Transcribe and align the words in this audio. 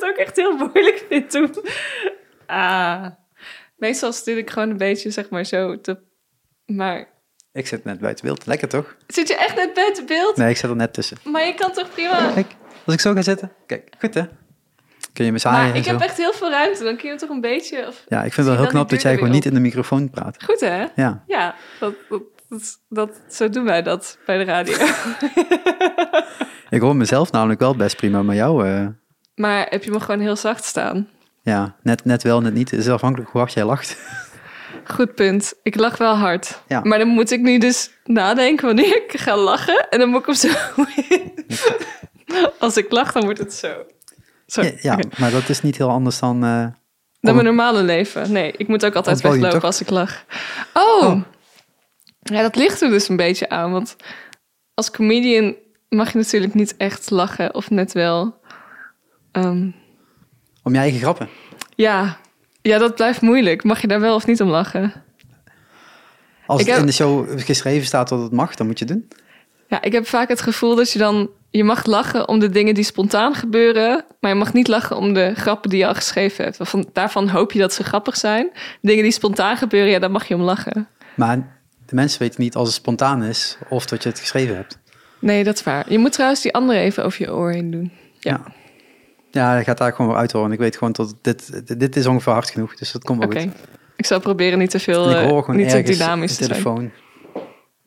het 0.00 0.10
ook 0.10 0.16
echt 0.16 0.36
heel 0.36 0.56
moeilijk 0.56 1.04
vind 1.08 1.30
toen. 1.30 1.54
Ah, 2.46 3.06
meestal 3.76 4.12
stuur 4.12 4.36
ik 4.38 4.50
gewoon 4.50 4.70
een 4.70 4.76
beetje, 4.76 5.10
zeg 5.10 5.28
maar, 5.28 5.44
zo 5.44 5.80
te... 5.80 5.98
Maar 6.66 7.08
Ik 7.52 7.66
zit 7.66 7.84
net 7.84 8.00
buiten 8.00 8.24
beeld. 8.24 8.46
Lekker 8.46 8.68
toch? 8.68 8.96
zit 9.06 9.28
je 9.28 9.36
echt 9.36 9.56
net 9.56 9.74
buiten 9.74 10.06
beeld? 10.06 10.36
Nee, 10.36 10.50
ik 10.50 10.56
zit 10.56 10.70
er 10.70 10.76
net 10.76 10.92
tussen. 10.94 11.16
Maar 11.24 11.46
je 11.46 11.54
kan 11.54 11.72
toch 11.72 11.90
prima... 11.90 12.32
Kijk, 12.34 12.46
als 12.84 12.94
ik 12.94 13.00
zo 13.00 13.12
ga 13.12 13.22
zitten. 13.22 13.52
Kijk, 13.66 13.88
goed 13.98 14.14
hè? 14.14 14.22
Kun 15.12 15.24
je 15.24 15.32
me 15.32 15.38
zaaien 15.38 15.58
Maar 15.58 15.70
en 15.70 15.76
ik 15.80 15.84
heb 15.86 16.00
echt 16.00 16.16
heel 16.16 16.32
veel 16.32 16.50
ruimte. 16.50 16.84
Dan 16.84 16.96
kun 16.96 17.10
je 17.10 17.16
toch 17.16 17.28
een 17.28 17.40
beetje... 17.40 17.86
Of... 17.86 18.04
Ja, 18.08 18.16
ik 18.24 18.32
vind 18.32 18.36
het 18.36 18.46
wel 18.46 18.56
heel 18.56 18.66
knap 18.66 18.88
dat 18.88 19.02
jij 19.02 19.14
gewoon 19.14 19.30
niet 19.30 19.44
in 19.44 19.54
de 19.54 19.60
microfoon 19.60 20.10
praat. 20.10 20.44
Goed, 20.44 20.60
hè? 20.60 20.86
Ja. 20.94 21.24
Ja, 21.26 21.54
dat, 21.80 21.94
dat, 22.08 22.22
dat, 22.48 22.80
dat- 22.88 23.20
zo 23.34 23.48
doen 23.48 23.64
wij 23.64 23.82
dat 23.82 24.18
bij 24.26 24.38
de 24.38 24.44
radio. 24.44 24.76
Ik 26.70 26.80
hoor 26.80 26.96
mezelf 26.96 27.32
namelijk 27.32 27.60
wel 27.60 27.76
best 27.76 27.96
prima, 27.96 28.22
maar 28.22 28.34
jou, 28.34 28.66
eh, 28.68 28.86
maar 29.36 29.66
heb 29.70 29.84
je 29.84 29.90
me 29.90 30.00
gewoon 30.00 30.20
heel 30.20 30.36
zacht 30.36 30.64
staan? 30.64 31.08
ja, 31.42 31.74
net, 31.82 32.04
net 32.04 32.22
wel, 32.22 32.40
net 32.40 32.54
niet. 32.54 32.70
Het 32.70 32.80
is 32.80 32.88
afhankelijk 32.88 33.30
hoe 33.30 33.40
hard 33.40 33.52
jij 33.52 33.64
lacht. 33.64 33.96
Goed 34.94 35.14
punt. 35.14 35.54
Ik 35.62 35.74
lach 35.76 35.96
wel 35.98 36.14
hard. 36.16 36.60
Ja. 36.68 36.80
Maar 36.84 36.98
dan 36.98 37.08
moet 37.08 37.30
ik 37.30 37.40
nu 37.40 37.58
dus 37.58 37.90
nadenken 38.04 38.66
wanneer 38.66 38.96
ik 39.04 39.20
ga 39.20 39.36
lachen. 39.36 39.88
En 39.90 39.98
dan 39.98 40.08
moet 40.08 40.20
ik 40.20 40.26
hem 40.26 40.34
zo. 40.34 40.48
Als 42.58 42.76
ik 42.76 42.90
lach, 42.92 43.12
dan 43.12 43.22
wordt 43.24 43.38
het 43.38 43.54
zo. 43.54 43.84
Zo. 44.46 44.62
Ja, 44.80 44.98
maar 45.18 45.30
dat 45.30 45.48
is 45.48 45.62
niet 45.62 45.76
heel 45.76 45.90
anders 45.90 46.18
dan... 46.18 46.44
eh, 46.44 46.66
Dan 47.20 47.34
mijn 47.34 47.46
normale 47.46 47.82
leven. 47.82 48.32
Nee, 48.32 48.52
ik 48.56 48.68
moet 48.68 48.84
ook 48.84 48.94
altijd 48.94 49.20
podium, 49.22 49.40
weglopen 49.40 49.66
als 49.66 49.80
ik 49.80 49.90
lach. 49.90 50.24
Oh. 50.72 51.02
Oh. 51.04 51.20
Ja, 52.22 52.42
dat 52.42 52.56
ligt 52.56 52.80
er 52.80 52.88
dus 52.88 53.08
een 53.08 53.16
beetje 53.16 53.48
aan. 53.48 53.72
Want 53.72 53.96
als 54.74 54.90
comedian 54.90 55.54
mag 55.88 56.12
je 56.12 56.18
natuurlijk 56.18 56.54
niet 56.54 56.76
echt 56.76 57.10
lachen. 57.10 57.54
Of 57.54 57.70
net 57.70 57.92
wel. 57.92 58.40
Ehm, 59.36 59.70
om 60.62 60.72
je 60.72 60.78
eigen 60.78 61.00
grappen. 61.00 61.28
ja. 61.76 62.16
ja, 62.62 62.78
dat 62.78 62.94
blijft 62.94 63.20
moeilijk. 63.20 63.64
Mag 63.64 63.80
je 63.80 63.86
daar 63.86 64.00
wel 64.00 64.14
of 64.14 64.26
niet 64.26 64.40
om 64.40 64.48
lachen? 64.48 64.92
Als 66.46 66.60
Ik 66.60 66.66
het 66.66 66.74
heb- 66.74 66.84
in 66.84 66.90
de 66.90 66.96
show 66.96 67.40
geschreven 67.40 67.86
staat 67.86 68.08
dat 68.08 68.22
het 68.22 68.32
mag, 68.32 68.54
dan 68.54 68.66
moet 68.66 68.78
je 68.78 68.84
het 68.84 68.94
doen. 68.94 69.08
Ja, 69.68 69.82
ik 69.82 69.92
heb 69.92 70.06
vaak 70.06 70.28
het 70.28 70.40
gevoel 70.40 70.74
dat 70.74 70.92
je 70.92 70.98
dan... 70.98 71.30
Je 71.50 71.64
mag 71.64 71.84
lachen 71.86 72.28
om 72.28 72.38
de 72.38 72.48
dingen 72.48 72.74
die 72.74 72.84
spontaan 72.84 73.34
gebeuren... 73.34 74.04
maar 74.20 74.30
je 74.30 74.36
mag 74.36 74.52
niet 74.52 74.68
lachen 74.68 74.96
om 74.96 75.12
de 75.14 75.32
grappen 75.34 75.70
die 75.70 75.78
je 75.78 75.86
al 75.86 75.94
geschreven 75.94 76.44
hebt. 76.44 76.56
Waarvan, 76.56 76.88
daarvan 76.92 77.28
hoop 77.28 77.52
je 77.52 77.58
dat 77.58 77.72
ze 77.72 77.84
grappig 77.84 78.16
zijn. 78.16 78.50
Dingen 78.80 79.02
die 79.02 79.12
spontaan 79.12 79.56
gebeuren, 79.56 79.90
ja, 79.90 79.98
daar 79.98 80.10
mag 80.10 80.28
je 80.28 80.34
om 80.34 80.40
lachen. 80.40 80.88
Maar 81.14 81.36
de 81.86 81.94
mensen 81.94 82.18
weten 82.20 82.40
niet 82.42 82.54
als 82.54 82.66
het 82.68 82.76
spontaan 82.76 83.22
is 83.22 83.58
of 83.68 83.86
dat 83.86 84.02
je 84.02 84.08
het 84.08 84.18
geschreven 84.18 84.56
hebt. 84.56 84.78
Nee, 85.18 85.44
dat 85.44 85.54
is 85.54 85.62
waar. 85.62 85.90
Je 85.92 85.98
moet 85.98 86.12
trouwens 86.12 86.42
die 86.42 86.54
andere 86.54 86.78
even 86.78 87.04
over 87.04 87.24
je 87.24 87.32
oor 87.34 87.50
heen 87.50 87.70
doen. 87.70 87.92
Ja. 88.18 88.30
Ja, 88.30 88.42
dat 89.36 89.64
gaat 89.64 89.78
daar 89.78 89.92
gewoon 89.92 90.16
uit 90.16 90.32
horen. 90.32 90.52
Ik 90.52 90.58
weet 90.58 90.76
gewoon 90.76 90.92
dat 90.92 91.14
dit, 91.22 91.62
dit 91.78 91.96
is 91.96 92.06
ongeveer 92.06 92.32
hard 92.32 92.50
genoeg, 92.50 92.74
dus 92.76 92.92
dat 92.92 93.04
komt 93.04 93.18
wel 93.18 93.28
Oké. 93.28 93.40
goed. 93.40 93.50
Ik 93.96 94.06
zal 94.06 94.20
proberen 94.20 94.58
niet 94.58 94.70
te 94.70 94.78
veel, 94.78 95.10
eh, 95.10 95.28
gewoon 95.28 95.56
niet 95.56 95.70
te 95.70 95.82
dynamisch 95.82 96.36
te 96.36 96.44
zijn. 96.44 96.50
telefoon. 96.50 96.90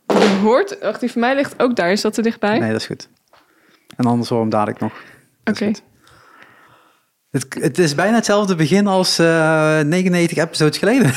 Je 0.08 0.40
hoort, 0.42 0.78
wacht, 0.82 1.00
die 1.00 1.12
van 1.12 1.22
mij 1.22 1.36
ligt 1.36 1.54
ook 1.58 1.76
daar. 1.76 1.92
Is 1.92 2.02
dat 2.02 2.14
te 2.14 2.22
dichtbij? 2.22 2.60
Nee, 2.60 2.72
dat 2.72 2.80
is 2.80 2.88
goed. 2.88 3.10
En 3.96 4.06
anders 4.06 4.30
hoor 4.30 4.40
hem 4.40 4.50
dadelijk 4.50 4.80
nog. 4.80 4.94
Oké. 5.44 5.72
Het, 7.32 7.46
het 7.60 7.78
is 7.78 7.96
bijna 7.96 8.16
hetzelfde 8.16 8.56
begin 8.56 8.88
als 8.88 9.20
eh 9.20 9.80
99 9.80 10.38
episodes 10.38 10.78
geleden. 10.78 11.14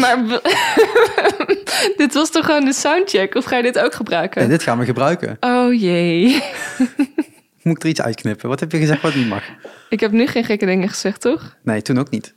Maar 0.00 0.18
dit 1.96 2.14
was 2.14 2.30
toch 2.30 2.44
gewoon 2.44 2.64
de 2.64 2.72
soundcheck? 2.72 3.34
Of 3.34 3.44
ga 3.44 3.56
je 3.56 3.62
dit 3.62 3.78
ook 3.78 3.94
gebruiken? 3.94 4.42
En 4.42 4.48
dit 4.48 4.62
gaan 4.62 4.78
we 4.78 4.84
gebruiken. 4.84 5.36
Oh 5.40 5.80
jee. 5.80 6.42
Moet 7.64 7.76
ik 7.76 7.82
er 7.82 7.88
iets 7.88 8.02
uitknippen? 8.02 8.48
Wat 8.48 8.60
heb 8.60 8.72
je 8.72 8.78
gezegd 8.78 9.02
wat 9.02 9.14
niet 9.14 9.28
mag? 9.28 9.42
Ik 9.88 10.00
heb 10.00 10.12
nu 10.12 10.26
geen 10.26 10.44
gekke 10.44 10.66
dingen 10.66 10.88
gezegd, 10.88 11.20
toch? 11.20 11.56
Nee, 11.62 11.82
toen 11.82 11.98
ook 11.98 12.10
niet. 12.10 12.34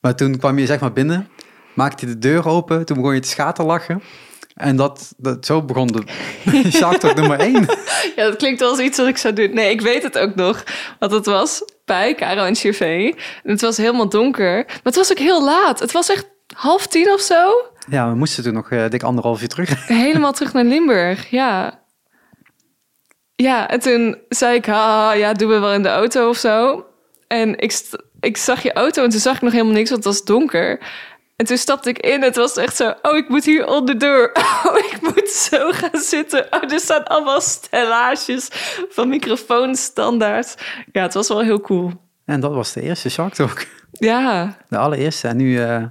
Maar 0.00 0.16
toen 0.16 0.38
kwam 0.38 0.58
je 0.58 0.66
zeg 0.66 0.80
maar 0.80 0.92
binnen, 0.92 1.28
maakte 1.74 2.06
je 2.06 2.12
de 2.12 2.18
deur 2.18 2.46
open, 2.46 2.84
toen 2.84 2.96
begon 2.96 3.14
je 3.14 3.20
te 3.20 3.28
schaterlachen. 3.28 4.02
En 4.54 4.76
dat, 4.76 5.14
dat, 5.16 5.46
zo 5.46 5.62
begon 5.62 5.86
de 5.86 6.02
Talk 6.80 7.14
nummer 7.14 7.38
1. 7.38 7.52
Ja, 8.16 8.24
dat 8.24 8.36
klinkt 8.36 8.60
wel 8.60 8.70
als 8.70 8.78
iets 8.78 8.98
wat 8.98 9.06
ik 9.06 9.16
zou 9.16 9.34
doen. 9.34 9.54
Nee, 9.54 9.70
ik 9.70 9.80
weet 9.80 10.02
het 10.02 10.18
ook 10.18 10.34
nog. 10.34 10.64
Wat 10.98 11.10
het 11.10 11.26
was 11.26 11.62
bij 11.84 12.14
Caro 12.14 12.44
en. 12.44 12.56
En 12.80 13.14
het 13.42 13.60
was 13.60 13.76
helemaal 13.76 14.08
donker. 14.08 14.64
Maar 14.66 14.80
het 14.82 14.96
was 14.96 15.10
ook 15.10 15.18
heel 15.18 15.44
laat. 15.44 15.80
Het 15.80 15.92
was 15.92 16.08
echt 16.08 16.26
half 16.54 16.86
tien 16.86 17.12
of 17.12 17.20
zo. 17.20 17.70
Ja, 17.88 18.08
we 18.08 18.14
moesten 18.16 18.44
toen 18.44 18.54
nog 18.54 18.70
eh, 18.70 18.88
dik 18.88 19.02
anderhalf 19.02 19.42
uur 19.42 19.48
terug. 19.48 19.86
Helemaal 19.86 20.32
terug 20.32 20.52
naar 20.52 20.64
Limburg, 20.64 21.30
ja. 21.30 21.80
Ja, 23.36 23.68
en 23.68 23.80
toen 23.80 24.18
zei 24.28 24.54
ik, 24.56 24.66
ha, 24.66 25.12
ja, 25.12 25.32
doen 25.32 25.48
we 25.48 25.58
wel 25.58 25.72
in 25.72 25.82
de 25.82 25.88
auto 25.88 26.28
of 26.28 26.36
zo. 26.36 26.84
En 27.26 27.58
ik, 27.58 27.80
ik 28.20 28.36
zag 28.36 28.62
je 28.62 28.72
auto 28.72 29.02
en 29.04 29.10
toen 29.10 29.20
zag 29.20 29.36
ik 29.36 29.42
nog 29.42 29.52
helemaal 29.52 29.72
niks, 29.74 29.90
want 29.90 30.04
het 30.04 30.12
was 30.14 30.24
donker. 30.24 30.80
En 31.36 31.46
toen 31.46 31.56
stapte 31.56 31.88
ik 31.88 31.98
in. 31.98 32.22
Het 32.22 32.36
was 32.36 32.56
echt 32.56 32.76
zo, 32.76 32.94
oh, 33.02 33.16
ik 33.16 33.28
moet 33.28 33.44
hier 33.44 33.66
onder 33.66 33.98
de 33.98 34.06
deur. 34.06 34.30
Oh, 34.66 34.76
ik 34.76 34.98
moet 35.00 35.28
zo 35.28 35.72
gaan 35.72 36.00
zitten. 36.00 36.46
Oh, 36.50 36.72
er 36.72 36.80
staan 36.80 37.04
allemaal 37.04 37.40
stellages 37.40 38.48
van 38.88 39.08
microfoonstandaard. 39.08 40.54
Ja, 40.92 41.02
het 41.02 41.14
was 41.14 41.28
wel 41.28 41.40
heel 41.40 41.60
cool. 41.60 41.92
En 42.24 42.40
dat 42.40 42.54
was 42.54 42.72
de 42.72 42.82
eerste 42.82 43.10
Shark 43.10 43.34
Talk. 43.34 43.66
Ja, 43.92 44.56
De 44.68 44.78
allereerste. 44.78 45.28
En 45.28 45.36
nu 45.36 45.60
eh, 45.62 45.84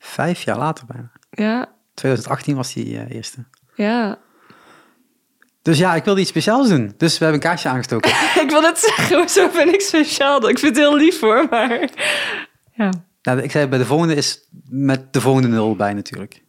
vijf 0.00 0.42
jaar 0.42 0.58
later 0.58 0.86
bijna. 0.86 1.10
ja, 1.30 1.68
2018 1.94 2.56
was 2.56 2.72
die 2.72 2.98
eh, 2.98 3.16
eerste. 3.16 3.44
ja. 3.74 4.18
Dus 5.64 5.78
ja, 5.78 5.94
ik 5.94 6.04
wilde 6.04 6.20
iets 6.20 6.30
speciaals 6.30 6.68
doen. 6.68 6.94
Dus 6.96 7.18
we 7.18 7.24
hebben 7.24 7.42
een 7.42 7.48
kaarsje 7.48 7.68
aangestoken. 7.68 8.10
Ik 8.44 8.50
wil 8.50 8.62
het 8.62 8.78
zeggen, 8.78 9.18
hoezo 9.18 9.48
ben 9.48 9.74
ik 9.74 9.80
speciaal? 9.80 10.48
Ik 10.48 10.58
vind 10.58 10.76
het 10.76 10.84
heel 10.84 10.96
lief 10.96 11.20
hoor, 11.20 11.46
maar... 11.50 11.88
Ja. 12.74 12.90
nou, 13.22 13.40
ik 13.40 13.50
zei 13.50 13.66
bij 13.66 13.78
de 13.78 13.84
volgende 13.84 14.14
is 14.14 14.48
met 14.68 15.12
de 15.12 15.20
volgende 15.20 15.48
nul 15.48 15.76
bij 15.76 15.92
natuurlijk. 15.94 16.42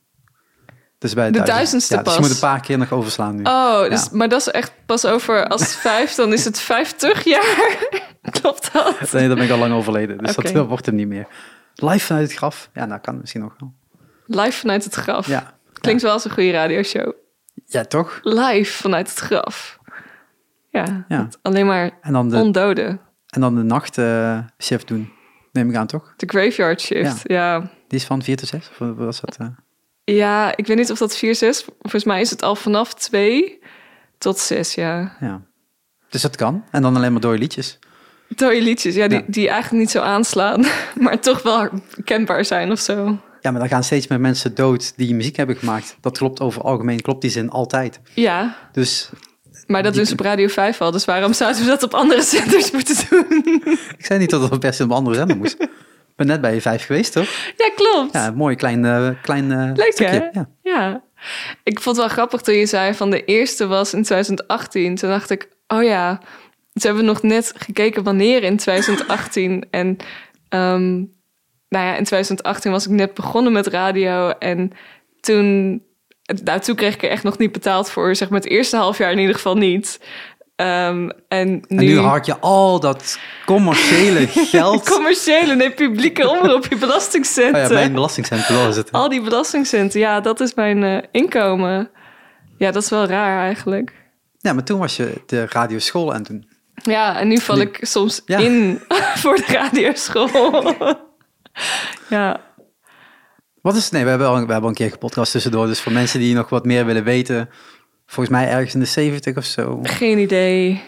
Dus 0.98 1.14
bij 1.14 1.26
De 1.26 1.32
duizend. 1.32 1.56
duizendste 1.56 1.96
ja, 1.96 2.02
Dus 2.02 2.08
pas. 2.14 2.22
je 2.22 2.28
moet 2.28 2.36
een 2.42 2.50
paar 2.50 2.60
keer 2.62 2.78
nog 2.78 2.92
overslaan 2.92 3.36
nu. 3.36 3.44
Oh, 3.44 3.90
dus, 3.90 4.04
Ja. 4.04 4.10
maar 4.12 4.30
dat 4.30 4.40
is 4.40 4.48
echt 4.48 4.72
pas 4.86 5.06
over 5.06 5.48
als 5.48 5.76
vijf, 5.76 6.14
dan 6.16 6.34
is 6.34 6.46
het 6.46 6.60
vijftig 6.60 7.24
jaar. 7.24 7.78
Klopt 8.42 8.74
dat? 8.74 9.12
Nee, 9.12 9.28
dan 9.28 9.36
ben 9.38 9.46
ik 9.46 9.52
al 9.52 9.58
lang 9.58 9.74
overleden. 9.74 10.18
Dus 10.18 10.36
dat 10.36 10.52
wordt 10.68 10.86
hem 10.86 10.96
niet 10.96 11.08
meer. 11.08 11.28
Live 11.76 12.06
vanuit 12.06 12.28
het 12.28 12.38
graf. 12.38 12.70
Ja, 12.74 12.86
nou 12.86 13.02
kan 13.02 13.20
misschien 13.20 13.42
nog 13.42 13.56
wel. 13.60 13.74
Live 14.44 14.58
vanuit 14.60 14.84
het 14.84 14.94
graf. 14.94 15.28
Ja. 15.28 15.54
Klinkt 15.74 16.02
wel 16.02 16.12
als 16.12 16.26
een 16.26 16.32
goede 16.32 16.52
radioshow. 16.52 17.12
Ja, 17.76 17.84
toch? 17.86 18.20
Live 18.24 18.74
vanuit 18.82 19.10
het 19.10 19.18
graf. 19.20 19.80
Ja, 20.70 21.06
alleen 21.42 21.66
maar 21.66 21.92
En 22.02 22.14
dan 22.14 22.30
de, 22.30 22.38
ondoden. 22.38 23.00
en 23.30 23.42
dan 23.42 23.56
de 23.56 23.62
nachtshift 23.64 24.88
doen. 24.88 25.12
Neem 25.52 25.70
ik 25.70 25.76
aan, 25.76 25.88
toch? 25.88 26.14
De 26.18 26.28
graveyard 26.28 26.82
shift, 26.82 27.22
ja. 27.24 27.60
Die 27.60 28.00
is 28.00 28.06
van 28.06 28.22
4 28.24 28.36
tot 28.36 28.48
6? 28.48 28.70
Of 28.70 28.78
wat 28.78 28.96
was 28.98 29.22
dat? 29.22 29.38
eh? 29.38 29.48
Ja, 30.04 30.56
ik 30.58 30.68
weet 30.68 30.78
niet 30.78 30.92
of 30.92 30.98
dat 30.98 31.18
4, 31.18 31.36
6... 31.36 31.66
Volgens 31.80 32.04
mij 32.04 32.22
is 32.22 32.30
het 32.30 32.42
al 32.44 32.56
vanaf 32.56 32.94
2 32.94 33.60
tot 34.18 34.38
6, 34.40 34.74
ja. 34.76 35.16
Ja. 35.20 35.42
Dus 36.10 36.22
dat 36.22 36.36
kan. 36.36 36.64
En 36.72 36.82
dan 36.82 36.96
alleen 36.96 37.12
maar 37.12 37.22
dode 37.22 37.38
liedjes. 37.38 37.80
Dode 38.28 38.62
liedjes, 38.62 38.96
ja, 38.96 39.08
die, 39.08 39.18
Ja. 39.18 39.24
die 39.28 39.50
eigenlijk 39.50 39.82
niet 39.82 39.92
zo 39.92 40.00
aanslaan. 40.02 40.66
Maar 41.04 41.20
toch 41.20 41.42
wel 41.44 41.70
kenbaar 42.04 42.46
zijn 42.46 42.72
of 42.72 42.80
zo. 42.80 43.18
Ja, 43.46 43.52
maar 43.52 43.60
dan 43.60 43.70
gaan 43.70 43.84
steeds 43.84 44.08
meer 44.08 44.20
mensen 44.20 44.56
dood 44.56 44.94
die 44.98 45.16
muziek 45.16 45.36
hebben 45.36 45.56
gemaakt. 45.56 45.98
Dat 46.02 46.18
klopt 46.18 46.40
over 46.40 46.62
algemeen, 46.62 47.02
klopt 47.02 47.22
die 47.22 47.32
zin 47.32 47.50
altijd. 47.50 48.00
Ja, 48.14 48.58
Dus 48.72 49.10
maar 49.68 49.84
dat 49.84 49.94
doen 49.94 50.06
ze 50.06 50.14
op 50.14 50.20
Radio 50.20 50.48
5 50.48 50.82
al. 50.82 50.92
Dus 50.92 51.06
waarom 51.06 51.34
zouden 51.34 51.62
we 51.62 51.68
dat 51.68 51.84
op 51.84 51.94
andere 51.94 52.22
zenders 52.36 52.72
moeten 52.72 52.96
doen? 53.10 53.26
ik 53.98 54.06
zei 54.06 54.20
niet 54.20 54.30
dat 54.30 54.64
het 54.64 54.76
se 54.76 54.84
op 54.84 54.90
een 54.90 54.96
andere 54.96 55.16
zender 55.16 55.38
moest. 55.38 55.62
Ik 55.62 56.16
ben 56.16 56.28
net 56.28 56.42
bij 56.42 56.54
je 56.54 56.62
vijf 56.62 56.86
geweest, 56.86 57.12
toch? 57.14 57.28
Ja, 57.58 57.70
klopt. 57.76 58.14
Ja, 58.14 58.32
mooi 58.32 58.56
klein, 58.56 58.86
eh, 58.86 59.10
klein 59.22 59.74
Leuk 59.76 59.92
stukje. 59.92 60.30
hè? 60.32 60.40
Ja. 60.40 60.50
Ja. 60.62 61.04
Ik 61.64 61.80
vond 61.80 61.96
het 61.98 62.06
wel 62.06 62.16
grappig 62.16 62.42
toen 62.42 62.56
je 62.56 62.66
zei 62.66 62.94
van 62.94 63.10
de 63.10 63.26
eerste 63.26 63.68
was 63.68 63.94
in 63.94 64.04
2018. 64.04 64.96
Toen 64.96 65.10
dacht 65.10 65.30
ik, 65.30 65.48
oh 65.68 65.84
ja, 65.84 66.22
ze 66.74 66.88
hebben 66.88 67.06
nog 67.06 67.22
net 67.22 67.54
gekeken 67.58 68.04
wanneer 68.04 68.44
in 68.44 68.58
2018. 68.58 69.68
En 69.72 69.98
ehm, 70.50 71.04
nou 71.70 71.86
ja, 71.86 71.96
in 71.96 72.04
2018 72.04 72.72
was 72.72 72.86
ik 72.86 72.92
net 72.92 73.14
begonnen 73.14 73.52
met 73.54 73.68
radio. 73.68 74.30
En 74.30 74.72
toen, 75.20 75.82
nou, 76.44 76.60
toen 76.60 76.76
kreeg 76.76 76.94
ik 76.94 77.04
er 77.04 77.10
echt 77.10 77.24
nog 77.24 77.38
niet 77.38 77.52
betaald 77.52 77.90
voor. 77.90 78.16
Zeg 78.16 78.30
maar 78.30 78.40
het 78.40 78.50
eerste 78.50 78.78
half 78.78 78.98
jaar 78.98 79.12
in 79.12 79.20
ieder 79.20 79.36
geval 79.36 79.58
niet. 79.58 80.00
Ehm, 80.56 81.10
en 81.28 81.52
nu, 81.68 81.78
En 81.78 81.86
nu 81.86 82.00
haak 82.00 82.26
je 82.26 82.38
al 82.40 82.80
dat 82.80 83.20
commerciële 83.46 84.28
geld... 84.52 84.90
commerciële, 84.90 85.56
nee, 85.56 85.72
publieke 85.72 86.30
omroep, 86.40 86.66
je 86.66 86.76
Oh 86.76 86.82
belastingcenten. 86.82 87.62
ja, 87.62 87.68
mijn 87.70 87.94
belastingcentrum 87.94 88.58
wel 88.58 88.68
is 88.68 88.76
het. 88.76 88.92
Al 88.92 89.10
die 89.10 89.22
belastingcenten, 89.22 90.00
ja, 90.00 90.20
dat 90.22 90.40
is 90.40 90.54
mijn 90.54 90.84
eh, 90.84 90.98
inkomen. 91.12 91.90
Ja, 92.58 92.72
dat 92.72 92.84
is 92.84 92.90
wel 92.90 93.06
raar 93.06 93.40
eigenlijk. 93.46 93.94
Ja, 94.38 94.54
maar 94.54 94.64
toen 94.64 94.80
was 94.80 94.96
je 94.96 95.22
de 95.26 95.46
radioschool 95.50 96.12
aan 96.14 96.18
het 96.20 96.28
doen. 96.28 96.48
Ja, 96.84 97.20
en 97.20 97.28
nu 97.28 97.38
val 97.38 97.56
Nu- 97.56 97.62
ik 97.62 97.78
soms 97.82 98.22
Ja. 98.26 98.38
in 98.38 98.82
voor 99.22 99.36
de 99.36 99.46
radioschool. 99.48 100.74
ja, 102.10 102.42
Wat 103.62 103.76
is... 103.76 103.90
Nee, 103.90 104.04
we 104.04 104.10
hebben 104.10 104.28
al, 104.28 104.46
we 104.46 104.52
hebben 104.52 104.70
een 104.70 104.76
keer 104.76 104.92
gepodcast 104.92 105.32
tussendoor. 105.32 105.68
Dus 105.68 105.82
voor 105.82 105.92
mensen 105.92 106.20
die 106.20 106.36
nog 106.36 106.50
wat 106.50 106.66
meer 106.66 106.86
willen 106.86 107.04
weten... 107.04 107.50
Volgens 108.06 108.36
mij 108.36 108.50
ergens 108.50 108.74
in 108.74 108.80
de 108.80 108.86
70 108.86 109.38
of 109.38 109.46
zo. 109.46 109.80
geen 109.84 110.18
idee. 110.18 110.82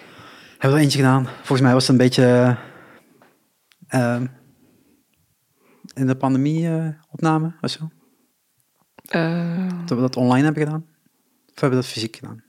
Hebben 0.52 0.70
we 0.70 0.76
er 0.76 0.82
eentje 0.84 0.98
gedaan. 0.98 1.26
Volgens 1.36 1.62
mij 1.62 1.74
was 1.74 1.88
het 1.88 1.92
een 1.92 2.06
beetje 2.06 2.58
eh, 3.88 4.22
in 5.94 6.08
de 6.08 6.16
pandemie 6.16 6.68
eh, 6.68 6.88
opname 7.12 7.54
of 7.62 7.70
zo. 7.70 7.90
Eh, 9.08 9.68
Dat 9.86 9.98
we 9.98 10.04
dat 10.04 10.16
online 10.16 10.44
hebben 10.46 10.64
gedaan. 10.64 10.86
Of 11.54 11.62
hebben 11.62 11.80
we 11.80 11.86
dat 11.86 11.94
fysiek 11.94 12.16
gedaan? 12.16 12.44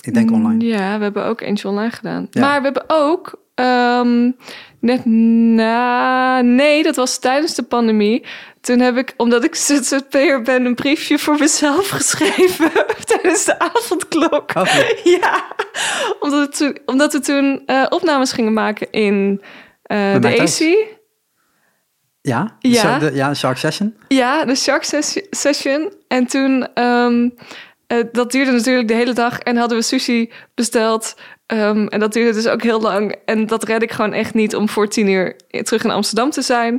Ik 0.00 0.14
denk 0.14 0.30
online. 0.30 0.64
Ja, 0.64 0.96
we 0.96 1.02
hebben 1.02 1.24
ook 1.24 1.40
eentje 1.40 1.68
online 1.68 1.90
gedaan. 1.90 2.26
Ja. 2.30 2.40
Maar 2.40 2.58
we 2.58 2.64
hebben 2.64 2.84
ook 2.86 3.41
ehm, 3.62 4.30
net 4.80 5.04
na... 5.04 6.40
Nee, 6.40 6.82
dat 6.82 6.96
was 6.96 7.18
tijdens 7.18 7.54
de 7.54 7.62
pandemie. 7.62 8.24
Toen 8.60 8.78
heb 8.80 8.96
ik, 8.96 9.14
omdat 9.16 9.44
ik 9.44 9.54
ZZP'er 9.54 10.42
ben, 10.42 10.64
een 10.64 10.74
briefje 10.74 11.18
voor 11.18 11.38
mezelf 11.38 11.88
geschreven 11.98 12.70
tijdens 13.10 13.44
de 13.44 13.58
avondklok. 13.58 14.50
Oh, 14.56 14.74
Ja, 15.20 15.46
omdat, 16.20 16.48
we 16.48 16.56
toen, 16.56 16.78
omdat 16.86 17.12
we 17.12 17.20
toen 17.20 17.62
eh, 17.66 17.86
opnames 17.88 18.32
gingen 18.32 18.52
maken 18.52 18.90
in 18.90 19.42
eh, 19.82 20.20
de 20.20 20.40
AC. 20.40 20.58
ja? 22.20 22.56
Ja. 22.58 22.98
De, 22.98 23.14
ja, 23.14 23.28
de 23.28 23.34
Shark 23.34 23.56
Session. 23.58 23.96
Ja, 24.08 24.44
de 24.44 24.54
Shark 24.54 24.82
sessi- 24.84 25.26
Session. 25.30 25.92
En 26.08 26.26
toen, 26.26 26.68
eh, 26.74 27.98
dat 28.12 28.32
duurde 28.32 28.50
natuurlijk 28.50 28.88
de 28.88 28.94
hele 28.94 29.12
dag. 29.12 29.38
En 29.38 29.56
hadden 29.56 29.78
we 29.78 29.84
sushi 29.84 30.32
besteld. 30.54 31.14
Ehm, 31.52 31.86
en 31.86 32.00
dat 32.00 32.12
duurde 32.12 32.32
dus 32.32 32.46
ook 32.48 32.62
heel 32.62 32.80
lang. 32.80 33.16
En 33.24 33.46
dat 33.46 33.64
red 33.64 33.82
ik 33.82 33.92
gewoon 33.92 34.12
echt 34.12 34.34
niet 34.34 34.54
om 34.56 34.68
voor 34.68 34.88
tien 34.88 35.08
uur 35.08 35.36
terug 35.62 35.84
in 35.84 35.90
Amsterdam 35.90 36.30
te 36.30 36.42
zijn. 36.42 36.78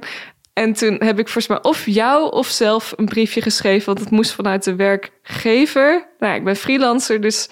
En 0.53 0.73
toen 0.73 0.93
heb 0.93 1.19
ik 1.19 1.25
volgens 1.29 1.47
mij 1.47 1.61
of 1.61 1.85
jou 1.85 2.31
of 2.31 2.47
zelf 2.47 2.93
een 2.95 3.05
briefje 3.05 3.41
geschreven. 3.41 3.85
Want 3.85 3.99
het 3.99 4.09
moest 4.09 4.31
vanuit 4.31 4.63
de 4.63 4.75
werkgever. 4.75 6.07
Nou 6.19 6.35
ik 6.35 6.43
ben 6.43 6.55
freelancer, 6.55 7.21
dus 7.21 7.49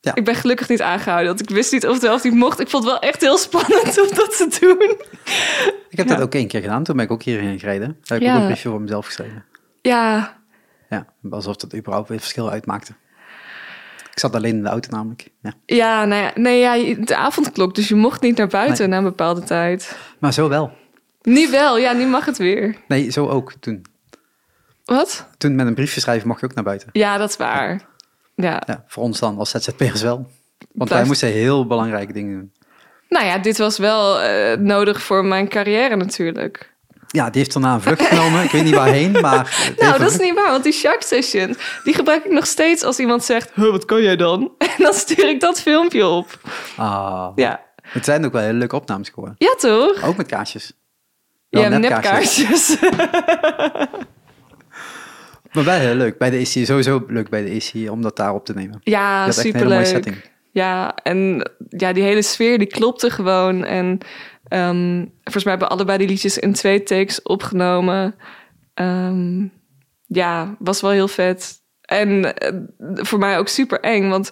Ja. 0.00 0.14
ik 0.14 0.24
ben 0.24 0.34
gelukkig 0.34 0.68
niet 0.68 0.82
aangehouden. 0.82 1.28
Want 1.28 1.40
ik 1.40 1.54
wist 1.56 1.72
niet 1.72 1.86
of 1.86 1.92
het 1.92 2.02
wel 2.02 2.14
of 2.14 2.24
niet 2.24 2.34
mocht. 2.34 2.60
Ik 2.60 2.68
vond 2.68 2.84
het 2.84 2.92
wel 2.92 3.02
echt 3.02 3.20
heel 3.20 3.38
spannend 3.38 3.98
om 4.02 4.08
dat 4.14 4.36
te 4.36 4.56
doen. 4.60 4.90
Ik 5.90 5.96
heb 5.98 6.08
Ja. 6.08 6.14
dat 6.14 6.22
ook 6.24 6.34
één 6.34 6.48
keer 6.48 6.60
gedaan. 6.60 6.82
Toen 6.82 6.96
ben 6.96 7.04
ik 7.04 7.10
ook 7.10 7.22
hierheen 7.22 7.58
gereden. 7.58 7.88
Daar 7.88 8.18
heb 8.18 8.20
ik 8.20 8.26
Ja. 8.26 8.34
ook 8.34 8.40
een 8.40 8.46
briefje 8.46 8.68
voor 8.68 8.80
mezelf 8.80 9.06
geschreven. 9.06 9.44
Ja, 9.82 10.40
Ja, 10.88 11.06
alsof 11.30 11.56
dat 11.56 11.74
überhaupt 11.74 12.08
weer 12.08 12.18
verschil 12.18 12.50
uitmaakte. 12.50 12.92
Ik 14.12 14.18
zat 14.18 14.34
alleen 14.34 14.54
in 14.56 14.62
de 14.62 14.68
auto 14.68 14.90
namelijk. 14.90 15.28
Ja. 15.42 15.52
Ja, 15.66 16.04
nou 16.04 16.22
ja, 16.22 16.30
nee, 16.34 16.60
ja, 16.60 17.04
de 17.04 17.16
avondklok, 17.16 17.74
dus 17.74 17.88
je 17.88 17.94
mocht 17.94 18.20
niet 18.22 18.36
naar 18.36 18.46
buiten 18.46 18.78
Nee. 18.78 18.88
na 18.88 18.96
een 18.96 19.04
bepaalde 19.10 19.42
tijd. 19.42 19.96
Maar 20.18 20.32
zo 20.32 20.48
wel. 20.48 20.72
Nu 21.22 21.50
wel, 21.50 21.78
ja, 21.78 21.92
nu 21.92 22.06
mag 22.06 22.24
het 22.24 22.38
weer. 22.38 22.76
Nee, 22.88 23.10
zo 23.10 23.28
ook 23.28 23.52
toen. 23.60 23.84
Wat? 24.84 25.26
Toen 25.38 25.54
met 25.54 25.66
een 25.66 25.74
briefje 25.74 26.00
schrijven 26.00 26.28
mocht 26.28 26.40
je 26.40 26.46
ook 26.46 26.54
naar 26.54 26.64
buiten. 26.64 26.88
Ja, 26.92 27.18
dat 27.18 27.28
is 27.28 27.36
waar. 27.36 27.80
Ja. 28.34 28.62
Ja, 28.66 28.84
voor 28.86 29.02
ons 29.02 29.18
dan 29.18 29.38
als 29.38 29.50
ZZP'ers 29.50 30.02
wel. 30.02 30.26
Want 30.72 30.90
wij 30.90 31.04
moesten 31.04 31.28
heel 31.28 31.66
belangrijke 31.66 32.12
dingen 32.12 32.38
doen. 32.38 32.52
Nou 33.08 33.26
ja, 33.26 33.38
dit 33.38 33.58
was 33.58 33.78
wel 33.78 34.20
eh, 34.20 34.58
nodig 34.58 35.02
voor 35.02 35.24
mijn 35.24 35.48
carrière 35.48 35.96
natuurlijk. 35.96 36.71
Ja, 37.12 37.30
die 37.30 37.40
heeft 37.40 37.52
daarna 37.52 37.74
een 37.74 37.80
vlucht 37.80 38.02
genomen. 38.06 38.42
Ik 38.44 38.50
weet 38.50 38.64
niet 38.64 38.74
waarheen, 38.74 39.10
maar... 39.20 39.56
Nou, 39.78 39.98
dat 39.98 40.10
is 40.10 40.18
niet 40.18 40.34
waar, 40.34 40.50
want 40.50 40.64
die 40.64 40.72
Shark 40.72 41.02
Session, 41.02 41.56
die 41.84 41.94
gebruik 41.94 42.24
ik 42.24 42.30
nog 42.32 42.46
steeds 42.46 42.82
als 42.82 42.98
iemand 42.98 43.24
zegt, 43.24 43.50
huh, 43.54 43.70
wat 43.70 43.84
kan 43.84 44.02
jij 44.02 44.16
dan? 44.16 44.50
En 44.58 44.68
dan 44.84 44.94
stuur 44.94 45.28
ik 45.28 45.40
dat 45.40 45.60
filmpje 45.62 46.06
op. 46.06 46.40
Ah, 46.76 47.28
Ja, 47.34 47.60
het 47.82 48.04
zijn 48.04 48.24
ook 48.24 48.32
wel 48.32 48.42
hele 48.42 48.58
leuke 48.58 48.76
opnames 48.76 49.08
geworden. 49.08 49.34
ja 49.38 49.54
toch? 49.58 50.02
Ook 50.04 50.16
met 50.16 50.26
kaarsjes. 50.26 50.72
Wel 51.48 51.62
Ja, 51.62 51.68
nepkaarsjes. 51.78 52.68
nepkaarsjes. 52.80 54.00
Maar 55.52 55.64
wel 55.64 55.78
heel 55.78 55.94
leuk. 55.94 56.18
Bij 56.18 56.30
de 56.30 56.38
AC, 56.38 56.66
sowieso 56.66 57.04
leuk 57.08 57.28
bij 57.28 57.42
de 57.44 57.50
AC 57.84 57.90
om 57.90 58.02
dat 58.02 58.16
daar 58.16 58.34
op 58.34 58.44
te 58.44 58.54
nemen. 58.54 58.80
Ja, 58.82 59.18
had 59.24 59.28
echt 59.28 59.36
een 59.46 59.54
hele 59.54 59.64
mooie 59.68 59.84
superleuk. 59.84 60.04
setting. 60.04 60.30
Ja, 60.52 60.94
en 60.94 61.50
ja, 61.68 61.92
die 61.92 62.02
hele 62.02 62.22
sfeer 62.22 62.58
die 62.58 62.66
klopte 62.66 63.10
gewoon. 63.10 63.64
En 63.64 63.98
ehm, 64.52 65.04
volgens 65.22 65.44
mij 65.44 65.52
hebben 65.52 65.70
allebei 65.70 65.98
die 65.98 66.08
liedjes 66.08 66.38
in 66.38 66.52
twee 66.52 66.82
takes 66.82 67.22
opgenomen. 67.22 68.14
Ehm, 68.74 69.46
ja, 70.06 70.56
was 70.58 70.80
wel 70.80 70.90
heel 70.90 71.08
vet. 71.08 71.60
En 71.80 72.36
eh, 72.36 72.52
voor 72.94 73.18
mij 73.18 73.38
ook 73.38 73.48
super 73.48 73.80
eng, 73.80 74.08
want 74.08 74.30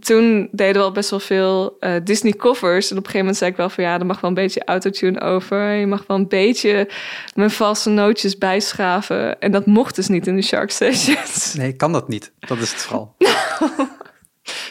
toen 0.00 0.48
deden 0.52 0.74
we 0.74 0.88
al 0.88 0.92
best 0.92 1.10
wel 1.10 1.20
veel 1.20 1.76
eh, 1.78 1.94
Disney 2.04 2.32
covers. 2.32 2.90
En 2.90 2.96
op 2.96 3.04
een 3.04 3.10
gegeven 3.10 3.18
moment 3.18 3.36
zei 3.36 3.50
ik 3.50 3.56
wel 3.56 3.68
van 3.68 3.84
ja, 3.84 3.98
er 3.98 4.06
mag 4.06 4.20
wel 4.20 4.30
een 4.30 4.36
beetje 4.36 4.64
autotune 4.64 5.20
over. 5.20 5.72
Je 5.72 5.86
mag 5.86 6.04
wel 6.06 6.16
een 6.16 6.28
beetje 6.28 6.90
mijn 7.34 7.50
valse 7.50 7.90
nootjes 7.90 8.38
bijschaven. 8.38 9.40
En 9.40 9.52
dat 9.52 9.66
mocht 9.66 9.96
dus 9.96 10.08
niet 10.08 10.26
in 10.26 10.36
de 10.36 10.42
Shark 10.42 10.70
Sessions. 10.70 11.54
Nee, 11.64 11.72
kan 11.72 11.92
dat 11.92 12.08
niet. 12.08 12.32
Dat 12.38 12.58
is 12.58 12.72
het 12.72 12.82
vooral. 12.82 13.14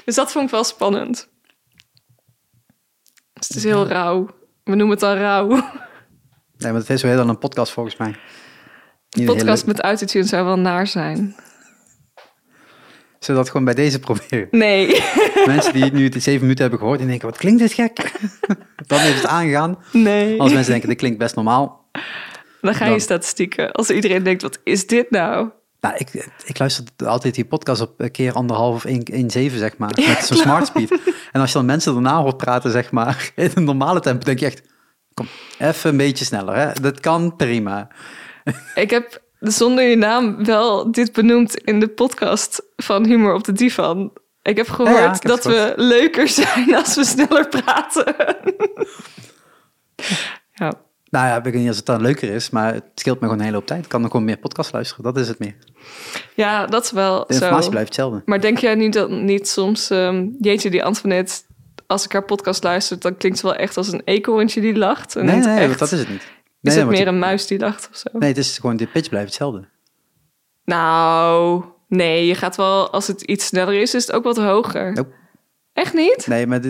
Dus 0.05 0.15
dat 0.15 0.31
vond 0.31 0.45
ik 0.45 0.51
wel 0.51 0.63
spannend. 0.63 1.29
Dus 3.33 3.47
het 3.47 3.57
is 3.57 3.63
heel 3.63 3.87
rauw. 3.87 4.29
We 4.63 4.75
noemen 4.75 4.89
het 4.89 4.99
dan 4.99 5.17
rauw. 5.17 5.47
Nee, 6.57 6.71
maar 6.71 6.81
het 6.81 6.89
is 6.89 7.01
wel 7.01 7.15
dan 7.15 7.29
een 7.29 7.37
podcast 7.37 7.71
volgens 7.71 7.97
mij. 7.97 8.07
Een 8.07 8.15
Niet 9.09 9.25
podcast 9.25 9.61
hele- 9.61 9.73
met 9.73 9.79
autotune 9.81 10.23
zou 10.23 10.45
wel 10.45 10.59
naar 10.59 10.87
zijn. 10.87 11.35
Zullen 13.19 13.41
we 13.41 13.45
dat 13.45 13.49
gewoon 13.49 13.65
bij 13.65 13.73
deze 13.73 13.99
proberen? 13.99 14.47
Nee, 14.51 15.01
mensen 15.45 15.73
die 15.73 15.91
nu 15.91 16.09
de 16.09 16.19
zeven 16.19 16.41
minuten 16.41 16.61
hebben 16.61 16.79
gehoord, 16.79 16.99
die 16.99 17.07
denken, 17.07 17.27
wat 17.29 17.37
klinkt 17.37 17.59
dit 17.59 17.73
gek? 17.73 18.11
Dan 18.87 18.99
heeft 18.99 19.15
het 19.15 19.25
aangegaan. 19.27 19.77
nee. 19.91 20.39
Als 20.39 20.53
mensen 20.53 20.71
denken, 20.71 20.89
dit 20.89 20.97
klinkt 20.97 21.17
best 21.17 21.35
normaal. 21.35 21.89
Dan 22.61 22.73
ga 22.75 22.83
je 22.83 22.89
Dan- 22.91 22.99
statistieken. 22.99 23.71
Als 23.71 23.89
iedereen 23.89 24.23
denkt, 24.23 24.41
wat 24.41 24.59
is 24.63 24.87
dit 24.87 25.09
nou? 25.09 25.49
Nou, 25.83 25.95
ik, 25.97 26.27
ik 26.45 26.59
luister 26.59 26.85
altijd 27.05 27.35
die 27.35 27.45
podcast 27.45 27.81
op 27.81 27.93
een 27.97 28.11
keer 28.11 28.33
anderhalf 28.33 28.75
of 28.75 28.91
1,7, 28.91 29.55
zeg 29.55 29.77
maar. 29.77 29.91
Met 30.07 30.25
zo'n 30.25 30.37
smart 30.37 30.67
speed. 30.67 30.91
En 31.31 31.41
als 31.41 31.51
je 31.51 31.57
dan 31.57 31.65
mensen 31.65 31.93
daarna 31.93 32.21
hoort 32.21 32.37
praten, 32.37 32.71
zeg 32.71 32.91
maar, 32.91 33.31
in 33.35 33.51
een 33.53 33.63
normale 33.63 33.99
tempo, 33.99 34.25
denk 34.25 34.39
je 34.39 34.45
echt, 34.45 34.61
kom, 35.13 35.27
even 35.59 35.89
een 35.89 35.97
beetje 35.97 36.25
sneller. 36.25 36.55
Hè? 36.55 36.71
Dat 36.81 36.99
kan 36.99 37.35
prima. 37.35 37.87
Ik 38.75 38.89
heb 38.89 39.21
zonder 39.39 39.83
je 39.83 39.95
naam 39.95 40.45
wel 40.45 40.91
dit 40.91 41.13
benoemd 41.13 41.55
in 41.55 41.79
de 41.79 41.87
podcast 41.87 42.63
van 42.75 43.05
Humor 43.05 43.33
op 43.33 43.43
de 43.43 43.53
Divan. 43.53 44.13
Ik 44.41 44.57
heb 44.57 44.69
gehoord 44.69 44.95
Ja, 44.95 45.03
ja, 45.03 45.15
ik 45.15 45.21
heb 45.21 45.31
dat 45.31 45.43
we 45.43 45.73
leuker 45.75 46.27
zijn 46.27 46.75
als 46.75 46.95
we 46.95 47.05
sneller 47.05 47.47
praten. 47.47 48.15
ja. 50.53 50.73
Nou 51.13 51.27
ja, 51.27 51.35
ik 51.37 51.43
weet 51.43 51.53
niet 51.53 51.67
als 51.67 51.77
het 51.77 51.85
dan 51.85 52.01
leuker 52.01 52.29
is, 52.29 52.49
maar 52.49 52.73
het 52.73 52.83
scheelt 52.95 53.15
me 53.19 53.21
gewoon 53.23 53.37
een 53.39 53.45
hele 53.45 53.55
hoop 53.57 53.65
tijd. 53.67 53.83
Ik 53.83 53.89
kan 53.89 54.01
dan 54.01 54.11
gewoon 54.11 54.25
meer 54.25 54.37
podcast 54.37 54.73
luisteren, 54.73 55.03
dat 55.03 55.17
is 55.17 55.27
het 55.27 55.39
meer. 55.39 55.55
ja, 56.35 56.65
dat 56.65 56.83
is 56.83 56.91
wel 56.91 57.25
De 57.27 57.33
informatie 57.33 57.63
zo. 57.63 57.69
blijft 57.69 57.87
hetzelfde. 57.87 58.21
Maar 58.25 58.41
denk 58.41 58.57
jij 58.57 58.75
niet 58.75 58.93
dat 58.93 59.09
niet 59.09 59.47
soms, 59.49 59.89
ehm, 59.89 60.27
jeetje, 60.39 60.69
die 60.69 60.83
Antoinette, 60.83 61.33
als 61.87 62.05
ik 62.05 62.11
haar 62.11 62.23
podcast 62.25 62.63
luister, 62.63 62.99
dan 62.99 63.17
klinkt 63.17 63.39
ze 63.39 63.45
wel 63.45 63.55
echt 63.55 63.77
als 63.77 63.91
een 63.91 64.01
eekhoorntje 64.05 64.61
die 64.61 64.75
lacht? 64.75 65.15
En 65.15 65.25
Nee, 65.25 65.35
nee, 65.39 65.59
echt, 65.67 65.79
dat 65.79 65.91
is 65.91 65.99
het 65.99 66.09
niet. 66.09 66.31
is 66.61 66.75
het 66.75 66.87
meer 66.87 66.97
die- 66.97 67.05
een 67.05 67.19
muis 67.19 67.47
die 67.47 67.59
lacht 67.59 67.89
of 67.91 67.97
zo? 67.97 68.09
Nee, 68.19 68.29
het 68.29 68.37
is 68.37 68.57
gewoon, 68.57 68.77
de 68.77 68.87
pitch 68.87 69.09
blijft 69.09 69.27
hetzelfde. 69.27 69.67
Nou, 70.65 71.63
nee, 71.87 72.25
je 72.27 72.35
gaat 72.35 72.55
wel, 72.55 72.89
als 72.91 73.07
het 73.07 73.21
iets 73.21 73.45
sneller 73.45 73.73
is, 73.81 73.93
is 73.93 74.07
het 74.07 74.15
ook 74.15 74.23
wat 74.23 74.37
hoger. 74.37 74.93
Nope. 74.93 75.11
Echt 75.73 75.93
niet? 75.93 76.27
Nee, 76.27 76.47
maar 76.47 76.61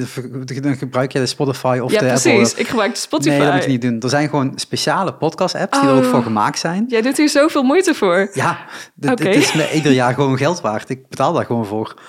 dan 0.61 0.75
gebruik 0.77 1.11
je 1.11 1.19
de 1.19 1.25
Spotify 1.25 1.79
of 1.81 1.91
ja, 1.91 1.99
de 1.99 2.05
precies. 2.05 2.47
Apple. 2.49 2.61
Ik 2.61 2.67
gebruik 2.67 2.93
de 2.93 2.99
Spotify. 2.99 3.29
Nee, 3.37 3.45
dat 3.45 3.53
moet 3.53 3.63
je 3.63 3.69
niet 3.69 3.81
doen. 3.81 3.99
Er 3.99 4.09
zijn 4.09 4.29
gewoon 4.29 4.51
speciale 4.55 5.13
podcast-apps 5.13 5.79
die 5.79 5.89
er 5.89 5.95
ook 5.95 6.03
Oh. 6.03 6.09
voor 6.09 6.23
gemaakt 6.23 6.59
zijn. 6.59 6.85
Jij 6.87 7.01
doet 7.01 7.17
hier 7.17 7.29
zoveel 7.29 7.63
moeite 7.63 7.93
voor. 7.93 8.29
Ja, 8.33 8.65
dit, 8.95 9.19
is 9.25 9.53
me 9.53 9.71
ieder 9.73 9.91
jaar 9.91 10.13
gewoon 10.13 10.37
geld 10.37 10.61
waard. 10.61 10.89
Ik 10.89 11.07
betaal 11.09 11.33
daar 11.33 11.45
gewoon 11.45 11.65
voor. 11.65 12.01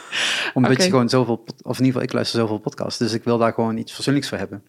Omdat 0.54 0.82
je 0.82 0.90
gewoon 0.90 1.08
zoveel, 1.08 1.44
of 1.44 1.78
in 1.78 1.84
ieder 1.84 1.86
geval, 1.86 2.02
ik 2.02 2.12
luister 2.12 2.40
zoveel 2.40 2.58
podcasts. 2.58 2.98
Dus 2.98 3.12
ik 3.12 3.24
wil 3.24 3.38
daar 3.38 3.52
gewoon 3.52 3.76
iets 3.76 3.92
fatsoenlijks 3.92 4.28
voor 4.28 4.38
hebben. 4.38 4.64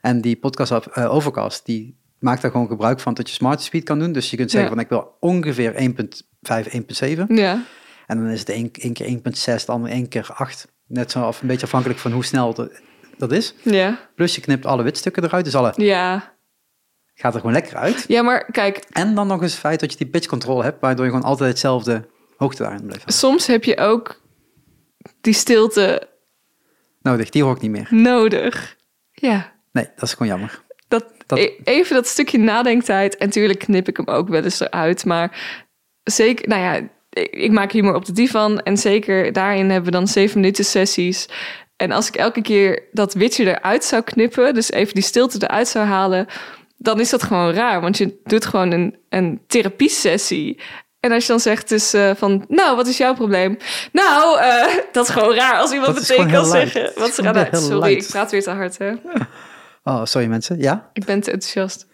En 0.00 0.20
die 0.20 0.36
podcast 0.36 0.72
app, 0.72 0.86
eh, 0.86 1.14
Overcast, 1.14 1.66
die 1.66 1.96
maakt 2.18 2.42
daar 2.42 2.50
gewoon 2.50 2.66
gebruik 2.68 3.00
van 3.00 3.14
dat 3.14 3.28
je 3.28 3.34
smart 3.34 3.62
speed 3.62 3.84
kan 3.84 3.98
doen. 3.98 4.12
Dus 4.12 4.30
je 4.30 4.36
kunt 4.36 4.50
zeggen 4.50 4.70
Ja. 4.70 4.74
van 4.76 4.84
ik 4.84 4.90
wil 4.90 5.16
ongeveer 5.20 5.74
1.5, 5.76 6.66
1.7. 6.72 7.26
Ja. 7.28 7.62
En 8.06 8.18
dan 8.18 8.26
is 8.28 8.40
het 8.40 8.48
één, 8.48 8.70
één 8.72 8.92
keer 8.92 9.06
1.6, 9.06 9.64
de 9.66 9.72
andere 9.72 9.94
één 9.94 10.08
keer 10.08 10.28
8. 10.34 10.74
Net 10.86 11.10
zo 11.10 11.20
af, 11.20 11.40
een 11.40 11.46
beetje 11.48 11.66
afhankelijk 11.66 11.98
van 12.00 12.12
hoe 12.12 12.24
snel 12.24 12.54
dat, 12.54 12.70
dat 13.18 13.32
is. 13.32 13.54
Ja. 13.62 13.98
Plus 14.14 14.34
je 14.34 14.40
knipt 14.40 14.66
alle 14.66 14.82
witstukken 14.82 15.24
eruit, 15.24 15.44
dus 15.44 15.54
alle 15.54 15.72
Ja. 15.76 16.34
gaat 17.14 17.34
er 17.34 17.40
gewoon 17.40 17.54
lekker 17.54 17.76
uit. 17.76 18.04
Ja, 18.08 18.22
maar 18.22 18.50
kijk, 18.50 18.76
En 18.90 19.14
dan 19.14 19.26
nog 19.26 19.42
eens 19.42 19.50
het 19.52 19.60
feit 19.60 19.80
dat 19.80 19.90
je 19.92 19.98
die 19.98 20.06
pitch 20.06 20.26
control 20.26 20.62
hebt, 20.62 20.80
waardoor 20.80 21.04
je 21.04 21.10
gewoon 21.10 21.26
altijd 21.26 21.50
hetzelfde 21.50 22.08
hoogte 22.36 22.62
daarin 22.62 22.80
blijft 22.86 22.96
houden. 23.04 23.18
soms 23.18 23.46
heb 23.46 23.64
je 23.64 23.76
ook 23.78 24.20
die 25.20 25.32
stilte 25.34 26.08
Nodig, 27.02 27.30
die 27.30 27.42
hoor 27.42 27.54
ik 27.54 27.60
niet 27.60 27.70
meer. 27.70 27.86
nodig. 27.90 28.76
Ja. 29.12 29.52
Nee, 29.72 29.84
dat 29.94 30.02
is 30.02 30.12
gewoon 30.12 30.28
jammer. 30.28 30.62
Dat, 30.88 31.04
Dat- 31.26 31.38
e- 31.38 31.56
Even 31.64 31.94
dat 31.94 32.06
stukje 32.06 32.38
nadenktijd. 32.38 33.16
En 33.16 33.30
tuurlijk 33.30 33.58
knip 33.58 33.88
ik 33.88 33.96
hem 33.96 34.06
ook 34.08 34.28
wel 34.28 34.42
eens 34.44 34.60
eruit. 34.60 35.04
Maar 35.04 35.38
zeker, 36.02 36.48
nou 36.48 36.60
ja, 36.62 36.88
ik, 37.30 37.50
maak 37.50 37.72
humor 37.72 37.94
op 37.94 38.04
de 38.04 38.12
divan. 38.12 38.60
En 38.60 38.76
zeker 38.76 39.32
daarin 39.32 39.70
hebben 39.70 39.90
we 39.90 39.98
dan 39.98 40.08
zeven 40.08 40.40
minuten 40.40 40.64
sessies. 40.64 41.28
En 41.76 41.92
als 41.92 42.08
ik 42.08 42.16
elke 42.16 42.42
keer 42.42 42.82
dat 42.92 43.14
witje 43.14 43.44
eruit 43.44 43.84
zou 43.84 44.02
knippen, 44.02 44.54
dus 44.54 44.70
even 44.70 44.94
die 44.94 45.02
stilte 45.02 45.38
eruit 45.42 45.68
zou 45.68 45.86
halen, 45.86 46.26
dan 46.76 47.00
is 47.00 47.10
dat 47.10 47.22
gewoon 47.22 47.52
raar. 47.52 47.80
Want 47.80 47.98
je 47.98 48.20
doet 48.24 48.46
gewoon 48.46 48.72
een, 48.72 48.96
een 49.08 49.40
therapiesessie. 49.46 50.60
En 51.00 51.12
als 51.12 51.22
je 51.22 51.28
dan 51.28 51.40
zegt 51.40 51.68
dus 51.68 51.92
eh, 51.92 52.10
van, 52.14 52.44
nou, 52.48 52.76
wat 52.76 52.86
is 52.86 52.96
jouw 52.96 53.14
probleem? 53.14 53.56
Nou, 53.92 54.40
eh, 54.40 54.74
dat 54.92 55.08
is 55.08 55.12
gewoon 55.12 55.34
raar 55.34 55.58
als 55.58 55.72
iemand 55.72 55.94
meteen 55.94 56.30
kan 56.30 56.46
zeggen. 56.46 56.92
Wat 56.94 57.08
is 57.08 57.16
heel 57.16 57.60
Sorry, 57.60 57.92
ik 57.92 58.06
praat 58.06 58.30
weer 58.30 58.42
te 58.42 58.50
hard, 58.50 58.78
hè? 58.78 58.92
Oh, 59.88 60.04
sorry 60.04 60.26
mensen. 60.26 60.58
Ja? 60.58 60.90
Ik 60.92 61.04
ben 61.04 61.20
te 61.20 61.30
enthousiast. 61.30 61.86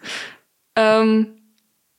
Ehm, 0.73 1.25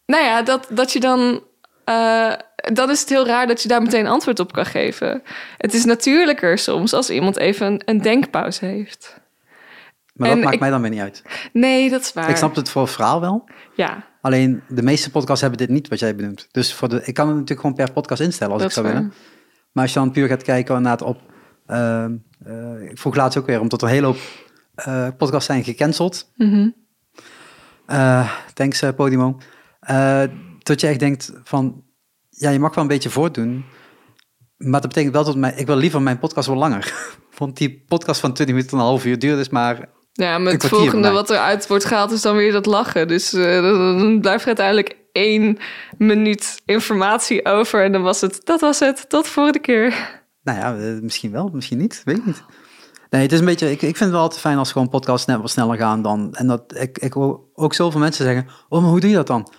nou 0.06 0.24
ja, 0.24 0.42
dat, 0.42 0.68
dat 0.70 0.92
je 0.92 1.00
dan... 1.00 1.44
eh, 1.86 2.34
dan 2.74 2.90
is 2.90 3.00
het 3.00 3.10
heel 3.10 3.26
raar 3.26 3.48
dat 3.48 3.62
je 3.62 3.68
daar 3.68 3.82
meteen 3.82 4.08
antwoord 4.08 4.40
op 4.40 4.52
kan 4.54 4.66
geven. 4.66 5.22
Het 5.58 5.74
is 5.74 5.86
natuurlijker 5.86 6.58
soms 6.58 6.94
als 6.94 7.10
iemand 7.10 7.38
even 7.38 7.68
een, 7.68 7.82
een 7.86 8.02
denkpauze 8.02 8.66
heeft. 8.66 9.22
Maar 10.14 10.28
En 10.30 10.34
dat 10.36 10.44
maakt 10.44 10.56
ik- 10.56 10.62
mij 10.62 10.70
dan 10.70 10.82
weer 10.82 10.90
niet 10.90 11.00
uit. 11.00 11.22
Nee, 11.54 11.90
dat 11.90 12.02
is 12.02 12.14
waar. 12.14 12.30
Ik 12.30 12.36
snap 12.36 12.56
het 12.56 12.70
voor 12.70 12.82
het 12.82 12.92
verhaal 12.92 13.22
wel. 13.22 13.50
Ja, 13.76 14.12
Alleen 14.22 14.62
de 14.68 14.84
meeste 14.84 15.10
podcasts 15.12 15.42
hebben 15.42 15.60
dit 15.60 15.70
niet 15.70 15.88
wat 15.88 16.00
jij 16.00 16.16
benoemt. 16.16 16.48
Dus 16.52 16.74
voor 16.74 16.90
de, 16.90 17.02
ik 17.06 17.14
kan 17.14 17.26
het 17.28 17.34
natuurlijk 17.36 17.60
gewoon 17.62 17.76
per 17.76 17.92
podcast 17.94 18.22
instellen 18.22 18.54
als 18.54 18.62
dat 18.62 18.72
ik 18.72 18.78
zou 18.78 18.88
waar. 18.88 18.96
willen. 18.96 19.14
Maar 19.72 19.84
als 19.84 19.94
je 19.94 20.00
dan 20.00 20.12
puur 20.12 20.28
gaat 20.28 20.44
kijken 20.44 20.76
inderdaad 20.76 21.02
op... 21.02 21.20
ehm, 21.68 22.16
eh, 22.46 22.82
ik 22.90 22.98
vroeg 23.00 23.16
laatst 23.16 23.38
ook 23.38 23.46
weer, 23.46 23.60
omdat 23.60 23.82
er 23.82 23.88
een 23.88 23.94
hele 23.94 24.06
hoop 24.06 24.18
eh, 24.76 25.08
podcasts 25.18 25.46
zijn 25.46 25.64
gecanceld. 25.64 26.32
Eh, 27.86 28.30
thanks 28.54 28.82
eh, 28.82 28.90
Podimo. 28.96 29.38
Dat 30.64 30.82
je 30.82 30.88
echt 30.88 31.00
denkt 31.00 31.32
van... 31.44 31.84
Ja, 32.30 32.50
je 32.50 32.60
mag 32.60 32.76
wel 32.76 32.84
een 32.84 32.90
beetje 32.90 33.10
voortdoen. 33.10 33.66
Maar 34.58 34.82
dat 34.82 34.90
betekent 34.90 35.14
wel 35.14 35.24
dat 35.24 35.36
mijn, 35.36 35.58
ik 35.58 35.68
wil 35.68 35.76
liever 35.76 36.02
mijn 36.02 36.20
podcast 36.20 36.48
wel 36.48 36.58
langer. 36.58 36.94
Want 37.38 37.58
die 37.58 37.84
podcast 37.88 38.20
van 38.20 38.34
20 38.34 38.56
minuten 38.56 38.78
en 38.78 38.84
een 38.84 38.90
half 38.90 39.06
uur 39.06 39.20
duurt 39.20 39.38
dus 39.38 39.50
maar... 39.50 39.90
Ja, 40.12 40.38
maar 40.38 40.54
Een 40.54 40.60
het 40.60 40.68
volgende 40.68 41.10
wat 41.10 41.30
eruit 41.30 41.68
wordt 41.68 41.86
gehaald 41.86 42.12
is 42.12 42.22
dan 42.22 42.36
weer 42.36 42.52
dat 42.52 42.66
lachen. 42.66 43.08
Dus 43.08 43.34
eh, 43.34 43.62
dan 43.62 44.20
blijft 44.22 44.42
er 44.42 44.48
uiteindelijk 44.48 44.96
één 45.12 45.58
minuut 45.98 46.62
informatie 46.66 47.46
over. 47.46 47.84
En 47.84 47.92
dan 47.92 48.02
was 48.02 48.22
het, 48.22 48.42
dat 48.44 48.62
was 48.62 48.80
het, 48.80 49.10
tot 49.10 49.28
volgende 49.28 49.60
keer. 49.60 50.22
Nou 50.44 50.58
ja, 50.60 50.78
eh, 50.78 51.02
misschien 51.02 51.32
wel, 51.32 51.50
misschien 51.54 51.78
niet. 51.78 52.02
Weet 52.06 52.18
ik 52.18 52.26
niet. 52.26 52.44
Nee, 53.10 53.22
het 53.22 53.32
is 53.32 53.40
een 53.40 53.46
beetje... 53.46 53.72
Ik, 53.72 53.74
ik 53.74 53.80
vind 53.80 54.00
het 54.00 54.12
wel 54.12 54.22
altijd 54.22 54.42
fijn 54.42 54.58
als 54.58 54.72
gewoon 54.72 54.90
podcasts 54.90 55.28
net 55.28 55.42
wat 55.42 55.50
sneller 55.50 55.78
gaan 55.78 56.02
dan... 56.02 56.34
En 56.34 56.48
dat 56.48 56.76
ik, 56.76 56.98
ik 56.98 57.14
hoor 57.14 57.40
ook 57.54 57.74
zoveel 57.74 58.00
mensen 58.00 58.26
zeggen... 58.26 58.48
Oh, 58.70 58.82
maar 58.82 58.90
hoe 58.90 59.00
doe 59.00 59.10
je 59.10 59.16
dat 59.16 59.28
dan? 59.28 59.52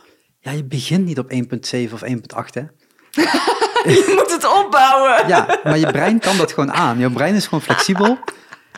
Ja, 0.44 0.50
je 0.50 0.64
begint 0.64 1.04
niet 1.04 1.18
op 1.18 1.32
1.7 1.32 1.92
of 1.92 2.02
1.8, 2.02 2.16
hè? 2.52 2.62
Je 3.94 4.12
moet 4.16 4.32
het 4.32 4.64
opbouwen. 4.64 5.28
Ja, 5.28 5.60
maar 5.64 5.78
je 5.78 5.86
brein 5.86 6.18
kan 6.18 6.36
dat 6.36 6.52
gewoon 6.52 6.72
aan. 6.72 6.98
Je 6.98 7.10
brein 7.10 7.34
is 7.34 7.44
gewoon 7.44 7.62
flexibel. 7.62 8.18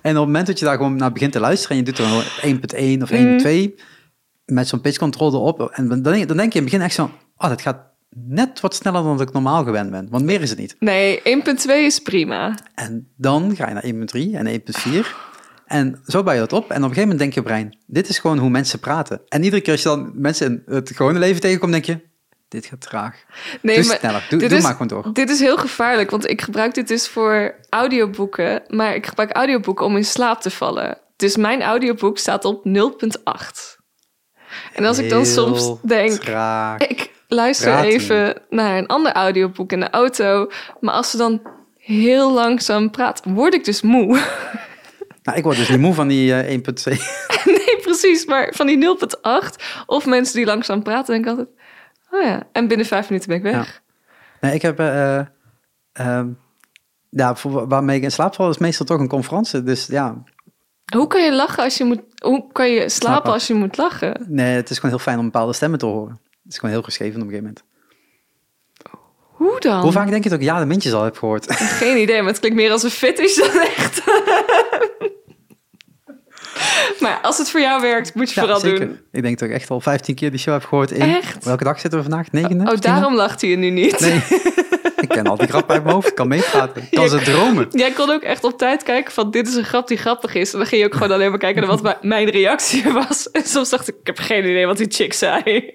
En 0.02 0.12
op 0.12 0.16
het 0.16 0.26
moment 0.26 0.46
dat 0.46 0.58
je 0.58 0.64
daar 0.64 0.76
gewoon 0.76 0.96
naar 0.96 1.12
begint 1.12 1.32
te 1.32 1.40
luisteren... 1.40 1.76
en 1.76 1.84
je 1.84 1.92
doet 1.92 1.98
er 1.98 2.04
gewoon 2.04 2.98
1.1 2.98 3.02
of 3.02 3.10
1.2... 3.44 3.82
met 4.44 4.68
zo'n 4.68 4.80
pitch 4.80 4.98
control 4.98 5.32
erop... 5.32 5.60
en 5.60 5.88
dan 5.88 6.02
denk, 6.02 6.28
dan 6.28 6.36
denk 6.36 6.52
je 6.52 6.58
in 6.58 6.64
het 6.64 6.72
begin 6.72 6.80
echt 6.80 6.94
zo... 6.94 7.10
Oh, 7.36 7.48
dat 7.48 7.62
gaat 7.62 7.78
net 8.14 8.60
wat 8.60 8.74
sneller 8.74 9.02
dan 9.02 9.20
ik 9.20 9.32
normaal 9.32 9.64
gewend 9.64 9.90
ben. 9.90 10.08
Want 10.10 10.24
meer 10.24 10.40
is 10.40 10.50
het 10.50 10.58
niet. 10.58 10.76
Nee, 10.78 11.18
1.2 11.18 11.24
is 11.66 11.98
prima. 11.98 12.58
En 12.74 13.08
dan 13.16 13.56
ga 13.56 13.68
je 13.68 13.74
naar 13.74 14.06
1.3 14.30 14.34
en 14.34 14.60
1.4. 15.04 15.25
En 15.66 16.02
zo 16.06 16.22
bouw 16.22 16.34
je 16.34 16.40
dat 16.40 16.52
op. 16.52 16.62
En 16.62 16.68
op 16.68 16.72
een 16.74 16.80
gegeven 16.82 17.00
moment 17.02 17.18
denk 17.18 17.34
je 17.34 17.42
brein, 17.42 17.78
dit 17.86 18.08
is 18.08 18.18
gewoon 18.18 18.38
hoe 18.38 18.50
mensen 18.50 18.78
praten. 18.78 19.20
En 19.28 19.42
iedere 19.44 19.62
keer 19.62 19.72
als 19.72 19.82
je 19.82 19.88
dan 19.88 20.10
mensen 20.14 20.46
in 20.66 20.74
het 20.74 20.90
gewone 20.94 21.18
leven 21.18 21.40
tegenkomt, 21.40 21.72
denk 21.72 21.84
je, 21.84 22.00
dit 22.48 22.66
gaat 22.66 22.80
traag. 22.80 23.14
Nee, 23.62 23.76
Doe 23.76 23.86
maar 23.86 23.96
sneller, 23.98 24.26
doe, 24.28 24.38
dit 24.38 24.48
doe 24.48 24.58
is- 24.58 24.64
maar 24.64 24.72
gewoon 24.72 24.88
door. 24.88 25.12
Dit 25.12 25.30
is 25.30 25.40
heel 25.40 25.56
gevaarlijk, 25.56 26.10
want 26.10 26.28
ik 26.30 26.42
gebruik 26.42 26.74
dit 26.74 26.88
dus 26.88 27.08
voor 27.08 27.54
audioboeken. 27.70 28.62
Maar 28.68 28.94
ik 28.94 29.06
gebruik 29.06 29.30
audioboeken 29.32 29.84
om 29.86 29.96
in 29.96 30.04
slaap 30.04 30.40
te 30.40 30.50
vallen. 30.50 30.98
Dus 31.16 31.36
mijn 31.36 31.62
audioboek 31.62 32.18
staat 32.18 32.44
op 32.44 32.64
0.8. 32.64 33.76
En 34.74 34.84
als 34.84 34.98
ik 34.98 35.08
dan 35.10 35.26
soms 35.26 35.72
denk, 35.82 36.12
Traag. 36.12 36.78
ik 36.80 37.10
luister 37.28 37.78
even 37.78 38.42
naar 38.50 38.78
een 38.78 38.86
ander 38.86 39.12
audioboek 39.12 39.72
in 39.72 39.80
de 39.80 39.90
auto. 39.90 40.50
Maar 40.80 40.94
als 40.94 41.10
ze 41.10 41.16
dan 41.16 41.42
heel 41.76 42.32
langzaam 42.32 42.90
praat, 42.90 43.20
word 43.24 43.54
ik 43.54 43.64
dus 43.64 43.82
moe. 43.82 44.18
Nou, 45.26 45.38
ik 45.38 45.44
word 45.44 45.56
dus 45.56 45.68
niet 45.68 45.78
moe 45.78 45.94
van 45.94 46.08
die 46.08 46.34
eh, 46.34 46.58
1.2. 46.58 46.62
nee, 47.56 47.76
precies. 47.82 48.26
Maar 48.26 48.52
van 48.54 48.66
die 48.66 48.96
0.8 48.98 49.82
of 49.86 50.06
mensen 50.06 50.36
die 50.36 50.46
langzaam 50.46 50.82
praten, 50.82 51.12
denk 51.14 51.24
ik 51.24 51.30
altijd... 51.30 51.48
Oh 52.10 52.22
ja, 52.22 52.42
en 52.52 52.68
binnen 52.68 52.86
vijf 52.86 53.08
minuten 53.08 53.28
ben 53.28 53.38
ik 53.38 53.42
weg. 53.54 53.82
Nee, 54.40 54.54
ik 54.54 54.62
heb... 54.62 54.78
eh, 54.78 55.18
eh, 55.18 55.26
ehm, 55.92 56.28
ja, 57.10 57.34
voor, 57.36 57.68
waarmee 57.68 57.96
ik 57.96 58.02
in 58.02 58.12
slaap 58.12 58.34
val 58.34 58.50
is 58.50 58.58
meestal 58.58 58.86
toch 58.86 59.00
een 59.00 59.08
conferentie. 59.08 59.62
Dus 59.62 59.86
ja, 59.86 60.22
Hoe 60.94 61.06
kan 61.06 61.24
je 61.24 61.34
lachen 61.34 61.62
als 61.64 61.76
je 61.76 61.84
moet... 61.84 62.02
Hoe 62.22 62.52
kan 62.52 62.68
je 62.70 62.74
slapen 62.78 62.90
Slapen. 62.90 63.32
als 63.32 63.46
je 63.46 63.54
moet 63.54 63.76
lachen? 63.76 64.24
nee, 64.28 64.54
het 64.56 64.70
is 64.70 64.76
gewoon 64.76 64.90
heel 64.90 65.04
fijn 65.04 65.18
om 65.18 65.24
bepaalde 65.24 65.52
stemmen 65.52 65.78
te 65.78 65.86
horen. 65.86 66.20
Het 66.42 66.52
is 66.52 66.58
gewoon 66.58 66.74
heel 66.74 66.84
geschreven 66.84 67.20
op 67.20 67.26
een 67.26 67.32
gegeven 67.32 67.44
moment. 67.44 67.64
Hoe 69.36 69.60
dan? 69.60 69.80
Hoe 69.80 69.92
vaak 69.92 70.08
denk 70.10 70.24
je 70.24 70.30
dat 70.30 70.38
ik 70.38 70.44
ja 70.44 70.58
de 70.58 70.66
mintjes 70.66 70.92
al 70.92 71.04
heb 71.04 71.18
gehoord? 71.18 71.52
Geen 71.52 71.96
idee, 71.96 72.18
maar 72.22 72.30
het 72.30 72.38
klinkt 72.40 72.58
meer 72.58 72.70
als 72.70 72.82
een 72.82 72.90
fetish 72.90 73.36
dan 73.36 73.60
echt. 73.60 74.02
maar 77.00 77.18
als 77.22 77.38
het 77.38 77.50
voor 77.50 77.60
jou 77.60 77.80
werkt, 77.80 78.14
moet 78.14 78.28
je 78.28 78.34
Ja, 78.34 78.40
vooral 78.40 78.60
zeker. 78.60 78.80
doen. 78.86 78.98
Ik 79.12 79.22
denk 79.22 79.38
dat 79.38 79.48
ik 79.48 79.54
echt 79.54 79.70
al 79.70 79.80
15 79.80 80.14
keer 80.14 80.30
die 80.30 80.38
show 80.40 80.54
heb 80.54 80.64
gehoord. 80.64 80.90
In, 80.90 81.00
Echt? 81.00 81.44
Welke 81.44 81.64
dag 81.64 81.80
zitten 81.80 81.98
we 82.02 82.08
vandaag? 82.10 82.32
Negende? 82.32 82.62
Oh, 82.64 82.68
Tiende? 82.70 82.86
daarom 82.86 83.14
lacht 83.14 83.40
hij 83.40 83.50
je 83.50 83.56
nu 83.56 83.70
niet. 83.70 84.00
Nee, 84.00 84.20
ik 85.04 85.08
ken 85.08 85.26
al 85.26 85.36
die 85.36 85.48
grappen 85.48 85.74
uit 85.74 85.82
mijn 85.82 85.94
hoofd. 85.94 86.08
Ik 86.08 86.14
kan 86.14 86.28
meepraten. 86.28 86.82
Ik 86.90 86.96
kan 86.98 87.08
ze 87.08 87.18
dromen. 87.18 87.66
Jij 87.70 87.90
kon 87.90 88.10
ook 88.10 88.22
echt 88.22 88.44
op 88.44 88.58
tijd 88.58 88.82
kijken 88.82 89.12
van 89.12 89.30
dit 89.30 89.48
is 89.48 89.54
een 89.54 89.64
grap 89.64 89.88
die 89.88 89.96
grappig 89.96 90.34
is. 90.34 90.52
En 90.52 90.58
dan 90.58 90.66
ging 90.68 90.80
je 90.80 90.86
ook 90.86 90.94
gewoon 90.94 91.12
alleen 91.12 91.30
maar 91.30 91.38
kijken 91.38 91.66
naar 91.66 91.76
wat 91.78 92.02
mijn- 92.02 92.30
reactie 92.30 92.92
was. 93.08 93.30
En 93.30 93.42
soms 93.44 93.70
dacht 93.70 93.88
ik, 93.88 93.94
ik 94.00 94.06
heb 94.06 94.18
geen 94.18 94.44
idee 94.44 94.66
wat 94.66 94.76
die 94.76 94.86
chick 94.90 95.12
zei. 95.12 95.72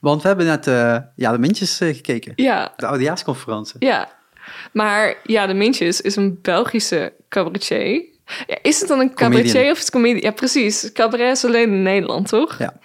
Want 0.00 0.22
we 0.22 0.28
hebben 0.28 0.46
net 0.46 0.66
eh, 0.66 0.96
ja, 1.16 1.32
de 1.32 1.38
mintjes 1.38 1.80
eh, 1.80 1.94
gekeken. 1.94 2.32
Ja, 2.36 2.72
De 2.76 2.86
oudejaarsconferentie. 2.86 3.76
ja. 3.78 4.08
Maar 4.72 5.14
ja, 5.22 5.46
de 5.46 5.54
Mintjes 5.54 6.00
is 6.00 6.16
een 6.16 6.38
Belgische 6.42 7.12
cabaretier. 7.28 8.04
Ja, 8.46 8.58
is 8.62 8.80
het 8.80 8.88
dan 8.88 9.00
een 9.00 9.14
cabaretier 9.14 9.52
Comedian. 9.52 9.72
of 9.72 9.76
is 9.78 9.82
het 9.84 9.92
comedie? 9.92 10.22
Ja, 10.22 10.30
precies. 10.30 10.92
Cabaret 10.92 11.36
is 11.36 11.44
alleen 11.44 11.72
in 11.72 11.82
Nederland, 11.82 12.28
toch? 12.28 12.58
Ja. 12.58 12.80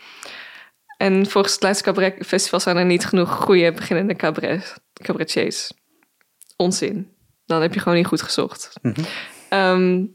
En 0.98 1.30
volgens 1.30 1.54
het 1.54 1.64
Leidse 1.64 1.84
Cabaret 1.84 2.26
Festival 2.26 2.60
zijn 2.60 2.78
er 2.78 2.86
niet 2.86 3.06
genoeg 3.06 3.30
goede 3.30 3.72
beginnende 3.72 4.16
cabaret, 4.16 4.74
cabaretiers. 4.94 5.72
Onzin. 6.56 7.12
Dan 7.46 7.62
heb 7.62 7.74
je 7.74 7.80
gewoon 7.80 7.98
niet 7.98 8.08
goed 8.08 8.22
gezocht. 8.22 8.74
Mhm. 8.82 9.02
Ehm, 9.50 10.06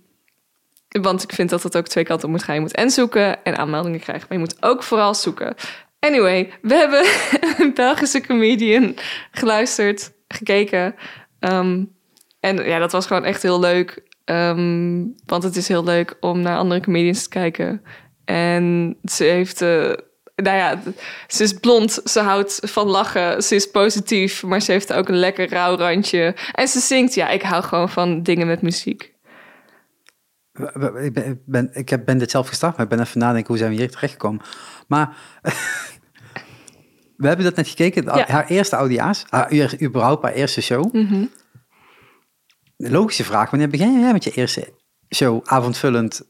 want 0.88 1.23
ik 1.23 1.33
vind 1.33 1.50
dat 1.50 1.62
het 1.62 1.76
ook 1.76 1.87
twee 1.87 2.05
kanten 2.05 2.31
moet 2.31 2.43
gaan. 2.43 2.55
Je 2.55 2.61
moet 2.61 2.75
en 2.75 2.91
zoeken 2.91 3.45
en 3.45 3.57
aanmeldingen 3.57 4.00
krijgen. 4.00 4.26
Maar 4.29 4.38
je 4.38 4.45
moet 4.45 4.62
ook 4.62 4.83
vooral 4.83 5.14
zoeken. 5.14 5.55
Anyway, 5.99 6.52
we 6.62 6.75
hebben 6.75 7.05
een 7.67 7.75
Belgische 7.75 8.21
comedian 8.21 8.97
geluisterd, 9.31 10.12
gekeken. 10.29 10.95
Ehm, 11.38 11.85
en 12.41 12.64
ja, 12.64 12.79
dat 12.79 12.93
was 12.93 13.07
gewoon 13.07 13.25
echt 13.25 13.43
heel 13.43 13.61
leuk. 13.61 14.02
Ehm, 14.25 15.05
want 15.26 15.43
het 15.43 15.57
is 15.57 15.69
heel 15.69 15.85
leuk 15.85 16.17
om 16.21 16.41
naar 16.41 16.57
andere 16.59 16.81
comedians 16.81 17.23
te 17.23 17.29
kijken. 17.29 17.83
En 18.25 18.97
ze 19.05 19.25
heeft... 19.25 19.61
eh, 19.62 19.93
nou 20.35 20.57
ja, 20.57 20.83
ze 21.26 21.43
is 21.43 21.52
blond, 21.52 22.00
ze 22.05 22.21
houdt 22.21 22.59
van 22.62 22.87
lachen, 22.87 23.43
ze 23.43 23.55
is 23.55 23.71
positief, 23.71 24.43
maar 24.43 24.61
ze 24.62 24.73
heeft 24.73 24.93
ook 24.93 25.09
een 25.09 25.17
lekker 25.19 25.49
rauw 25.49 25.76
randje. 25.76 26.35
En 26.52 26.69
ze 26.69 26.81
zingt, 26.81 27.14
ja, 27.14 27.29
ik 27.29 27.43
hou 27.43 27.62
gewoon 27.62 27.88
van 27.88 28.23
dingen 28.23 28.47
met 28.47 28.62
muziek. 28.62 29.11
Ik 30.52 31.12
ben, 31.12 31.25
ik 31.26 31.37
ben, 31.47 31.71
ik 31.73 31.88
heb- 31.88 32.05
ben 32.05 32.19
dit 32.19 32.31
zelf 32.31 32.49
gestart, 32.49 32.76
maar 32.76 32.85
ik 32.85 32.91
ben 32.97 33.00
even 33.00 33.19
nadenken 33.21 33.49
hoe 33.49 33.57
zijn 33.59 33.71
we 33.71 33.76
hier 33.76 33.91
terechtgekomen. 33.91 34.41
Maar 34.88 35.17
we 37.17 37.26
hebben 37.26 37.45
dat 37.45 37.57
net 37.57 37.69
gekeken. 37.69 38.05
Ja. 38.05 38.25
Haar 38.26 38.47
eerste 38.47 38.76
oudjaars, 38.76 39.25
haar, 39.29 39.75
überhaupt 39.83 40.23
haar 40.23 40.33
eerste 40.33 40.61
show. 40.62 40.95
Logische 42.76 43.25
vraag, 43.25 43.50
wanneer 43.50 43.69
begin 43.69 44.00
jij 44.00 44.12
met 44.12 44.25
je 44.25 44.31
eerste 44.31 44.73
show, 45.14 45.41
avondvullend 45.45 46.23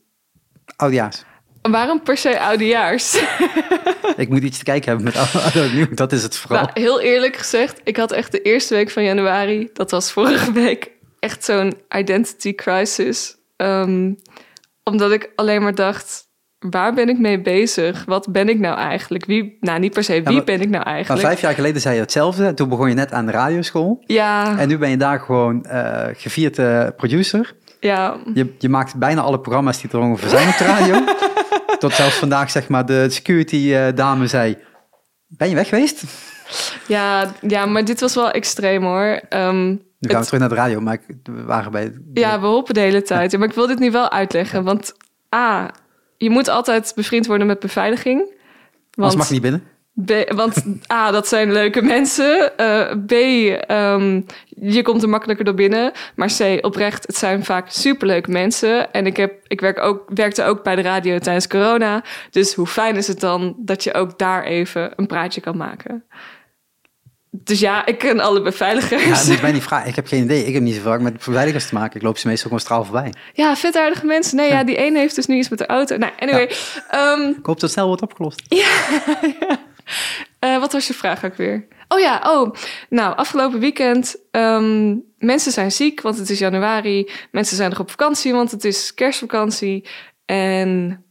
oudjaars? 0.77 1.25
Waarom 1.63 2.03
per 2.03 2.17
se 2.17 2.41
oudejaars? 2.41 3.15
Ik 4.17 4.29
moet 4.29 4.43
iets 4.43 4.59
te 4.59 4.65
kijken 4.65 4.89
hebben 4.89 5.05
met 5.05 5.17
oud 5.17 5.55
en 5.55 5.75
nieuw, 5.75 5.95
dat 5.95 6.13
is 6.13 6.23
het 6.23 6.37
vooral. 6.37 6.63
Nou, 6.63 6.71
heel 6.81 7.01
eerlijk 7.01 7.37
gezegd, 7.37 7.81
ik 7.85 7.97
had 7.97 8.13
echt 8.13 8.33
de 8.33 8.43
eerste 8.43 8.75
week 8.75 8.91
van 8.91 9.05
januari, 9.05 9.71
dat 9.73 9.91
was 9.91 10.13
vorige 10.13 10.53
week, 10.63 10.91
echt 11.19 11.45
zo'n 11.45 11.75
identity 11.97 12.55
crisis. 12.55 13.37
Ehm, 13.57 14.13
omdat 14.85 15.13
ik 15.13 15.31
alleen 15.37 15.63
maar 15.63 15.75
dacht, 15.75 16.29
waar 16.71 16.95
ben 16.95 17.09
ik 17.09 17.19
mee 17.19 17.41
bezig? 17.41 18.05
Wat 18.07 18.29
ben 18.33 18.49
ik 18.49 18.59
nou 18.59 18.77
eigenlijk? 18.77 19.25
Wie, 19.25 19.57
nou, 19.61 19.79
niet 19.81 19.93
per 19.93 20.05
se, 20.05 20.13
wie 20.23 20.23
maar- 20.35 20.45
ben 20.45 20.61
ik 20.61 20.69
nou 20.69 20.85
Maar 20.85 20.95
eigenlijk? 20.95 21.27
vijf 21.27 21.41
jaar 21.41 21.55
geleden 21.55 21.81
zei 21.81 21.95
je 21.95 22.01
hetzelfde. 22.01 22.55
Toen 22.55 22.69
begon 22.69 22.89
je 22.89 22.95
net 22.95 23.13
aan 23.13 23.27
de 23.27 23.33
radioschool. 23.33 24.03
Ja, 24.07 24.59
En 24.59 24.69
nu 24.69 24.79
ben 24.79 24.91
je 24.91 24.97
daar 24.97 25.21
gewoon 25.21 25.65
eh 25.65 26.05
gevierd 26.17 26.59
eh, 26.59 26.87
producer. 26.97 27.55
ja, 27.81 28.17
Je, 28.35 28.55
je 28.59 28.69
maakt 28.69 28.95
bijna 28.97 29.21
alle 29.21 29.41
programma's 29.41 29.81
die 29.81 29.91
er 29.91 29.99
ongeveer 29.99 30.29
zijn 30.29 30.49
op 30.49 30.57
de 30.59 30.65
radio. 30.65 31.05
Tot 31.79 31.93
zelfs 31.93 32.17
vandaag 32.17 32.51
zeg 32.51 32.69
maar 32.69 32.87
de 32.87 33.11
security 33.11 33.73
eh, 33.75 33.87
dame 33.95 34.27
zei... 34.27 34.57
Ben 35.29 35.49
je 35.49 35.55
weg 35.55 35.69
geweest? 35.69 36.03
ja, 36.89 37.31
ja, 37.41 37.67
maar 37.67 37.85
dit 37.85 38.01
was 38.01 38.15
wel 38.15 38.31
extreem 38.31 38.83
hoor. 38.83 39.21
Ehm, 39.29 39.67
Nu 39.69 40.09
gaan 40.11 40.21
we 40.21 40.25
terug 40.27 40.41
naar 40.41 40.49
de 40.49 40.55
radio, 40.55 40.81
maar 40.81 40.99
we 41.23 41.43
waren 41.45 41.73
bij... 41.73 41.93
Ja, 42.15 42.41
we 42.41 42.47
hopen 42.47 42.75
de 42.75 42.81
hele 42.81 43.03
tijd. 43.03 43.31
Ja, 43.33 43.39
Maar 43.39 43.49
ik 43.49 43.55
wil 43.55 43.67
dit 43.67 43.79
nu 43.79 43.91
wel 43.91 44.11
uitleggen. 44.11 44.65
Want 44.65 44.93
A, 45.35 45.71
je 46.23 46.31
moet 46.31 46.49
altijd 46.49 46.93
bevriend 46.95 47.27
worden 47.27 47.47
met 47.47 47.61
beveiliging. 47.61 48.19
Want, 48.19 48.35
Anders 48.95 49.17
mag 49.17 49.27
je 49.27 49.33
niet 49.33 49.43
binnen. 49.43 49.63
B, 50.05 50.33
want 50.35 50.65
A, 50.93 51.11
dat 51.11 51.29
zijn 51.29 51.53
leuke 51.53 51.83
mensen. 51.83 52.57
Eh, 52.57 52.97
B, 53.07 53.13
ehm, 53.13 54.21
je 54.47 54.83
komt 54.83 55.03
er 55.03 55.09
makkelijker 55.09 55.45
door 55.45 55.55
binnen. 55.55 55.93
Maar 56.15 56.33
C, 56.39 56.65
oprecht, 56.65 57.07
het 57.07 57.17
zijn 57.17 57.45
vaak 57.45 57.71
superleuke 57.71 58.31
mensen. 58.31 58.93
En 58.93 59.07
ik, 59.07 59.17
heb, 59.17 59.35
ik 59.47 59.61
werk 59.61 59.79
ook, 59.79 60.11
werkte 60.15 60.45
ook 60.45 60.63
bij 60.63 60.77
de 60.77 60.83
radio 60.83 61.19
tijdens 61.19 61.47
corona. 61.47 62.05
Dus 62.31 62.55
hoe 62.55 62.67
fijn 62.67 62.97
is 62.97 63.09
het 63.09 63.21
dan 63.21 63.55
dat 63.59 63.85
je 63.85 63.95
ook 63.95 64.19
daar 64.19 64.45
even 64.45 64.93
een 64.97 65.07
praatje 65.07 65.41
kan 65.41 65.57
maken? 65.57 66.05
Dus 67.35 67.61
ja, 67.61 67.87
ik 67.87 67.99
ken 67.99 68.21
alle 68.21 68.43
beveiligers. 68.43 69.03
Ja, 69.05 69.09
dat 69.09 69.27
is 69.27 69.41
mij 69.41 69.53
niet 69.53 69.63
vragen. 69.63 69.89
Ik 69.89 69.97
heb 69.97 70.07
geen 70.07 70.23
idee. 70.23 70.45
Ik 70.47 70.55
heb 70.55 70.63
niet 70.63 70.75
zo 70.75 70.81
vaak 70.81 71.01
met 71.01 71.25
beveiligers 71.25 71.67
te 71.69 71.75
maken. 71.75 71.97
Ik 71.97 72.03
loop 72.03 72.19
ze 72.19 72.27
meestal 72.27 72.45
gewoon 72.45 72.61
straal 72.61 72.85
voorbij. 72.85 73.13
Ja, 73.33 73.57
vet 73.57 73.77
aardige 73.77 74.07
mensen. 74.07 74.37
Nee, 74.37 74.49
ja, 74.51 74.65
die 74.65 74.77
ene 74.77 74.99
heeft 74.99 75.15
dus 75.15 75.27
nu 75.27 75.37
iets 75.37 75.49
met 75.49 75.59
de 75.59 75.67
auto. 75.67 75.97
Nou, 75.97 76.13
anyway. 76.19 76.51
ehm, 76.91 77.21
Ik 77.29 77.35
hoop 77.37 77.45
dat 77.45 77.61
het 77.61 77.71
snel 77.71 77.87
wordt 77.87 78.03
opgelost. 78.03 78.43
Eh, 80.39 80.59
wat 80.61 80.73
was 80.73 80.87
je 80.87 80.95
vraag 80.95 81.25
ook 81.25 81.37
weer? 81.37 81.67
Oh 81.89 82.01
ja, 82.01 82.21
oh. 82.27 82.55
Nou, 82.89 83.17
afgelopen 83.17 83.59
weekend. 83.61 84.17
ehm, 84.31 84.95
mensen 85.19 85.53
zijn 85.53 85.73
ziek, 85.73 86.01
want 86.01 86.19
het 86.19 86.31
is 86.31 86.39
januari. 86.39 87.11
Mensen 87.31 87.57
zijn 87.57 87.71
nog 87.71 87.79
op 87.81 87.91
vakantie, 87.91 88.33
want 88.33 88.51
het 88.51 88.65
is 88.65 88.95
kerstvakantie. 88.95 89.89
En 90.25 91.05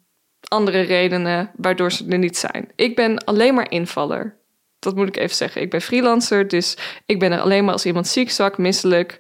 andere 0.48 0.82
redenen 0.82 1.52
waardoor 1.56 1.92
ze 1.92 2.06
er 2.10 2.18
niet 2.18 2.38
zijn. 2.38 2.72
Ik 2.76 2.96
ben 2.96 3.24
alleen 3.24 3.54
maar 3.54 3.72
invaller. 3.72 4.40
Dat 4.82 4.96
moet 4.96 5.08
ik 5.08 5.18
even 5.18 5.36
zeggen. 5.36 5.62
Ik 5.62 5.70
ben 5.70 5.82
freelancer, 5.82 6.48
dus 6.48 6.78
ik 7.06 7.20
ben 7.20 7.32
er 7.32 7.40
alleen 7.40 7.64
maar 7.64 7.74
als 7.74 7.86
iemand 7.86 8.08
ziek, 8.08 8.32
zwak, 8.32 8.58
misselijk, 8.58 9.20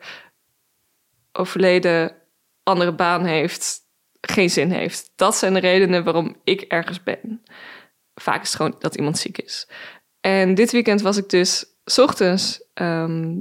overleden, 1.32 2.16
andere 2.64 2.94
baan 2.94 3.26
heeft, 3.26 3.80
geen 4.22 4.50
zin 4.50 4.72
heeft. 4.72 5.12
Dat 5.16 5.36
zijn 5.36 5.54
de 5.54 5.60
redenen 5.60 6.04
waarom 6.04 6.36
ik 6.44 6.62
ergens 6.62 7.04
ben. 7.04 7.44
Vaak 8.16 8.42
is 8.42 8.48
het 8.48 8.56
gewoon 8.56 8.76
dat 8.80 8.96
iemand 8.96 9.18
ziek 9.18 9.38
is. 9.38 9.68
En 10.22 10.56
dit 10.56 10.72
weekend 10.72 11.02
was 11.02 11.18
ik 11.18 11.30
dus 11.30 11.66
's 11.86 11.98
ochtends 11.98 12.64
ehm, 12.74 13.34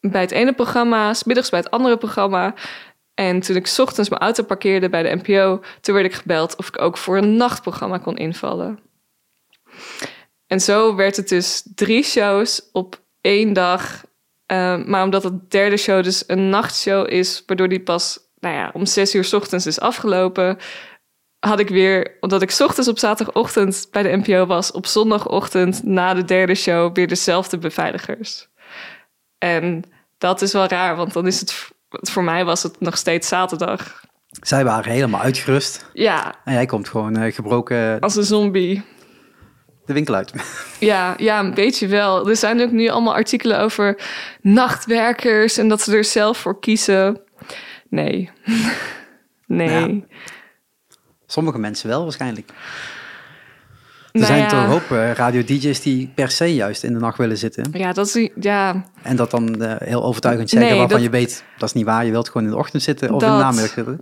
bij 0.00 0.20
het 0.20 0.30
ene 0.30 0.52
programma, 0.52 1.14
's 1.14 1.24
middags 1.24 1.50
bij 1.50 1.60
het 1.60 1.70
andere 1.70 1.96
programma. 1.96 2.54
En 3.14 3.40
toen 3.40 3.56
ik 3.56 3.66
's 3.66 3.78
ochtends 3.78 4.08
mijn 4.08 4.22
auto 4.22 4.42
parkeerde 4.42 4.88
bij 4.88 5.02
de 5.02 5.20
NPO, 5.22 5.62
toen 5.80 5.94
werd 5.94 6.06
ik 6.06 6.14
gebeld 6.14 6.56
of 6.56 6.68
ik 6.68 6.80
ook 6.80 6.96
voor 6.96 7.16
een 7.16 7.36
nachtprogramma 7.36 7.98
kon 7.98 8.16
invallen. 8.16 8.78
En 10.48 10.60
zo 10.60 10.94
werd 10.94 11.16
het 11.16 11.28
dus 11.28 11.62
drie 11.74 12.02
shows 12.02 12.68
op 12.72 13.00
één 13.20 13.52
dag. 13.52 14.04
Ehm, 14.46 14.90
maar 14.90 15.02
omdat 15.02 15.22
het 15.22 15.50
derde 15.50 15.76
show 15.76 16.02
dus 16.02 16.24
een 16.26 16.48
nachtshow 16.48 17.10
is, 17.10 17.42
waardoor 17.46 17.68
die 17.68 17.80
pas 17.80 18.18
nou 18.40 18.54
ja, 18.54 18.70
om 18.72 18.86
zes 18.86 19.14
uur 19.14 19.24
's 19.24 19.32
ochtends 19.32 19.66
is 19.66 19.80
afgelopen, 19.80 20.58
had 21.38 21.58
ik 21.58 21.68
weer, 21.68 22.16
omdat 22.20 22.42
ik 22.42 22.56
ochtends 22.58 22.88
op 22.88 22.98
zaterdagochtend 22.98 23.88
bij 23.90 24.02
de 24.02 24.16
NPO 24.16 24.46
was, 24.46 24.72
op 24.72 24.86
zondagochtend 24.86 25.82
na 25.84 26.14
de 26.14 26.24
derde 26.24 26.54
show 26.54 26.94
weer 26.94 27.08
dezelfde 27.08 27.58
beveiligers. 27.58 28.48
En 29.38 29.84
dat 30.18 30.42
is 30.42 30.52
wel 30.52 30.66
raar, 30.66 30.96
want 30.96 31.12
dan 31.12 31.26
is 31.26 31.40
het, 31.40 31.70
voor 31.90 32.24
mij 32.24 32.44
was 32.44 32.62
het 32.62 32.80
nog 32.80 32.96
steeds 32.96 33.28
zaterdag. 33.28 34.00
Zij 34.40 34.64
waren 34.64 34.92
helemaal 34.92 35.20
uitgerust. 35.20 35.90
Ja, 35.92 36.34
En 36.44 36.52
jij 36.52 36.66
komt 36.66 36.88
gewoon 36.88 37.16
eh, 37.16 37.34
gebroken 37.34 38.00
als 38.00 38.16
een 38.16 38.24
zombie. 38.24 38.84
De 39.88 39.94
winkel 39.94 40.14
uit. 40.14 40.32
Ja, 40.80 41.14
ja, 41.18 41.38
een 41.40 41.54
beetje 41.54 41.86
wel. 41.86 42.28
Er 42.28 42.36
zijn 42.36 42.60
ook 42.60 42.70
nu 42.70 42.88
allemaal 42.88 43.14
artikelen 43.14 43.60
over 43.60 44.00
nachtwerkers 44.42 45.56
en 45.58 45.68
dat 45.68 45.80
ze 45.82 45.96
er 45.96 46.04
zelf 46.04 46.38
voor 46.38 46.60
kiezen. 46.60 47.20
Nee. 47.88 48.30
nee. 49.46 50.04
Sommige 51.26 51.58
mensen 51.58 51.88
wel 51.88 52.02
waarschijnlijk. 52.02 52.48
Er 52.48 54.24
Nou 54.24 54.26
zijn 54.26 54.38
ja. 54.38 54.48
toch 54.48 54.58
een 54.62 54.66
hoop 54.66 54.90
eh, 54.90 55.12
radio-dj's 55.12 55.80
die 55.80 56.12
per 56.14 56.30
se 56.30 56.54
juist 56.54 56.82
in 56.84 56.92
de 56.92 56.98
nacht 56.98 57.18
willen 57.18 57.38
zitten. 57.38 57.68
Ja, 57.72 57.92
dat 57.92 58.06
is 58.14 58.28
ja, 58.40 58.84
En 59.02 59.16
dat 59.16 59.30
dan 59.30 59.62
eh, 59.62 59.88
heel 59.88 60.04
overtuigend 60.04 60.50
zeggen 60.50 60.68
Nee, 60.70 60.78
waarvan 60.78 60.96
dat- 61.00 61.06
je 61.06 61.12
weet, 61.18 61.44
dat 61.58 61.68
is 61.68 61.74
niet 61.74 61.84
waar. 61.84 62.04
Je 62.04 62.10
wilt 62.10 62.26
gewoon 62.28 62.44
in 62.46 62.50
de 62.52 62.58
ochtend 62.58 62.82
zitten 62.82 63.10
of 63.14 63.22
in 63.22 63.28
de 63.28 63.34
namiddag 63.34 63.70
zitten. 63.70 63.98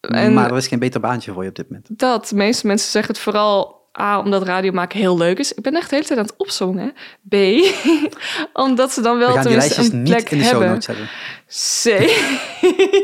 En- 0.00 0.34
maar 0.34 0.50
er 0.50 0.56
is 0.56 0.68
geen 0.68 0.78
beter 0.78 1.00
baantje 1.00 1.32
voor 1.32 1.42
je 1.42 1.48
op 1.48 1.54
dit 1.54 1.68
moment. 1.68 1.88
dat. 1.90 2.28
De 2.28 2.34
meeste 2.36 2.66
mensen 2.66 2.90
zeggen 2.90 3.14
het 3.14 3.22
vooral 3.22 3.77
A, 4.00 4.18
omdat 4.18 4.42
radio 4.42 4.72
maken 4.72 4.98
heel 4.98 5.18
leuk 5.18 5.38
is. 5.38 5.52
Ik 5.52 5.62
ben 5.62 5.74
echt 5.74 5.90
de 5.90 5.94
hele 5.94 6.06
tijd 6.06 6.18
aan 6.18 6.26
het 6.26 6.36
opzongen. 6.36 6.92
B, 7.28 7.34
omdat 8.64 8.92
ze 8.92 9.00
dan 9.00 9.18
wel 9.18 9.34
We 9.34 9.42
tenminste 9.42 9.80
een 9.80 10.02
niet 10.02 10.14
plek 10.14 10.30
in 10.30 10.38
de 10.38 10.44
show 10.44 10.60
hebben. 10.60 10.80
notes 11.46 11.82
zetten. 11.82 12.06
C. 12.06 12.10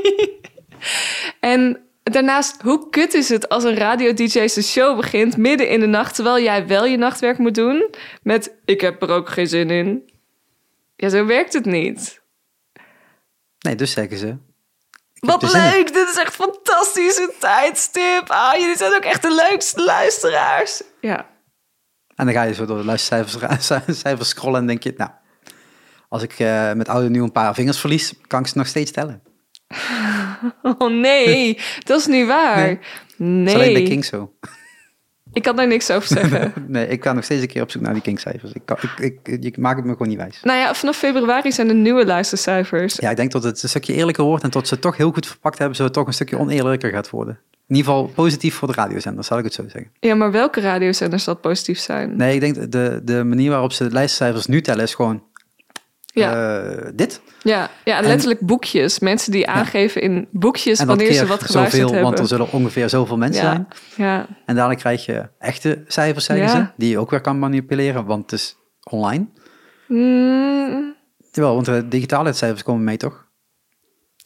en 1.54 1.80
daarnaast, 2.02 2.62
hoe 2.62 2.88
kut 2.90 3.14
is 3.14 3.28
het 3.28 3.48
als 3.48 3.64
een 3.64 3.76
radio-dj 3.76 4.46
zijn 4.46 4.64
show 4.64 4.96
begint 4.96 5.36
midden 5.36 5.68
in 5.68 5.80
de 5.80 5.86
nacht, 5.86 6.14
terwijl 6.14 6.42
jij 6.42 6.66
wel 6.66 6.86
je 6.86 6.96
nachtwerk 6.96 7.38
moet 7.38 7.54
doen 7.54 7.90
met 8.22 8.54
ik 8.64 8.80
heb 8.80 9.02
er 9.02 9.08
ook 9.08 9.28
geen 9.28 9.48
zin 9.48 9.70
in. 9.70 10.12
Ja, 10.96 11.08
zo 11.08 11.26
werkt 11.26 11.52
het 11.52 11.64
niet. 11.64 12.22
Nee, 13.58 13.74
dus 13.74 13.92
zeggen 13.92 14.18
ze. 14.18 14.36
Wat 15.26 15.52
leuk, 15.52 15.92
dit 15.92 16.08
is 16.08 16.16
echt 16.16 16.34
fantastische 16.34 17.32
tijdstip. 17.38 18.22
Ah, 18.26 18.58
jullie 18.58 18.76
zijn 18.76 18.94
ook 18.94 19.04
echt 19.04 19.22
de 19.22 19.48
leukste 19.50 19.84
luisteraars. 19.84 20.82
Ja, 21.00 21.26
En 22.14 22.24
dan 22.24 22.34
ga 22.34 22.42
je 22.42 22.54
zo 22.54 22.66
door 22.66 22.78
de 22.78 22.84
luistercijfers 22.84 23.66
cijfers 24.00 24.28
scrollen 24.28 24.60
en 24.60 24.66
denk 24.66 24.82
je, 24.82 24.94
nou, 24.96 25.10
als 26.08 26.22
ik 26.22 26.38
eh, 26.38 26.72
met 26.72 26.88
oude 26.88 27.10
nu 27.10 27.22
een 27.22 27.32
paar 27.32 27.54
vingers 27.54 27.80
verlies, 27.80 28.14
kan 28.26 28.40
ik 28.40 28.46
ze 28.46 28.58
nog 28.58 28.66
steeds 28.66 28.90
tellen. 28.90 29.22
oh 30.78 30.90
nee, 30.90 31.58
dat 31.84 32.00
is 32.00 32.06
niet 32.06 32.26
waar. 32.26 32.56
Nee. 33.16 33.44
Dat 33.44 33.48
is 33.48 33.54
alleen 33.54 33.72
bij 33.72 33.82
King 33.82 34.04
zo. 34.04 34.32
Ik 35.34 35.42
kan 35.42 35.56
daar 35.56 35.66
niks 35.66 35.90
over 35.90 36.08
zeggen. 36.08 36.52
Nee, 36.66 36.86
ik 36.88 37.02
ga 37.04 37.12
nog 37.12 37.24
steeds 37.24 37.42
een 37.42 37.48
keer 37.48 37.62
op 37.62 37.70
zoek 37.70 37.82
naar 37.82 37.92
die 37.92 38.02
King-cijfers. 38.02 38.52
Ik, 38.52 38.62
kan- 38.64 38.76
ik, 39.00 39.18
ik, 39.22 39.42
je 39.44 39.52
maakt 39.58 39.76
het 39.76 39.84
me 39.86 39.92
gewoon 39.92 40.08
niet 40.08 40.16
wijs. 40.18 40.40
nou 40.42 40.58
ja, 40.58 40.74
vanaf 40.74 40.96
februari 40.96 41.52
zijn 41.52 41.68
er 41.68 41.74
nieuwe 41.74 42.06
luistercijfers. 42.06 42.96
Ja, 42.96 43.10
ik 43.10 43.16
denk 43.16 43.32
dat 43.32 43.42
het 43.44 43.62
een 43.62 43.68
stukje 43.68 43.92
eerlijker 43.94 44.24
wordt 44.24 44.44
en 44.44 44.50
tot 44.50 44.68
ze 44.68 44.74
het 44.74 44.82
toch 44.82 44.96
heel 44.96 45.10
goed 45.12 45.26
verpakt 45.26 45.58
hebben, 45.58 45.76
zodat 45.76 45.90
het 45.90 45.98
toch 46.00 46.08
een 46.08 46.14
stukje 46.18 46.38
oneerlijker 46.38 46.90
gaat 46.90 47.10
worden. 47.10 47.38
In 47.68 47.76
ieder 47.76 47.92
geval 47.92 48.06
positief 48.14 48.54
voor 48.54 48.68
de 48.68 48.74
radiozenders, 48.74 49.26
zal 49.26 49.38
ik 49.38 49.44
het 49.44 49.52
zo 49.54 49.62
zeggen. 49.68 49.90
Ja, 50.00 50.14
maar 50.14 50.30
welke 50.32 50.60
radiozenders 50.60 51.24
dat 51.24 51.40
positief 51.40 51.78
zijn? 51.78 52.16
Nee, 52.16 52.34
ik 52.34 52.40
denk 52.40 52.72
de, 52.72 53.00
de 53.04 53.24
manier 53.24 53.50
waarop 53.50 53.72
ze 53.72 53.84
de 53.84 53.92
lijstcijfers 53.94 54.46
nu 54.46 54.60
tellen 54.60 54.82
is 54.84 54.94
gewoon 54.94 55.22
Ja, 56.14 56.58
eh, 56.62 56.88
dit. 56.94 57.20
ja, 57.42 57.70
ja, 57.84 58.00
letterlijk 58.00 58.40
boekjes. 58.40 58.98
Mensen 58.98 59.32
die 59.32 59.48
aangeven 59.48 60.02
in 60.02 60.28
boekjes 60.30 60.84
wanneer 60.84 61.12
ze 61.12 61.26
wat 61.26 61.42
geluisterd 61.42 61.82
zoveel, 61.82 62.02
want 62.02 62.18
er 62.18 62.20
hebben. 62.20 62.26
zullen 62.26 62.52
ongeveer 62.52 62.88
zoveel 62.88 63.16
mensen 63.16 63.42
Ja, 63.44 63.50
zijn. 63.50 63.68
ja, 63.96 64.26
En 64.46 64.54
dadelijk 64.54 64.80
krijg 64.80 65.04
je 65.06 65.28
echte 65.38 65.84
cijfers, 65.86 66.24
zeggen 66.24 66.48
ze, 66.48 66.66
die 66.76 66.90
je 66.90 66.98
ook 66.98 67.10
weer 67.10 67.20
kan 67.20 67.38
manipuleren, 67.38 68.04
want 68.04 68.30
het 68.30 68.40
is 68.40 68.56
online. 68.90 69.26
Mm, 69.88 70.94
Terwijl, 71.30 71.54
want 71.54 71.66
de 71.66 71.88
digitale 71.88 72.32
cijfers 72.32 72.62
komen 72.62 72.84
mee, 72.84 72.96
toch? 72.96 73.23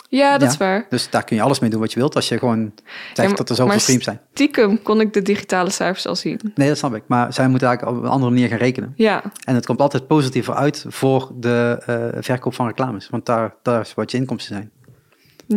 Ja 0.08 0.38
dat 0.38 0.50
is 0.50 0.56
waar. 0.56 0.86
Dus 0.88 1.10
daar 1.10 1.24
kun 1.24 1.36
je 1.36 1.42
alles 1.42 1.58
mee 1.58 1.70
doen 1.70 1.80
wat 1.80 1.92
je 1.92 1.98
wilt, 1.98 2.14
als 2.14 2.28
je 2.28 2.38
gewoon 2.38 2.72
zegt 3.14 3.28
maar- 3.28 3.36
dat 3.36 3.48
er 3.48 3.54
zoveel 3.56 3.78
streams 3.78 4.04
zijn. 4.04 4.20
Stiekem 4.32 4.82
kon 4.82 5.00
ik 5.00 5.12
de 5.12 5.22
digitale 5.22 5.70
cijfers 5.70 6.06
al 6.06 6.16
zien. 6.16 6.40
Nee, 6.54 6.68
dat 6.68 6.78
snap 6.78 6.94
ik. 6.94 7.02
Maar 7.06 7.32
zij 7.32 7.48
moeten 7.48 7.68
eigenlijk 7.68 7.98
op 7.98 8.04
een 8.04 8.10
andere 8.10 8.30
manier 8.30 8.48
gaan 8.48 8.58
rekenen. 8.58 8.92
Ja, 8.96 9.22
En 9.44 9.54
het 9.54 9.66
komt 9.66 9.80
altijd 9.80 10.06
positiever 10.06 10.54
uit 10.54 10.84
voor 10.88 11.30
de 11.34 11.82
eh, 11.86 12.22
verkoop 12.22 12.54
van 12.54 12.66
reclames. 12.66 13.08
Want 13.08 13.26
daar, 13.26 13.54
daar 13.62 13.80
is 13.80 13.94
wat 13.94 14.10
je 14.10 14.16
inkomsten 14.16 14.54
zijn. 14.54 14.70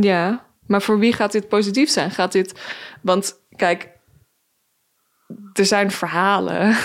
ja. 0.04 0.50
Maar 0.68 0.82
voor 0.82 1.00
wie 1.00 1.14
gaat 1.14 1.32
dit 1.32 1.48
positief 1.48 1.90
zijn? 1.90 2.12
Gaat 2.12 2.32
dit... 2.32 2.60
Want 3.02 3.36
kijk, 3.56 3.90
er 5.54 5.66
zijn 5.66 5.92
verhalen 5.92 6.76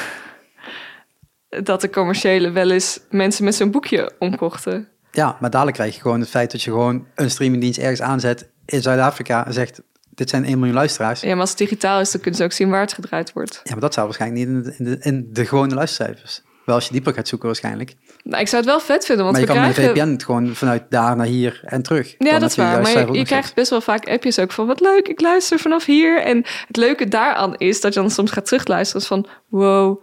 dat 1.62 1.80
de 1.80 1.90
commerciële 1.90 2.50
wel 2.50 2.70
eens 2.70 3.00
mensen 3.10 3.44
met 3.44 3.54
zo'n 3.54 3.70
boekje 3.70 4.12
omkochten. 4.18 4.88
Ja, 5.16 5.36
maar 5.40 5.50
dadelijk 5.50 5.76
krijg 5.76 5.94
je 5.94 6.00
gewoon 6.00 6.20
het 6.20 6.28
feit 6.28 6.50
dat 6.50 6.62
je 6.62 6.70
gewoon 6.70 7.06
een 7.14 7.30
streamingdienst 7.30 7.78
ergens 7.78 8.00
aanzet 8.00 8.48
in 8.66 8.82
Zuid-Afrika 8.82 9.46
en 9.46 9.52
zegt, 9.52 9.80
dit 10.10 10.30
zijn 10.30 10.44
1 10.44 10.58
miljoen 10.58 10.76
luisteraars. 10.76 11.20
Ja, 11.20 11.30
maar 11.30 11.40
als 11.40 11.48
het 11.48 11.58
digitaal 11.58 12.00
is, 12.00 12.10
dan 12.10 12.20
kunnen 12.20 12.38
ze 12.40 12.46
ook 12.46 12.52
zien 12.52 12.70
waar 12.70 12.80
het 12.80 12.92
gedraaid 12.92 13.32
wordt. 13.32 13.60
Ja, 13.64 13.70
maar 13.70 13.80
dat 13.80 13.94
zou 13.94 14.06
waarschijnlijk 14.06 14.46
niet 14.46 14.56
in 14.56 14.62
de, 14.62 14.74
in 14.78 14.84
de, 14.84 14.98
in 15.00 15.28
de 15.32 15.46
gewone 15.46 15.74
luistercijfers. 15.74 16.42
Wel 16.64 16.74
als 16.74 16.86
je 16.86 16.92
dieper 16.92 17.14
gaat 17.14 17.28
zoeken 17.28 17.46
waarschijnlijk. 17.46 17.94
Nou, 18.22 18.40
ik 18.40 18.48
zou 18.48 18.62
het 18.62 18.70
wel 18.70 18.80
vet 18.80 19.04
vinden, 19.06 19.24
want 19.24 19.36
maar 19.36 19.46
je 19.46 19.52
we 19.52 19.60
kan 19.60 19.72
krijgen... 19.72 19.82
met 19.82 19.96
een 19.96 20.04
VPN 20.04 20.12
het 20.12 20.24
gewoon 20.24 20.54
vanuit 20.54 20.82
daar 20.88 21.16
naar 21.16 21.26
hier 21.26 21.60
en 21.64 21.82
terug. 21.82 22.14
Ja, 22.18 22.30
Dan 22.30 22.40
dat 22.40 22.50
is 22.50 22.56
waar. 22.56 22.80
Maar 22.80 23.12
je, 23.12 23.24
krijgt 23.24 23.54
best 23.54 23.70
wel 23.70 23.80
vaak 23.80 24.08
appjes 24.08 24.38
ook 24.38 24.52
van... 24.52 24.66
wat 24.66 24.80
leuk, 24.80 25.08
ik 25.08 25.20
luister 25.20 25.58
vanaf 25.58 25.84
hier. 25.84 26.22
En 26.22 26.44
het 26.66 26.76
leuke 26.76 27.08
daaraan 27.08 27.54
is 27.56 27.80
dat 27.80 27.94
je 27.94 28.00
dan 28.00 28.10
soms 28.10 28.30
gaat 28.30 28.46
terugluisteren... 28.46 29.02
is 29.02 29.08
van, 29.08 29.26
wow, 29.48 30.02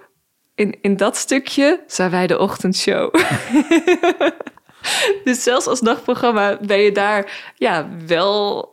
in, 0.56 0.78
in 0.82 0.97
dat 0.97 1.17
stukje 1.17 1.84
zijn 1.88 2.12
wij 2.12 2.28
de 2.28 2.39
ochtendshow. 2.39 3.15
dus 5.24 5.43
zelfs 5.43 5.67
als 5.67 5.82
nachtprogramma 5.82 6.58
ben 6.62 6.80
je 6.80 6.91
daar 6.91 7.54
ja, 7.56 7.89
wel 8.06 8.67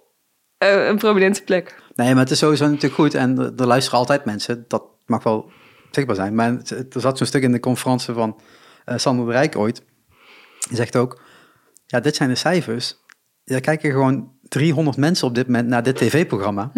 eh, 0.58 0.86
een 0.86 0.98
prominente 0.98 1.42
plek. 1.42 1.82
Nee, 1.94 2.12
maar 2.12 2.22
het 2.22 2.30
is 2.30 2.38
sowieso 2.38 2.64
natuurlijk 2.64 2.94
goed. 2.94 3.14
En 3.14 3.38
er, 3.38 3.52
er 3.56 3.66
luisteren 3.66 3.98
altijd 3.98 4.24
mensen. 4.24 4.64
Dat 4.68 4.84
mag 5.06 5.22
wel 5.22 5.50
zichtbaar 5.90 6.16
zijn. 6.16 6.34
Maar 6.34 6.56
er 6.90 7.00
zat 7.00 7.18
zo'n 7.18 7.26
stuk 7.26 7.42
in 7.42 7.52
de 7.52 7.60
conferentie 7.60 8.14
van 8.14 8.40
eh, 8.84 8.96
Sander 8.96 9.26
de 9.26 9.32
Rijk 9.32 9.56
ooit. 9.56 9.82
Die 10.68 10.76
zegt 10.76 10.96
ook, 10.96 11.22
ja, 11.86 12.00
dit 12.00 12.16
zijn 12.16 12.28
de 12.28 12.34
cijfers. 12.34 12.96
Er 13.44 13.60
kijken 13.60 13.90
gewoon 13.90 14.32
300 14.48 14.96
mensen 14.96 15.26
op 15.26 15.34
dit 15.34 15.46
moment 15.46 15.68
naar 15.68 15.82
dit 15.82 15.96
tv-programma. 15.96 16.72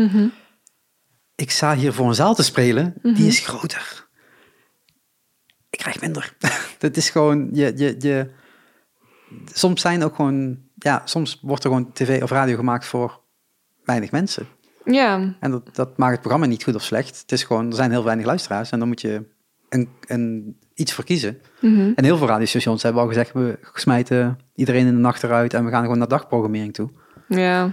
Ik 1.34 1.50
sta 1.50 1.74
hier 1.74 1.92
voor 1.92 2.06
een 2.06 2.14
zaal 2.14 2.34
te 2.34 2.42
spelen. 2.42 2.94
Die 3.02 3.26
is 3.26 3.38
groter. 3.38 4.06
ik 5.70 5.78
krijg 5.78 6.00
minder. 6.00 6.36
dat 6.78 6.96
is 6.96 7.10
gewoon, 7.10 7.48
je, 7.52 7.72
je, 7.76 7.94
je, 7.98 8.30
soms 9.52 9.80
zijn 9.80 10.02
ook 10.04 10.14
gewoon, 10.14 10.58
ja, 10.78 11.02
soms 11.04 11.38
wordt 11.42 11.64
er 11.64 11.70
gewoon 11.70 11.92
tv 11.92 12.22
of 12.22 12.30
radio 12.30 12.56
gemaakt 12.56 12.86
voor 12.86 13.20
weinig 13.84 14.10
mensen. 14.10 14.46
Ja, 14.84 15.34
En 15.40 15.50
dat, 15.50 15.74
dat 15.74 15.96
maakt 15.98 16.12
het 16.12 16.20
programma 16.20 16.46
niet 16.46 16.62
goed 16.64 16.74
of 16.74 16.82
slecht. 16.82 17.20
Het 17.20 17.32
is 17.32 17.44
gewoon, 17.44 17.66
er 17.68 17.74
zijn 17.74 17.90
heel 17.90 18.04
weinig 18.04 18.26
luisteraars 18.26 18.70
en 18.70 18.78
dan 18.78 18.88
moet 18.88 19.00
je 19.00 19.24
een, 19.68 19.88
een, 20.06 20.56
iets 20.74 20.92
voor 20.92 21.04
kiezen. 21.04 21.40
Mhm. 21.60 21.92
En 21.94 22.04
heel 22.04 22.16
veel 22.16 22.26
radiostations 22.26 22.82
hebben 22.82 23.02
al 23.02 23.08
gezegd, 23.08 23.32
we 23.32 23.58
smijten 23.74 24.38
iedereen 24.54 24.86
in 24.86 24.94
de 24.94 25.00
nacht 25.00 25.22
eruit 25.22 25.54
en 25.54 25.64
we 25.64 25.70
gaan 25.70 25.82
gewoon 25.82 25.98
naar 25.98 26.08
dagprogrammering 26.08 26.74
toe. 26.74 26.90
ja, 27.28 27.70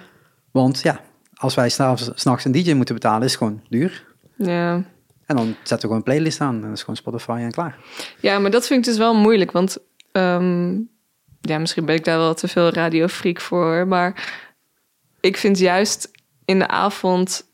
Want 0.51 0.81
ja, 0.81 1.01
als 1.33 1.55
wij 1.55 1.69
s'nachts 1.69 2.11
s'nachts 2.13 2.45
een 2.45 2.51
DJ 2.51 2.73
moeten 2.73 2.95
betalen, 2.95 3.23
is 3.23 3.31
het 3.31 3.37
gewoon 3.41 3.61
duur. 3.69 4.05
ja. 4.35 4.83
En 5.25 5.35
dan 5.35 5.45
zetten 5.47 5.75
we 5.75 5.81
gewoon 5.81 5.97
een 5.97 6.03
playlist 6.03 6.41
aan 6.41 6.55
en 6.55 6.61
dat 6.61 6.71
is 6.71 6.79
gewoon 6.79 6.95
Spotify 6.95 7.37
en 7.41 7.51
klaar. 7.51 7.77
Ja, 8.19 8.39
maar 8.39 8.51
dat 8.51 8.67
vind 8.67 8.79
ik 8.79 8.85
dus 8.85 8.97
wel 8.97 9.15
moeilijk. 9.15 9.51
Want 9.51 9.77
ehm, 10.11 10.77
ja, 11.49 11.59
misschien 11.59 11.85
ben 11.85 11.95
ik 11.95 12.03
daar 12.03 12.17
wel 12.17 12.33
te 12.33 12.47
veel 12.47 12.69
radiofreak 12.69 13.41
voor. 13.41 13.87
Maar 13.87 14.31
ik 15.19 15.37
vind 15.37 15.59
juist 15.59 16.11
in 16.45 16.59
de 16.59 16.67
avond 16.67 17.47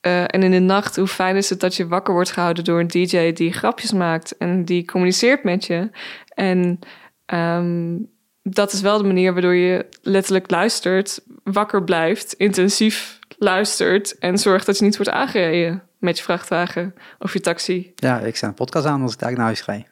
eh, 0.00 0.22
en 0.22 0.42
in 0.42 0.50
de 0.50 0.58
nacht... 0.58 0.96
hoe 0.96 1.06
fijn 1.06 1.36
is 1.36 1.50
het 1.50 1.60
dat 1.60 1.74
je 1.74 1.86
wakker 1.86 2.14
wordt 2.14 2.30
gehouden 2.30 2.64
door 2.64 2.80
een 2.80 2.86
DJ... 2.86 3.32
die 3.32 3.52
grapjes 3.52 3.92
maakt 3.92 4.36
en 4.36 4.64
die 4.64 4.84
communiceert 4.84 5.44
met 5.44 5.64
je. 5.64 5.90
En 6.28 6.78
ehm, 7.26 7.96
dat 8.42 8.72
is 8.72 8.80
wel 8.80 8.98
de 8.98 9.04
manier 9.04 9.32
waardoor 9.32 9.54
je 9.54 9.86
letterlijk 10.02 10.50
luistert... 10.50 11.20
wakker 11.44 11.84
blijft, 11.84 12.32
intensief 12.32 13.18
luistert... 13.38 14.18
en 14.18 14.38
zorgt 14.38 14.66
dat 14.66 14.78
je 14.78 14.84
niet 14.84 14.96
wordt 14.96 15.12
aangereden 15.12 15.82
met 15.98 16.18
je 16.18 16.24
vrachtwagen 16.24 16.94
of 17.18 17.32
je 17.32 17.40
taxi. 17.40 17.92
Ja, 17.94 18.18
ik 18.18 18.36
zet 18.36 18.48
een 18.48 18.54
podcast 18.54 18.86
aan 18.86 19.02
als 19.02 19.12
ik 19.12 19.18
daar 19.18 19.32
naar 19.32 19.44
huis 19.44 19.64
rij. 19.64 19.86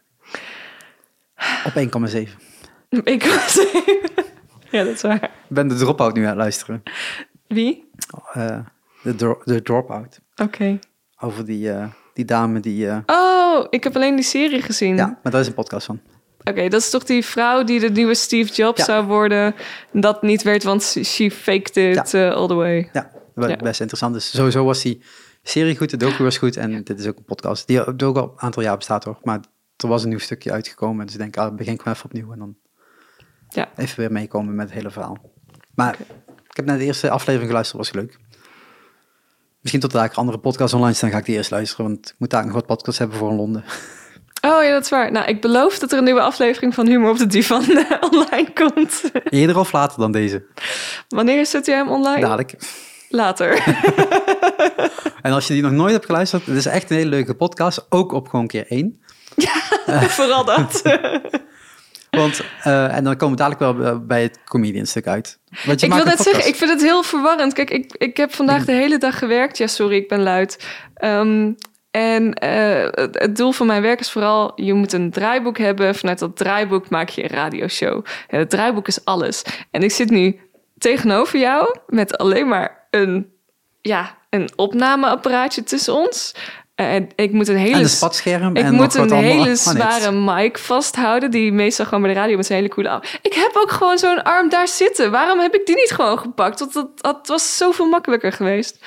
Op 1.64 1.72
1,7. 2.10 2.43
Ik 3.14 3.24
was 3.24 3.54
Ja, 4.70 4.84
dat 4.84 4.94
is 4.94 5.02
waar. 5.02 5.22
Ik 5.24 5.30
ben 5.48 5.68
de 5.68 5.74
drop-out 5.74 6.14
nu 6.14 6.22
aan 6.22 6.28
het 6.28 6.36
luisteren. 6.36 6.82
Wie? 7.46 7.90
Eh, 8.32 8.58
de, 9.02 9.14
dro- 9.14 9.40
de 9.44 9.62
drop-out. 9.62 10.20
Oké. 10.36 10.78
Over 11.20 11.44
die, 11.44 11.70
eh, 11.72 11.86
die 12.14 12.24
dame 12.24 12.60
die... 12.60 12.88
eh, 12.88 12.98
Oh, 13.06 13.66
ik 13.70 13.84
heb 13.84 13.94
alleen 13.96 14.14
die 14.14 14.24
serie 14.24 14.62
gezien. 14.62 14.96
ja, 14.96 15.18
maar 15.22 15.32
daar 15.32 15.40
is 15.40 15.46
een 15.46 15.54
podcast 15.54 15.86
van. 15.86 16.00
Oké, 16.44 16.68
dat 16.68 16.80
is 16.80 16.90
toch 16.90 17.04
die 17.04 17.24
vrouw 17.24 17.64
die 17.64 17.80
de 17.80 17.90
nieuwe 17.90 18.14
Steve 18.14 18.52
Jobs 18.52 18.78
Ja. 18.78 18.84
zou 18.84 19.04
worden. 19.06 19.54
Dat 19.92 20.22
niet 20.22 20.42
werd, 20.42 20.62
want 20.62 20.82
she 21.02 21.30
faked 21.30 21.76
it 21.76 22.14
uh, 22.14 22.32
all 22.34 22.46
the 22.46 22.54
way. 22.54 22.90
Ja. 22.92 23.10
best 23.56 23.80
interessant. 23.80 24.14
Dus 24.14 24.30
sowieso 24.36 24.64
was 24.64 24.82
die 24.82 25.02
serie 25.42 25.76
goed, 25.76 25.90
de 25.90 25.96
docu 25.96 26.22
was 26.22 26.38
goed 26.38 26.56
en 26.56 26.84
dit 26.84 26.98
is 26.98 27.06
ook 27.06 27.16
een 27.16 27.24
podcast. 27.24 27.66
Die 27.66 28.04
ook 28.04 28.16
al 28.16 28.22
een 28.22 28.40
aantal 28.40 28.62
jaar 28.62 28.76
bestaat 28.76 29.04
hoor, 29.04 29.18
maar 29.22 29.40
er 29.76 29.88
was 29.88 30.02
een 30.02 30.08
nieuw 30.08 30.18
stukje 30.18 30.52
uitgekomen. 30.52 31.04
Dus 31.06 31.14
ik 31.14 31.20
denk, 31.20 31.36
ah, 31.36 31.54
begin 31.54 31.72
ik 31.72 31.84
maar 31.84 31.94
even 31.94 32.04
opnieuw 32.06 32.32
en 32.32 32.38
dan 32.38 32.56
Ja. 33.54 33.68
even 33.76 33.98
weer 34.00 34.12
meekomen 34.12 34.54
met 34.54 34.66
het 34.66 34.74
hele 34.74 34.90
verhaal. 34.90 35.18
Maar 35.74 35.96
ik 36.48 36.56
heb 36.56 36.64
naar 36.64 36.78
de 36.78 36.84
eerste 36.84 37.10
aflevering 37.10 37.48
geluisterd, 37.48 37.78
was 37.78 37.92
leuk. 37.92 38.18
Misschien 39.60 39.82
tot 39.82 39.92
daar 39.92 40.10
andere 40.14 40.38
podcasts 40.38 40.74
online 40.74 40.94
staan, 40.94 41.10
ga 41.10 41.18
ik 41.18 41.24
die 41.24 41.36
eerst 41.36 41.50
luisteren, 41.50 41.84
want 41.86 42.08
ik 42.08 42.14
moet 42.18 42.30
daar 42.30 42.44
nog 42.44 42.54
wat 42.54 42.66
podcasts 42.66 42.98
hebben 42.98 43.18
voor 43.18 43.30
in 43.30 43.36
Londen. 43.36 43.64
Oh 44.40 44.62
ja, 44.62 44.70
dat 44.70 44.82
is 44.82 44.88
waar. 44.90 45.12
Nou, 45.12 45.26
ik 45.26 45.40
beloof 45.40 45.78
dat 45.78 45.92
er 45.92 45.98
een 45.98 46.04
nieuwe 46.04 46.20
aflevering 46.20 46.74
van 46.74 46.86
Humor 46.86 47.10
op 47.10 47.18
de 47.18 47.26
Divan 47.26 47.62
eh, 47.76 47.90
online 48.10 48.52
komt. 48.52 49.02
Eerder 49.24 49.58
of 49.58 49.72
later 49.72 49.98
dan 49.98 50.12
deze, 50.12 50.44
Wanneer 51.08 51.46
zet 51.46 51.66
jij 51.66 51.76
hem 51.76 51.88
online? 51.88 52.20
dadelijk. 52.20 52.54
Later. 53.08 53.62
En 55.22 55.32
als 55.32 55.46
je 55.46 55.52
die 55.54 55.62
nog 55.62 55.72
nooit 55.72 55.92
hebt 55.92 56.04
geluisterd, 56.04 56.46
het 56.46 56.56
is 56.56 56.66
echt 56.66 56.90
een 56.90 56.96
hele 56.96 57.08
leuke 57.08 57.34
podcast, 57.34 57.86
ook 57.88 58.12
op 58.12 58.28
gewoon 58.28 58.46
keer 58.46 58.66
één. 58.68 59.00
Vooral 59.86 60.44
dat. 60.44 60.82
Want, 62.14 62.40
eh, 62.62 62.96
en 62.96 63.04
dan 63.04 63.16
komen 63.16 63.36
we 63.36 63.42
dadelijk 63.42 63.78
wel 63.78 64.00
bij 64.06 64.22
het 64.22 64.38
comedian 64.44 64.86
stuk 64.86 65.06
uit. 65.06 65.38
Want 65.64 65.80
je 65.80 65.86
ik 65.86 65.92
wil 65.92 66.04
net 66.04 66.20
zeggen, 66.20 66.46
ik 66.46 66.54
vind 66.54 66.70
het 66.70 66.82
heel 66.82 67.02
verwarrend. 67.02 67.52
Kijk, 67.52 67.70
ik, 67.70 67.94
ik 67.96 68.16
heb 68.16 68.34
vandaag 68.34 68.64
de 68.64 68.72
hele 68.72 68.98
dag 68.98 69.18
gewerkt. 69.18 69.58
Ja, 69.58 69.66
sorry, 69.66 69.96
ik 69.96 70.08
ben 70.08 70.22
luid. 70.22 70.66
Ehm, 70.94 71.52
en 71.90 72.34
eh, 72.34 72.88
het, 72.90 73.18
het 73.18 73.36
doel 73.36 73.52
van 73.52 73.66
mijn 73.66 73.82
werk 73.82 74.00
is 74.00 74.10
vooral... 74.10 74.52
je 74.54 74.74
moet 74.74 74.92
een 74.92 75.10
draaiboek 75.10 75.58
hebben. 75.58 75.94
Vanuit 75.94 76.18
dat 76.18 76.36
draaiboek 76.36 76.88
maak 76.88 77.08
je 77.08 77.22
een 77.22 77.28
radioshow. 77.28 78.04
En 78.28 78.38
het 78.38 78.50
draaiboek 78.50 78.88
is 78.88 79.04
alles. 79.04 79.44
En 79.70 79.82
ik 79.82 79.90
zit 79.90 80.10
nu 80.10 80.40
tegenover 80.78 81.38
jou... 81.38 81.78
met 81.86 82.18
alleen 82.18 82.48
maar 82.48 82.86
een, 82.90 83.32
ja, 83.80 84.18
een 84.30 84.48
opnameapparaatje 84.56 85.62
tussen 85.62 85.94
ons. 85.94 86.34
En 86.74 87.08
ik 87.14 87.32
moet 87.32 87.48
een 87.48 87.56
hele... 87.56 87.76
En 87.76 87.88
spatscherm. 87.88 88.56
Ik 88.56 88.62
en 88.62 88.74
moet 88.74 88.94
een 88.94 89.00
allemaal- 89.00 89.20
hele 89.22 89.48
oh, 89.50 89.54
zware 89.56 90.12
mic 90.12 90.58
vasthouden, 90.58 91.30
die 91.30 91.52
meestal 91.52 91.84
gewoon 91.84 92.02
bij 92.02 92.12
de 92.14 92.18
radio 92.20 92.36
met 92.36 92.46
zijn 92.46 92.58
hele 92.58 92.70
coole 92.72 92.88
arm. 92.88 93.02
Ik 93.22 93.32
heb 93.32 93.50
ook 93.54 93.70
gewoon 93.70 93.98
zo'n 93.98 94.22
arm 94.22 94.48
daar 94.48 94.68
zitten. 94.68 95.10
Waarom 95.10 95.38
heb 95.38 95.54
ik 95.54 95.66
die 95.66 95.74
niet 95.74 95.90
gewoon 95.90 96.18
gepakt? 96.18 96.58
Want 96.60 96.72
dat, 96.72 96.88
dat 97.02 97.26
was 97.26 97.56
zoveel 97.56 97.86
makkelijker 97.88 98.32
geweest. 98.32 98.78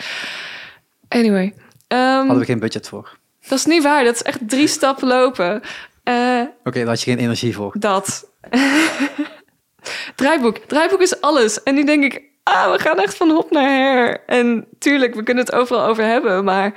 Anyway, 1.07 1.53
ehm, 1.87 1.99
Hadden 2.17 2.39
we 2.39 2.45
geen 2.45 2.59
budget 2.59 2.87
voor. 2.87 3.17
dat 3.47 3.57
is 3.57 3.65
niet 3.65 3.83
waar. 3.83 4.03
Dat 4.03 4.15
is 4.15 4.21
echt 4.23 4.39
drie 4.49 4.67
stappen 4.67 5.07
lopen. 5.07 5.61
Eh, 6.03 6.41
Oké, 6.63 6.79
daar 6.79 6.87
had 6.87 7.01
je 7.01 7.11
geen 7.11 7.19
energie 7.19 7.55
voor. 7.55 7.75
dat. 7.79 8.29
draaiboek. 10.15 10.57
Draaiboek 10.57 11.01
is 11.01 11.21
alles. 11.21 11.63
En 11.63 11.75
nu 11.75 11.83
denk 11.83 12.03
ik, 12.03 12.21
ah, 12.43 12.71
we 12.71 12.79
gaan 12.79 12.99
echt 12.99 13.15
van 13.17 13.29
hop 13.29 13.51
naar 13.51 13.69
her. 13.69 14.23
En 14.25 14.67
tuurlijk, 14.79 15.15
we 15.15 15.23
kunnen 15.23 15.43
het 15.45 15.53
overal 15.53 15.85
over 15.85 16.03
hebben, 16.03 16.43
maar... 16.43 16.73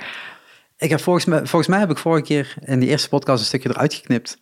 Ik 0.81 0.89
heb 0.89 0.99
volgens, 1.01 1.25
mij, 1.25 1.37
volgens 1.37 1.67
mij 1.67 1.79
heb 1.79 1.89
ik 1.89 1.97
vorige 1.97 2.23
keer 2.23 2.53
in 2.59 2.79
die 2.79 2.89
eerste 2.89 3.09
podcast 3.09 3.39
een 3.39 3.45
stukje 3.45 3.69
eruit 3.69 3.93
geknipt. 3.93 4.37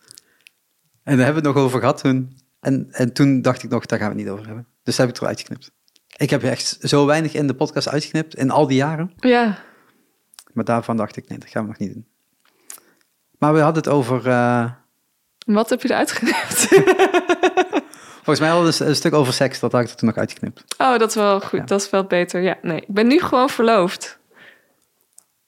En 1.02 1.16
daar 1.16 1.24
hebben 1.24 1.42
we 1.42 1.48
het 1.48 1.56
nog 1.56 1.64
over 1.66 1.80
gehad 1.80 1.98
toen. 2.02 2.38
En, 2.60 2.88
en 2.90 3.12
toen 3.12 3.42
dacht 3.42 3.62
ik 3.62 3.70
nog, 3.70 3.86
daar 3.86 3.98
gaan 3.98 4.08
we 4.10 4.14
het 4.14 4.22
niet 4.24 4.32
over 4.32 4.46
hebben. 4.46 4.66
Dus 4.82 4.96
daar 4.96 5.06
heb 5.06 5.14
ik 5.16 5.22
eruit 5.22 5.40
geknipt. 5.40 5.70
Ik 6.16 6.30
heb 6.30 6.42
echt 6.42 6.78
zo 6.80 7.06
weinig 7.06 7.34
in 7.34 7.46
de 7.46 7.54
podcast 7.54 7.88
uitgeknipt 7.88 8.34
in 8.34 8.50
al 8.50 8.66
die 8.66 8.76
jaren. 8.76 9.12
Ja, 9.16 9.58
Maar 10.52 10.64
daarvan 10.64 10.96
dacht 10.96 11.16
ik, 11.16 11.28
nee, 11.28 11.38
dat 11.38 11.48
gaan 11.48 11.62
we 11.62 11.68
nog 11.68 11.78
niet 11.78 11.92
doen. 11.92 12.06
Maar 13.38 13.52
we 13.52 13.60
hadden 13.60 13.82
het 13.82 13.92
over... 13.92 14.28
eh, 14.28 14.70
wat 15.46 15.70
heb 15.70 15.82
je 15.82 15.88
eruit 15.90 16.12
geknipt? 16.12 16.66
volgens 18.24 18.40
mij 18.40 18.48
hadden 18.48 18.72
we 18.72 18.82
een, 18.82 18.88
een 18.88 18.96
stuk 18.96 19.14
over 19.14 19.32
seks. 19.32 19.60
Dat 19.60 19.72
had 19.72 19.82
ik 19.82 19.88
er 19.88 19.96
toen 19.96 20.08
nog 20.08 20.18
uitgeknipt. 20.18 20.64
Oh, 20.78 20.98
dat 20.98 21.08
is 21.08 21.14
wel 21.14 21.40
goed. 21.40 21.58
Ja. 21.58 21.64
Dat 21.64 21.80
is 21.80 21.90
wel 21.90 22.04
beter. 22.04 22.40
Ja, 22.40 22.58
nee. 22.62 22.80
Ik 22.80 22.88
ben 22.94 23.06
nu 23.06 23.20
gewoon 23.20 23.48
verloofd. 23.50 24.18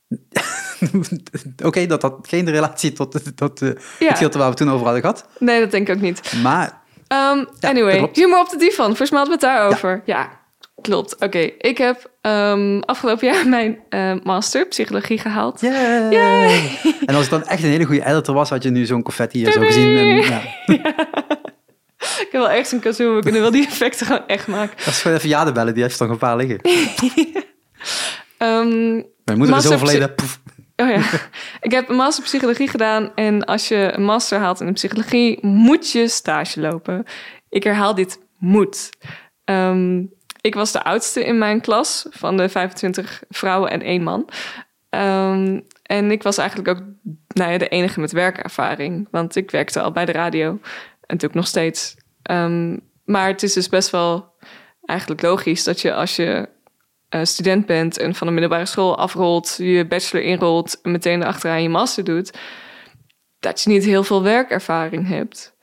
Oké, 1.64 1.86
dat 1.86 2.02
had 2.02 2.18
geen 2.22 2.50
relatie 2.50 2.92
tot, 2.92 3.36
tot 3.36 3.62
eh, 3.62 3.68
Ja. 3.68 3.74
het 4.06 4.12
gedeelte 4.14 4.38
waar 4.38 4.46
we 4.46 4.54
het 4.54 4.56
toen 4.56 4.70
over 4.70 4.84
hadden 4.84 5.00
gehad. 5.02 5.26
Nee, 5.38 5.60
dat 5.60 5.70
denk 5.70 5.88
ik 5.88 5.94
ook 5.94 6.00
niet. 6.02 6.32
Maar 6.42 6.80
Ehm, 7.08 7.36
dat 7.60 7.70
anyway, 7.70 8.08
humor 8.12 8.38
op 8.40 8.50
de 8.50 8.56
divan. 8.56 8.86
Volgens 8.86 9.10
mij 9.10 9.18
hadden 9.18 9.38
we 9.40 9.46
het 9.46 9.56
daarover. 9.56 10.02
Ja, 10.06 10.40
klopt. 10.82 11.16
Oké, 11.18 11.38
ik 11.58 11.78
heb 11.78 12.10
ehm, 12.20 12.78
afgelopen 12.80 13.26
jaar 13.26 13.48
mijn 13.58 13.78
eh, 13.88 14.12
master 14.22 14.66
psychologie 14.66 15.18
gehaald. 15.18 15.60
Yay! 15.60 16.78
En 17.06 17.14
als 17.14 17.24
ik 17.24 17.30
dan 17.30 17.44
echt 17.44 17.62
een 17.62 17.68
hele 17.68 17.84
goede 17.84 18.04
editor 18.06 18.34
was, 18.34 18.50
had 18.50 18.62
je 18.62 18.70
nu 18.70 18.86
zo'n 18.86 19.02
confetti 19.02 19.38
hier 19.38 19.52
zo 19.52 19.60
gezien. 19.60 19.96
En, 19.96 20.06
ja, 20.32 20.40
Ik 21.96 22.28
heb 22.30 22.40
wel 22.40 22.50
echt 22.50 22.68
zo'n 22.68 22.80
kazoo. 22.80 23.14
We 23.14 23.20
kunnen 23.22 23.40
wel 23.40 23.50
die 23.50 23.66
effecten 23.66 24.06
gewoon 24.06 24.26
echt 24.26 24.46
maken. 24.46 24.76
dat 24.76 24.86
is 24.86 25.00
gewoon 25.02 25.16
even 25.16 25.28
Jade 25.28 25.52
bellen, 25.52 25.74
die 25.74 25.82
heeft 25.82 26.00
nog 26.00 26.10
een 26.10 26.18
paar 26.18 26.36
liggen. 26.36 26.60
Ehm, 28.38 28.92
Mijn 29.24 29.38
moeder 29.38 29.56
is 29.56 29.70
overleden. 29.70 30.14
Poef. 30.14 30.40
Oh 30.82 30.88
ja, 30.88 31.02
ik 31.60 31.70
heb 31.70 31.88
een 31.88 31.96
master 31.96 32.24
psychologie 32.24 32.68
gedaan. 32.68 33.14
En 33.14 33.44
als 33.44 33.68
je 33.68 33.92
een 33.94 34.04
master 34.04 34.38
haalt 34.38 34.60
in 34.60 34.66
de 34.66 34.72
psychologie, 34.72 35.46
moet 35.46 35.90
je 35.90 36.08
stage 36.08 36.60
lopen. 36.60 37.04
Ik 37.48 37.64
herhaal 37.64 37.94
dit 37.94 38.18
moet. 38.38 38.90
Ehm, 39.44 40.04
ik 40.40 40.54
was 40.54 40.72
de 40.72 40.84
oudste 40.84 41.24
in 41.24 41.38
mijn 41.38 41.60
klas 41.60 42.06
van 42.10 42.36
de 42.36 42.48
25 42.48 43.22
vrouwen 43.28 43.70
en 43.70 43.82
één 43.82 44.02
man. 44.02 44.28
Ehm, 44.88 45.60
en 45.82 46.10
ik 46.10 46.22
was 46.22 46.38
eigenlijk 46.38 46.68
ook 46.68 46.84
nou 47.28 47.58
de 47.58 47.68
enige 47.68 48.00
met 48.00 48.12
werkervaring. 48.12 49.08
Want 49.10 49.36
ik 49.36 49.50
werkte 49.50 49.80
al 49.80 49.92
bij 49.92 50.04
de 50.04 50.12
radio. 50.12 50.48
En 50.50 50.58
natuurlijk 51.00 51.34
nog 51.34 51.46
steeds. 51.46 51.96
Ehm, 52.22 52.76
maar 53.04 53.26
het 53.26 53.42
is 53.42 53.52
dus 53.52 53.68
best 53.68 53.90
wel 53.90 54.34
eigenlijk 54.84 55.22
logisch 55.22 55.64
dat 55.64 55.80
je 55.80 55.94
als 55.94 56.16
je 56.16 56.48
student 57.22 57.66
bent 57.66 57.98
en 57.98 58.14
van 58.14 58.26
de 58.26 58.32
middelbare 58.32 58.66
school 58.66 58.98
afrolt, 58.98 59.54
je 59.58 59.86
bachelor 59.86 60.24
inrolt 60.24 60.80
en 60.80 60.90
meteen 60.90 61.24
achteraan 61.24 61.62
je 61.62 61.68
master 61.68 62.04
doet, 62.04 62.38
dat 63.38 63.62
je 63.62 63.70
niet 63.70 63.84
heel 63.84 64.04
veel 64.04 64.22
werkervaring 64.22 65.08
hebt. 65.08 65.56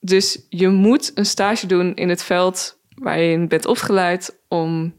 Dus 0.00 0.46
je 0.48 0.68
moet 0.68 1.10
een 1.14 1.26
stage 1.26 1.66
doen 1.66 1.94
in 1.94 2.08
het 2.08 2.22
veld 2.22 2.80
waar 2.94 3.18
je 3.18 3.32
in 3.32 3.48
bent 3.48 3.66
opgeleid 3.66 4.42
om 4.48 4.98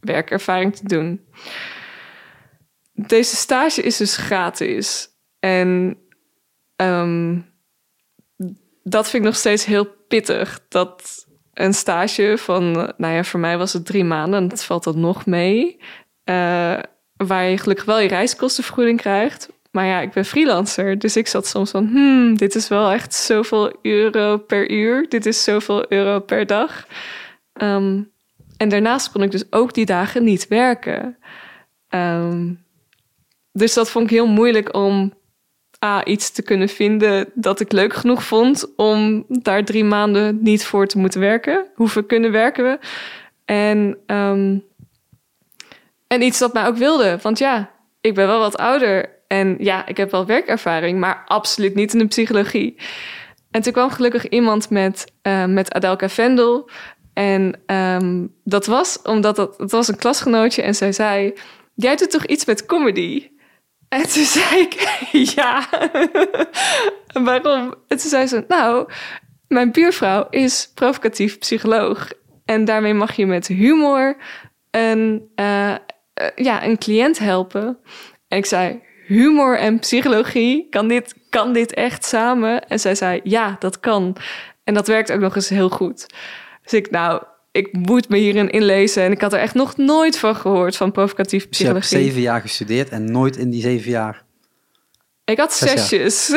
werkervaring 0.00 0.76
te 0.76 0.88
doen. 0.88 1.24
Deze 2.92 3.36
stage 3.36 3.82
is 3.82 3.96
dus 3.96 4.16
gratis. 4.16 5.08
En 5.38 5.98
ehm, 6.76 7.40
dat 8.82 9.10
vind 9.10 9.22
ik 9.22 9.28
nog 9.28 9.36
steeds 9.36 9.64
heel 9.64 9.86
pittig. 10.08 10.66
Dat 10.68 11.26
een 11.54 11.74
stage 11.74 12.34
van, 12.38 12.72
nou 12.96 13.14
ja, 13.14 13.24
voor 13.24 13.40
mij 13.40 13.58
was 13.58 13.72
het 13.72 13.86
drie 13.86 14.04
maanden. 14.04 14.40
En 14.40 14.48
dat 14.48 14.64
valt 14.64 14.84
dan 14.84 15.00
nog 15.00 15.26
mee. 15.26 15.80
eh, 16.24 16.78
waar 17.16 17.44
je 17.44 17.58
gelukkig 17.58 17.84
wel 17.84 18.00
je 18.00 18.08
reiskostenvergoeding 18.08 19.00
krijgt. 19.00 19.48
Maar 19.70 19.86
ja, 19.86 20.00
ik 20.00 20.12
ben 20.12 20.24
freelancer, 20.24 20.98
dus 20.98 21.16
ik 21.16 21.26
zat 21.26 21.46
soms 21.46 21.70
van, 21.70 21.86
hmm, 21.86 22.36
dit 22.36 22.54
is 22.54 22.68
wel 22.68 22.90
echt 22.90 23.14
zoveel 23.14 23.72
euro 23.82 24.36
per 24.38 24.70
uur. 24.70 25.08
Dit 25.08 25.26
is 25.26 25.42
zoveel 25.44 25.92
euro 25.92 26.20
per 26.20 26.46
dag. 26.46 26.86
Ehm, 27.52 28.02
en 28.56 28.68
daarnaast 28.68 29.12
kon 29.12 29.22
ik 29.22 29.30
dus 29.30 29.52
ook 29.52 29.74
die 29.74 29.86
dagen 29.86 30.24
niet 30.24 30.48
werken. 30.48 31.18
Ehm, 31.88 32.52
dus 33.52 33.74
dat 33.74 33.90
vond 33.90 34.04
ik 34.04 34.10
heel 34.10 34.26
moeilijk 34.26 34.74
om 34.76 35.12
Iets 36.04 36.30
te 36.30 36.42
kunnen 36.42 36.68
vinden 36.68 37.30
dat 37.34 37.60
ik 37.60 37.72
leuk 37.72 37.94
genoeg 37.94 38.24
vond 38.24 38.74
om 38.76 39.24
daar 39.28 39.64
drie 39.64 39.84
maanden 39.84 40.38
niet 40.42 40.64
voor 40.64 40.86
te 40.86 40.98
moeten 40.98 41.20
werken. 41.20 41.66
Hoeven 41.74 42.06
kunnen 42.06 42.32
werken 42.32 42.64
we. 42.64 42.78
En, 43.44 43.98
ehm, 44.06 44.58
en 46.06 46.22
iets 46.22 46.38
dat 46.38 46.52
mij 46.52 46.66
ook 46.66 46.76
wilde. 46.76 47.18
Want 47.22 47.38
ja, 47.38 47.70
ik 48.00 48.14
ben 48.14 48.26
wel 48.26 48.38
wat 48.38 48.56
ouder 48.56 49.10
en 49.28 49.56
ja, 49.58 49.86
ik 49.86 49.96
heb 49.96 50.10
wel 50.10 50.26
werkervaring, 50.26 50.98
maar 50.98 51.22
absoluut 51.26 51.74
niet 51.74 51.92
in 51.92 51.98
de 51.98 52.06
psychologie. 52.06 52.76
En 53.50 53.62
toen 53.62 53.72
kwam 53.72 53.90
gelukkig 53.90 54.28
iemand 54.28 54.70
met, 54.70 55.12
uh, 55.22 55.44
met 55.44 55.72
Adelka 55.72 56.08
Vendel. 56.08 56.70
En 57.12 57.60
um, 57.66 58.34
dat 58.44 58.66
was 58.66 59.02
omdat 59.02 59.36
dat, 59.36 59.58
het 59.58 59.70
was 59.70 59.88
een 59.88 59.96
klasgenootje 59.96 60.62
en 60.62 60.74
zij 60.74 60.92
zei: 60.92 61.34
Jij 61.74 61.96
doet 61.96 62.10
toch 62.10 62.26
iets 62.26 62.44
met 62.44 62.66
comedy? 62.66 63.28
En 63.94 64.02
toen 64.02 64.24
zei 64.24 64.60
ik: 64.60 64.98
Ja. 65.36 65.68
Waarom? 67.12 67.74
En 67.88 67.98
toen 67.98 68.10
zei 68.10 68.26
ze: 68.26 68.44
Nou, 68.48 68.88
mijn 69.48 69.72
buurvrouw 69.72 70.26
is 70.30 70.70
provocatief 70.74 71.38
psycholoog. 71.38 72.12
En 72.44 72.64
daarmee 72.64 72.94
mag 72.94 73.16
je 73.16 73.26
met 73.26 73.46
humor 73.46 74.16
een, 74.70 75.30
uh, 75.36 75.74
ja, 76.34 76.64
een 76.64 76.78
cliënt 76.78 77.18
helpen. 77.18 77.78
En 78.28 78.38
ik 78.38 78.46
zei: 78.46 78.82
Humor 79.06 79.58
en 79.58 79.78
psychologie, 79.78 80.66
kan 80.70 80.88
dit, 80.88 81.14
kan 81.28 81.52
dit 81.52 81.74
echt 81.74 82.04
samen? 82.04 82.68
En 82.68 82.80
zij 82.80 82.94
zei: 82.94 83.20
Ja, 83.22 83.56
dat 83.58 83.80
kan. 83.80 84.16
En 84.64 84.74
dat 84.74 84.86
werkt 84.86 85.12
ook 85.12 85.20
nog 85.20 85.36
eens 85.36 85.48
heel 85.48 85.70
goed. 85.70 86.06
Dus 86.62 86.72
ik, 86.72 86.90
nou, 86.90 87.22
ik 87.54 87.72
moet 87.72 88.08
me 88.08 88.16
hierin 88.16 88.50
inlezen. 88.50 89.02
En 89.02 89.12
ik 89.12 89.20
had 89.20 89.32
er 89.32 89.38
echt 89.38 89.54
nog 89.54 89.76
nooit 89.76 90.18
van 90.18 90.36
gehoord, 90.36 90.76
van 90.76 90.92
provocatief 90.92 91.48
psychologie. 91.48 91.80
Dus 91.80 91.90
je 91.90 91.96
hebt 91.96 92.06
zeven 92.06 92.22
jaar 92.22 92.40
gestudeerd 92.40 92.88
en 92.88 93.12
nooit 93.12 93.36
in 93.36 93.50
die 93.50 93.60
zeven 93.62 93.90
jaar... 93.90 94.22
Ik 95.24 95.38
had 95.38 95.54
zesjes. 95.54 96.28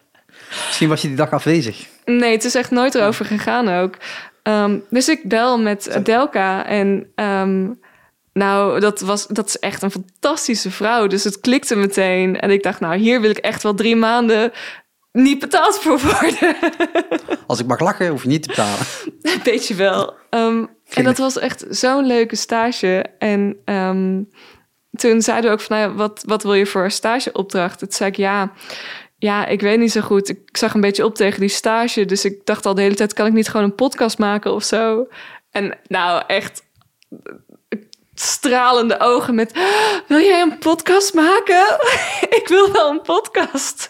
Misschien 0.66 0.88
was 0.88 1.02
je 1.02 1.08
die 1.08 1.16
dag 1.16 1.30
afwezig. 1.30 1.86
Nee, 2.04 2.32
het 2.32 2.44
is 2.44 2.54
echt 2.54 2.70
nooit 2.70 2.94
erover 2.94 3.24
gegaan 3.24 3.68
ook. 3.68 3.96
Um, 4.42 4.84
dus 4.90 5.08
ik 5.08 5.28
bel 5.28 5.58
met 5.58 5.98
Delka 6.02 6.66
en... 6.66 7.06
Um, 7.14 7.80
nou, 8.32 8.80
dat, 8.80 9.00
was, 9.00 9.26
dat 9.26 9.46
is 9.46 9.58
echt 9.58 9.82
een 9.82 9.90
fantastische 9.90 10.70
vrouw. 10.70 11.06
Dus 11.06 11.24
het 11.24 11.40
klikte 11.40 11.76
meteen. 11.76 12.40
En 12.40 12.50
ik 12.50 12.62
dacht, 12.62 12.80
nou, 12.80 12.96
hier 12.96 13.20
wil 13.20 13.30
ik 13.30 13.38
echt 13.38 13.62
wel 13.62 13.74
drie 13.74 13.96
maanden 13.96 14.52
niet 15.16 15.38
betaald 15.38 15.78
voor 15.78 16.00
worden. 16.00 16.56
Als 17.46 17.60
ik 17.60 17.66
mag 17.66 17.80
lachen, 17.80 18.08
hoef 18.08 18.22
je 18.22 18.28
niet 18.28 18.42
te 18.42 18.48
betalen. 18.48 18.86
Weet 19.44 19.66
je 19.66 19.74
wel. 19.74 20.14
Um, 20.30 20.68
en 20.92 21.04
dat 21.04 21.18
was 21.18 21.38
echt 21.38 21.64
zo'n 21.68 22.06
leuke 22.06 22.36
stage. 22.36 23.06
En 23.18 23.56
um, 23.64 24.30
toen 24.90 25.22
zeiden 25.22 25.50
we 25.50 25.56
ook 25.56 25.62
van, 25.62 25.76
nou, 25.76 25.92
wat, 25.92 26.22
wat 26.26 26.42
wil 26.42 26.54
je 26.54 26.66
voor 26.66 26.84
een 26.84 26.90
stageopdracht? 26.90 27.78
Toen 27.78 27.92
zei 27.92 28.10
ik, 28.10 28.16
ja, 28.16 28.52
ja, 29.18 29.46
ik 29.46 29.60
weet 29.60 29.78
niet 29.78 29.92
zo 29.92 30.00
goed. 30.00 30.28
Ik 30.28 30.56
zag 30.56 30.74
een 30.74 30.80
beetje 30.80 31.04
op 31.04 31.14
tegen 31.14 31.40
die 31.40 31.48
stage. 31.48 32.04
Dus 32.04 32.24
ik 32.24 32.40
dacht 32.44 32.66
al 32.66 32.74
de 32.74 32.82
hele 32.82 32.94
tijd, 32.94 33.12
kan 33.12 33.26
ik 33.26 33.32
niet 33.32 33.48
gewoon 33.48 33.66
een 33.66 33.74
podcast 33.74 34.18
maken 34.18 34.52
of 34.52 34.64
zo? 34.64 35.06
En 35.50 35.78
nou, 35.86 36.22
echt 36.26 36.64
stralende 38.14 39.00
ogen 39.00 39.34
met, 39.34 39.52
wil 40.08 40.20
jij 40.20 40.40
een 40.40 40.58
podcast 40.58 41.14
maken? 41.14 41.78
ik 42.40 42.44
wil 42.48 42.72
wel 42.72 42.90
een 42.90 43.02
podcast. 43.02 43.88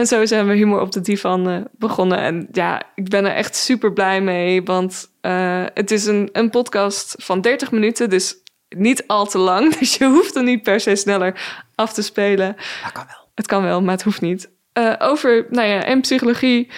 En 0.00 0.06
zo 0.06 0.26
zijn 0.26 0.46
we 0.46 0.54
Humor 0.54 0.80
op 0.80 0.92
de 0.92 1.00
Divan 1.00 1.50
uh, 1.50 1.60
begonnen. 1.78 2.18
En 2.18 2.48
ja, 2.52 2.82
ik 2.94 3.08
ben 3.08 3.24
er 3.24 3.34
echt 3.34 3.56
super 3.56 3.92
blij 3.92 4.20
mee. 4.20 4.62
Want 4.62 5.10
uh, 5.22 5.64
het 5.74 5.90
is 5.90 6.06
een, 6.06 6.28
een 6.32 6.50
podcast 6.50 7.14
van 7.18 7.40
30 7.40 7.70
minuten. 7.70 8.10
Dus 8.10 8.36
niet 8.68 9.06
al 9.06 9.26
te 9.26 9.38
lang. 9.38 9.74
Dus 9.78 9.96
je 9.96 10.04
hoeft 10.04 10.36
er 10.36 10.42
niet 10.42 10.62
per 10.62 10.80
se 10.80 10.96
sneller 10.96 11.62
af 11.74 11.92
te 11.92 12.02
spelen. 12.02 12.56
Dat 12.82 12.92
kan 12.92 13.06
wel. 13.06 13.28
Het 13.34 13.46
kan 13.46 13.62
wel, 13.62 13.82
maar 13.82 13.94
het 13.94 14.02
hoeft 14.02 14.20
niet. 14.20 14.50
Uh, 14.78 14.94
over, 14.98 15.46
nou 15.50 15.68
ja, 15.68 15.84
en 15.84 16.00
psychologie 16.00 16.70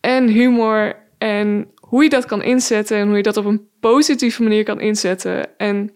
en 0.00 0.28
humor. 0.28 0.96
En 1.18 1.70
hoe 1.80 2.02
je 2.02 2.08
dat 2.08 2.24
kan 2.24 2.42
inzetten. 2.42 2.96
En 2.96 3.06
hoe 3.06 3.16
je 3.16 3.22
dat 3.22 3.36
op 3.36 3.44
een 3.44 3.68
positieve 3.80 4.42
manier 4.42 4.64
kan 4.64 4.80
inzetten. 4.80 5.58
En 5.58 5.90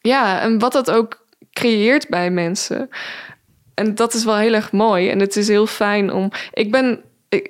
ja, 0.00 0.40
en 0.40 0.58
wat 0.58 0.72
dat 0.72 0.90
ook 0.90 1.26
creëert 1.52 2.08
bij 2.08 2.30
mensen 2.30 2.88
en 3.74 3.94
dat 3.94 4.14
is 4.14 4.24
wel 4.24 4.36
heel 4.36 4.52
erg 4.52 4.72
mooi. 4.72 5.08
En 5.08 5.20
het 5.20 5.36
is 5.36 5.48
heel 5.48 5.66
fijn 5.66 6.12
om. 6.12 6.30
Ik 6.52 6.70
ben. 6.70 7.04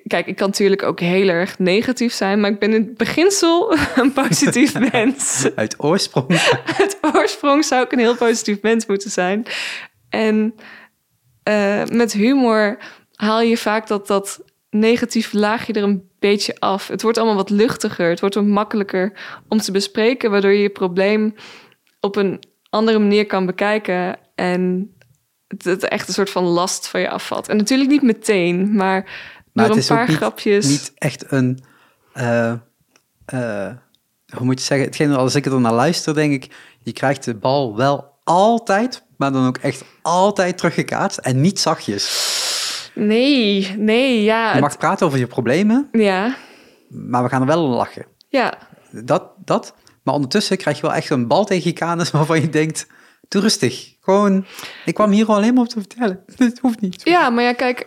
kijk, 0.06 0.26
ik 0.26 0.36
kan 0.36 0.46
natuurlijk 0.46 0.82
ook 0.82 1.00
heel 1.00 1.28
erg 1.28 1.58
negatief 1.58 2.12
zijn, 2.12 2.40
maar 2.40 2.50
ik 2.50 2.58
ben 2.58 2.72
in 2.72 2.82
het 2.82 2.96
beginsel 2.96 3.76
een 3.96 4.12
positief 4.12 4.78
mens. 4.92 5.48
Uit 5.54 5.74
oorsprong. 5.78 6.28
Uit 6.78 6.98
oorsprong 7.14 7.64
zou 7.64 7.84
ik 7.84 7.92
een 7.92 7.98
heel 7.98 8.16
positief 8.16 8.62
mens 8.62 8.86
moeten 8.86 9.10
zijn. 9.10 9.46
En 10.08 10.54
uh, 11.48 11.84
met 11.84 12.12
humor 12.12 12.78
haal 13.14 13.40
je 13.40 13.56
vaak 13.56 13.86
dat, 13.86 14.06
dat 14.06 14.44
negatieve 14.70 15.38
laagje 15.38 15.72
er 15.72 15.82
een 15.82 16.08
beetje 16.18 16.56
af. 16.58 16.88
Het 16.88 17.02
wordt 17.02 17.18
allemaal 17.18 17.36
wat 17.36 17.50
luchtiger. 17.50 18.08
Het 18.08 18.20
wordt 18.20 18.34
wat 18.34 18.44
makkelijker 18.44 19.12
om 19.48 19.58
te 19.58 19.72
bespreken, 19.72 20.30
waardoor 20.30 20.52
je 20.52 20.62
je 20.62 20.70
probleem 20.70 21.34
op 22.00 22.16
een 22.16 22.42
andere 22.70 22.98
manier 22.98 23.26
kan 23.26 23.46
bekijken. 23.46 24.18
En 24.34 24.93
het 25.46 25.88
echt 25.88 26.08
een 26.08 26.14
soort 26.14 26.30
van 26.30 26.44
last 26.44 26.88
van 26.88 27.00
je 27.00 27.10
afvalt. 27.10 27.48
En 27.48 27.56
natuurlijk 27.56 27.90
niet 27.90 28.02
meteen, 28.02 28.74
maar, 28.74 29.10
maar 29.52 29.68
door 29.68 29.76
een 29.76 29.86
paar 29.86 30.08
niet, 30.08 30.16
grapjes. 30.16 30.66
Niet 30.66 30.92
echt 30.94 31.24
een. 31.32 31.64
Uh, 32.14 32.52
uh, 33.34 33.70
hoe 34.36 34.44
moet 34.44 34.58
je 34.58 34.64
zeggen? 34.64 34.86
Hetgeen 34.86 35.12
als 35.12 35.34
ik 35.34 35.46
er 35.46 35.60
naar 35.60 35.72
luister, 35.72 36.14
denk 36.14 36.32
ik, 36.32 36.54
je 36.78 36.92
krijgt 36.92 37.24
de 37.24 37.34
bal 37.34 37.76
wel 37.76 38.12
altijd, 38.24 39.04
maar 39.16 39.32
dan 39.32 39.46
ook 39.46 39.56
echt 39.56 39.84
altijd 40.02 40.58
teruggekaatst 40.58 41.18
en 41.18 41.40
niet 41.40 41.60
zachtjes. 41.60 42.32
Nee, 42.94 43.74
nee, 43.76 44.22
ja. 44.22 44.54
Je 44.54 44.60
mag 44.60 44.78
praten 44.78 45.06
over 45.06 45.18
je 45.18 45.26
problemen. 45.26 45.88
Ja. 45.92 46.36
Maar 46.88 47.22
we 47.22 47.28
gaan 47.28 47.40
er 47.40 47.46
wel 47.46 47.64
om 47.64 47.70
lachen. 47.70 48.06
Ja. 48.28 48.58
Dat, 48.90 49.30
dat. 49.44 49.74
Maar 50.02 50.14
ondertussen 50.14 50.56
krijg 50.56 50.76
je 50.76 50.82
wel 50.82 50.94
echt 50.94 51.10
een 51.10 51.26
bal 51.26 51.44
tegen 51.44 51.70
je 51.70 51.72
kanus 51.72 52.10
waarvan 52.10 52.40
je 52.40 52.48
denkt, 52.48 52.86
doe 53.34 53.42
rustig. 53.42 53.94
Gewoon, 54.00 54.46
ik 54.84 54.94
kwam 54.94 55.10
hier 55.10 55.26
alleen 55.26 55.54
maar 55.54 55.62
om 55.62 55.68
te 55.68 55.80
vertellen. 55.80 56.24
Het 56.36 56.58
hoeft 56.58 56.80
niet. 56.80 57.00
Ja, 57.04 57.30
maar 57.30 57.44
ja, 57.44 57.52
kijk, 57.52 57.86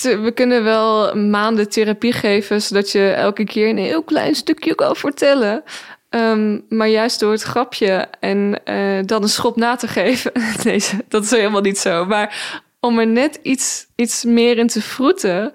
we 0.00 0.30
kunnen 0.34 0.64
wel 0.64 1.16
maanden 1.16 1.68
therapie 1.68 2.12
geven, 2.12 2.62
zodat 2.62 2.92
je 2.92 3.10
elke 3.10 3.44
keer 3.44 3.68
een 3.68 3.78
heel 3.78 4.02
klein 4.02 4.34
stukje 4.34 4.74
kan 4.74 4.96
vertellen. 4.96 5.62
Um, 6.10 6.64
maar 6.68 6.88
juist 6.88 7.20
door 7.20 7.32
het 7.32 7.42
grapje 7.42 8.08
en 8.20 8.60
uh, 8.64 9.04
dan 9.04 9.22
een 9.22 9.28
schop 9.28 9.56
na 9.56 9.76
te 9.76 9.88
geven. 9.88 10.32
nee, 10.64 10.82
dat 11.08 11.24
is 11.24 11.30
helemaal 11.30 11.60
niet 11.60 11.78
zo. 11.78 12.04
Maar 12.04 12.60
om 12.80 12.98
er 12.98 13.06
net 13.06 13.38
iets, 13.42 13.86
iets 13.94 14.24
meer 14.24 14.58
in 14.58 14.66
te 14.66 14.82
vroeten, 14.82 15.52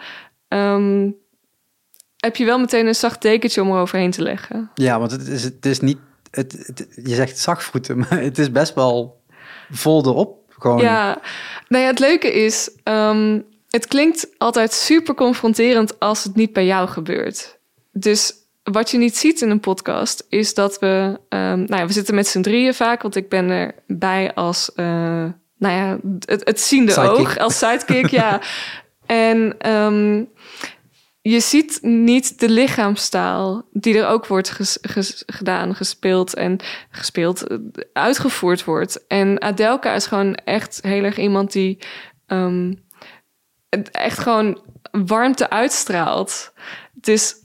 um, 0.47 1.15
heb 2.17 2.35
je 2.35 2.45
wel 2.45 2.59
meteen 2.59 2.87
een 2.87 2.95
zacht 2.95 3.21
dekentje 3.21 3.61
om 3.61 3.67
eroverheen 3.67 4.11
te 4.11 4.21
leggen. 4.21 4.71
Ja, 4.73 4.99
want 4.99 5.11
het 5.11 5.27
is, 5.27 5.43
het 5.43 5.65
is 5.65 5.79
niet. 5.79 5.97
Het, 6.31 6.51
het, 6.65 6.87
je 7.03 7.15
zegt 7.15 7.37
zacht 7.39 7.63
vroeten, 7.63 7.97
maar 7.99 8.21
het 8.21 8.37
is 8.37 8.51
best 8.51 8.73
wel 8.73 9.21
vol 9.71 10.05
erop. 10.05 10.39
Gewoon. 10.49 10.77
Ja, 10.77 11.21
nou 11.67 11.83
ja, 11.83 11.89
het 11.89 11.99
leuke 11.99 12.33
is, 12.33 12.71
um, 12.83 13.45
het 13.69 13.87
klinkt 13.87 14.27
altijd 14.37 14.73
super 14.73 15.15
confronterend 15.15 15.99
als 15.99 16.23
het 16.23 16.35
niet 16.35 16.53
bij 16.53 16.65
jou 16.65 16.87
gebeurt. 16.87 17.59
Dus 17.91 18.33
wat 18.63 18.91
je 18.91 18.97
niet 18.97 19.17
ziet 19.17 19.41
in 19.41 19.49
een 19.49 19.59
podcast 19.59 20.25
is 20.29 20.53
dat 20.53 20.79
we, 20.79 21.19
um, 21.29 21.63
nou 21.63 21.75
ja, 21.75 21.85
we 21.85 21.93
zitten 21.93 22.15
met 22.15 22.27
z'n 22.27 22.41
drieën 22.41 22.73
vaak, 22.73 23.01
want 23.01 23.15
ik 23.15 23.29
ben 23.29 23.73
erbij 23.87 24.33
als, 24.33 24.71
uh, 24.75 24.85
nou 25.57 25.75
ja, 25.75 25.97
het, 26.25 26.41
het 26.45 26.59
ziende 26.59 26.91
sidekick. 26.91 27.19
oog, 27.19 27.37
als 27.37 27.57
sidekick, 27.57 28.07
ja. 28.07 28.41
En 29.05 29.69
um, 29.71 30.29
je 31.21 31.39
ziet 31.39 31.79
niet 31.81 32.39
de 32.39 32.49
lichaamstaal 32.49 33.65
die 33.71 33.97
er 33.97 34.07
ook 34.07 34.27
wordt 34.27 34.79
gedaan, 35.25 35.75
gespeeld 35.75 36.33
en 36.33 36.57
gespeeld, 36.89 37.47
eh, 37.47 37.57
uitgevoerd 37.93 38.63
wordt. 38.63 39.07
En 39.07 39.41
Adelka 39.41 39.93
is 39.93 40.05
gewoon 40.05 40.35
echt 40.35 40.79
heel 40.81 41.03
erg 41.03 41.17
iemand 41.17 41.51
die 41.51 41.77
um, 42.27 42.83
echt 43.91 44.19
gewoon 44.19 44.61
warmte 44.91 45.49
uitstraalt. 45.49 46.53
Dus 46.93 47.35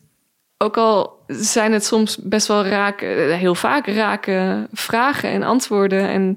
ook 0.59 0.77
al 0.77 1.23
zijn 1.27 1.73
het 1.73 1.85
soms 1.85 2.17
best 2.17 2.47
wel 2.47 2.65
raken, 2.65 3.37
heel 3.37 3.55
vaak 3.55 3.87
raken 3.87 4.69
vragen 4.73 5.31
en 5.31 5.43
antwoorden 5.43 6.09
en 6.09 6.37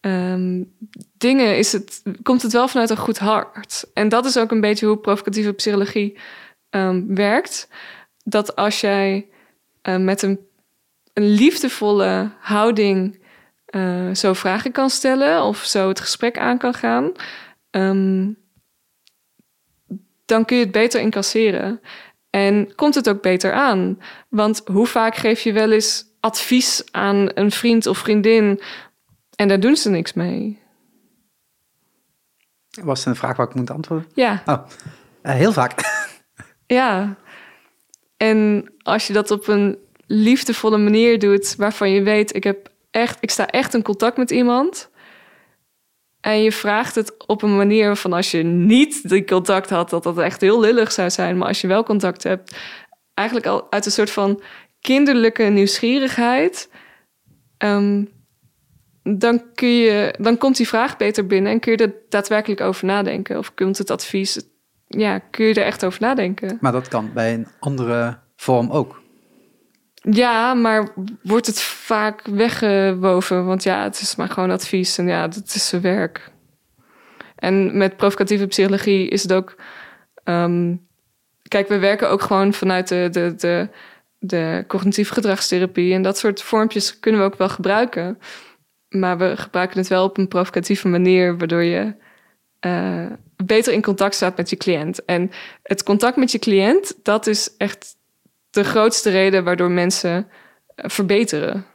um, 0.00 0.72
dingen, 1.18 1.58
is 1.58 1.72
het, 1.72 2.02
komt 2.22 2.42
het 2.42 2.52
wel 2.52 2.68
vanuit 2.68 2.90
een 2.90 2.96
goed 2.96 3.18
hart. 3.18 3.84
En 3.94 4.08
dat 4.08 4.24
is 4.24 4.38
ook 4.38 4.50
een 4.50 4.60
beetje 4.60 4.86
hoe 4.86 4.98
provocatieve 4.98 5.52
psychologie 5.52 6.18
um, 6.70 7.14
werkt. 7.14 7.68
Dat 8.24 8.56
als 8.56 8.80
jij 8.80 9.28
uh, 9.82 9.96
met 9.96 10.22
een, 10.22 10.40
een 11.12 11.28
liefdevolle 11.30 12.30
houding 12.40 13.20
eh, 13.64 14.14
zo 14.14 14.32
vragen 14.32 14.72
kan 14.72 14.90
stellen 14.90 15.42
of 15.42 15.58
zo 15.64 15.88
het 15.88 16.00
gesprek 16.00 16.38
aan 16.38 16.58
kan 16.58 16.74
gaan, 16.74 17.12
ehm, 17.70 18.32
dan 20.24 20.44
kun 20.44 20.56
je 20.56 20.62
het 20.62 20.72
beter 20.72 21.00
incasseren. 21.00 21.80
En 22.30 22.74
komt 22.74 22.94
het 22.94 23.08
ook 23.08 23.22
beter 23.22 23.52
aan? 23.52 23.98
Want 24.28 24.62
hoe 24.64 24.86
vaak 24.86 25.16
geef 25.16 25.40
je 25.40 25.52
wel 25.52 25.70
eens 25.70 26.04
advies 26.20 26.84
aan 26.90 27.28
een 27.34 27.50
vriend 27.50 27.86
of 27.86 27.98
vriendin 27.98 28.60
en 29.36 29.48
daar 29.48 29.60
doen 29.60 29.76
ze 29.76 29.90
niks 29.90 30.12
mee? 30.12 30.62
Was 32.82 32.98
het 32.98 33.08
een 33.08 33.16
vraag 33.16 33.36
waar 33.36 33.48
ik 33.48 33.54
moet 33.54 33.70
antwoorden? 33.70 34.10
Ja, 34.14 34.42
Oh, 34.46 34.66
eh, 35.22 35.34
heel 35.34 35.52
vaak. 35.52 35.97
Ja. 36.68 37.16
En 38.16 38.72
als 38.82 39.06
je 39.06 39.12
dat 39.12 39.30
op 39.30 39.48
een 39.48 39.78
liefdevolle 40.06 40.78
manier 40.78 41.18
doet, 41.18 41.54
waarvan 41.56 41.90
je 41.90 42.02
weet, 42.02 42.34
ik, 42.34 42.44
heb 42.44 42.70
echt, 42.90 43.18
ik 43.20 43.30
sta 43.30 43.46
echt 43.46 43.74
in 43.74 43.82
contact 43.82 44.16
met 44.16 44.30
iemand. 44.30 44.90
En 46.20 46.42
je 46.42 46.52
vraagt 46.52 46.94
het 46.94 47.26
op 47.26 47.42
een 47.42 47.56
manier 47.56 47.96
van 47.96 48.12
als 48.12 48.30
je 48.30 48.42
niet 48.42 49.08
die 49.08 49.24
contact 49.24 49.70
had, 49.70 49.90
dat 49.90 50.02
dat 50.02 50.18
echt 50.18 50.40
heel 50.40 50.60
lullig 50.60 50.92
zou 50.92 51.10
zijn. 51.10 51.38
Maar 51.38 51.48
als 51.48 51.60
je 51.60 51.66
wel 51.66 51.82
contact 51.82 52.22
hebt, 52.22 52.56
eigenlijk 53.14 53.46
al 53.48 53.70
uit 53.70 53.86
een 53.86 53.92
soort 53.92 54.10
van 54.10 54.42
kinderlijke 54.80 55.42
nieuwsgierigheid. 55.42 56.70
ehm, 57.58 58.04
dan, 59.02 59.54
kun 59.54 59.68
je, 59.68 60.14
dan 60.18 60.38
komt 60.38 60.56
die 60.56 60.68
vraag 60.68 60.96
beter 60.96 61.26
binnen 61.26 61.52
en 61.52 61.60
kun 61.60 61.72
je 61.72 61.78
er 61.78 61.94
daadwerkelijk 62.08 62.60
over 62.60 62.86
nadenken. 62.86 63.38
Of 63.38 63.54
komt 63.54 63.78
het 63.78 63.90
advies, 63.90 64.40
ja, 64.88 65.18
kun 65.18 65.46
je 65.46 65.54
er 65.54 65.66
echt 65.66 65.84
over 65.84 66.00
nadenken. 66.00 66.58
Maar 66.60 66.72
dat 66.72 66.88
kan 66.88 67.10
bij 67.14 67.34
een 67.34 67.46
andere 67.58 68.18
vorm 68.36 68.70
ook. 68.70 69.00
Ja, 69.94 70.54
maar 70.54 70.88
wordt 71.22 71.46
het 71.46 71.60
vaak 71.60 72.26
weggewoven? 72.26 73.44
Want 73.46 73.62
ja, 73.62 73.82
het 73.82 74.00
is 74.00 74.16
maar 74.16 74.28
gewoon 74.28 74.50
advies 74.50 74.98
en 74.98 75.06
ja, 75.06 75.28
dat 75.28 75.54
is 75.54 75.68
zijn 75.68 75.82
werk. 75.82 76.30
En 77.36 77.76
met 77.76 77.96
provocatieve 77.96 78.46
psychologie 78.46 79.08
is 79.08 79.22
het 79.22 79.32
ook. 79.32 79.54
ehm, 80.24 80.74
kijk, 81.48 81.68
we 81.68 81.78
werken 81.78 82.10
ook 82.10 82.22
gewoon 82.22 82.52
vanuit 82.52 82.88
de, 82.88 83.08
de, 83.10 83.34
de, 83.36 83.68
de 84.18 84.64
cognitieve 84.66 85.12
gedragstherapie. 85.12 85.94
En 85.94 86.02
dat 86.02 86.18
soort 86.18 86.42
vormpjes 86.42 86.98
kunnen 87.00 87.20
we 87.20 87.26
ook 87.26 87.38
wel 87.38 87.48
gebruiken. 87.48 88.18
Maar 88.88 89.18
we 89.18 89.36
gebruiken 89.36 89.78
het 89.78 89.88
wel 89.88 90.04
op 90.04 90.18
een 90.18 90.28
provocatieve 90.28 90.88
manier, 90.88 91.38
waardoor 91.38 91.62
je 91.62 91.94
eh, 92.60 93.06
beter 93.44 93.72
in 93.72 93.82
contact 93.82 94.14
staat 94.14 94.36
met 94.36 94.50
je 94.50 94.56
cliënt. 94.56 95.04
En 95.04 95.30
het 95.62 95.82
contact 95.82 96.16
met 96.16 96.32
je 96.32 96.38
cliënt, 96.38 96.94
dat 97.02 97.26
is 97.26 97.56
echt 97.56 97.96
de 98.50 98.64
grootste 98.64 99.10
reden 99.10 99.44
waardoor 99.44 99.70
mensen 99.70 100.28
eh, 100.74 100.84
verbeteren. 100.88 101.66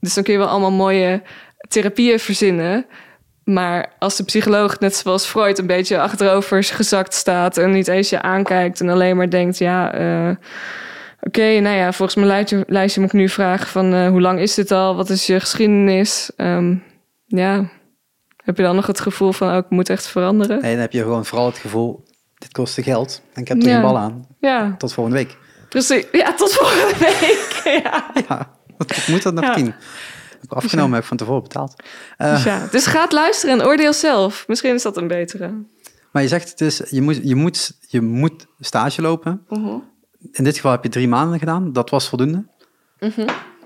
Dus 0.00 0.14
dan 0.14 0.24
kun 0.24 0.32
je 0.32 0.38
wel 0.38 0.48
allemaal 0.48 0.70
mooie 0.70 1.22
therapieën 1.68 2.18
verzinnen. 2.18 2.86
Maar 3.44 3.92
als 3.98 4.16
de 4.16 4.24
psycholoog, 4.24 4.78
net 4.78 4.96
zoals 4.96 5.26
Freud, 5.26 5.58
een 5.58 5.66
beetje 5.66 6.00
achterover 6.00 6.64
gezakt 6.64 7.14
staat 7.14 7.58
en 7.58 7.70
niet 7.70 7.88
eens 7.88 8.08
je 8.08 8.22
aankijkt 8.22 8.80
en 8.80 8.88
alleen 8.88 9.16
maar 9.16 9.30
denkt: 9.30 9.58
ja, 9.58 9.94
eh, 9.94 10.36
oké, 11.20 11.60
nou 11.60 11.76
ja, 11.76 11.92
volgens 11.92 12.16
mijn 12.16 12.28
lijstje, 12.28 12.64
lijstje 12.66 13.00
moet 13.00 13.12
ik 13.12 13.18
nu 13.18 13.28
vragen: 13.28 13.66
van 13.66 14.06
hoe 14.06 14.20
lang 14.20 14.40
is 14.40 14.54
dit 14.54 14.70
al? 14.70 14.96
Wat 14.96 15.10
is 15.10 15.26
je 15.26 15.40
geschiedenis? 15.40 16.30
Ehm, 16.36 16.76
ja, 17.26 17.68
heb 18.44 18.56
je 18.56 18.62
dan 18.62 18.74
nog 18.74 18.86
het 18.86 19.00
gevoel 19.00 19.32
van: 19.32 19.50
oh, 19.50 19.56
ik 19.56 19.70
moet 19.70 19.88
echt 19.88 20.06
veranderen? 20.06 20.60
Nee, 20.62 20.72
dan 20.72 20.80
heb 20.80 20.92
je 20.92 21.02
gewoon 21.02 21.24
vooral 21.24 21.46
het 21.46 21.58
gevoel, 21.58 22.04
dit 22.34 22.52
kostte 22.52 22.82
geld. 22.82 23.22
En 23.32 23.40
ik 23.42 23.48
heb 23.48 23.56
er 23.62 23.68
Ja. 23.68 23.72
geen 23.72 23.82
bal 23.82 23.98
aan. 23.98 24.26
Ja, 24.40 24.74
Tot 24.78 24.92
volgende 24.92 25.18
week. 25.18 25.36
precies. 25.68 26.04
Ja, 26.12 26.34
tot 26.34 26.52
volgende 26.52 26.98
week. 27.20 27.60
ja. 27.82 28.10
Ja, 28.28 28.50
wat 28.76 29.06
moet 29.08 29.22
dat 29.22 29.34
nog 29.34 29.44
Ja. 29.44 29.54
tien? 29.54 29.66
Heb 30.30 30.42
ik 30.42 30.52
afgenomen, 30.52 30.92
heb 30.92 31.02
ik 31.02 31.08
van 31.08 31.16
tevoren 31.16 31.42
betaald. 31.42 31.82
Eh, 32.16 32.30
Dus, 32.34 32.44
ja. 32.44 32.66
dus 32.70 32.86
ga 32.86 33.00
het 33.02 33.12
luisteren 33.12 33.60
en 33.60 33.66
oordeel 33.66 33.92
zelf. 33.92 34.44
Misschien 34.48 34.74
is 34.74 34.82
dat 34.82 34.96
een 34.96 35.08
betere. 35.08 35.54
Maar 36.12 36.22
je 36.22 36.28
zegt 36.28 36.58
dus, 36.58 36.82
je 36.90 37.02
moet, 37.02 37.20
je, 37.22 37.34
moet, 37.34 37.72
je 37.80 38.00
moet 38.00 38.46
stage 38.60 39.02
lopen. 39.02 39.46
In 40.32 40.44
dit 40.44 40.54
geval 40.56 40.70
heb 40.70 40.82
je 40.82 40.88
drie 40.88 41.08
maanden 41.08 41.38
gedaan. 41.38 41.72
Dat 41.72 41.90
was 41.90 42.08
voldoende. 42.08 42.46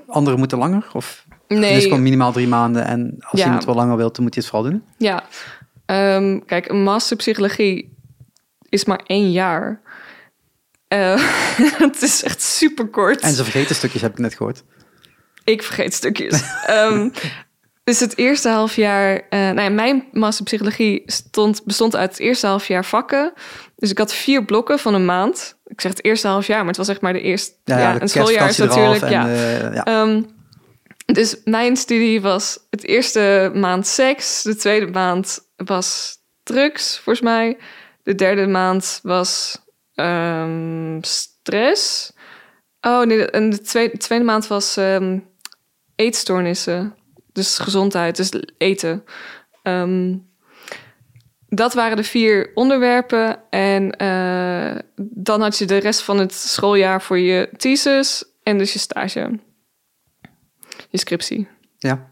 Anderen 0.06 0.38
moeten 0.38 0.58
langer? 0.58 0.86
Of 0.92 1.24
Mhm. 1.28 1.38
Nee, 1.48 1.74
dus 1.74 1.82
gewoon 1.84 2.02
minimaal 2.02 2.32
drie 2.32 2.48
maanden. 2.48 2.84
En 2.84 3.16
als 3.20 3.40
Ja. 3.40 3.46
iemand 3.46 3.64
wel 3.64 3.74
langer 3.74 3.96
wilt, 3.96 4.14
dan 4.14 4.24
moet 4.24 4.34
hij 4.34 4.42
het 4.42 4.52
vooral 4.52 4.70
doen. 4.70 4.82
ja. 4.96 5.22
Ehm, 5.87 6.38
kijk, 6.46 6.68
een 6.68 6.82
master 6.82 7.16
psychologie 7.16 7.96
is 8.68 8.84
maar 8.84 9.00
één 9.06 9.30
jaar. 9.32 9.80
Eh, 10.88 11.22
het 11.87 12.02
is 12.02 12.22
echt 12.22 12.42
super 12.42 12.87
kort. 12.87 13.20
En 13.20 13.32
ze 13.32 13.42
vergeten 13.42 13.74
stukjes, 13.74 14.02
heb 14.02 14.12
ik 14.12 14.18
net 14.18 14.34
gehoord. 14.34 14.64
Ik 15.44 15.62
vergeet 15.62 15.94
stukjes. 15.94 16.42
Ehm, 16.66 17.08
dus 17.84 18.00
het 18.00 18.18
eerste 18.18 18.48
half 18.48 18.76
jaar... 18.76 19.14
eh 19.28 19.38
nou 19.38 19.61
ja, 19.61 19.68
mijn 19.70 20.04
master 20.12 20.44
psychologie 20.44 21.02
stond, 21.06 21.64
bestond 21.64 21.96
uit 21.96 22.11
het 22.11 22.20
eerste 22.20 22.46
half 22.46 22.66
jaar 22.68 22.84
vakken. 22.84 23.32
Dus 23.76 23.90
ik 23.90 23.98
had 23.98 24.14
vier 24.14 24.44
blokken 24.44 24.78
van 24.78 24.94
een 24.94 25.04
maand. 25.04 25.56
Ik 25.66 25.80
zeg 25.80 25.90
het 25.92 26.04
eerste 26.04 26.28
half 26.28 26.46
jaar, 26.46 26.58
maar 26.58 26.66
het 26.68 26.76
was 26.76 26.88
echt 26.88 27.00
maar 27.00 27.12
de 27.12 27.20
eerste... 27.20 27.52
Ja, 27.64 28.00
een 28.00 28.08
schooljaar 28.08 28.48
is 28.48 28.56
natuurlijk... 28.56 29.08
Ja, 29.08 29.28
eh, 29.28 29.74
ja. 29.74 29.84
Ehm, 29.84 30.22
dus 31.12 31.37
mijn 31.44 31.77
studie 31.77 32.21
was 32.21 32.59
het 32.71 32.85
eerste 32.85 33.51
maand 33.55 33.87
seks, 33.87 34.42
de 34.42 34.57
tweede 34.57 34.87
maand 34.87 35.49
was 35.57 36.18
drugs, 36.42 36.99
volgens 36.99 37.25
mij. 37.25 37.57
De 38.03 38.14
derde 38.14 38.47
maand 38.47 39.01
was 39.03 39.59
ehm, 39.94 40.99
stress. 41.01 42.12
Oh 42.81 43.03
nee, 43.03 43.31
en 43.31 43.51
de 43.51 43.61
tweede, 43.61 43.92
de 43.92 43.99
tweede 43.99 44.25
maand 44.25 44.47
was 44.47 44.77
ehm, 44.77 45.18
eetstoornissen. 45.97 46.94
Dus 47.33 47.59
gezondheid, 47.59 48.16
dus 48.16 48.31
eten. 48.59 49.05
Ehm, 49.62 50.16
dat 51.49 51.75
waren 51.75 51.97
de 51.97 52.05
vier 52.05 52.51
onderwerpen. 52.55 53.42
En 53.51 53.90
eh, 53.97 54.79
dan 54.97 55.40
had 55.40 55.59
je 55.59 55.64
de 55.64 55.77
rest 55.77 56.03
van 56.03 56.18
het 56.18 56.35
schooljaar 56.35 57.03
voor 57.03 57.18
je 57.18 57.49
thesis 57.57 58.25
en 58.42 58.59
dus 58.59 58.73
je 58.73 58.79
stage. 58.79 59.38
Je 60.88 60.98
scriptie. 60.98 61.48
ja. 61.79 62.11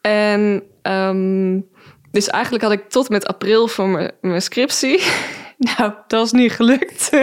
En 0.00 0.62
ehm, 0.82 1.60
dus 2.10 2.28
eigenlijk 2.28 2.64
had 2.64 2.72
ik 2.72 2.88
tot 2.88 3.08
met 3.08 3.26
april 3.26 3.68
voor 3.68 3.88
mijn- 3.88 4.12
mijn 4.20 4.42
scriptie. 4.42 5.02
nou, 5.76 5.92
dat 6.06 6.26
is 6.26 6.32
niet 6.32 6.52
gelukt. 6.52 7.08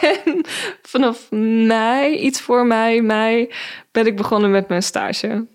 en 0.00 0.40
vanaf 0.82 1.30
mei, 1.66 2.16
iets 2.16 2.40
voor 2.40 2.66
mei, 2.66 3.00
mei, 3.02 3.52
ben 3.92 4.06
ik 4.06 4.16
begonnen 4.16 4.50
met 4.50 4.68
mijn 4.68 4.82
stage. 4.82 5.46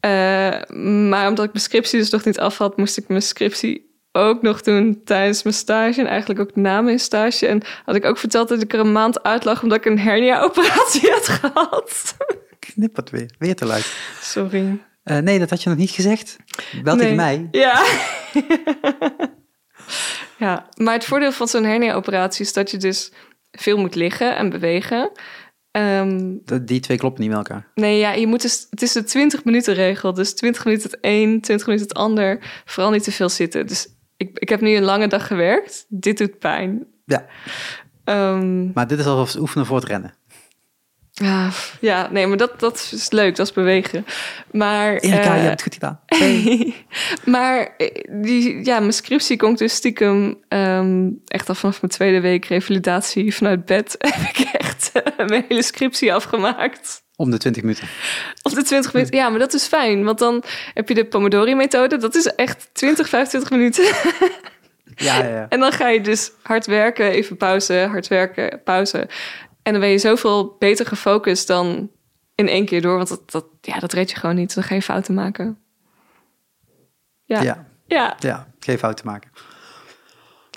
Eh, 0.00 0.60
maar 1.08 1.28
omdat 1.28 1.44
ik 1.44 1.52
mijn 1.52 1.64
scriptie 1.64 1.98
dus 1.98 2.10
nog 2.10 2.24
niet 2.24 2.38
af 2.38 2.58
had, 2.58 2.76
moest 2.76 2.96
ik 2.96 3.08
mijn 3.08 3.22
scriptie 3.22 3.89
ook 4.12 4.42
nog 4.42 4.60
doen 4.60 5.00
tijdens 5.04 5.42
mijn 5.42 5.54
stage. 5.54 6.00
En 6.00 6.06
eigenlijk 6.06 6.40
ook 6.40 6.56
na 6.56 6.80
mijn 6.80 6.98
stage. 6.98 7.46
En 7.46 7.62
had 7.84 7.94
ik 7.94 8.04
ook 8.04 8.18
verteld 8.18 8.48
dat 8.48 8.62
ik 8.62 8.72
er 8.72 8.80
een 8.80 8.92
maand 8.92 9.22
uit 9.22 9.44
lag 9.44 9.62
omdat 9.62 9.78
ik 9.78 9.84
een 9.84 9.98
hernia-operatie 9.98 11.10
had 11.10 11.28
gehad. 11.28 12.16
Knip 12.58 12.96
het 12.96 13.10
weer. 13.10 13.30
Weer 13.38 13.56
te 13.56 13.66
luid. 13.66 13.94
Sorry. 14.20 14.78
Eh, 15.02 15.18
nee, 15.18 15.38
dat 15.38 15.50
had 15.50 15.62
je 15.62 15.68
nog 15.68 15.78
niet 15.78 15.90
gezegd. 15.90 16.36
Nee. 16.82 16.96
tegen 16.96 17.16
mij. 17.16 17.48
Ja. 17.50 17.84
ja, 20.38 20.68
maar 20.76 20.94
het 20.94 21.04
voordeel 21.04 21.32
van 21.32 21.48
zo'n 21.48 21.64
hernia-operatie 21.64 22.44
is 22.44 22.52
dat 22.52 22.70
je 22.70 22.76
dus 22.76 23.12
veel 23.50 23.78
moet 23.78 23.94
liggen 23.94 24.36
en 24.36 24.50
bewegen. 24.50 25.10
Ehm, 25.70 26.36
Die 26.62 26.80
twee 26.80 26.98
kloppen 26.98 27.20
niet 27.20 27.30
met 27.30 27.38
elkaar. 27.38 27.70
nee, 27.74 27.98
ja, 27.98 28.12
je 28.12 28.26
moet 28.26 28.42
dus, 28.42 28.66
het 28.70 28.82
is 28.82 28.92
de 28.92 29.04
20 29.04 29.44
minuten 29.44 29.74
regel. 29.74 30.12
Dus 30.14 30.34
20 30.34 30.64
minuten 30.64 30.90
het 30.90 30.98
een, 31.00 31.40
20 31.40 31.66
minuten 31.66 31.88
het 31.88 31.96
ander. 31.96 32.62
Vooral 32.64 32.92
niet 32.92 33.04
te 33.04 33.12
veel 33.12 33.28
zitten. 33.28 33.66
Dus 33.66 33.86
ik, 34.20 34.38
ik 34.38 34.48
heb 34.48 34.60
nu 34.60 34.76
een 34.76 34.82
lange 34.82 35.08
dag 35.08 35.26
gewerkt. 35.26 35.86
Dit 35.88 36.18
doet 36.18 36.38
pijn. 36.38 36.86
Ja, 37.04 37.26
Ehm, 38.04 38.72
maar 38.72 38.86
dit 38.86 38.98
is 38.98 39.06
alsof 39.06 39.30
ze 39.30 39.40
oefenen 39.40 39.66
voor 39.66 39.76
het 39.76 39.84
rennen. 39.88 40.14
Ja, 41.20 41.50
ja, 41.80 42.08
nee, 42.10 42.26
maar 42.26 42.36
dat, 42.36 42.60
dat 42.60 42.90
is 42.92 43.10
leuk. 43.10 43.36
Dat 43.36 43.46
is 43.46 43.52
bewegen. 43.52 44.06
Maar, 44.52 44.96
Erika, 44.96 45.34
eh, 45.34 45.42
je 45.42 45.48
hebt 45.48 45.50
het 45.50 45.62
goed 45.62 45.74
gedaan. 45.74 46.00
maar 47.34 47.74
eh, 47.76 47.88
die, 48.22 48.64
ja, 48.64 48.78
mijn 48.78 48.92
scriptie 48.92 49.36
komt 49.36 49.58
dus 49.58 49.74
stiekem 49.74 50.38
ehm, 50.48 51.08
echt 51.26 51.48
al 51.48 51.54
vanaf 51.54 51.80
mijn 51.80 51.92
tweede 51.92 52.20
week 52.20 52.44
revalidatie 52.44 53.34
vanuit 53.34 53.64
bed. 53.64 53.96
heb 53.98 54.36
ik 54.36 54.38
echt 54.38 54.90
eh, 54.92 55.26
mijn 55.26 55.44
hele 55.48 55.62
scriptie 55.62 56.14
afgemaakt. 56.14 57.02
Om 57.16 57.30
de 57.30 57.38
20 57.38 57.62
minuten. 57.62 57.88
Op 58.42 58.54
de 58.54 58.62
20 58.62 58.92
minuten. 58.92 59.16
Ja, 59.16 59.28
maar 59.28 59.38
dat 59.38 59.54
is 59.54 59.66
fijn. 59.66 60.04
Want 60.04 60.18
dan 60.18 60.42
heb 60.74 60.88
je 60.88 60.94
de 60.94 61.04
Pomodori-methode. 61.04 61.96
Dat 61.96 62.14
is 62.14 62.26
echt 62.26 62.70
20, 62.72 63.08
25 63.08 63.50
minuten. 63.50 63.84
Ja, 64.96 65.22
ja, 65.22 65.28
ja. 65.28 65.46
En 65.54 65.60
dan 65.60 65.72
ga 65.72 65.88
je 65.88 66.00
dus 66.00 66.30
hard 66.42 66.66
werken, 66.66 67.10
even 67.10 67.36
pauze, 67.36 67.86
hard 67.90 68.08
werken, 68.08 68.60
pauze. 68.64 69.08
En 69.62 69.72
dan 69.72 69.80
ben 69.80 69.90
je 69.90 69.98
zoveel 69.98 70.56
beter 70.58 70.86
gefocust 70.86 71.46
dan 71.46 71.90
in 72.34 72.48
één 72.48 72.64
keer 72.64 72.82
door. 72.82 72.96
Want 72.96 73.08
dat, 73.08 73.30
dat, 73.30 73.44
ja, 73.60 73.78
dat 73.78 73.92
red 73.92 74.10
je 74.10 74.16
gewoon 74.16 74.36
niet. 74.36 74.54
Dan 74.54 74.64
je 74.68 74.82
fouten 74.82 75.14
maken. 75.14 75.58
Ja. 77.24 77.40
ja. 77.42 77.66
ja. 77.86 78.16
Ja, 78.18 78.46
geen 78.60 78.78
fouten 78.78 79.06
maken. 79.06 79.30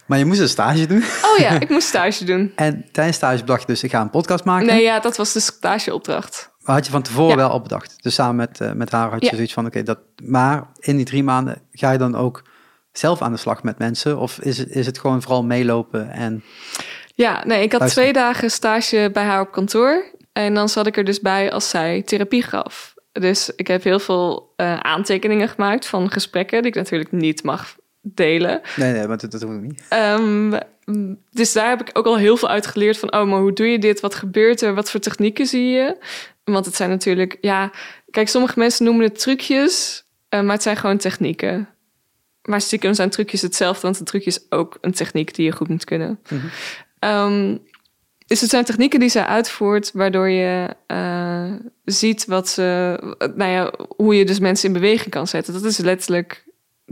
Maar 0.06 0.18
je 0.18 0.26
moest 0.26 0.40
een 0.40 0.50
stage 0.50 0.86
doen. 0.86 1.04
Oh 1.24 1.38
ja, 1.38 1.50
ik 1.60 1.70
moest 1.76 1.88
stage 1.88 2.26
doen. 2.26 2.52
En 2.56 2.86
tijdens 2.92 3.18
stage 3.18 3.40
bedacht 3.40 3.62
je 3.62 3.68
dus, 3.68 3.84
ik 3.84 3.92
ga 3.92 4.02
een 4.02 4.10
podcast 4.10 4.44
maken. 4.44 4.68
Nee, 4.68 4.84
ja, 4.84 5.00
dat 5.00 5.18
was 5.18 5.34
de 5.34 5.40
stageopdracht. 5.40 6.52
had 6.64 6.86
je 6.86 6.92
van 6.92 7.02
tevoren 7.02 7.30
Ja. 7.30 7.36
wel 7.36 7.50
al 7.50 7.62
bedacht. 7.62 8.04
Dus 8.04 8.14
samen 8.14 8.36
met, 8.36 8.62
eh, 8.62 8.72
met 8.72 8.92
haar 8.92 9.12
had 9.12 9.22
je 9.22 9.26
Ja. 9.30 9.36
zoiets 9.36 9.54
van, 9.54 9.66
oké, 9.66 9.84
dat... 9.84 10.00
Maar 10.24 10.68
in 10.80 10.96
die 10.96 11.06
drie 11.06 11.24
maanden 11.24 11.62
ga 11.72 11.92
je 11.92 11.98
dan 11.98 12.16
ook 12.16 12.44
zelf 12.92 13.22
aan 13.22 13.32
de 13.32 13.38
slag 13.38 13.64
met 13.64 13.78
mensen? 13.78 14.18
Of 14.18 14.40
is 14.40 14.58
het, 14.58 14.70
is 14.70 14.86
het 14.86 15.00
gewoon 15.00 15.22
vooral 15.22 15.44
meelopen 15.44 16.10
en... 16.10 16.44
Ja, 17.16 17.44
nee, 17.46 17.64
ik 17.64 17.72
had 17.72 17.80
Luister. 17.80 18.02
twee 18.02 18.14
dagen 18.14 18.52
stage 18.52 19.10
bij 19.14 19.24
haar 19.24 19.42
op 19.42 19.52
kantoor. 19.52 20.06
En 20.34 20.54
dan 20.54 20.70
zat 20.70 20.88
ik 20.88 20.98
er 20.98 21.04
dus 21.04 21.20
bij 21.20 21.52
als 21.52 21.70
zij 21.70 22.02
therapie 22.02 22.44
gaf. 22.44 22.94
Dus 23.12 23.52
ik 23.56 23.68
heb 23.68 23.84
heel 23.84 24.00
veel 24.00 24.54
eh, 24.56 24.80
aantekeningen 24.80 25.50
gemaakt 25.50 25.86
van 25.86 26.12
gesprekken... 26.12 26.62
die 26.62 26.72
ik 26.72 26.78
natuurlijk 26.78 27.12
niet 27.12 27.44
mag 27.44 27.76
delen. 28.02 28.62
Nee, 28.76 28.92
nee, 28.94 29.08
maar 29.08 29.18
dat, 29.18 29.32
dat 29.32 29.42
doen 29.42 29.62
we 29.62 29.68
niet. 29.68 29.84
Ehm, 29.90 30.60
dus 31.32 31.54
daar 31.54 31.70
heb 31.70 31.82
ik 31.82 31.98
ook 31.98 32.06
al 32.06 32.18
heel 32.18 32.38
veel 32.38 32.50
uit 32.50 32.68
geleerd 32.68 32.98
van... 32.98 33.14
oh, 33.14 33.30
maar 33.30 33.40
hoe 33.40 33.54
doe 33.54 33.68
je 33.68 33.80
dit? 33.80 34.00
Wat 34.00 34.16
gebeurt 34.16 34.62
er? 34.62 34.74
Wat 34.74 34.92
voor 34.92 35.00
technieken 35.00 35.46
zie 35.46 35.70
je? 35.70 35.98
Want 36.44 36.66
het 36.66 36.76
zijn 36.76 36.90
natuurlijk... 36.90 37.38
Ja, 37.42 37.72
kijk, 38.10 38.28
sommige 38.28 38.60
mensen 38.60 38.86
noemen 38.86 39.06
het 39.06 39.20
trucjes... 39.20 40.04
eh, 40.30 40.42
maar 40.42 40.54
het 40.54 40.64
zijn 40.64 40.78
gewoon 40.78 40.98
technieken. 40.98 41.68
Maar 42.42 42.62
stiekem 42.62 42.94
zijn 42.94 43.10
trucjes 43.10 43.42
hetzelfde... 43.42 43.82
want 43.82 44.00
een 44.00 44.06
trucje 44.06 44.30
is 44.30 44.46
ook 44.50 44.78
een 44.82 44.94
techniek 44.94 45.36
die 45.36 45.46
je 45.46 45.52
goed 45.52 45.70
moet 45.70 45.86
kunnen. 45.86 46.20
Mhm. 46.30 46.46
Ehm, 47.04 47.58
dus 48.28 48.42
het 48.42 48.50
zijn 48.50 48.66
technieken 48.66 49.00
die 49.00 49.10
zij 49.10 49.26
uitvoert... 49.26 49.92
waardoor 49.94 50.30
je 50.30 50.76
eh, 50.88 51.54
ziet 51.86 52.26
wat 52.26 52.50
ze... 52.50 52.98
Nou 53.36 53.52
ja, 53.52 53.74
hoe 53.96 54.16
je 54.16 54.26
dus 54.26 54.40
mensen 54.40 54.68
in 54.68 54.74
beweging 54.74 55.10
kan 55.10 55.28
zetten. 55.28 55.54
Dat 55.54 55.64
is 55.64 55.78
letterlijk... 55.78 56.46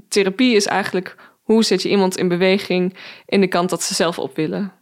Therapie 0.08 0.56
is 0.56 0.66
eigenlijk 0.66 1.16
hoe 1.42 1.64
zet 1.64 1.82
je 1.82 1.90
iemand 1.90 2.18
in 2.18 2.28
beweging 2.28 2.98
in 3.26 3.42
de 3.42 3.48
kant 3.48 3.70
dat 3.70 3.84
ze 3.84 3.94
zelf 3.94 4.20
op 4.20 4.36
willen. 4.36 4.74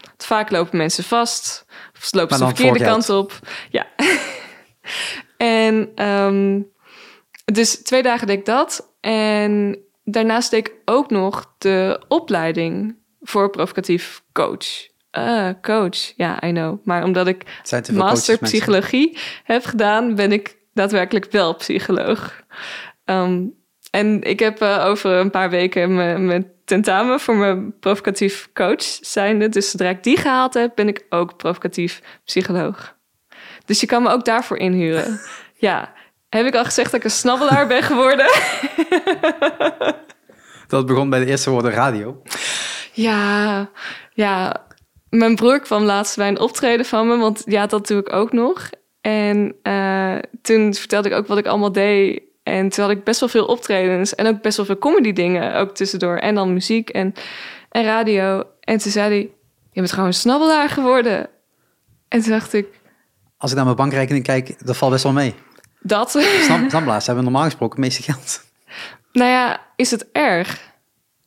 Want 0.00 0.24
Vaak 0.24 0.50
lopen 0.50 0.76
mensen 0.76 1.04
vast, 1.04 1.64
of 1.96 2.04
ze 2.04 2.16
lopen 2.16 2.36
ze 2.36 2.44
de 2.44 2.54
verkeerde 2.54 2.84
kant 2.84 3.08
op. 3.08 3.38
Ja. 3.70 3.86
en 5.36 5.92
ehm, 5.94 6.60
dus 7.44 7.82
twee 7.82 8.02
dagen 8.02 8.26
deed 8.26 8.38
ik 8.38 8.44
dat. 8.44 8.94
En 9.00 9.78
daarnaast 10.04 10.50
deed 10.50 10.66
ik 10.66 10.74
ook 10.84 11.10
nog 11.10 11.54
de 11.58 12.04
opleiding 12.08 13.00
voor 13.22 13.50
provocatief 13.50 14.22
coach. 14.32 14.90
Ah, 15.10 15.50
coach, 15.62 16.12
ja, 16.16 16.42
I 16.44 16.50
know. 16.50 16.78
Maar 16.84 17.04
omdat 17.04 17.26
ik 17.26 17.62
master 17.92 18.38
psychologie 18.38 19.18
heb 19.44 19.64
gedaan, 19.64 20.14
ben 20.14 20.32
ik 20.32 20.56
daadwerkelijk 20.74 21.30
wel 21.30 21.54
psycholoog. 21.54 22.42
Ehm, 23.04 23.44
en 23.90 24.22
ik 24.22 24.38
heb 24.38 24.60
eh, 24.60 24.84
over 24.86 25.10
een 25.10 25.30
paar 25.30 25.50
weken 25.50 25.94
mijn, 25.94 26.26
mijn 26.26 26.52
tentamen 26.64 27.20
voor 27.20 27.36
mijn 27.36 27.78
provocatief 27.78 28.48
coach 28.52 28.82
zijnde. 29.00 29.48
Dus 29.48 29.70
zodra 29.70 29.88
ik 29.88 30.02
die 30.02 30.16
gehaald 30.16 30.54
heb, 30.54 30.72
ben 30.74 30.88
ik 30.88 31.06
ook 31.08 31.36
provocatief 31.36 32.00
psycholoog. 32.24 32.96
Dus 33.64 33.80
je 33.80 33.86
kan 33.86 34.02
me 34.02 34.10
ook 34.10 34.24
daarvoor 34.24 34.56
inhuren. 34.56 35.20
ja, 35.68 35.92
heb 36.28 36.46
ik 36.46 36.54
al 36.54 36.64
gezegd 36.64 36.90
dat 36.90 37.00
ik 37.00 37.04
een 37.04 37.10
snabbelaar 37.10 37.66
ben 37.66 37.82
geworden? 37.82 38.30
Dat 40.66 40.86
begon 40.86 41.10
bij 41.10 41.18
de 41.18 41.26
eerste 41.26 41.50
woorden 41.50 41.70
radio. 41.70 42.22
Ja, 42.92 43.68
ja. 44.12 44.66
Mijn 45.08 45.36
broer 45.36 45.60
kwam 45.60 45.82
laatst 45.82 46.16
bij 46.16 46.28
een 46.28 46.40
optreden 46.40 46.86
van 46.86 47.08
me, 47.08 47.16
want 47.16 47.42
ja, 47.46 47.66
dat 47.66 47.86
doe 47.86 48.00
ik 48.00 48.12
ook 48.12 48.32
nog. 48.32 48.70
En 49.00 49.54
eh, 49.62 50.16
toen 50.42 50.74
vertelde 50.74 51.08
ik 51.08 51.14
ook 51.14 51.26
wat 51.26 51.38
ik 51.38 51.46
allemaal 51.46 51.72
deed. 51.72 52.22
En 52.42 52.68
toen 52.68 52.84
had 52.84 52.92
ik 52.92 53.04
best 53.04 53.20
wel 53.20 53.28
veel 53.28 53.44
optredens 53.44 54.14
en 54.14 54.26
ook 54.26 54.42
best 54.42 54.56
wel 54.56 54.66
veel 54.66 54.78
comedy 54.78 55.12
dingen 55.12 55.54
ook 55.54 55.74
tussendoor. 55.74 56.16
En 56.16 56.34
dan 56.34 56.52
muziek 56.52 56.88
en, 56.88 57.12
en 57.68 57.84
radio. 57.84 58.44
En 58.60 58.78
toen 58.78 58.92
zei 58.92 59.08
hij, 59.08 59.30
je 59.72 59.80
bent 59.80 59.92
gewoon 59.92 60.06
een 60.06 60.14
snabbelaar 60.14 60.68
geworden. 60.68 61.28
En 62.08 62.20
toen 62.20 62.30
dacht 62.30 62.52
ik, 62.52 62.66
Als 63.36 63.50
ik 63.50 63.56
naar 63.56 63.64
mijn 63.64 63.76
bankrekening 63.76 64.24
kijk, 64.24 64.66
dat 64.66 64.76
valt 64.76 64.92
best 64.92 65.04
wel 65.04 65.12
mee. 65.12 65.34
dat? 65.80 66.10
Snabbelaars 66.68 67.06
hebben 67.06 67.24
normaal 67.24 67.44
gesproken 67.44 67.82
het 67.82 67.84
meeste 67.84 68.12
geld. 68.12 68.42
nou 69.12 69.30
ja, 69.30 69.60
is 69.76 69.90
het 69.90 70.12
erg 70.12 70.70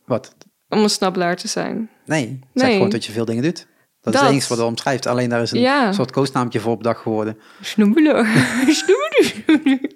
Wat? 0.06 0.36
Om 0.76 0.84
een 0.84 0.90
snabbelaar 0.90 1.36
te 1.36 1.48
zijn? 1.48 1.90
Nee, 2.06 2.40
zeg 2.54 2.64
Nee. 2.66 2.74
gewoon 2.74 2.90
dat 2.90 3.06
je 3.06 3.12
veel 3.12 3.26
dingen 3.26 3.44
doet. 3.44 3.68
Dat, 4.02 4.14
is 4.14 4.20
het 4.20 4.30
enige 4.30 4.50
wat 4.50 4.58
er 4.58 4.64
omschrijft. 4.66 5.06
Alleen 5.08 5.30
daar 5.30 5.42
is 5.42 5.52
een 5.52 5.60
Ja. 5.60 5.92
soort 5.92 6.12
koosnaampje 6.12 6.60
voor 6.60 6.72
op 6.72 6.84
dag 6.84 7.02
geworden. 7.02 7.38
Snobbelaar. 7.62 8.28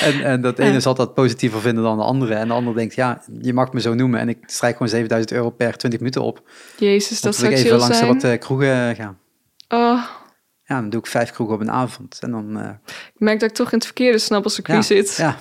En, 0.00 0.22
en 0.24 0.40
dat 0.40 0.58
ene 0.58 0.80
zal 0.80 0.94
dat 0.94 1.14
positiever 1.14 1.60
vinden 1.60 1.84
dan 1.84 1.96
de 1.96 2.02
andere. 2.02 2.34
En 2.34 2.48
de 2.48 2.54
ander 2.54 2.74
denkt, 2.74 2.94
ja, 2.94 3.22
je 3.40 3.52
mag 3.52 3.72
me 3.72 3.80
zo 3.80 3.94
noemen. 3.94 4.20
En 4.20 4.28
ik 4.28 4.38
strijk 4.46 4.72
gewoon 4.72 4.88
7000 4.88 5.32
euro 5.32 5.50
per 5.50 5.76
20 5.76 6.00
minuten 6.00 6.22
op. 6.22 6.48
Jezus, 6.78 7.20
dat 7.20 7.36
zou 7.36 7.52
ik 7.52 7.58
even 7.58 7.76
langs 7.78 7.98
zijn. 7.98 8.12
wat 8.12 8.24
eh, 8.24 8.38
kroegen 8.38 8.94
gaan. 8.96 9.18
Oh, 9.68 10.02
Ja, 10.64 10.80
dan 10.80 10.90
doe 10.90 11.00
ik 11.00 11.06
vijf 11.06 11.30
kroegen 11.30 11.54
op 11.54 11.60
een 11.60 11.70
avond. 11.70 12.18
En 12.20 12.30
dan, 12.30 12.58
eh, 12.60 12.68
ik 13.14 13.20
merk 13.20 13.40
dat 13.40 13.48
ik 13.50 13.54
toch 13.56 13.66
in 13.72 13.76
het 13.76 13.84
verkeerde 13.86 14.18
snabbelcircuit 14.18 14.88
ja, 14.88 14.94
zit. 14.94 15.16
ja. 15.16 15.36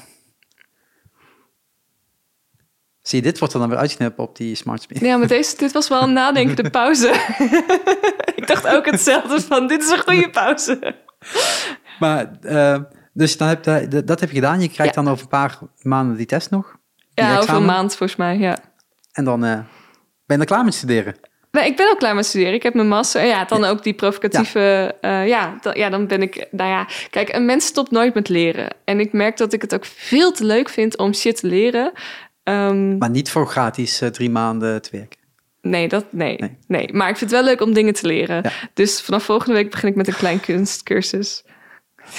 Zie 3.07 3.17
je, 3.19 3.25
dit 3.25 3.39
wordt 3.39 3.53
er 3.53 3.59
dan 3.59 3.69
weer 3.69 3.77
uitgeknipt 3.77 4.19
op 4.19 4.35
die 4.37 4.55
smart 4.55 4.81
speed. 4.81 4.99
Ja, 4.99 5.17
maar 5.17 5.27
deze, 5.27 5.57
dit 5.57 5.71
was 5.71 5.87
wel 5.87 6.01
een 6.01 6.13
nadenkende 6.13 6.69
pauze. 6.79 7.07
ik 8.35 8.47
dacht 8.47 8.67
ook 8.67 8.85
hetzelfde 8.85 9.41
van, 9.41 9.67
dit 9.67 9.83
is 9.83 9.89
een 9.89 9.99
goede 9.99 10.29
pauze. 10.29 10.95
Maar, 11.99 12.31
eh, 12.41 12.77
dus 13.13 13.37
dan 13.37 13.47
heb 13.47 13.65
je, 13.65 14.03
dat 14.05 14.19
heb 14.19 14.29
je 14.29 14.35
gedaan. 14.35 14.61
Je 14.61 14.69
krijgt 14.69 14.95
Ja. 14.95 15.01
dan 15.01 15.11
over 15.11 15.23
een 15.23 15.29
paar 15.29 15.57
maanden 15.81 16.17
die 16.17 16.25
test 16.25 16.49
nog. 16.51 16.75
Die 17.13 17.25
Ja, 17.25 17.37
over 17.39 17.55
een 17.55 17.65
maand 17.65 17.95
volgens 17.95 18.17
mij, 18.19 18.37
ja. 18.37 18.57
En 19.11 19.23
dan 19.25 19.43
eh, 19.45 19.51
ben 20.25 20.35
je 20.37 20.37
er 20.37 20.45
klaar 20.45 20.63
met 20.63 20.73
studeren. 20.73 21.15
Nee, 21.51 21.65
ik 21.65 21.75
ben 21.75 21.87
al 21.87 21.95
klaar 21.95 22.15
met 22.15 22.25
studeren. 22.25 22.53
Ik 22.53 22.63
heb 22.63 22.73
mijn 22.73 22.87
master. 22.87 23.25
Ja, 23.25 23.45
dan 23.45 23.63
ook 23.63 23.83
die 23.83 23.93
provocatieve... 23.93 24.95
Ja, 25.01 25.21
ja, 25.21 25.57
dan, 25.61 25.73
ja, 25.77 25.89
dan 25.89 26.07
ben 26.07 26.21
ik... 26.21 26.47
Nou 26.51 26.69
ja, 26.69 26.87
kijk, 27.09 27.33
een 27.33 27.45
mens 27.45 27.65
stopt 27.65 27.91
nooit 27.91 28.13
met 28.13 28.29
leren. 28.29 28.67
En 28.85 28.99
ik 28.99 29.13
merk 29.13 29.37
dat 29.37 29.53
ik 29.53 29.61
het 29.61 29.73
ook 29.73 29.85
veel 29.85 30.31
te 30.31 30.45
leuk 30.45 30.69
vind 30.69 30.97
om 30.97 31.13
shit 31.13 31.39
te 31.39 31.47
leren. 31.47 31.91
Ehm, 32.45 32.97
Maar 32.97 33.09
niet 33.09 33.29
voor 33.31 33.47
gratis 33.47 34.01
eh, 34.01 34.09
drie 34.09 34.29
maanden 34.29 34.81
te 34.81 34.89
werken. 34.91 35.19
nee, 35.61 35.87
dat, 35.87 36.05
nee, 36.09 36.37
Nee. 36.37 36.57
nee, 36.67 36.93
Maar 36.93 37.09
ik 37.09 37.17
vind 37.17 37.31
het 37.31 37.39
wel 37.39 37.49
leuk 37.49 37.61
om 37.61 37.73
dingen 37.73 37.93
te 37.93 38.07
leren. 38.07 38.39
Ja. 38.43 38.51
Dus 38.73 39.01
vanaf 39.01 39.23
volgende 39.23 39.53
week 39.53 39.71
begin 39.71 39.89
ik 39.89 39.95
met 39.95 40.07
een 40.07 40.15
klein 40.15 40.39
kunstcursus. 40.49 41.43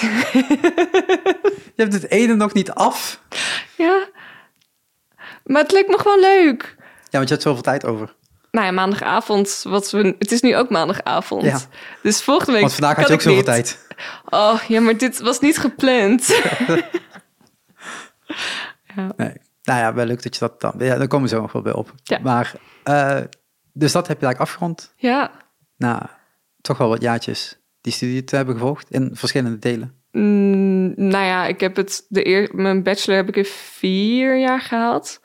Je 0.01 1.73
hebt 1.75 1.93
het 1.93 2.09
ene 2.09 2.35
nog 2.35 2.53
niet 2.53 2.71
af. 2.71 3.21
Ja. 3.77 4.07
Maar 5.43 5.61
het 5.61 5.71
leek 5.71 5.87
me 5.87 5.97
gewoon 5.99 6.19
leuk. 6.19 6.75
Ja, 6.79 6.83
want 7.17 7.27
je 7.27 7.33
hebt 7.33 7.41
zoveel 7.41 7.61
tijd 7.61 7.85
over. 7.85 8.15
Nou 8.51 8.65
ja, 8.65 8.71
maandagavond. 8.71 9.61
Wat 9.67 9.91
we, 9.91 10.15
het 10.19 10.31
is 10.31 10.41
nu 10.41 10.55
ook 10.55 10.69
maandagavond. 10.69 11.43
Ja. 11.43 11.59
Dus 12.01 12.21
volgende 12.21 12.51
week. 12.51 12.61
Want 12.61 12.73
vandaag 12.73 12.95
had 12.95 13.07
je 13.07 13.13
ook 13.13 13.21
zoveel 13.21 13.35
niet. 13.37 13.45
tijd. 13.45 13.87
Oh 14.25 14.61
ja, 14.67 14.81
maar 14.81 14.97
dit 14.97 15.19
was 15.19 15.39
niet 15.39 15.57
gepland. 15.57 16.27
Nee. 19.17 19.33
Nou 19.67 19.79
ja, 19.79 19.93
wel 19.93 20.05
leuk 20.05 20.23
dat 20.23 20.33
je 20.33 20.39
dat 20.39 20.61
dan... 20.61 20.73
Ja, 20.77 20.97
daar 20.97 21.07
komen 21.07 21.29
we 21.29 21.35
zo 21.35 21.41
nog 21.41 21.51
wel 21.51 21.61
bij 21.61 21.73
op. 21.73 21.93
Ja. 22.03 22.19
Maar, 22.19 22.53
eh, 22.83 23.19
dus 23.73 23.91
dat 23.91 24.07
heb 24.07 24.19
je 24.19 24.25
eigenlijk 24.25 24.51
afgerond. 24.51 24.93
ja. 24.95 25.31
Nou, 25.77 26.01
toch 26.61 26.77
wel 26.77 26.89
wat 26.89 27.01
jaartjes 27.01 27.59
die 27.81 27.93
studie 27.93 28.23
te 28.23 28.35
hebben 28.35 28.53
gevolgd 28.53 28.91
in 28.91 29.09
verschillende 29.13 29.59
delen. 29.59 29.93
Mm, 30.11 30.93
nou 30.95 31.25
ja, 31.25 31.45
ik 31.45 31.59
heb 31.59 31.75
het. 31.75 32.05
De 32.09 32.27
eer, 32.27 32.49
mijn 32.53 32.83
bachelor 32.83 33.17
heb 33.17 33.27
ik 33.27 33.35
in 33.35 33.45
vier 33.45 34.37
jaar 34.37 34.61
gehaald. 34.61 35.21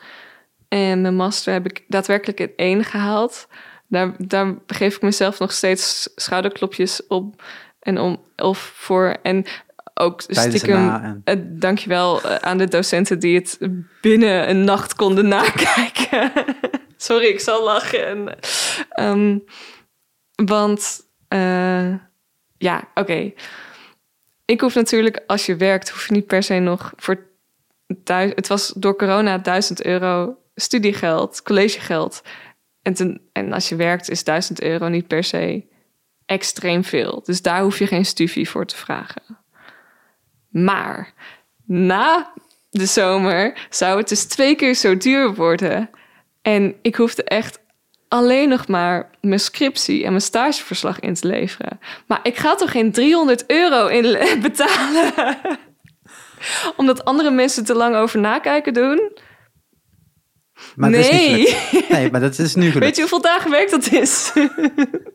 En 0.68 1.00
mijn 1.00 1.16
master 1.16 1.52
heb 1.52 1.66
ik 1.66 1.84
daadwerkelijk 1.88 2.40
in 2.40 2.52
één 2.56 2.84
gehaald. 2.84 3.48
Daar, 3.88 4.14
daar 4.18 4.54
geef 4.66 4.96
ik 4.96 5.02
mezelf 5.02 5.38
nog 5.38 5.52
steeds 5.52 6.08
schouderklopjes 6.14 7.06
op. 7.06 7.42
En 7.80 7.98
om, 7.98 8.24
of 8.36 8.58
voor. 8.58 9.16
En 9.22 9.44
ook 10.02 10.22
Tijdens 10.22 10.46
en 10.46 10.58
stiekem. 10.58 10.90
en- 10.94 11.20
eh, 11.24 11.36
dankjewel 11.48 12.22
eh, 12.22 12.34
aan 12.36 12.58
de 12.58 12.68
docenten 12.68 13.18
die 13.18 13.34
het 13.38 13.58
binnen 14.00 14.48
een 14.50 14.64
nacht 14.64 14.94
konden 14.94 15.28
nakijken. 15.28 16.32
Sorry, 16.96 17.26
ik 17.26 17.40
zal 17.40 17.64
lachen. 17.64 18.06
En, 18.06 18.38
ehm, 18.88 19.38
want 20.46 21.00
eh, 21.28 21.94
ja, 22.58 22.88
oké. 22.94 23.32
Ik 24.44 24.60
hoef 24.60 24.74
natuurlijk, 24.74 25.22
als 25.26 25.46
je 25.46 25.56
werkt, 25.56 25.90
hoef 25.90 26.06
je 26.06 26.12
niet 26.12 26.26
per 26.26 26.42
se 26.42 26.54
nog 26.54 26.92
voor 26.96 27.26
thuis. 28.04 28.32
Het 28.34 28.46
was 28.48 28.72
door 28.76 28.96
corona 28.96 29.38
1000 29.38 29.84
euro 29.84 30.36
studiegeld, 30.54 31.42
collegegeld. 31.42 32.22
En, 32.82 32.94
ten, 32.94 33.20
en 33.32 33.52
als 33.52 33.68
je 33.68 33.76
werkt, 33.76 34.10
is 34.10 34.24
1000 34.24 34.62
euro 34.62 34.88
niet 34.88 35.06
per 35.06 35.24
se 35.24 35.64
extreem 36.26 36.84
veel. 36.84 37.22
Dus 37.24 37.42
daar 37.42 37.62
hoef 37.62 37.78
je 37.78 37.86
geen 37.86 38.04
studie 38.04 38.48
voor 38.50 38.66
te 38.66 38.76
vragen. 38.76 39.22
Maar 40.52 41.12
na 41.66 42.32
de 42.70 42.86
zomer 42.86 43.66
zou 43.70 43.98
het 43.98 44.08
dus 44.08 44.24
twee 44.24 44.54
keer 44.54 44.74
zo 44.74 44.96
duur 44.96 45.34
worden. 45.34 45.90
En 46.42 46.74
ik 46.82 46.94
hoefde 46.96 47.24
echt 47.24 47.60
alleen 48.08 48.48
nog 48.48 48.68
maar 48.68 49.10
mijn 49.20 49.40
scriptie 49.40 50.02
en 50.04 50.08
mijn 50.10 50.22
stageverslag 50.22 51.00
in 51.00 51.14
te 51.14 51.26
leveren. 51.26 51.80
Maar 52.06 52.20
ik 52.22 52.36
ga 52.36 52.54
toch 52.54 52.70
geen 52.70 52.92
300 52.92 53.44
euro 53.46 53.86
in 53.86 54.04
le- 54.04 54.38
betalen? 54.42 55.12
Omdat 56.76 57.04
andere 57.04 57.30
mensen 57.30 57.64
te 57.64 57.74
lang 57.74 57.96
over 57.96 58.18
nakijken 58.20 58.74
doen? 58.74 59.12
Maar 60.76 60.92
is 60.92 61.10
nee. 61.10 61.56
Nee, 61.88 62.10
maar 62.10 62.20
dat 62.20 62.38
is 62.38 62.54
nu 62.54 62.62
gelukt. 62.70 62.78
Weet 62.84 62.94
je 62.94 63.00
hoeveel 63.00 63.20
dagen 63.20 63.50
werk 63.50 63.70
dat 63.70 63.92
is? 63.92 64.32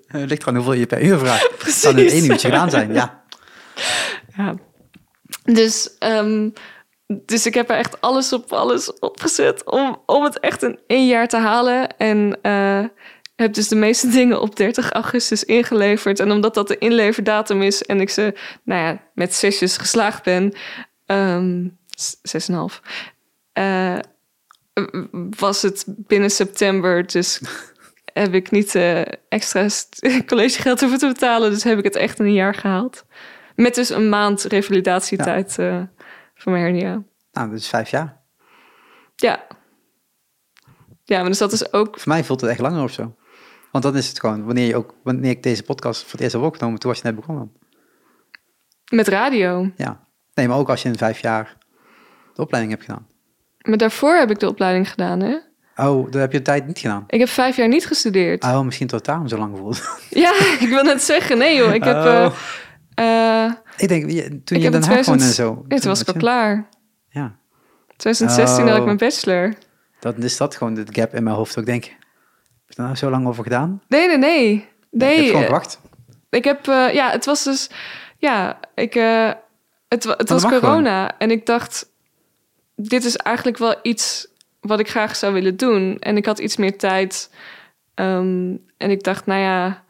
Het 0.08 0.30
ligt 0.30 0.44
gewoon 0.44 0.56
hoeveel 0.60 0.80
je 0.80 0.86
per 0.86 1.02
uur 1.04 1.18
vraagt. 1.20 1.42
Het 1.48 1.58
Precies. 1.58 1.82
kan 1.82 1.98
in 1.98 2.08
één 2.10 2.26
uurtje 2.32 2.50
gedaan 2.50 2.70
zijn, 2.70 2.94
ja. 2.94 3.24
Ja. 4.38 4.56
Dus, 5.54 5.98
ehm, 6.00 6.50
dus 7.08 7.46
ik 7.46 7.54
heb 7.54 7.70
er 7.70 7.78
echt 7.78 8.02
alles 8.02 8.34
op 8.34 8.54
alles 8.54 9.00
opgezet 9.00 9.66
om, 9.66 10.02
om 10.06 10.24
het 10.24 10.40
echt 10.40 10.64
in 10.64 10.80
één 10.88 11.08
jaar 11.08 11.28
te 11.28 11.38
halen. 11.38 11.98
En 11.98 12.40
eh, 12.42 12.84
heb 13.36 13.54
dus 13.54 13.68
de 13.68 13.76
meeste 13.76 14.08
dingen 14.20 14.42
op 14.42 14.56
30 14.56 14.92
augustus 14.92 15.44
ingeleverd. 15.44 16.20
En 16.20 16.32
omdat 16.32 16.54
dat 16.54 16.68
de 16.68 16.78
inleverdatum 16.78 17.62
is 17.62 17.84
en 17.84 18.02
ik 18.02 18.10
ze, 18.10 18.34
nou 18.64 18.82
ja, 18.82 19.02
met 19.14 19.34
zesjes 19.34 19.78
geslaagd 19.78 20.24
ben, 20.24 20.54
ehm, 21.06 21.68
zes 22.22 22.48
en 22.48 22.54
een 22.54 22.60
half, 22.60 22.82
eh, 23.54 23.98
was 25.38 25.62
het 25.62 25.84
binnen 25.88 26.32
september. 26.32 27.06
Dus 27.06 27.42
heb 28.14 28.34
ik 28.34 28.52
niet 28.52 28.76
eh, 28.76 29.02
extra 29.30 29.68
collegegeld 30.26 30.80
hoeven 30.80 31.00
te 31.00 31.08
betalen. 31.08 31.52
Dus 31.52 31.64
heb 31.64 31.78
ik 31.78 31.84
het 31.84 31.96
echt 31.96 32.20
in 32.20 32.26
een 32.26 32.34
jaar 32.34 32.56
gehaald. 32.56 33.06
Met 33.58 33.76
dus 33.76 33.90
een 33.90 34.10
maand 34.10 34.44
revalidatietijd 34.44 35.60
eh, 35.60 35.82
van 36.36 36.52
mijn 36.52 36.64
hernia. 36.64 37.04
Nou, 37.32 37.50
dat 37.50 37.60
is 37.60 37.68
vijf 37.68 37.90
jaar. 37.90 38.22
Ja. 39.16 39.48
Ja, 41.04 41.20
maar 41.20 41.30
dus 41.30 41.38
dat 41.38 41.52
is 41.52 41.74
ook... 41.74 42.00
Voor 42.00 42.12
mij 42.12 42.24
voelt 42.24 42.42
het 42.42 42.50
echt 42.50 42.60
langer 42.60 42.84
of 42.84 42.92
zo. 42.92 43.16
Want 43.72 43.84
dan 43.84 43.96
is 43.96 44.08
het 44.08 44.20
gewoon, 44.20 44.46
wanneer, 44.46 44.68
je 44.68 44.76
ook, 44.76 44.94
wanneer 45.04 45.30
ik 45.30 45.44
deze 45.44 45.64
podcast 45.64 46.02
voor 46.02 46.12
het 46.12 46.22
eerst 46.22 46.34
heb 46.34 46.42
opgenomen, 46.42 46.80
toen 46.80 46.90
was 46.90 47.00
je 47.00 47.06
net 47.06 47.16
begonnen. 47.16 47.52
Met 48.90 49.08
radio. 49.08 49.72
Ja. 49.76 50.08
Nee, 50.34 50.48
maar 50.48 50.58
ook 50.58 50.70
als 50.70 50.82
je 50.82 50.90
in 50.90 50.98
vijf 50.98 51.20
jaar 51.20 51.58
de 52.34 52.42
opleiding 52.42 52.74
hebt 52.76 52.86
gedaan. 52.86 53.08
Maar 53.62 53.78
daarvoor 53.78 54.16
heb 54.16 54.30
ik 54.30 54.40
de 54.40 54.48
opleiding 54.48 54.90
gedaan, 54.90 55.20
hè? 55.20 55.38
Oh, 55.76 56.12
dat 56.12 56.22
heb 56.22 56.32
je 56.32 56.38
de 56.38 56.44
tijd 56.44 56.68
niet 56.68 56.80
gedaan. 56.80 57.04
Ik 57.08 57.20
heb 57.20 57.30
vijf 57.30 57.56
jaar 57.56 57.68
niet 57.68 57.88
gestudeerd. 57.88 58.44
Oh, 58.44 58.62
misschien 58.62 58.88
tot 58.88 59.06
daarom 59.06 59.28
zo 59.28 59.38
lang 59.38 59.58
voelt. 59.58 59.82
Ja, 60.10 60.32
ik 60.66 60.68
wil 60.70 60.84
net 60.84 61.02
zeggen. 61.02 61.38
Nee 61.38 61.56
joh, 61.56 61.74
ik 61.74 61.84
heb... 61.84 61.96
Oh. 61.96 62.24
eh, 62.24 62.32
eh, 62.98 63.52
ik 63.78 63.88
denk, 63.88 64.02
toen 64.46 64.58
ik 64.58 64.58
je 64.58 64.60
in 64.60 64.72
Den 64.72 64.84
Haag 64.84 65.06
woonde 65.06 65.24
en 65.24 65.32
2000 65.34 65.34
zo. 65.36 65.66
Nee, 65.68 65.80
toen 65.80 65.90
was 65.90 66.02
ik 66.02 66.08
al 66.08 66.14
klaar. 66.14 66.70
Ja, 67.10 67.36
2016 67.98 68.64
had 68.66 68.74
ik 68.74 68.80
Oh. 68.80 68.86
mijn 68.86 68.98
bachelor. 68.98 69.54
dan 70.00 70.16
is 70.16 70.38
dat 70.38 70.56
gewoon 70.56 70.74
de 70.74 70.86
gap 70.90 71.14
in 71.16 71.24
mijn 71.24 71.36
hoofd. 71.36 71.60
Ook 71.60 71.66
denk, 71.66 71.84
heb 71.84 71.94
je 72.68 72.76
er 72.76 72.84
nou 72.84 72.96
zo 72.96 73.10
lang 73.10 73.28
over 73.28 73.44
gedaan? 73.44 73.82
Nee, 73.88 74.08
nee, 74.08 74.18
nee. 74.18 74.54
ik 74.54 74.62
heb 74.92 75.00
Nee, 75.10 75.28
gewoon 75.28 75.44
gewacht. 75.44 75.80
ik 76.30 76.44
heb... 76.44 76.68
eh, 76.68 76.94
ja, 76.94 77.12
het 77.12 77.26
was 77.26 77.44
dus... 77.44 77.70
Ja, 78.18 78.60
ik... 78.76 78.96
eh, 78.96 79.32
het 79.88 80.04
wa- 80.04 80.16
het 80.18 80.28
dat 80.28 80.42
was 80.42 80.52
corona. 80.60 81.18
En 81.18 81.32
ik 81.32 81.46
dacht... 81.46 81.90
Dit 82.76 83.04
is 83.06 83.16
eigenlijk 83.18 83.58
wel 83.58 83.76
iets 83.82 84.28
wat 84.60 84.80
ik 84.80 84.90
graag 84.90 85.16
zou 85.16 85.34
willen 85.34 85.58
doen. 85.58 85.98
En 86.00 86.18
ik 86.18 86.26
had 86.26 86.40
iets 86.40 86.58
meer 86.58 86.78
tijd. 86.78 87.30
Ehm, 87.94 88.56
en 88.78 88.90
ik 88.90 89.04
dacht, 89.04 89.26
nou 89.26 89.40
ja... 89.42 89.84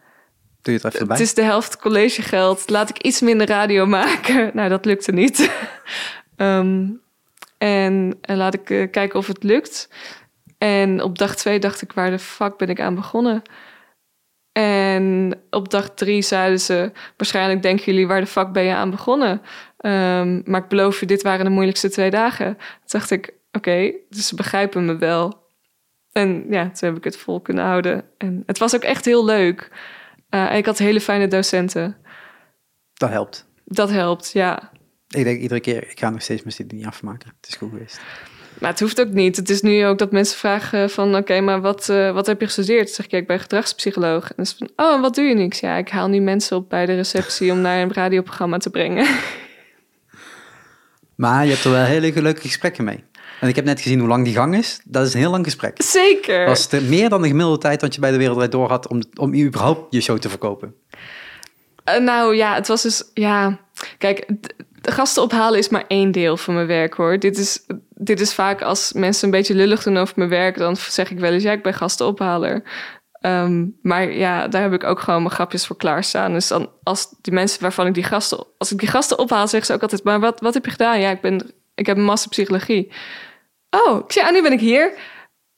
Het 0.62 1.20
is 1.20 1.34
de 1.34 1.42
helft 1.42 1.76
collegegeld. 1.76 2.70
Laat 2.70 2.88
ik 2.88 2.98
iets 2.98 3.20
minder 3.20 3.46
radio 3.46 3.86
maken. 3.86 4.50
Nou, 4.54 4.68
dat 4.68 4.84
lukte 4.84 5.12
niet. 5.12 5.50
Ehm, 6.36 6.86
en, 7.58 8.18
en 8.20 8.36
laat 8.36 8.54
ik 8.54 8.70
eh, 8.70 8.90
kijken 8.90 9.18
of 9.18 9.26
het 9.26 9.42
lukt. 9.42 9.88
En 10.58 11.02
op 11.02 11.18
dag 11.18 11.36
twee 11.36 11.58
dacht 11.58 11.82
ik, 11.82 11.92
waar 11.92 12.10
de 12.10 12.18
fuck 12.18 12.56
ben 12.56 12.68
ik 12.68 12.80
aan 12.80 12.94
begonnen? 12.94 13.42
En 14.52 15.34
op 15.50 15.70
dag 15.70 15.90
drie 15.94 16.22
zeiden 16.22 16.60
ze, 16.60 16.92
waarschijnlijk 17.16 17.62
denken 17.62 17.84
jullie, 17.84 18.06
waar 18.06 18.20
de 18.20 18.26
fuck 18.26 18.52
ben 18.52 18.64
je 18.64 18.74
aan 18.74 18.90
begonnen? 18.90 19.42
Ehm, 19.76 20.40
maar 20.44 20.62
ik 20.62 20.68
beloof 20.68 21.00
je, 21.00 21.06
dit 21.06 21.22
waren 21.22 21.44
de 21.44 21.50
moeilijkste 21.50 21.88
twee 21.88 22.10
dagen. 22.10 22.54
Toen 22.54 22.86
dacht 22.86 23.10
ik, 23.10 23.32
oké, 23.52 23.92
dus 24.08 24.26
ze 24.26 24.34
begrijpen 24.34 24.84
me 24.84 24.96
wel. 24.96 25.46
En 26.12 26.46
ja, 26.50 26.62
toen 26.62 26.88
heb 26.88 26.96
ik 26.96 27.04
het 27.04 27.16
vol 27.16 27.40
kunnen 27.40 27.64
houden. 27.64 28.04
En 28.18 28.42
het 28.46 28.58
was 28.58 28.74
ook 28.74 28.82
echt 28.82 29.04
heel 29.04 29.24
leuk. 29.24 29.70
Eh, 30.28 30.50
en 30.50 30.56
ik 30.56 30.66
had 30.66 30.78
hele 30.78 31.00
fijne 31.00 31.28
docenten. 31.28 31.96
Dat 32.94 33.10
helpt. 33.10 33.46
Dat 33.64 33.90
helpt, 33.90 34.30
ja. 34.32 34.70
Ik 35.08 35.24
denk 35.24 35.40
iedere 35.40 35.60
keer, 35.60 35.90
ik 35.90 35.98
ga 35.98 36.10
nog 36.10 36.22
steeds 36.22 36.42
mijn 36.42 36.54
studie 36.54 36.78
niet 36.78 36.86
afmaken. 36.86 37.32
Het 37.40 37.48
is 37.48 37.56
goed 37.56 37.70
geweest. 37.70 38.00
Maar 38.60 38.70
het 38.70 38.80
hoeft 38.80 39.00
ook 39.00 39.08
niet. 39.08 39.36
Het 39.36 39.50
is 39.50 39.62
nu 39.62 39.86
ook 39.86 39.98
dat 39.98 40.12
mensen 40.12 40.38
vragen 40.38 40.90
van... 40.90 41.16
oké, 41.16 41.40
maar 41.40 41.60
wat, 41.60 41.88
eh, 41.88 42.12
wat 42.12 42.26
heb 42.26 42.40
je 42.40 42.46
gestudeerd? 42.46 42.90
Zeg 42.90 43.04
ik, 43.04 43.10
ja, 43.10 43.18
ik 43.18 43.26
ben 43.26 43.40
gedragspsycholoog. 43.40 44.24
En 44.24 44.32
dan 44.36 44.44
is 44.44 44.54
van, 44.58 44.70
oh, 44.76 44.94
en 44.94 45.00
wat 45.00 45.14
doe 45.14 45.24
je 45.24 45.34
niks? 45.34 45.60
Ja, 45.60 45.76
ik 45.76 45.88
haal 45.88 46.08
nu 46.08 46.20
mensen 46.20 46.56
op 46.56 46.68
bij 46.68 46.86
de 46.86 46.94
receptie... 46.94 47.52
om 47.52 47.60
naar 47.60 47.82
een 47.82 47.92
radioprogramma 47.92 48.58
te 48.58 48.70
brengen. 48.70 49.06
Maar 51.18 51.44
je 51.44 51.50
hebt 51.50 51.64
er 51.64 51.70
wel 51.70 51.84
hele 51.84 52.22
leuke 52.22 52.40
gesprekken 52.40 52.84
mee. 52.84 53.04
En 53.40 53.48
ik 53.48 53.56
heb 53.56 53.64
net 53.64 53.80
gezien 53.80 53.98
hoe 53.98 54.08
lang 54.08 54.24
die 54.24 54.34
gang 54.34 54.56
is. 54.56 54.80
Dat 54.84 55.06
is 55.06 55.14
een 55.14 55.20
heel 55.20 55.30
lang 55.30 55.44
gesprek. 55.44 55.82
Zeker. 55.82 56.38
Dat 56.38 56.48
was 56.48 56.68
de, 56.68 56.80
meer 56.80 57.08
dan 57.08 57.22
de 57.22 57.28
gemiddelde 57.28 57.58
tijd 57.58 57.80
dat 57.80 57.94
je 57.94 58.00
bij 58.00 58.10
de 58.10 58.16
Wereldrijd 58.16 58.52
door 58.52 58.68
had 58.68 58.88
om, 58.88 59.02
om 59.14 59.34
überhaupt 59.34 59.94
je 59.94 60.00
show 60.00 60.18
te 60.18 60.28
verkopen. 60.28 60.74
Eh, 61.84 62.00
nou 62.00 62.36
ja, 62.36 62.54
het 62.54 62.68
was 62.68 62.82
dus... 62.82 63.10
Ja, 63.14 63.58
kijk, 63.98 64.26
de 64.80 64.92
gasten 64.92 65.22
ophalen 65.22 65.58
is 65.58 65.68
maar 65.68 65.84
één 65.88 66.12
deel 66.12 66.36
van 66.36 66.54
mijn 66.54 66.66
werk, 66.66 66.94
hoor. 66.94 67.18
Dit 67.18 67.38
is, 67.38 67.66
dit 67.94 68.20
is 68.20 68.34
vaak 68.34 68.62
als 68.62 68.92
mensen 68.92 69.24
een 69.24 69.30
beetje 69.30 69.54
lullig 69.54 69.82
doen 69.82 69.96
over 69.96 70.14
mijn 70.16 70.30
werk... 70.30 70.58
dan 70.58 70.76
zeg 70.76 71.10
ik 71.10 71.18
wel 71.18 71.32
eens, 71.32 71.42
ja, 71.42 71.52
ik 71.52 71.62
ben 71.62 71.74
gastenophaler. 71.74 72.62
Ehm, 73.12 73.66
maar 73.82 74.12
ja, 74.12 74.48
daar 74.48 74.62
heb 74.62 74.72
ik 74.72 74.84
ook 74.84 75.00
gewoon 75.00 75.22
mijn 75.22 75.34
grapjes 75.34 75.66
voor 75.66 75.76
klaarstaan. 75.76 76.32
Dus 76.32 76.48
dan, 76.48 76.70
als 76.82 77.14
die 77.20 77.32
mensen 77.32 77.62
waarvan 77.62 77.86
ik 77.86 77.94
die 77.94 78.02
gasten... 78.02 78.46
Als 78.58 78.72
ik 78.72 78.78
die 78.78 78.88
gasten 78.88 79.18
ophaal, 79.18 79.48
zeggen 79.48 79.66
ze 79.66 79.72
ook 79.72 79.82
altijd... 79.82 80.04
Maar 80.04 80.20
wat, 80.20 80.40
wat 80.40 80.54
heb 80.54 80.64
je 80.64 80.70
gedaan? 80.70 81.00
Ja, 81.00 81.10
ik, 81.10 81.20
ben, 81.20 81.50
ik 81.74 81.86
heb 81.86 81.96
een 81.96 82.04
master 82.04 82.30
psychologie. 82.30 82.92
Oh, 83.70 84.04
ik 84.04 84.12
zeg, 84.12 84.24
ah, 84.24 84.32
nu 84.32 84.42
ben 84.42 84.52
ik 84.52 84.60
hier. 84.60 84.92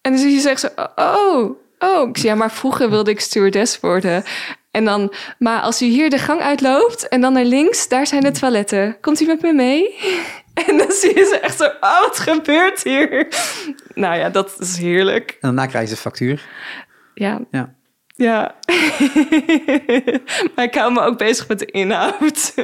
En 0.01 0.13
dan 0.13 0.21
zie 0.21 0.31
je 0.31 0.41
zeggen 0.41 0.61
ze, 0.61 0.91
oh, 0.95 1.51
oh. 1.79 2.09
Ik 2.09 2.17
zeg, 2.17 2.27
ja, 2.27 2.35
maar 2.35 2.53
vroeger 2.53 2.91
wilde 2.91 3.11
ik 3.11 3.21
stewardess 3.21 3.81
worden. 3.81 4.25
En 4.71 4.85
dan, 4.85 5.13
maar 5.39 5.61
als 5.61 5.83
u 5.83 5.87
hier 5.87 6.11
de 6.11 6.19
gang 6.19 6.41
uitloopt 6.41 7.09
en 7.09 7.21
dan 7.21 7.33
naar 7.33 7.45
links, 7.45 7.89
daar 7.89 8.07
zijn 8.07 8.23
de 8.23 8.31
toiletten. 8.31 8.97
Komt 9.01 9.21
u 9.21 9.27
met 9.27 9.43
me 9.43 9.53
mee? 9.53 9.95
En 10.67 10.79
dan 10.79 10.91
zie 10.91 11.19
je 11.19 11.25
ze 11.25 11.39
echt 11.39 11.57
zo, 11.57 11.65
oh, 11.65 12.01
wat 12.01 12.19
gebeurt 12.19 12.83
hier? 12.83 13.29
Nou 13.95 14.17
ja, 14.19 14.29
dat 14.29 14.57
is 14.59 14.77
heerlijk. 14.77 15.31
En 15.31 15.39
daarna 15.41 15.67
krijg 15.67 15.85
je 15.85 15.91
een 15.91 16.01
factuur. 16.01 16.49
Ja, 17.15 17.41
Ja. 17.51 17.75
ja. 18.17 18.55
maar 20.55 20.65
ik 20.65 20.75
hou 20.75 20.93
me 20.93 21.01
ook 21.01 21.19
bezig 21.19 21.49
met 21.49 21.59
de 21.59 21.67
inhoud. 21.67 22.55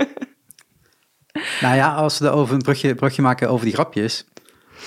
Nou 1.60 1.76
ja, 1.76 1.94
als 1.94 2.18
we 2.18 2.30
over 2.30 2.54
een 2.54 2.62
brugje, 2.62 2.94
brugje 2.94 3.22
maken 3.22 3.50
over 3.50 3.64
die 3.64 3.74
grapjes. 3.74 4.26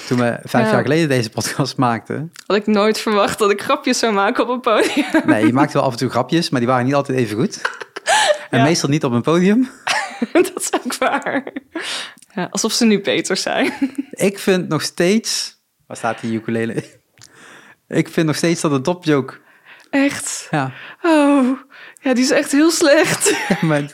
Toen 0.08 0.18
we 0.18 0.40
vijf 0.44 0.66
Ja. 0.66 0.72
jaar 0.72 0.82
geleden 0.82 1.10
deze 1.10 1.30
podcast 1.30 1.78
maakten. 1.78 2.32
Had 2.46 2.58
ik 2.58 2.68
nooit 2.68 2.98
verwacht 3.00 3.40
dat 3.40 3.52
ik 3.52 3.62
grapjes 3.62 4.00
zou 4.00 4.14
maken 4.14 4.44
op 4.44 4.50
een 4.50 4.60
podium. 4.60 5.06
Nee, 5.26 5.46
je 5.46 5.54
maakte 5.54 5.74
wel 5.74 5.84
af 5.84 5.92
en 5.92 5.98
toe 5.98 6.10
grapjes, 6.10 6.50
maar 6.50 6.60
die 6.60 6.70
waren 6.70 6.86
niet 6.86 6.94
altijd 6.94 7.18
even 7.18 7.38
goed. 7.38 7.62
En 8.50 8.58
Ja. 8.60 8.64
meestal 8.64 8.90
niet 8.90 9.04
op 9.04 9.12
een 9.12 9.22
podium. 9.22 9.70
dat 10.34 10.52
is 10.56 10.70
ook 10.74 10.96
waar. 10.98 11.44
Ja, 12.34 12.48
alsof 12.52 12.72
ze 12.72 12.86
nu 12.86 13.02
beter 13.02 13.38
zijn. 13.38 13.74
Ik 14.12 14.40
vind 14.40 14.68
nog 14.68 14.82
steeds... 14.82 15.58
Waar 15.88 15.98
staat 15.98 16.22
die 16.22 16.34
ukulele? 16.34 16.84
Ik 17.88 18.10
vind 18.10 18.28
nog 18.28 18.36
steeds 18.36 18.62
dat 18.62 18.72
een 18.72 18.84
topjoke... 18.84 19.34
Echt? 19.90 20.48
Ja, 20.52 20.72
Oh, 21.02 21.60
ja, 22.02 22.14
die 22.14 22.24
is 22.24 22.32
echt 22.32 22.52
heel 22.52 22.72
slecht. 22.72 23.34
maar 23.62 23.90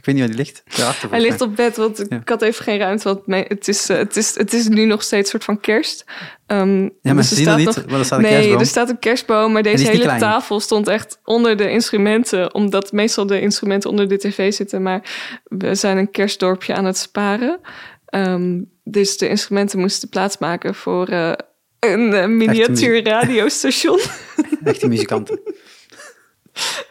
ik 0.00 0.06
weet 0.06 0.14
niet 0.14 0.24
waar 0.24 0.34
die 0.36 0.44
ligt. 0.44 0.62
Daarachter, 0.76 1.10
Hij 1.10 1.20
ligt 1.20 1.40
op 1.40 1.56
bed, 1.56 1.76
want 1.76 2.10
ik 2.12 2.28
had 2.28 2.42
even 2.42 2.64
geen 2.64 2.78
ruimte. 2.78 3.04
Want 3.04 3.26
mijn- 3.26 3.44
het, 3.48 3.68
is, 3.68 3.88
eh, 3.88 3.96
het, 3.96 4.16
is, 4.16 4.34
het 4.34 4.52
is 4.52 4.68
nu 4.68 4.84
nog 4.84 5.02
steeds 5.02 5.22
een 5.24 5.30
soort 5.30 5.44
van 5.44 5.60
kerst. 5.60 6.04
Ehm, 6.46 6.82
Ja, 6.82 6.90
maar 7.02 7.14
dus 7.14 7.28
ze 7.28 7.34
zien 7.34 7.48
er 7.48 7.56
niet, 7.56 7.64
want 7.74 7.90
er 7.92 8.04
staat 8.04 8.18
een 8.18 8.24
nee, 8.24 8.32
kerstboom. 8.32 8.58
er 8.60 8.66
staat 8.66 8.88
een 8.88 8.98
kerstboom, 8.98 9.52
maar 9.52 9.62
deze 9.62 9.86
hele 9.88 10.16
tafel 10.18 10.60
stond 10.60 10.88
echt 10.88 11.20
onder 11.24 11.56
de 11.56 11.70
instrumenten. 11.70 12.54
Omdat 12.54 12.92
meestal 12.92 13.26
de 13.26 13.40
instrumenten 13.40 13.90
onder 13.90 14.08
de 14.08 14.18
tv 14.18 14.52
zitten. 14.52 14.82
Maar 14.82 15.02
we 15.44 15.74
zijn 15.74 15.96
een 15.96 16.10
kerstdorpje 16.10 16.74
aan 16.74 16.84
het 16.84 16.96
sparen. 16.96 17.60
Ehm, 18.06 18.60
dus 18.84 19.16
de 19.18 19.28
instrumenten 19.28 19.78
moesten 19.78 20.08
plaatsmaken 20.08 20.74
voor 20.74 21.06
eh, 21.08 21.32
een 21.80 22.12
eh, 22.14 22.26
miniatuur 22.26 23.04
radiostation. 23.04 24.00
Echte 24.64 24.88
muzikanten. 24.88 25.40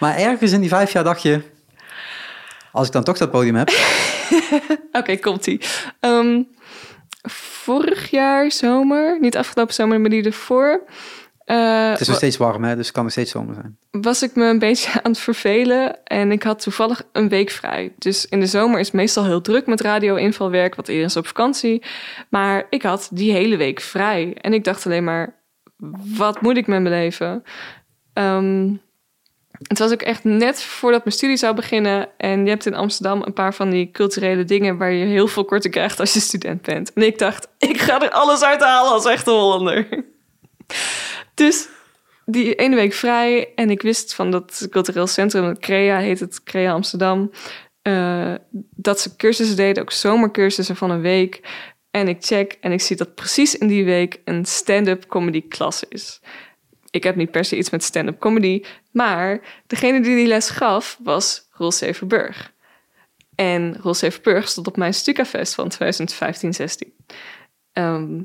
Maar 0.00 0.16
ergens 0.16 0.52
in 0.52 0.60
die 0.60 0.68
vijf 0.68 0.92
jaar 0.92 1.04
dacht 1.04 1.22
je... 1.22 1.40
Als 2.72 2.86
ik 2.86 2.92
dan 2.92 3.04
toch 3.04 3.18
dat 3.18 3.30
podium 3.30 3.54
heb... 3.54 3.70
Oké, 4.92 5.16
komt-ie. 5.16 5.60
Ehm, 6.00 6.42
vorig 7.62 8.10
jaar 8.10 8.52
zomer, 8.52 9.20
niet 9.20 9.36
afgelopen 9.36 9.74
zomer, 9.74 10.00
maar 10.00 10.10
die 10.10 10.24
ervoor... 10.24 10.82
eh, 11.44 11.90
Het 11.90 12.00
is 12.00 12.06
nog 12.08 12.16
steeds 12.16 12.36
warm, 12.36 12.64
hè, 12.64 12.76
dus 12.76 12.84
het 12.86 12.94
kan 12.94 13.02
nog 13.02 13.12
steeds 13.12 13.30
zomer 13.30 13.54
zijn. 13.54 13.78
was 13.90 14.22
ik 14.22 14.34
me 14.34 14.44
een 14.44 14.58
beetje 14.58 14.90
aan 15.02 15.10
het 15.10 15.20
vervelen 15.20 16.04
en 16.04 16.32
ik 16.32 16.42
had 16.42 16.62
toevallig 16.62 17.02
een 17.12 17.28
week 17.28 17.50
vrij. 17.50 17.92
Dus 17.98 18.26
in 18.26 18.40
de 18.40 18.46
zomer 18.46 18.78
is 18.80 18.86
het 18.86 18.94
meestal 18.96 19.24
heel 19.24 19.40
druk 19.40 19.66
met 19.66 19.80
radio-invalwerk, 19.80 20.74
want 20.74 20.88
iedereen 20.88 21.08
is 21.10 21.16
op 21.16 21.26
vakantie. 21.26 21.82
Maar 22.28 22.66
ik 22.70 22.82
had 22.82 23.08
die 23.12 23.32
hele 23.32 23.56
week 23.56 23.80
vrij 23.80 24.34
en 24.40 24.52
ik 24.52 24.64
dacht 24.64 24.86
alleen 24.86 25.04
maar, 25.04 25.34
wat 26.16 26.40
moet 26.40 26.56
ik 26.56 26.66
met 26.66 26.80
mijn 26.82 26.94
leven? 26.94 27.42
Ehm, 28.12 28.70
het 29.50 29.78
was 29.78 29.92
ook 29.92 30.02
echt 30.02 30.24
net 30.24 30.62
voordat 30.62 31.04
mijn 31.04 31.16
studie 31.16 31.36
zou 31.36 31.54
beginnen. 31.54 32.08
En 32.16 32.44
je 32.44 32.50
hebt 32.50 32.66
in 32.66 32.74
Amsterdam 32.74 33.22
een 33.22 33.32
paar 33.32 33.54
van 33.54 33.70
die 33.70 33.90
culturele 33.90 34.44
dingen 34.44 34.76
waar 34.76 34.92
je 34.92 35.04
heel 35.04 35.28
veel 35.28 35.44
korting 35.44 35.74
krijgt 35.74 36.00
als 36.00 36.12
je 36.12 36.20
student 36.20 36.62
bent. 36.62 36.92
En 36.92 37.02
ik 37.02 37.18
dacht, 37.18 37.48
ik 37.58 37.80
ga 37.80 38.02
er 38.02 38.10
alles 38.10 38.42
uit 38.42 38.60
halen 38.60 38.92
als 38.92 39.06
echte 39.06 39.30
Hollander. 39.30 40.04
Dus 41.34 41.68
die 42.24 42.54
ene 42.54 42.74
week 42.76 42.92
vrij 42.92 43.52
en 43.54 43.70
ik 43.70 43.82
wist 43.82 44.14
van 44.14 44.30
dat 44.30 44.66
cultureel 44.70 45.06
centrum, 45.06 45.58
CREA 45.58 45.98
heet 45.98 46.20
het, 46.20 46.42
CREA 46.42 46.72
Amsterdam. 46.72 47.30
eh, 47.82 48.34
dat 48.74 49.00
ze 49.00 49.16
cursussen 49.16 49.56
deden, 49.56 49.82
ook 49.82 49.92
zomercursussen 49.92 50.76
van 50.76 50.90
een 50.90 51.00
week. 51.00 51.40
En 51.90 52.08
ik 52.08 52.16
check 52.20 52.56
en 52.60 52.72
ik 52.72 52.80
zie 52.80 52.96
dat 52.96 53.14
precies 53.14 53.58
in 53.58 53.66
die 53.66 53.84
week 53.84 54.20
een 54.24 54.44
stand-up 54.44 55.06
comedy 55.06 55.48
klas 55.48 55.84
is. 55.88 56.20
Ik 56.90 57.02
heb 57.02 57.16
niet 57.16 57.30
per 57.30 57.44
se 57.44 57.56
iets 57.56 57.70
met 57.70 57.84
stand-up 57.84 58.18
comedy, 58.18 58.62
maar 58.90 59.40
degene 59.66 60.00
die 60.00 60.16
die 60.16 60.26
les 60.26 60.50
gaf 60.50 60.98
was 61.02 61.48
Roel 61.50 61.72
Severburg. 61.72 62.52
En 63.34 63.76
Roel 63.82 63.94
Severburg 63.94 64.48
stond 64.48 64.66
op 64.66 64.76
mijn 64.76 64.94
Stukafest 64.94 65.54
van 65.54 65.70
2015-16. 65.70 66.96
Ehm, 67.72 68.20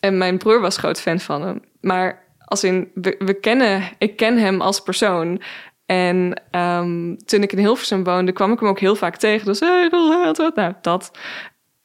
en 0.00 0.18
mijn 0.18 0.38
broer 0.38 0.60
was 0.60 0.76
groot 0.76 1.00
fan 1.00 1.20
van 1.20 1.42
hem. 1.42 1.62
Maar 1.80 2.26
als 2.44 2.64
in, 2.64 2.90
we, 2.94 3.36
kennen, 3.40 3.82
ik 3.98 4.16
ken 4.16 4.38
hem 4.38 4.60
als 4.60 4.80
persoon. 4.80 5.42
En 5.86 6.42
ehm, 6.50 7.16
toen 7.16 7.42
ik 7.42 7.52
in 7.52 7.58
Hilversum 7.58 8.04
woonde, 8.04 8.32
kwam 8.32 8.52
ik 8.52 8.60
hem 8.60 8.68
ook 8.68 8.80
heel 8.80 8.96
vaak 8.96 9.16
tegen. 9.16 9.46
Dus, 9.46 9.60
hey, 9.60 9.88
Roel, 9.90 10.24
wat, 10.24 10.36
wat? 10.36 10.54
Nou, 10.54 10.74
dat. 10.80 11.10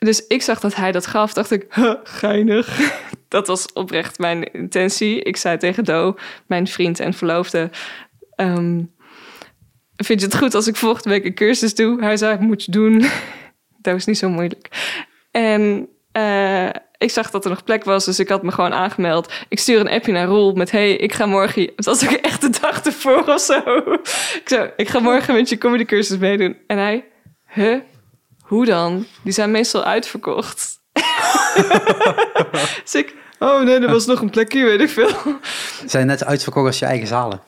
Dus 0.04 0.28
ik 0.28 0.41
zag 0.41 0.60
dat 0.60 0.76
hij 0.76 0.91
dat 0.91 1.08
gaf, 1.08 1.34
dacht 1.34 1.51
ik, 1.51 1.66
huh, 1.70 1.93
geinig. 2.04 2.78
Dat 3.28 3.47
was 3.47 3.74
oprecht 3.74 4.20
mijn 4.20 4.54
intentie. 4.54 5.24
Ik 5.24 5.38
zei 5.38 5.58
tegen 5.58 5.84
Do, 5.84 6.16
mijn 6.47 6.68
vriend 6.68 6.99
en 6.99 7.14
verloofde... 7.14 7.70
ehm, 8.36 8.82
vind 9.95 10.20
je 10.20 10.26
het 10.26 10.38
goed 10.38 10.56
als 10.56 10.68
ik 10.68 10.76
volgende 10.76 11.10
week 11.10 11.26
een 11.26 11.34
cursus 11.34 11.76
doe? 11.76 12.01
Hij 12.01 12.18
zei, 12.18 12.39
moet 12.39 12.64
je 12.64 12.72
doen. 12.72 12.99
dat 13.82 13.93
was 13.93 14.06
niet 14.06 14.18
zo 14.18 14.30
moeilijk. 14.30 14.68
En 15.32 15.88
eh, 16.12 16.70
ik 16.97 17.12
zag 17.12 17.30
dat 17.30 17.43
er 17.43 17.49
nog 17.49 17.64
plek 17.64 17.84
was, 17.84 18.06
dus 18.06 18.20
ik 18.20 18.30
had 18.30 18.43
me 18.43 18.51
gewoon 18.51 18.74
aangemeld. 18.74 19.34
Ik 19.49 19.60
stuur 19.60 19.80
een 19.80 19.89
appje 19.89 20.12
naar 20.12 20.28
Roel 20.28 20.54
met... 20.54 20.72
hey, 20.72 20.95
ik 20.95 21.14
ga 21.14 21.26
morgen... 21.26 21.72
Het 21.76 21.86
was 21.86 22.10
ook 22.10 22.18
echt 22.18 22.41
de 22.41 22.60
dag 22.62 22.82
ervoor 22.82 23.24
of 23.28 23.41
zo. 23.41 23.62
ik 24.41 24.45
zei, 24.45 24.72
ik 24.76 24.89
ga 24.89 24.99
morgen 24.99 25.34
met 25.34 25.49
je 25.49 25.58
comedycursus 25.58 26.18
meedoen. 26.18 26.58
En 26.68 26.78
hij, 26.78 27.06
huh? 27.47 27.80
Hoe 28.54 28.66
dan? 28.66 29.06
Die 29.24 29.34
zijn 29.34 29.51
meestal 29.51 29.84
uitverkocht. 29.84 30.80
dus 32.84 32.95
ik, 32.95 33.16
oh 33.39 33.62
nee, 33.62 33.80
er 33.80 33.91
was 33.91 34.06
nog 34.06 34.22
een 34.22 34.30
plekje, 34.30 34.64
weet 34.64 34.82
ik 34.82 34.89
veel. 34.89 35.10
Ze 35.10 35.88
zijn 35.88 36.08
net 36.08 36.24
uitverkocht 36.24 36.66
als 36.66 36.80
je 36.80 36.86
eigen 36.86 37.08
zalen. 37.08 37.41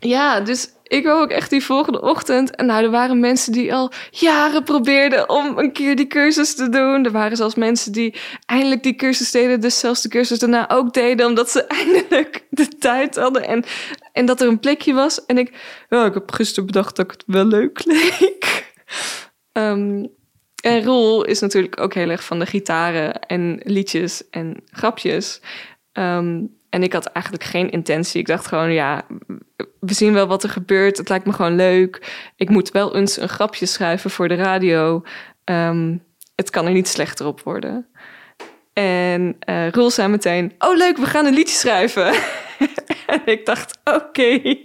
Ja, 0.00 0.40
dus 0.40 0.68
ik 0.82 1.04
wou 1.04 1.22
ook 1.22 1.30
echt 1.30 1.50
die 1.50 1.64
volgende 1.64 2.00
ochtend. 2.00 2.56
En 2.56 2.66
nou, 2.66 2.84
er 2.84 2.90
waren 2.90 3.20
mensen 3.20 3.52
die 3.52 3.74
al 3.74 3.92
jaren 4.10 4.62
probeerden 4.62 5.28
om 5.28 5.58
een 5.58 5.72
keer 5.72 5.96
die 5.96 6.06
cursus 6.06 6.54
te 6.54 6.68
doen. 6.68 7.04
Er 7.04 7.12
waren 7.12 7.36
zelfs 7.36 7.54
mensen 7.54 7.92
die 7.92 8.14
eindelijk 8.46 8.82
die 8.82 8.94
cursus 8.94 9.30
deden, 9.30 9.60
dus 9.60 9.78
zelfs 9.78 10.02
de 10.02 10.08
cursus 10.08 10.38
daarna 10.38 10.70
ook 10.70 10.92
deden, 10.92 11.26
omdat 11.26 11.50
ze 11.50 11.66
eindelijk 11.82 12.46
de 12.50 12.68
tijd 12.68 13.16
hadden 13.16 13.46
en, 13.46 13.64
en 14.12 14.26
dat 14.26 14.40
er 14.40 14.48
een 14.48 14.60
plekje 14.60 14.92
was. 14.92 15.24
En 15.24 15.38
ik, 15.38 15.52
ja, 15.88 16.04
ik 16.04 16.14
heb 16.14 16.32
gisteren 16.32 16.66
bedacht 16.66 16.96
dat 16.96 17.04
ik 17.04 17.10
het 17.10 17.24
wel 17.26 17.44
leuk 17.44 17.84
leek. 17.84 18.46
Ehm, 19.52 20.04
en 20.62 20.84
Roel 20.84 21.24
is 21.24 21.40
natuurlijk 21.40 21.80
ook 21.80 21.94
heel 21.94 22.10
erg 22.10 22.24
van 22.24 22.38
de 22.38 22.46
gitaren 22.46 23.20
en 23.20 23.60
liedjes 23.64 24.30
en 24.30 24.56
grapjes. 24.70 25.40
Ehm, 25.92 26.40
en 26.70 26.82
ik 26.82 26.92
had 26.92 27.06
eigenlijk 27.06 27.44
geen 27.44 27.70
intentie. 27.70 28.20
Ik 28.20 28.26
dacht 28.26 28.46
gewoon, 28.46 28.72
ja, 28.72 29.06
we 29.80 29.94
zien 29.94 30.12
wel 30.12 30.26
wat 30.26 30.42
er 30.42 30.48
gebeurt. 30.50 30.96
Het 30.96 31.08
lijkt 31.08 31.26
me 31.26 31.32
gewoon 31.32 31.56
leuk. 31.56 32.26
Ik 32.36 32.48
moet 32.48 32.70
wel 32.70 32.96
eens 32.96 33.20
een 33.20 33.28
grapje 33.28 33.66
schrijven 33.66 34.10
voor 34.10 34.28
de 34.28 34.34
radio. 34.34 35.02
Ehm, 35.44 35.96
het 36.34 36.50
kan 36.50 36.66
er 36.66 36.72
niet 36.72 36.88
slechter 36.88 37.26
op 37.26 37.40
worden. 37.40 37.86
En 38.72 39.36
eh 39.38 39.70
Roel 39.70 39.90
zei 39.90 40.08
meteen, 40.08 40.54
oh 40.58 40.76
leuk, 40.76 40.96
we 40.96 41.06
gaan 41.06 41.26
een 41.26 41.34
liedje 41.34 41.56
schrijven. 41.56 42.06
en 43.06 43.20
ik 43.24 43.46
dacht, 43.46 43.78
oké. 43.84 44.56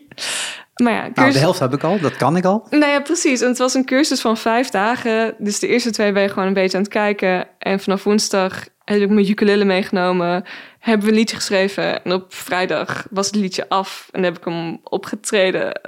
Maar 0.74 0.94
ja, 0.94 1.10
Nou, 1.14 1.32
de 1.32 1.38
helft 1.40 1.60
heb 1.60 1.74
ik 1.74 1.84
al, 1.84 2.00
dat 2.00 2.16
kan 2.16 2.38
ik 2.38 2.46
al. 2.46 2.68
nou 2.70 2.86
ja, 2.92 3.00
precies. 3.02 3.42
En 3.42 3.48
het 3.48 3.58
was 3.58 3.74
een 3.74 3.86
cursus 3.86 4.22
van 4.22 4.38
vijf 4.38 4.70
dagen. 4.70 5.36
Dus 5.38 5.60
de 5.60 5.68
eerste 5.68 5.92
twee 5.92 6.12
ben 6.12 6.22
je 6.24 6.30
gewoon 6.30 6.48
een 6.48 6.54
beetje 6.54 6.78
aan 6.78 6.84
het 6.84 6.92
kijken. 6.92 7.48
En 7.60 7.80
vanaf 7.80 8.04
woensdag 8.04 8.64
heb 8.86 9.02
ik 9.02 9.10
mijn 9.10 9.30
ukulele 9.30 9.66
meegenomen. 9.66 10.44
Hebben 10.80 11.06
we 11.06 11.12
een 11.12 11.18
liedje 11.20 11.36
geschreven. 11.36 12.04
En 12.04 12.14
op 12.14 12.34
vrijdag 12.34 13.08
was 13.10 13.26
het 13.26 13.36
liedje 13.36 13.70
af. 13.70 14.08
En 14.12 14.24
heb 14.24 14.38
ik 14.38 14.44
hem 14.44 14.80
opgetreden. 14.84 15.82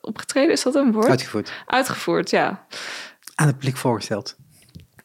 Opgetreden, 0.00 0.50
is 0.52 0.62
dat 0.62 0.74
een 0.74 0.92
woord? 0.92 1.08
Uitgevoerd. 1.08 1.52
Uitgevoerd, 1.66 2.30
ja. 2.30 2.66
Aan 3.34 3.46
het 3.46 3.56
publiek 3.56 3.76
voorgesteld. 3.76 4.36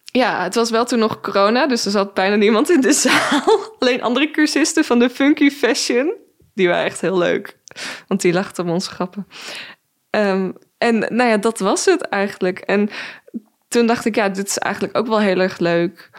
Ja, 0.06 0.44
het 0.44 0.56
was 0.56 0.70
wel 0.70 0.86
toen 0.86 1.00
nog 1.00 1.22
corona. 1.22 1.68
Dus 1.68 1.86
er 1.86 1.92
zat 1.92 2.14
bijna 2.14 2.36
niemand 2.36 2.70
in 2.70 2.82
de 2.82 2.92
zaal. 3.08 3.76
Alleen 3.80 4.02
andere 4.02 4.32
cursisten 4.32 4.84
van 4.86 5.00
de 5.00 5.10
Funky 5.10 5.50
Fashion. 5.50 6.14
Die 6.54 6.68
waren 6.68 6.86
echt 6.86 7.02
heel 7.02 7.18
leuk. 7.18 7.60
Want 8.08 8.22
die 8.22 8.34
lachten 8.34 8.64
om 8.64 8.70
onze 8.70 8.90
grappen. 8.90 9.28
Ehm, 10.10 10.52
en 10.78 11.00
nou 11.00 11.30
ja, 11.30 11.38
dat 11.38 11.60
was 11.60 11.86
het 11.86 12.02
eigenlijk. 12.02 12.60
En 12.60 12.90
toen 13.68 13.88
dacht 13.88 14.06
ik, 14.06 14.16
ja, 14.16 14.30
dit 14.30 14.48
is 14.48 14.58
eigenlijk 14.58 14.98
ook 14.98 15.08
wel 15.08 15.20
heel 15.20 15.40
erg 15.40 15.58
leuk. 15.58 16.10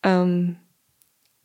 Ehm, 0.00 0.52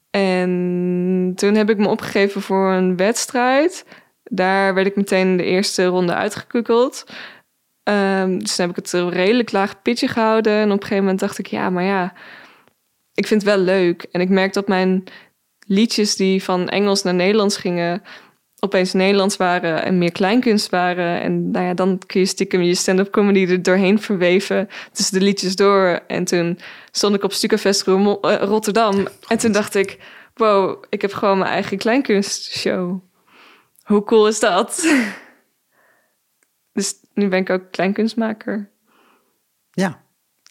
en 0.10 1.34
toen 1.36 1.56
heb 1.56 1.70
ik 1.70 1.78
me 1.78 1.88
opgegeven 1.88 2.42
voor 2.42 2.72
een 2.72 2.98
wedstrijd. 2.98 3.86
Daar 4.24 4.74
werd 4.74 4.88
ik 4.88 4.96
meteen 4.96 5.28
in 5.28 5.38
de 5.38 5.44
eerste 5.44 5.86
ronde 5.86 6.14
uitgekukkeld. 6.14 7.06
Ehm, 7.84 8.38
dus 8.38 8.56
toen 8.56 8.66
heb 8.66 8.78
ik 8.78 8.84
het 8.84 8.94
een 8.94 9.10
redelijk 9.10 9.52
laag 9.52 9.82
pitje 9.82 10.08
gehouden. 10.08 10.54
En 10.54 10.66
op 10.66 10.72
een 10.72 10.82
gegeven 10.82 11.04
moment 11.04 11.20
dacht 11.20 11.38
ik, 11.38 11.48
ja, 11.48 11.70
maar 11.70 11.84
ja, 11.84 12.14
ik 13.14 13.28
vind 13.28 13.42
het 13.42 13.56
wel 13.56 13.64
leuk. 13.64 14.04
En 14.12 14.22
ik 14.22 14.30
merk 14.30 14.54
dat 14.54 14.68
mijn 14.68 15.04
liedjes 15.68 16.16
die 16.16 16.44
van 16.44 16.70
Engels 16.70 17.04
naar 17.04 17.14
Nederlands 17.14 17.58
gingen, 17.58 18.04
opeens 18.64 18.94
Nederlands 18.94 19.38
waren 19.38 19.84
en 19.84 19.98
meer 19.98 20.12
kleinkunst 20.12 20.70
waren. 20.70 21.22
En 21.22 21.52
nou 21.52 21.66
ja, 21.66 21.74
dan 21.74 22.00
kun 22.06 22.20
je 22.20 22.26
stiekem 22.26 22.62
je 22.62 22.76
stand-up 22.76 23.12
comedy 23.12 23.46
er 23.52 23.64
doorheen 23.64 24.02
verweven 24.02 24.70
tussen 24.92 25.20
de 25.20 25.26
liedjes 25.26 25.56
door. 25.56 26.00
En 26.08 26.24
toen 26.24 26.60
stond 26.92 27.16
ik 27.16 27.24
op 27.24 27.32
Romo- 27.86 28.20
eh, 28.22 28.44
Rotterdam. 28.44 29.08
En 29.28 29.38
toen 29.38 29.52
dacht 29.52 29.76
ik, 29.76 29.98
wow, 30.34 30.84
ik 30.90 31.02
heb 31.02 31.14
gewoon 31.14 31.38
mijn 31.38 31.52
eigen 31.52 31.78
kleinkunstshow. 31.78 33.00
Hoe 33.84 34.04
cool 34.04 34.28
is 34.28 34.40
dat? 34.40 34.88
dus 36.74 36.94
nu 37.14 37.28
ben 37.28 37.40
ik 37.40 37.50
ook 37.50 37.72
kleinkunstmaker. 37.72 38.70
Ja. 39.72 40.02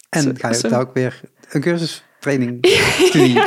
En 0.09 0.23
Zo- 0.23 0.31
ga 0.35 0.49
je 0.49 0.55
zo. 0.55 0.69
daar 0.69 0.81
ook 0.81 0.95
weer 0.95 1.21
een 1.51 1.61
cursus, 1.61 2.05
training, 2.21 2.67
studie, 3.09 3.43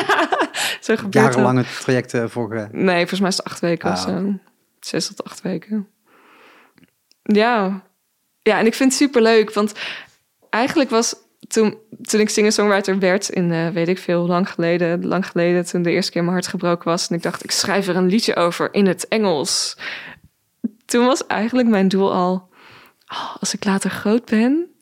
Zo 0.80 0.96
gebeurt 0.96 1.14
jarenlange 1.14 1.64
trajecten 1.80 2.30
voor... 2.30 2.70
Nee, 2.72 2.98
volgens 2.98 3.20
mij 3.20 3.30
is 3.30 3.38
het 3.38 3.46
acht 3.46 3.60
weken 3.60 3.92
of 3.92 3.98
Ah, 3.98 4.04
zo. 4.04 4.34
Zes 4.86 5.08
tot 5.08 5.24
acht 5.24 5.42
weken. 5.42 5.88
Ja. 7.22 7.84
Ja, 8.42 8.60
en 8.60 8.66
ik 8.66 8.74
vind 8.74 8.90
het 8.90 9.02
super 9.02 9.22
leuk, 9.22 9.54
want 9.54 9.74
eigenlijk 10.50 10.90
was 10.90 11.16
toen, 11.48 11.78
toen 12.02 12.20
ik 12.20 12.30
singer-songwriter 12.30 13.00
werd 13.00 13.30
in, 13.30 13.52
eh, 13.52 13.70
weet 13.70 13.88
ik 13.88 13.98
veel, 13.98 14.28
lang 14.28 14.50
geleden, 14.50 15.06
lang 15.06 15.28
geleden, 15.28 15.66
toen 15.66 15.82
de 15.82 15.92
eerste 15.92 16.12
keer 16.12 16.22
mijn 16.22 16.34
hart 16.34 16.48
gebroken 16.48 16.88
was 16.88 17.08
en 17.08 17.16
ik 17.16 17.22
dacht, 17.22 17.44
ik 17.44 17.52
schrijf 17.52 17.88
er 17.88 17.96
een 17.96 18.10
liedje 18.10 18.36
over 18.36 18.74
in 18.74 18.88
het 18.88 19.08
Engels. 19.08 19.78
Toen 20.86 21.06
was 21.06 21.28
eigenlijk 21.28 21.68
mijn 21.68 21.88
doel 21.88 22.14
al, 22.14 22.50
oh, 23.08 23.36
als 23.40 23.54
ik 23.54 23.66
later 23.66 23.90
groot 23.90 24.26
ben, 24.26 24.76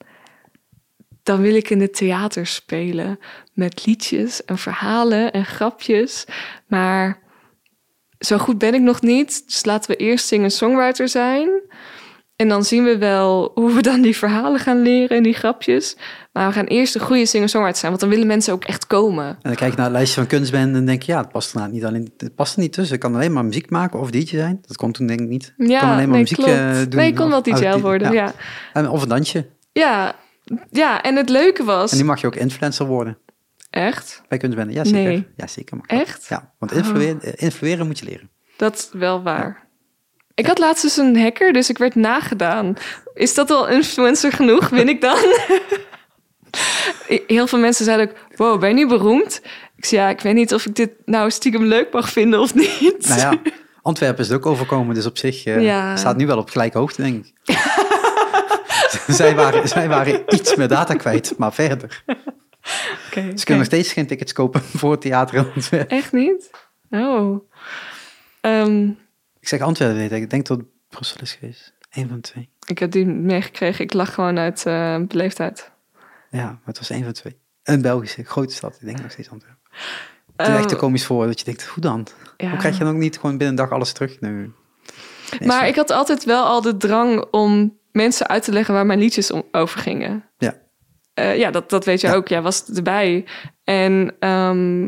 dan 1.22 1.40
wil 1.40 1.54
ik 1.54 1.70
in 1.70 1.80
het 1.80 1.94
theater 1.94 2.46
spelen 2.46 3.18
met 3.52 3.86
liedjes 3.86 4.44
en 4.44 4.58
verhalen 4.58 5.32
en 5.32 5.44
grapjes. 5.44 6.24
Maar 6.66 7.22
zo 8.24 8.38
goed 8.38 8.58
ben 8.58 8.74
ik 8.74 8.80
nog 8.80 9.00
niet. 9.02 9.42
Dus 9.46 9.64
laten 9.64 9.90
we 9.90 9.96
eerst 9.96 10.26
singer-songwriter 10.26 11.08
zijn. 11.08 11.48
En 12.36 12.48
dan 12.48 12.64
zien 12.64 12.84
we 12.84 12.98
wel 12.98 13.50
hoe 13.54 13.72
we 13.72 13.82
dan 13.82 14.00
die 14.00 14.16
verhalen 14.16 14.60
gaan 14.60 14.82
leren 14.82 15.16
en 15.16 15.22
die 15.22 15.32
grapjes. 15.34 15.96
Maar 16.32 16.46
we 16.48 16.52
gaan 16.54 16.64
eerst 16.64 16.94
een 16.94 17.00
goede 17.00 17.26
singer-songwriter 17.26 17.78
zijn, 17.80 17.90
want 17.90 18.02
dan 18.02 18.10
willen 18.12 18.26
mensen 18.26 18.52
ook 18.52 18.64
echt 18.64 18.86
komen. 18.86 19.26
En 19.26 19.36
dan 19.42 19.54
kijk 19.54 19.70
je 19.70 19.76
naar 19.76 19.86
het 19.86 19.94
lijstje 19.94 20.20
van 20.20 20.28
kunstbanden 20.28 20.74
en 20.74 20.86
denk 20.86 21.02
je, 21.02 21.12
ja, 21.12 21.18
het 21.18 21.28
past 21.32 21.54
er 21.54 21.68
niet 21.68 21.84
alleen, 21.84 22.12
het 22.16 22.34
past 22.34 22.54
er 22.54 22.60
niet 22.60 22.72
tussen. 22.72 22.94
Ik 22.94 23.00
kan 23.00 23.14
alleen 23.14 23.32
maar 23.32 23.44
muziek 23.44 23.70
maken 23.70 24.00
of 24.00 24.10
DJ 24.10 24.26
zijn. 24.36 24.58
Dat 24.66 24.76
kon 24.76 24.92
toen 24.92 25.06
denk 25.06 25.20
ik 25.20 25.28
niet. 25.28 25.54
Ik 25.56 25.68
Ja, 25.68 25.78
kon 25.78 25.88
alleen 25.88 25.98
maar 25.98 26.06
nee, 26.08 26.20
muziek 26.20 26.36
klopt. 26.36 26.50
eh, 26.52 26.74
doen. 26.76 26.88
nee, 26.98 27.08
ik 27.08 27.14
kon 27.14 27.28
wel 27.28 27.42
DJ 27.42 27.78
worden, 27.80 28.12
ja. 28.12 28.32
En- 28.72 28.88
Of 28.90 29.02
een 29.02 29.08
dansje. 29.08 29.46
Ja, 29.72 30.14
ja, 30.70 31.02
en 31.02 31.16
het 31.16 31.28
leuke 31.28 31.64
was... 31.64 31.92
En 31.92 31.98
nu 31.98 32.04
mag 32.04 32.20
je 32.20 32.26
ook 32.26 32.36
influencer 32.36 32.86
worden 32.86 33.18
Echt? 33.74 34.22
bij 34.28 34.38
kunstbanden. 34.38 34.74
Ja, 34.74 34.84
zeker. 34.84 35.02
Nee. 35.02 35.26
Ja, 35.36 35.46
zeker. 35.46 35.76
Mag. 35.76 35.86
Echt? 35.86 36.26
Ja, 36.28 36.52
want 36.58 36.72
influeren, 36.72 37.22
eh, 37.22 37.32
influeren 37.36 37.86
moet 37.86 37.98
je 37.98 38.04
leren. 38.04 38.30
Dat 38.56 38.74
is 38.74 38.88
wel 38.98 39.22
waar. 39.22 39.66
Ik 40.34 40.46
had 40.46 40.58
laatst 40.58 40.82
dus 40.82 40.96
een 40.96 41.18
hacker, 41.20 41.52
dus 41.52 41.68
ik 41.70 41.78
werd 41.78 41.94
nagedaan. 41.94 42.76
Is 43.14 43.34
dat 43.34 43.50
al 43.50 43.68
influencer 43.68 44.32
genoeg? 44.32 44.68
Win 44.68 44.88
ik 44.88 45.00
dan? 45.00 45.16
Heel 47.26 47.46
veel 47.46 47.58
mensen 47.58 47.84
zeiden 47.84 48.08
ook, 48.10 48.16
wow, 48.36 48.60
ben 48.60 48.68
je 48.68 48.74
nu 48.74 48.86
beroemd? 48.88 49.40
Ik 49.76 49.84
zei, 49.84 50.00
ja, 50.00 50.08
ik 50.08 50.20
weet 50.20 50.34
niet 50.34 50.54
of 50.54 50.66
ik 50.66 50.74
dit 50.74 50.90
nou 51.04 51.30
stiekem 51.30 51.64
leuk 51.64 51.92
mag 51.92 52.10
vinden 52.10 52.40
of 52.40 52.54
niet. 52.54 53.08
Nou 53.08 53.20
ja, 53.20 53.34
Antwerpen 53.82 54.20
is 54.24 54.28
het 54.28 54.36
ook 54.36 54.46
overkomen, 54.46 54.94
dus 54.94 55.06
op 55.06 55.18
zich 55.18 55.44
eh, 55.44 55.62
Ja. 55.62 55.96
staat 55.96 56.16
nu 56.16 56.26
wel 56.26 56.38
op 56.38 56.50
gelijke 56.50 56.78
hoogte, 56.78 57.02
denk 57.02 57.24
ik. 57.24 57.32
zij, 59.06 59.34
waren, 59.34 59.68
zij 59.68 59.88
waren 59.88 60.22
iets 60.28 60.54
meer 60.54 60.68
data 60.68 60.94
kwijt, 60.94 61.34
maar 61.38 61.52
verder. 61.52 62.02
Ze 63.10 63.20
kunnen 63.34 63.56
nog 63.56 63.64
steeds 63.64 63.92
geen 63.92 64.06
tickets 64.06 64.32
kopen 64.32 64.60
voor 64.80 64.90
het 64.90 65.00
theater 65.00 65.36
in 65.36 65.52
Antwerpen. 65.54 65.96
Echt 65.96 66.12
niet? 66.12 66.50
Oh. 66.90 67.48
Ehm, 68.40 68.88
Ik 69.40 69.48
zeg 69.48 69.60
Antwerpen, 69.60 69.96
weet 69.98 70.12
ik. 70.12 70.22
ik 70.22 70.30
denk 70.30 70.46
dat 70.46 70.56
het 70.58 70.66
Brussel 70.88 71.20
is 71.20 71.32
geweest. 71.32 71.72
Eén 71.90 72.08
van 72.08 72.20
twee. 72.20 72.48
ik 72.66 72.78
heb 72.78 72.90
die 72.90 73.06
meegekregen. 73.06 73.84
Ik 73.84 73.92
lag 73.92 74.14
gewoon 74.14 74.38
uit 74.38 74.66
eh, 74.66 74.96
beleefdheid. 75.08 75.70
Ja, 76.30 76.44
maar 76.44 76.60
het 76.64 76.78
was 76.78 76.90
één 76.90 77.04
van 77.04 77.12
twee. 77.12 77.36
Een 77.62 77.82
Belgische 77.82 78.24
grote 78.24 78.54
stad, 78.54 78.76
ik 78.80 78.86
denk 78.86 79.02
nog 79.02 79.10
steeds 79.10 79.30
Antwerpen. 79.30 79.60
Het 80.36 80.46
is 80.46 80.52
Eh, 80.52 80.58
echt 80.58 80.68
te 80.68 80.76
komisch 80.76 81.04
voor 81.04 81.26
dat 81.26 81.38
je 81.38 81.44
denkt, 81.44 81.64
hoe 81.66 81.82
dan? 81.82 82.06
ja. 82.36 82.48
Hoe 82.48 82.58
krijg 82.58 82.78
je 82.78 82.84
dan 82.84 82.92
ook 82.94 83.00
niet 83.00 83.14
gewoon 83.18 83.30
binnen 83.38 83.48
een 83.48 83.54
dag 83.64 83.70
alles 83.72 83.92
terug? 83.92 84.20
Nu. 84.20 84.30
Nee, 85.38 85.48
Maar 85.48 85.68
ik 85.68 85.74
had 85.76 85.90
altijd 85.90 86.24
wel 86.24 86.44
al 86.44 86.60
de 86.60 86.76
drang 86.76 87.24
om 87.30 87.78
mensen 87.92 88.26
uit 88.28 88.42
te 88.44 88.52
leggen 88.52 88.74
waar 88.74 88.86
mijn 88.86 88.98
liedjes 88.98 89.30
om, 89.30 89.42
over 89.52 89.80
gingen. 89.80 90.24
Ja. 90.38 90.54
Eh, 91.14 91.38
ja, 91.38 91.50
dat, 91.50 91.70
dat 91.70 91.84
weet 91.84 92.00
je 92.00 92.06
Ja. 92.06 92.14
ook. 92.14 92.28
Jij 92.28 92.42
was 92.42 92.64
erbij. 92.64 93.24
En, 93.64 94.14
ehm, 94.18 94.82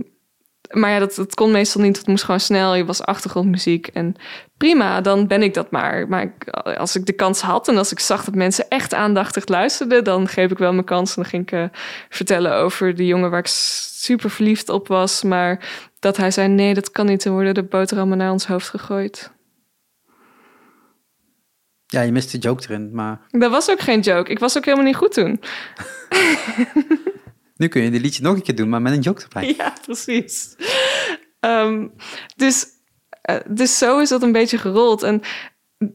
maar 0.70 0.90
ja, 0.90 0.98
dat, 0.98 1.14
dat 1.14 1.34
kon 1.34 1.50
meestal 1.50 1.82
niet. 1.82 1.96
Het 1.98 2.06
moest 2.06 2.24
gewoon 2.24 2.40
snel. 2.40 2.74
Je 2.74 2.84
was 2.84 3.02
achtergrondmuziek. 3.02 3.86
En 3.86 4.14
prima, 4.56 5.00
dan 5.00 5.26
ben 5.26 5.42
ik 5.42 5.54
dat 5.54 5.70
maar. 5.70 6.08
Maar 6.08 6.22
ik- 6.22 6.48
als 6.78 6.96
ik 6.96 7.06
de 7.06 7.12
kans 7.12 7.40
had 7.40 7.68
en 7.68 7.76
als 7.76 7.92
ik 7.92 8.00
zag 8.00 8.24
dat 8.24 8.34
mensen 8.34 8.68
echt 8.68 8.94
aandachtig 8.94 9.48
luisterden... 9.48 10.04
dan 10.04 10.28
greep 10.28 10.50
ik 10.50 10.58
wel 10.58 10.72
mijn 10.72 10.84
kans. 10.84 11.16
En 11.16 11.22
dan 11.22 11.30
ging 11.30 11.42
ik 11.42 11.52
eh, 11.52 11.64
vertellen 12.08 12.54
over 12.54 12.94
die 12.94 13.06
jongen 13.06 13.30
waar 13.30 13.38
ik 13.40 13.46
super 13.46 14.30
verliefd 14.30 14.68
op 14.68 14.88
was. 14.88 15.22
Maar 15.22 15.68
dat 15.98 16.16
hij 16.16 16.30
zei, 16.30 16.48
nee, 16.48 16.74
dat 16.74 16.90
kan 16.90 17.06
niet. 17.06 17.24
Er 17.24 17.30
worden 17.32 17.54
de 17.54 17.62
boterhammen 17.62 18.18
naar 18.18 18.32
ons 18.32 18.46
hoofd 18.46 18.68
gegooid. 18.68 19.34
Ja, 21.86 22.00
je 22.00 22.12
mist 22.12 22.32
de 22.32 22.38
joke 22.38 22.62
erin, 22.62 22.90
maar 22.92 23.20
Dat 23.30 23.50
was 23.50 23.70
ook 23.70 23.80
geen 23.80 24.00
joke. 24.00 24.30
Ik 24.30 24.38
was 24.38 24.56
ook 24.56 24.64
helemaal 24.64 24.86
niet 24.86 24.96
goed 24.96 25.12
toen. 25.12 25.40
nu 27.56 27.68
kun 27.68 27.82
je 27.82 27.90
die 27.90 28.00
liedje 28.00 28.22
nog 28.22 28.34
een 28.34 28.42
keer 28.42 28.54
doen, 28.54 28.68
maar 28.68 28.82
met 28.82 28.92
een 28.92 29.00
joke 29.00 29.22
erbij. 29.22 29.54
Ja, 29.58 29.72
precies. 29.84 30.56
Ehm, 31.40 31.88
dus, 32.36 32.66
eh, 33.22 33.36
dus 33.48 33.78
zo 33.78 33.98
is 33.98 34.08
dat 34.08 34.22
een 34.22 34.32
beetje 34.32 34.58
gerold. 34.58 35.02
En 35.02 35.20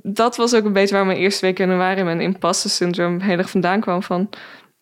dat 0.03 0.35
was 0.35 0.53
ook 0.53 0.65
een 0.65 0.73
beetje 0.73 0.95
waar 0.95 1.05
mijn 1.05 1.17
eerste 1.17 1.45
week 1.45 1.59
in 1.59 1.67
januari 1.67 2.03
mijn 2.03 2.21
impasse 2.21 2.69
syndroom 2.69 3.19
heel 3.19 3.37
erg 3.37 3.49
vandaan 3.49 3.79
kwam. 3.79 4.03
Van, 4.03 4.29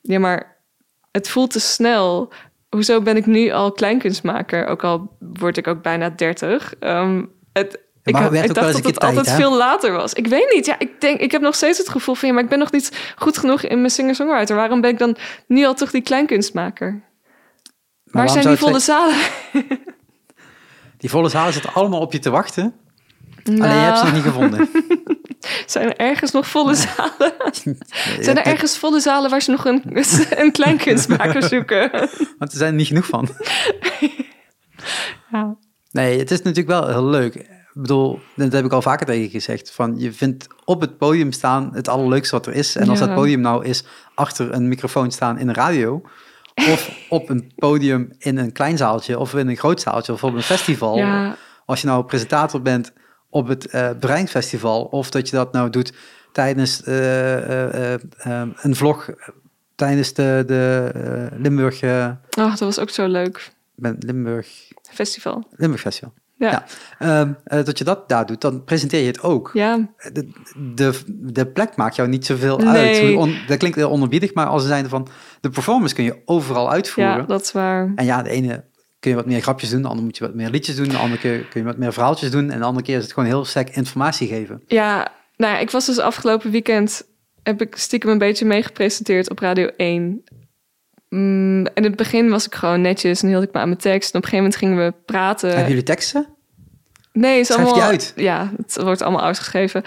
ja, 0.02 0.20
maar 0.20 0.64
het 1.12 1.30
voelt 1.30 1.52
te 1.52 1.60
snel. 1.60 2.34
Hoezo 2.70 3.02
ben 3.02 3.18
ik 3.18 3.26
nu 3.26 3.50
al 3.50 3.72
kleinkunstmaker? 3.72 4.66
Ook 4.66 4.84
al 4.84 5.18
word 5.20 5.58
ik 5.58 5.68
ook 5.68 5.82
bijna 5.82 6.10
30. 6.10 6.76
Ehm, 6.80 7.26
het, 7.54 7.89
ik, 8.10 8.14
maar 8.14 8.24
had- 8.24 8.32
werd 8.32 8.46
ik 8.50 8.54
dacht 8.54 8.74
dat 8.74 8.86
het 8.86 9.00
altijd 9.00 9.30
hè? 9.30 9.36
veel 9.36 9.58
later 9.58 9.92
was. 9.92 10.14
Ik 10.14 10.28
weet 10.28 10.54
niet. 10.54 10.66
Ja, 10.66 10.80
ik, 10.80 11.02
denk, 11.02 11.20
ik 11.20 11.32
heb 11.32 11.42
nog 11.42 11.56
steeds 11.56 11.78
het 11.78 11.90
gevoel 11.90 12.16
van... 12.16 12.28
Ja, 12.28 12.34
maar 12.34 12.44
ik 12.44 12.50
ben 12.50 12.60
nog 12.60 12.72
niet 12.72 13.14
goed 13.16 13.38
genoeg 13.38 13.62
in 13.62 13.78
mijn 13.78 13.92
singer-songwriter. 13.92 14.56
Waarom 14.56 14.82
ben 14.82 14.90
ik 14.90 15.00
dan 15.00 15.18
nu 15.48 15.66
al 15.66 15.74
toch 15.74 15.92
die 15.92 16.02
kleinkunstmaker? 16.02 16.92
Maar 18.04 18.26
Waar 18.26 18.30
zijn 18.30 18.48
die 18.48 18.58
volle 18.58 18.80
zalen? 18.80 19.16
Die 20.98 21.10
volle 21.10 21.30
zalen 21.30 21.54
zitten 21.54 21.74
allemaal 21.74 22.00
op 22.00 22.12
je 22.12 22.20
te 22.20 22.30
wachten. 22.30 22.74
Alleen 23.46 23.58
je 23.58 23.68
hebt 23.68 23.98
ze 23.98 24.04
nog 24.04 24.14
niet 24.14 24.24
gevonden. 24.24 24.70
Zijn 25.66 25.86
er 25.88 25.96
ergens 25.98 26.32
nog 26.32 26.48
volle 26.48 26.76
zalen? 26.76 27.34
Zijn 28.26 28.38
er 28.38 28.46
ergens 28.46 28.78
volle 28.78 29.00
zalen 29.00 29.30
waar 29.30 29.42
ze 29.42 29.52
nog 29.52 29.66
een, 29.66 29.84
een 30.30 30.52
kleinkunstmaker 30.52 31.44
zoeken? 31.44 31.92
Want 32.38 32.52
er 32.52 32.58
zijn 32.58 32.70
er 32.70 32.76
niet 32.78 32.88
genoeg 32.88 33.06
van. 33.06 33.30
Ja. 35.32 35.56
Nee, 35.92 36.20
het 36.20 36.32
is 36.32 36.42
natuurlijk 36.42 36.68
wel 36.68 36.88
heel 36.88 37.06
leuk. 37.06 37.46
Ik 37.80 37.86
bedoel, 37.86 38.20
dat 38.36 38.52
heb 38.52 38.66
ik 38.66 38.72
al 38.72 38.82
vaker 38.82 39.06
tegen 39.06 39.22
je 39.22 39.30
gezegd. 39.30 39.72
Van, 39.72 40.00
je 40.00 40.14
vindt 40.14 40.48
op 40.66 40.82
het 40.82 40.98
podium 40.98 41.32
staan 41.32 41.70
het 41.74 41.88
allerleukste 41.88 42.36
wat 42.36 42.46
er 42.46 42.54
is. 42.54 42.76
En 42.76 42.90
als 42.90 43.00
Ja. 43.00 43.06
dat 43.06 43.16
podium 43.16 43.42
nou 43.42 43.66
is 43.66 43.84
achter 44.14 44.54
een 44.54 44.68
microfoon 44.68 45.12
staan 45.12 45.38
in 45.38 45.48
een 45.48 45.54
radio... 45.54 46.02
of 46.56 46.92
op 47.10 47.30
een 47.30 47.52
podium 47.56 48.12
in 48.18 48.38
een 48.38 48.52
klein 48.52 48.78
zaaltje... 48.78 49.20
of 49.20 49.34
in 49.34 49.48
een 49.48 49.58
groot 49.58 49.82
zaaltje 49.82 50.14
of 50.14 50.24
op 50.24 50.34
een 50.34 50.42
festival... 50.42 50.98
Ja. 50.98 51.36
als 51.66 51.82
je 51.82 51.88
nou 51.88 52.04
presentator 52.06 52.62
bent 52.62 52.94
op 53.30 53.48
het 53.48 53.66
eh 53.66 53.90
Breinfestival... 54.00 54.84
of 54.84 55.10
dat 55.10 55.30
je 55.30 55.36
dat 55.36 55.52
nou 55.54 55.70
doet 55.70 55.94
tijdens 56.32 56.84
eh, 56.84 57.94
eh, 57.94 58.02
een 58.62 58.76
vlog... 58.76 59.10
tijdens 59.76 60.14
de, 60.14 60.44
de 60.48 60.92
Limburg... 61.38 61.84
Oh, 61.84 62.16
dat 62.30 62.60
was 62.60 62.80
ook 62.80 62.90
zo 62.90 63.08
leuk. 63.08 63.52
Limburg... 64.00 64.48
Festival. 64.92 65.48
Limburg 65.52 65.82
Festival. 65.82 66.14
Ja. 66.40 66.64
Ehm, 67.00 67.32
eh, 67.44 67.64
dat 67.64 67.78
je 67.78 67.84
dat 67.84 68.10
daar 68.10 68.26
doet, 68.26 68.42
dan 68.42 68.64
presenteer 68.64 69.02
je 69.02 69.08
het 69.08 69.22
ook. 69.22 69.50
Ja. 69.54 69.90
De, 70.14 70.30
de, 70.76 71.00
de 71.08 71.48
plek 71.48 71.76
maakt 71.76 71.96
jou 71.96 72.10
niet 72.10 72.26
zoveel 72.26 72.58
Nee. 72.58 73.02
uit. 73.08 73.16
On- 73.18 73.38
dat 73.48 73.58
klinkt 73.58 73.78
heel 73.78 73.90
onderbiedig, 73.90 74.34
maar 74.34 74.46
als 74.46 74.66
zijn 74.66 74.90
van 74.90 75.08
de 75.42 75.50
performance 75.50 75.96
kun 75.96 76.04
je 76.04 76.22
overal 76.26 76.72
uitvoeren. 76.72 77.18
ja, 77.18 77.22
dat 77.22 77.42
is 77.42 77.52
waar. 77.52 77.92
En 77.96 78.06
ja, 78.06 78.22
de 78.22 78.30
ene 78.30 78.64
kun 79.00 79.10
je 79.12 79.16
wat 79.18 79.26
meer 79.26 79.42
grapjes 79.42 79.70
doen, 79.70 79.82
de 79.82 79.88
andere 79.88 80.06
moet 80.06 80.18
je 80.18 80.24
wat 80.26 80.34
meer 80.36 80.50
liedjes 80.50 80.76
doen, 80.76 80.88
de 80.90 80.98
andere 80.98 81.20
keer 81.22 81.40
kun 81.40 81.60
je 81.62 81.68
wat 81.68 81.78
meer 81.78 81.94
verhaaltjes 81.94 82.32
doen 82.32 82.50
en 82.52 82.60
de 82.60 82.66
andere 82.66 82.86
keer 82.86 82.98
is 82.98 83.04
het 83.04 83.14
gewoon 83.14 83.30
heel 83.30 83.46
sterk 83.46 83.70
informatie 83.76 84.28
geven. 84.28 84.62
Ja, 84.68 85.12
nou 85.38 85.54
ja, 85.54 85.60
ik 85.60 85.72
was 85.72 85.86
dus 85.86 86.00
afgelopen 86.00 86.52
weekend... 86.52 87.04
heb 87.44 87.62
ik 87.62 87.76
stiekem 87.76 88.10
een 88.10 88.18
beetje 88.18 88.46
meegepresenteerd 88.46 89.30
op 89.30 89.40
Radio 89.40 89.66
1. 89.78 90.24
Mm, 91.10 91.68
in 91.74 91.84
het 91.84 91.96
begin 91.96 92.30
was 92.30 92.46
ik 92.46 92.56
gewoon 92.56 92.82
netjes 92.82 93.22
en 93.22 93.28
hield 93.28 93.44
ik 93.44 93.54
me 93.54 93.60
aan 93.60 93.68
mijn 93.68 93.80
tekst. 93.80 94.14
En 94.14 94.18
op 94.18 94.24
een 94.24 94.30
gegeven 94.30 94.38
moment 94.38 94.56
gingen 94.56 94.86
we 94.86 94.94
praten. 95.06 95.50
Hebben 95.50 95.68
jullie 95.68 95.84
teksten? 95.84 96.28
Nee, 97.14 97.32
het 97.32 97.50
is 97.50 97.54
Schrijf 97.54 97.68
allemaal... 97.68 97.88
uit? 97.88 98.14
Ja, 98.16 98.52
het 98.58 98.82
wordt 98.82 99.02
allemaal 99.02 99.24
uitgeschreven. 99.24 99.84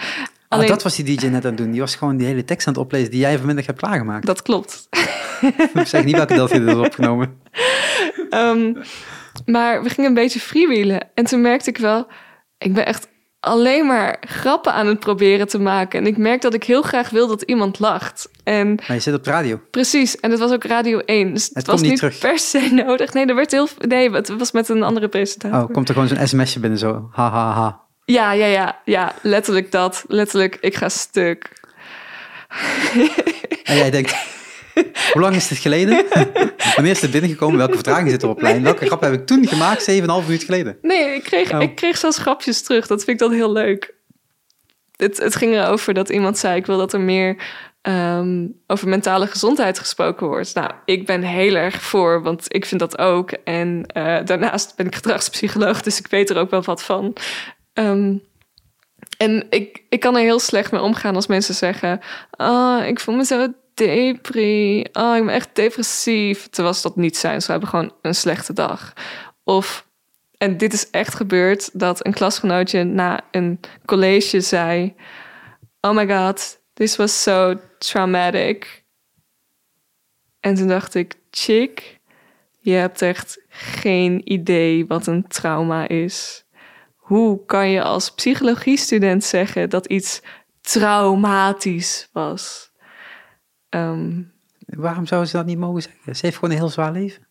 Ah, 0.47 0.67
dat 0.67 0.83
was 0.83 0.95
die 0.95 1.15
DJ 1.15 1.25
net 1.25 1.45
aan 1.45 1.49
het 1.49 1.57
doen. 1.57 1.71
Die 1.71 1.79
was 1.79 1.95
gewoon 1.95 2.17
die 2.17 2.27
hele 2.27 2.45
tekst 2.45 2.67
aan 2.67 2.73
het 2.73 2.81
oplezen 2.81 3.11
die 3.11 3.19
jij 3.19 3.37
vanmiddag 3.37 3.65
hebt 3.65 3.79
klaargemaakt. 3.79 4.25
dat 4.25 4.41
klopt. 4.41 4.87
Ik 5.73 5.87
zeg 5.87 6.03
niet 6.03 6.15
welke 6.15 6.33
deel 6.33 6.47
je 6.47 6.59
er 6.59 6.67
is 6.67 6.87
opgenomen. 6.87 7.41
Ehm, 8.29 8.73
maar 9.45 9.83
we 9.83 9.89
gingen 9.89 10.09
een 10.09 10.15
beetje 10.15 10.39
freewheelen. 10.39 11.07
En 11.13 11.25
toen 11.25 11.41
merkte 11.41 11.69
ik 11.69 11.77
wel, 11.77 12.07
ik 12.57 12.73
ben 12.73 12.85
echt 12.85 13.07
alleen 13.43 13.85
maar 13.85 14.17
grappen 14.21 14.73
aan 14.73 14.87
het 14.87 14.99
proberen 14.99 15.47
te 15.47 15.59
maken. 15.59 15.99
En 15.99 16.07
ik 16.07 16.17
merk 16.17 16.41
dat 16.41 16.53
ik 16.53 16.63
heel 16.63 16.81
graag 16.81 17.09
wil 17.09 17.27
dat 17.27 17.41
iemand 17.41 17.79
lacht. 17.79 18.29
En 18.43 18.67
Maar 18.75 18.93
je 18.95 18.99
zit 18.99 19.13
op 19.13 19.23
de 19.23 19.29
radio. 19.29 19.59
precies, 19.71 20.19
en 20.19 20.31
het 20.31 20.39
was 20.39 20.51
ook 20.51 20.63
Radio 20.63 20.99
1. 20.99 21.33
Dus 21.33 21.45
het, 21.45 21.53
Het 21.55 21.65
was 21.65 21.75
komt 21.75 21.81
niet 21.81 21.89
niet 21.91 21.99
terug. 21.99 22.19
per 22.19 22.39
se 22.39 22.69
nodig. 22.85 23.13
Nee, 23.13 23.25
er 23.25 23.35
werd 23.35 23.51
heel, 23.51 23.67
nee, 23.87 24.11
het 24.11 24.27
was 24.37 24.51
met 24.51 24.69
een 24.69 24.83
andere 24.83 25.07
presentator. 25.07 25.61
Oh, 25.67 25.73
komt 25.73 25.87
er 25.89 25.93
gewoon 25.93 26.09
zo'n 26.09 26.27
sms'je 26.27 26.59
binnen 26.59 26.79
zo. 26.79 27.09
Ha, 27.11 27.29
ha, 27.31 27.51
ha. 27.51 27.81
Ja, 28.05 28.31
ja, 28.31 28.45
ja, 28.45 28.79
ja, 28.85 29.13
letterlijk 29.21 29.71
dat. 29.71 30.03
Letterlijk, 30.07 30.57
ik 30.61 30.75
ga 30.75 30.89
stuk. 30.89 31.51
En 33.63 33.75
jij 33.75 33.91
denkt, 33.91 34.15
hoe 35.11 35.21
lang 35.21 35.35
is 35.35 35.47
dit 35.47 35.57
geleden? 35.57 36.05
Wanneer 36.75 36.91
is 36.91 36.99
dit 36.99 37.11
binnengekomen? 37.11 37.57
Welke 37.57 37.73
vertraging 37.73 38.09
zit 38.09 38.21
er 38.23 38.29
op 38.29 38.41
lijn? 38.41 38.63
Welke 38.63 38.85
grap 38.85 39.01
heb 39.01 39.13
ik 39.13 39.25
toen 39.25 39.47
gemaakt, 39.47 39.91
7,5 39.91 39.95
minuut 40.05 40.43
geleden? 40.43 40.77
Nee, 40.81 41.15
ik 41.15 41.23
kreeg, 41.23 41.53
Oh. 41.53 41.61
ik 41.61 41.75
kreeg 41.75 41.97
zelfs 41.97 42.17
grapjes 42.17 42.61
terug. 42.61 42.87
Dat 42.87 43.03
vind 43.03 43.21
ik 43.21 43.27
dan 43.27 43.37
heel 43.37 43.51
leuk. 43.51 43.93
Het, 44.95 45.17
het 45.17 45.35
ging 45.35 45.53
erover 45.55 45.93
dat 45.93 46.09
iemand 46.09 46.37
zei... 46.37 46.55
ik 46.55 46.65
wil 46.65 46.77
dat 46.77 46.93
er 46.93 46.99
meer 46.99 47.37
ehm, 47.81 48.47
over 48.67 48.87
mentale 48.87 49.27
gezondheid 49.27 49.79
gesproken 49.79 50.27
wordt. 50.27 50.53
Nou, 50.55 50.71
ik 50.85 51.05
ben 51.05 51.21
heel 51.21 51.55
erg 51.55 51.81
voor, 51.81 52.21
want 52.23 52.45
ik 52.47 52.65
vind 52.65 52.79
dat 52.79 52.97
ook. 52.97 53.31
En 53.31 53.85
eh, 53.87 54.25
daarnaast 54.25 54.75
ben 54.75 54.85
ik 54.85 54.95
gedragspsycholoog, 54.95 55.81
dus 55.81 55.99
ik 55.99 56.07
weet 56.07 56.29
er 56.29 56.37
ook 56.37 56.49
wel 56.49 56.61
wat 56.63 56.83
van. 56.83 57.13
Ehm, 57.73 58.15
en 59.17 59.45
ik, 59.49 59.83
ik 59.89 59.99
kan 59.99 60.15
er 60.15 60.21
heel 60.21 60.39
slecht 60.39 60.71
mee 60.71 60.81
omgaan 60.81 61.15
als 61.15 61.27
mensen 61.27 61.55
zeggen... 61.55 61.99
ah, 62.31 62.87
ik 62.87 62.99
voel 62.99 63.15
me 63.15 63.25
zo 63.25 63.53
depri. 63.73 64.79
Oh, 64.93 65.15
ik 65.15 65.25
ben 65.25 65.33
echt 65.33 65.55
depressief. 65.55 66.49
Terwijl 66.49 66.75
ze 66.75 66.81
dat 66.81 66.95
niet 66.95 67.17
zijn. 67.17 67.41
Ze 67.41 67.51
hebben 67.51 67.69
gewoon 67.69 67.93
een 68.01 68.15
slechte 68.15 68.53
dag. 68.53 68.93
Of, 69.43 69.87
en 70.37 70.57
dit 70.57 70.73
is 70.73 70.89
echt 70.89 71.15
gebeurd... 71.15 71.79
dat 71.79 72.05
een 72.05 72.13
klasgenootje 72.13 72.83
na 72.83 73.21
een 73.31 73.59
college 73.85 74.41
zei... 74.41 74.95
Oh 75.81 75.95
my 75.95 76.07
god, 76.07 76.59
this 76.73 76.95
was 76.95 77.21
so 77.21 77.59
traumatic. 77.77 78.83
En 80.39 80.55
toen 80.55 80.67
dacht 80.67 80.95
ik... 80.95 81.21
Chick, 81.35 81.99
je 82.59 82.71
hebt 82.71 83.01
echt 83.01 83.43
geen 83.49 84.31
idee 84.31 84.85
wat 84.85 85.07
een 85.07 85.27
trauma 85.27 85.87
is. 85.87 86.45
Hoe 86.95 87.45
kan 87.45 87.69
je 87.69 87.81
als 87.81 88.13
psychologiestudent 88.13 89.23
zeggen 89.23 89.69
dat 89.69 89.85
iets 89.85 90.21
traumatisch 90.61 92.09
was? 92.11 92.71
Ehm, 93.73 94.21
Waarom 94.65 95.05
zou 95.05 95.25
ze 95.25 95.37
dat 95.37 95.45
niet 95.45 95.57
mogen 95.57 95.81
zeggen? 95.81 96.15
Ze 96.15 96.25
heeft 96.25 96.35
gewoon 96.37 96.51
een 96.51 96.57
heel 96.61 96.69
zwaar 96.69 96.91
leven. 96.91 97.27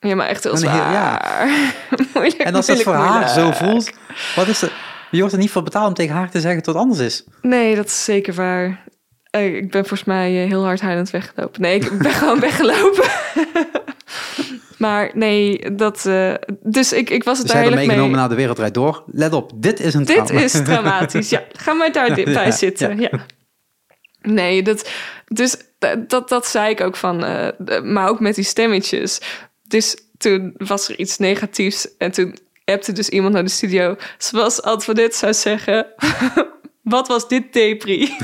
ja, 0.00 0.14
maar 0.14 0.26
echt 0.26 0.44
heel 0.44 0.56
zwaar. 0.56 1.48
moeilijk, 2.14 2.40
En 2.40 2.54
als 2.54 2.66
dat 2.66 2.82
voor 2.82 2.94
moeilijk, 2.96 3.18
haar 3.24 3.28
zo 3.28 3.50
voelt, 3.52 3.90
wat 4.36 4.46
is 4.46 4.62
er? 4.62 4.72
Je 5.10 5.18
wordt 5.18 5.32
er 5.34 5.40
niet 5.40 5.50
voor 5.50 5.62
betaald 5.62 5.88
om 5.88 5.94
tegen 5.94 6.14
haar 6.14 6.30
te 6.30 6.40
zeggen 6.40 6.62
dat 6.62 6.74
het 6.74 6.82
anders 6.84 7.00
is. 7.00 7.24
Nee, 7.42 7.76
dat 7.76 7.86
is 7.86 8.04
zeker 8.04 8.34
waar. 8.34 8.84
Eh, 9.30 9.54
Ik 9.56 9.70
ben 9.70 9.80
volgens 9.80 10.04
mij 10.04 10.42
eh, 10.42 10.48
heel 10.48 10.64
hard 10.64 10.80
huilend 10.80 11.10
weggelopen. 11.10 11.60
Nee, 11.60 11.74
ik 11.80 11.98
ben 11.98 12.10
gewoon 12.20 12.40
weggelopen. 12.40 13.04
maar 14.78 15.10
nee, 15.14 15.74
dat... 15.74 16.06
eh, 16.06 16.34
dus 16.62 16.92
ik, 16.92 17.10
ik 17.10 17.24
was 17.24 17.38
het 17.38 17.46
daar 17.46 17.56
heel 17.56 17.66
er 17.66 17.72
erg 17.72 17.80
meegenomen 17.80 18.10
mee. 18.10 18.20
naar 18.20 18.28
de 18.28 18.34
wereldrijd 18.34 18.74
door. 18.74 19.02
Let 19.06 19.32
op, 19.32 19.50
dit 19.54 19.80
is 19.80 19.94
een 19.94 20.04
Dit 20.04 20.26
trauma. 20.26 20.44
is 20.44 20.52
traumatisch. 20.52 21.30
Ja, 21.30 21.42
ga 21.52 21.72
maar 21.72 21.92
daar 21.92 22.14
bij 22.14 22.24
Ja, 22.32 22.50
zitten. 22.50 22.98
ja. 23.00 23.08
Ja. 23.12 23.18
Nee, 24.32 24.62
dat, 24.62 24.90
dus 25.26 25.56
dat, 25.78 26.28
dat, 26.28 26.46
zei 26.46 26.70
ik 26.70 26.80
ook 26.80 26.96
van, 26.96 27.24
eh, 27.24 27.80
maar 27.82 28.08
ook 28.08 28.20
met 28.20 28.34
die 28.34 28.44
stemmetjes. 28.44 29.20
Dus 29.62 29.96
toen 30.18 30.54
was 30.56 30.88
er 30.88 30.98
iets 30.98 31.18
negatiefs 31.18 31.96
en 31.96 32.12
toen 32.12 32.38
appte 32.64 32.92
dus 32.92 33.08
iemand 33.08 33.34
naar 33.34 33.44
de 33.44 33.50
studio. 33.50 33.96
Zoals 34.18 34.62
Antoinette 34.62 35.16
zou 35.16 35.34
zeggen, 35.34 35.86
wat 36.82 37.08
was 37.08 37.28
dit 37.28 37.52
depri? 37.52 38.08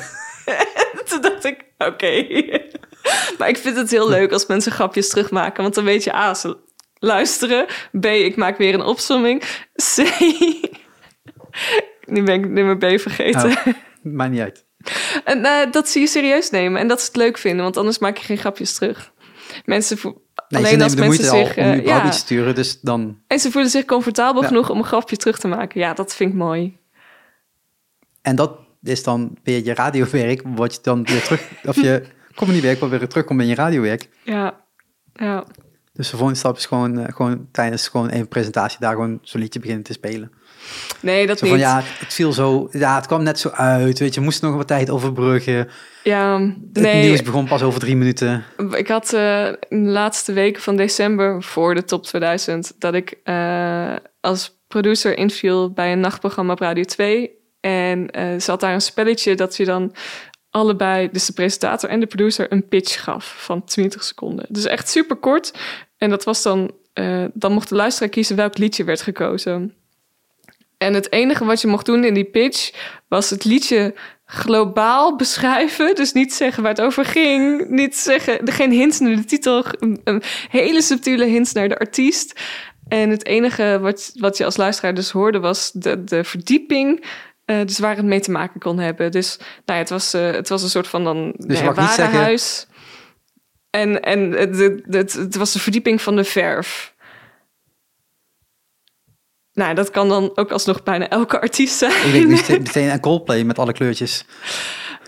En 0.44 1.08
toen 1.08 1.20
dacht 1.20 1.44
ik, 1.44 1.64
oké. 1.78 2.26
Maar 3.38 3.48
ik 3.48 3.56
vind 3.56 3.76
het 3.76 3.90
heel 3.90 4.08
leuk 4.08 4.32
als 4.32 4.46
mensen 4.46 4.72
grapjes 4.72 5.08
terugmaken. 5.08 5.62
Want 5.62 5.74
dan 5.74 5.84
weet 5.84 6.04
je, 6.04 6.14
A, 6.14 6.34
ze 6.34 6.56
luisteren. 6.98 7.66
B, 8.00 8.06
ik 8.06 8.36
maak 8.36 8.58
weer 8.58 8.74
een 8.74 8.82
opzomming. 8.82 9.42
C, 9.74 9.96
nu 12.04 12.22
ben 12.22 12.34
ik 12.34 12.48
nummer 12.48 12.76
B 12.76 13.00
vergeten. 13.00 13.50
Oh, 13.50 13.66
maakt 14.02 14.30
niet 14.30 14.40
uit. 14.40 14.66
En 15.24 15.44
eh, 15.44 15.72
dat 15.72 15.88
zie 15.88 16.00
je 16.00 16.06
serieus 16.06 16.50
nemen. 16.50 16.80
En 16.80 16.88
dat 16.88 17.00
ze 17.00 17.06
het 17.06 17.16
leuk 17.16 17.38
vinden. 17.38 17.62
Want 17.62 17.76
anders 17.76 17.98
maak 17.98 18.16
je 18.16 18.24
geen 18.24 18.38
grapjes 18.38 18.74
terug. 18.74 19.12
Mensen 19.64 19.98
Nee, 20.48 20.60
alleen 20.60 20.78
ze 20.78 20.84
als 20.84 20.94
mensen 20.94 21.24
zich... 21.24 21.56
om 21.56 21.64
eh, 21.64 21.84
ja. 21.84 22.10
te 22.10 22.16
sturen, 22.16 22.54
dus 22.54 22.80
dan... 22.80 23.18
En 23.26 23.38
ze 23.38 23.50
voelen 23.50 23.70
zich 23.70 23.84
comfortabel 23.84 24.42
Ja. 24.42 24.48
genoeg 24.48 24.70
om 24.70 24.78
een 24.78 24.84
grapje 24.84 25.16
terug 25.16 25.38
te 25.38 25.48
maken. 25.48 25.80
Ja, 25.80 25.94
dat 25.94 26.14
vind 26.14 26.30
ik 26.30 26.36
mooi. 26.36 26.78
En 28.22 28.36
dat 28.36 28.58
is 28.82 29.02
dan 29.02 29.36
weer 29.42 29.64
je 29.64 29.74
radiowerk, 29.74 30.42
wat 30.44 30.74
je 30.74 30.78
dan 30.82 31.04
weer 31.04 31.22
terug... 31.22 31.48
Of 31.68 31.76
je 31.76 32.02
comedywerk, 32.34 32.80
wat 32.80 32.90
weer 32.90 33.08
terugkomt 33.08 33.40
in 33.40 33.46
je 33.46 33.54
radiowerk. 33.54 34.08
Ja, 34.22 34.60
ja. 35.12 35.44
Dus 35.92 36.10
de 36.10 36.16
volgende 36.16 36.38
stap 36.38 36.56
is 36.56 36.66
gewoon, 36.66 36.98
eh, 36.98 37.14
gewoon 37.14 37.48
tijdens 37.52 37.88
gewoon 37.88 38.12
een 38.12 38.28
presentatie 38.28 38.80
daar 38.80 38.94
gewoon 38.94 39.18
zo'n 39.22 39.40
liedje 39.40 39.60
beginnen 39.60 39.84
te 39.84 39.92
spelen. 39.92 40.32
Nee, 41.00 41.26
dat 41.26 41.38
Zo 41.38 41.44
niet. 41.44 41.54
van, 41.54 41.62
ja, 41.62 41.82
het 41.98 42.14
viel 42.14 42.32
zo... 42.32 42.68
Ja, 42.70 42.94
het 42.94 43.06
kwam 43.06 43.22
net 43.22 43.38
zo 43.38 43.48
uit, 43.48 43.98
weet 43.98 44.14
je. 44.14 44.20
We 44.20 44.26
moesten 44.26 44.48
nog 44.48 44.56
wat 44.56 44.66
tijd 44.66 44.90
overbruggen. 44.90 45.68
Ja, 46.02 46.40
Het 46.40 46.82
nee. 46.82 47.04
nieuws 47.04 47.22
begon 47.22 47.46
pas 47.46 47.62
over 47.62 47.80
drie 47.80 47.96
minuten. 47.96 48.44
Ik 48.70 48.88
had 48.88 49.12
eh, 49.12 49.46
in 49.46 49.84
de 49.84 49.90
laatste 49.90 50.32
weken 50.32 50.62
van 50.62 50.76
december 50.76 51.42
voor 51.42 51.74
de 51.74 51.84
top 51.84 52.04
2000 52.04 52.72
dat 52.78 52.94
ik 52.94 53.14
eh, 53.24 53.94
als 54.20 54.60
producer 54.68 55.18
inviel 55.18 55.72
bij 55.72 55.92
een 55.92 56.00
nachtprogramma 56.00 56.52
op 56.52 56.58
Radio 56.58 56.82
2. 56.84 57.30
En 57.60 58.10
eh 58.10 58.24
zat 58.38 58.60
daar 58.60 58.74
een 58.74 58.80
spelletje 58.80 59.34
dat 59.34 59.56
je 59.56 59.64
dan 59.64 59.94
allebei, 60.50 61.08
dus 61.12 61.26
de 61.26 61.32
presentator 61.32 61.90
en 61.90 62.00
de 62.00 62.06
producer, 62.06 62.52
een 62.52 62.68
pitch 62.68 63.02
gaf 63.02 63.34
van 63.38 63.64
20 63.64 64.04
seconden. 64.04 64.46
Dus 64.48 64.64
echt 64.64 64.88
super 64.88 65.16
kort. 65.16 65.54
En 65.96 66.10
dat 66.10 66.24
was 66.24 66.42
dan, 66.42 66.70
dan 67.32 67.52
mocht 67.52 67.68
de 67.68 67.74
luisteraar 67.74 68.08
kiezen 68.08 68.36
welk 68.36 68.58
liedje 68.58 68.84
werd 68.84 69.02
gekozen. 69.02 69.74
En 70.82 70.94
het 70.94 71.12
enige 71.12 71.44
wat 71.44 71.60
je 71.60 71.66
mocht 71.66 71.86
doen 71.86 72.04
in 72.04 72.14
die 72.14 72.24
pitch 72.24 72.70
was 73.08 73.30
het 73.30 73.44
liedje 73.44 73.94
globaal 74.26 75.16
beschrijven. 75.16 75.94
Dus 75.94 76.12
niet 76.12 76.34
zeggen 76.34 76.62
waar 76.62 76.72
het 76.72 76.80
over 76.80 77.04
ging. 77.04 77.68
Niet 77.68 77.96
zeggen, 77.96 78.40
geen 78.44 78.70
hints 78.70 78.98
naar 78.98 79.16
de 79.16 79.24
titel. 79.24 79.64
Een, 79.78 80.22
hele 80.48 80.82
subtiele 80.82 81.24
hints 81.24 81.52
naar 81.52 81.68
de 81.68 81.78
artiest. 81.78 82.40
En 82.88 83.10
het 83.10 83.26
enige 83.26 83.78
wat, 83.80 84.12
wat 84.14 84.36
je 84.36 84.44
als 84.44 84.56
luisteraar 84.56 84.94
dus 84.94 85.10
hoorde 85.10 85.40
was 85.40 85.70
de, 85.72 86.04
de 86.04 86.24
verdieping. 86.24 87.04
eh, 87.44 87.60
dus 87.66 87.78
waar 87.78 87.96
het 87.96 88.04
mee 88.04 88.20
te 88.20 88.30
maken 88.30 88.60
kon 88.60 88.78
hebben. 88.78 89.10
Dus 89.10 89.36
nou 89.38 89.48
ja, 89.64 89.76
het, 89.76 89.90
was, 89.90 90.14
eh, 90.14 90.30
het 90.30 90.48
was 90.48 90.62
een 90.62 90.68
soort 90.68 90.88
van 90.88 91.04
dan 91.04 91.34
Dus 91.36 91.60
nou 91.60 91.64
ja, 91.64 91.74
warenhuis. 91.74 92.66
En, 93.70 94.02
en 94.02 94.30
het, 94.32 94.58
het, 94.58 94.82
het, 94.86 95.12
het 95.12 95.36
was 95.36 95.52
de 95.52 95.58
verdieping 95.58 96.02
van 96.02 96.16
de 96.16 96.24
verf. 96.24 96.91
Nou, 99.54 99.74
dat 99.74 99.90
kan 99.90 100.08
dan 100.08 100.30
ook 100.34 100.50
alsnog 100.52 100.82
bijna 100.82 101.08
elke 101.08 101.40
artiest 101.40 101.78
zijn. 101.78 101.92
Ik 102.14 102.28
denk 102.28 102.48
meteen 102.48 102.90
aan 102.92 103.00
Coldplay 103.00 103.42
met 103.42 103.58
alle 103.58 103.72
kleurtjes. 103.72 104.24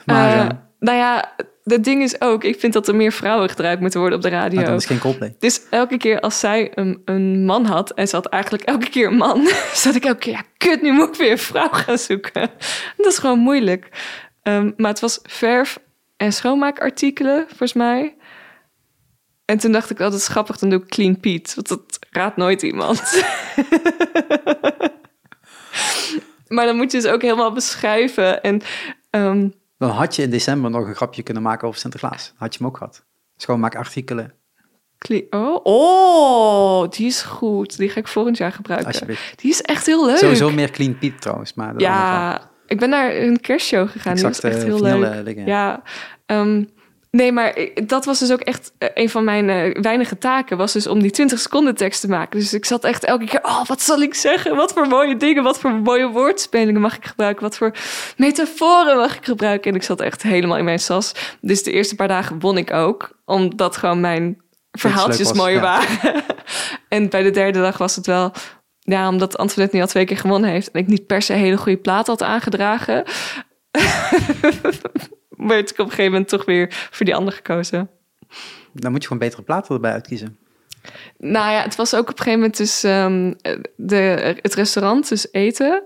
Maar 0.07 0.33
Eh, 0.33 0.41
eh, 0.41 0.49
nou 0.79 0.99
ja, 0.99 1.35
het 1.63 1.85
ding 1.85 2.03
is 2.03 2.21
ook, 2.21 2.45
ik 2.45 2.61
vind 2.61 2.73
dat 2.73 2.89
er 2.89 2.95
meer 2.95 3.13
vrouwen 3.13 3.49
gedraaid 3.49 3.81
moeten 3.81 4.01
worden 4.01 4.19
op 4.19 4.25
de 4.25 4.31
radio. 4.31 4.55
nou, 4.55 4.67
dan 4.67 4.77
is 4.77 4.87
geen 4.87 4.99
Coldplay. 4.99 5.35
Dus 5.39 5.61
elke 5.71 5.97
keer 5.97 6.21
als 6.21 6.41
zij 6.41 6.73
een, 6.75 7.03
een 7.05 7.45
man 7.45 7.65
had, 7.65 7.91
en 7.91 8.09
ze 8.09 8.17
had 8.17 8.27
eigenlijk 8.27 8.63
elke 8.65 8.89
keer 8.89 9.07
een 9.07 9.17
man, 9.17 9.49
zat 9.75 9.95
ik 9.95 10.05
elke 10.05 10.19
keer, 10.19 10.33
ja, 10.33 10.43
kut, 10.57 10.83
nu 10.83 10.93
moet 10.93 11.09
ik 11.09 11.15
weer 11.15 11.31
een 11.31 11.39
vrouw 11.39 11.69
gaan 11.71 11.99
zoeken. 11.99 12.51
Dat 12.97 13.07
is 13.13 13.19
gewoon 13.19 13.39
moeilijk. 13.39 13.89
Ehm, 14.43 14.71
maar 14.77 14.91
het 14.91 15.01
was 15.01 15.19
verf- 15.23 15.79
en 16.17 16.33
schoonmaakartikelen, 16.33 17.45
volgens 17.49 17.73
mij. 17.73 18.15
En 19.45 19.59
toen 19.59 19.73
dacht 19.73 19.91
ik, 19.91 19.99
oh, 19.99 20.05
dat 20.05 20.15
is 20.15 20.29
grappig, 20.29 20.59
dan 20.59 20.71
doe 20.71 20.81
ik 20.83 20.89
Clean 20.89 21.21
Pete. 21.21 21.53
Want 21.55 21.69
dat 21.69 21.99
raadt 22.11 22.37
nooit 22.37 22.63
iemand. 22.63 23.01
maar 26.49 26.67
dan 26.67 26.77
moet 26.77 26.93
je 26.93 27.01
dus 27.01 27.11
ook 27.11 27.23
helemaal 27.23 27.53
beschrijven. 27.53 28.43
En 28.43 28.61
ehm, 29.11 29.49
Dan 29.79 29.91
had 29.91 30.17
je 30.17 30.23
in 30.23 30.31
december 30.31 30.71
nog 30.71 30.87
een 30.87 30.95
grapje 30.95 31.23
kunnen 31.23 31.43
maken 31.43 31.69
over 31.69 31.81
Sinterklaas. 31.81 32.33
Had 32.37 32.53
je 32.53 32.59
hem 32.59 32.69
ook 32.69 32.77
gehad. 32.77 33.05
Schoonmaakartikelen, 33.37 34.33
Cle- 34.99 35.27
Oh, 35.31 35.61
oh, 35.63 36.89
die 36.91 37.07
is 37.07 37.23
goed. 37.23 37.77
Die 37.77 37.89
ga 37.89 38.01
ik 38.01 38.09
volgend 38.09 38.37
jaar 38.37 38.53
gebruiken. 38.53 39.07
Die 39.37 39.51
is 39.51 39.63
echt 39.63 39.87
heel 39.87 40.07
leuk. 40.07 40.17
Sowieso 40.17 40.51
meer 40.51 40.71
Clean 40.71 40.99
Piet 40.99 41.21
trouwens. 41.21 41.55
Maar. 41.55 41.75
Ja, 41.81 42.51
ik 42.67 42.79
ben 42.79 42.89
naar 42.89 43.15
een 43.17 43.41
kerstshow 43.41 43.89
gegaan. 43.91 44.15
Die 44.15 44.23
was 44.25 44.41
echt 44.41 44.63
heel 44.63 44.81
leuk. 44.83 45.25
dingen. 45.25 45.47
Ja, 45.47 45.83
ehm, 46.27 46.65
nee, 47.15 47.33
maar 47.33 47.57
ik- 47.57 47.89
dat 47.89 48.05
was 48.05 48.19
dus 48.19 48.33
ook 48.33 48.41
echt 48.41 48.73
eh, 48.79 48.89
een 48.95 49.11
van 49.11 49.25
mijn 49.25 49.51
eh, 49.51 49.83
weinige 49.83 50.19
taken. 50.19 50.57
Was 50.57 50.73
dus 50.73 50.87
om 50.87 51.03
die 51.03 51.11
20 51.11 51.39
seconden 51.39 51.75
tekst 51.75 52.01
te 52.01 52.09
maken. 52.09 52.39
Dus 52.39 52.55
ik 52.55 52.65
zat 52.65 52.85
echt 52.85 53.05
elke 53.05 53.25
keer, 53.25 53.43
oh, 53.43 53.65
wat 53.65 53.83
zal 53.83 54.03
ik 54.03 54.15
zeggen? 54.15 54.57
Wat 54.57 54.73
voor 54.73 54.87
mooie 54.87 55.17
dingen, 55.17 55.43
wat 55.43 55.59
voor 55.59 55.73
mooie 55.73 56.09
woordspelingen 56.09 56.81
mag 56.81 56.97
ik 56.97 57.05
gebruiken? 57.05 57.43
Wat 57.43 57.57
voor 57.57 57.75
metaforen 58.17 58.97
mag 58.97 59.17
ik 59.17 59.25
gebruiken? 59.25 59.71
En 59.71 59.77
ik 59.77 59.83
zat 59.83 60.01
echt 60.01 60.23
helemaal 60.23 60.59
in 60.59 60.65
mijn 60.65 60.79
sas. 60.79 61.13
Dus 61.41 61.63
de 61.63 61.73
eerste 61.73 61.95
paar 61.95 62.09
dagen 62.09 62.41
won 62.41 62.59
ik 62.59 62.73
ook. 62.73 63.11
Omdat 63.25 63.77
gewoon 63.77 64.01
mijn 64.01 64.43
verhaaltjes 64.71 65.29
was, 65.29 65.37
mooi 65.37 65.55
ja. 65.55 65.61
waren. 65.61 66.25
en 66.89 67.09
bij 67.11 67.23
de 67.23 67.31
derde 67.31 67.61
dag 67.61 67.79
was 67.79 67.97
het 67.97 68.07
wel... 68.07 68.33
Ja, 68.79 69.09
omdat 69.09 69.37
Antoinette 69.37 69.77
nu 69.77 69.83
al 69.83 69.89
twee 69.89 70.05
keer 70.05 70.17
gewonnen 70.19 70.51
heeft... 70.51 70.71
en 70.71 70.81
ik 70.81 70.87
niet 70.87 71.07
per 71.07 71.23
se 71.23 71.33
hele 71.33 71.57
goede 71.57 71.79
plaat 71.79 72.07
had 72.07 72.23
aangedragen... 72.23 73.05
werd 75.37 75.71
ik 75.71 75.79
op 75.79 75.85
een 75.85 75.91
gegeven 75.91 76.13
moment 76.13 76.29
toch 76.29 76.45
weer 76.45 76.89
voor 76.91 77.07
die 77.07 77.15
ander 77.15 77.33
gekozen. 77.33 77.91
Dan 78.73 78.91
moet 78.91 79.03
je 79.03 79.09
gewoon 79.09 79.23
betere 79.23 79.43
platen 79.43 79.75
erbij 79.75 79.93
uitkiezen. 79.93 80.39
Nou 81.19 81.53
ja, 81.53 81.63
het 81.63 81.77
was 81.77 81.95
ook 81.95 82.09
op 82.09 82.09
een 82.09 82.17
gegeven 82.17 82.39
moment 82.39 82.57
dus 82.57 82.83
ehm, 82.83 83.33
de, 83.77 84.35
het 84.43 84.55
restaurant, 84.55 85.09
dus 85.09 85.33
eten. 85.33 85.83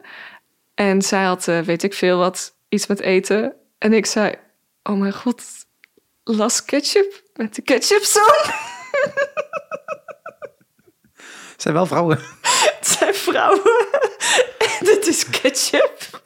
En 0.74 1.02
zij 1.02 1.24
had, 1.24 1.48
eh, 1.48 1.60
weet 1.60 1.82
ik 1.82 1.94
veel 1.94 2.18
wat, 2.18 2.54
iets 2.68 2.86
met 2.86 3.00
eten. 3.00 3.54
En 3.78 3.92
ik 3.92 4.06
zei, 4.06 4.34
oh 4.82 4.98
mijn 4.98 5.12
god, 5.12 5.42
las 6.24 6.64
ketchup 6.64 7.22
met 7.34 7.54
de 7.54 7.62
ketchupzoon. 7.62 8.34
Het 11.52 11.62
zijn 11.62 11.74
wel 11.74 11.86
vrouwen. 11.86 12.18
Het 12.78 12.88
zijn 12.88 13.14
vrouwen. 13.14 13.62
En 14.78 14.84
dit 14.84 15.06
is 15.06 15.30
ketchup. 15.30 16.20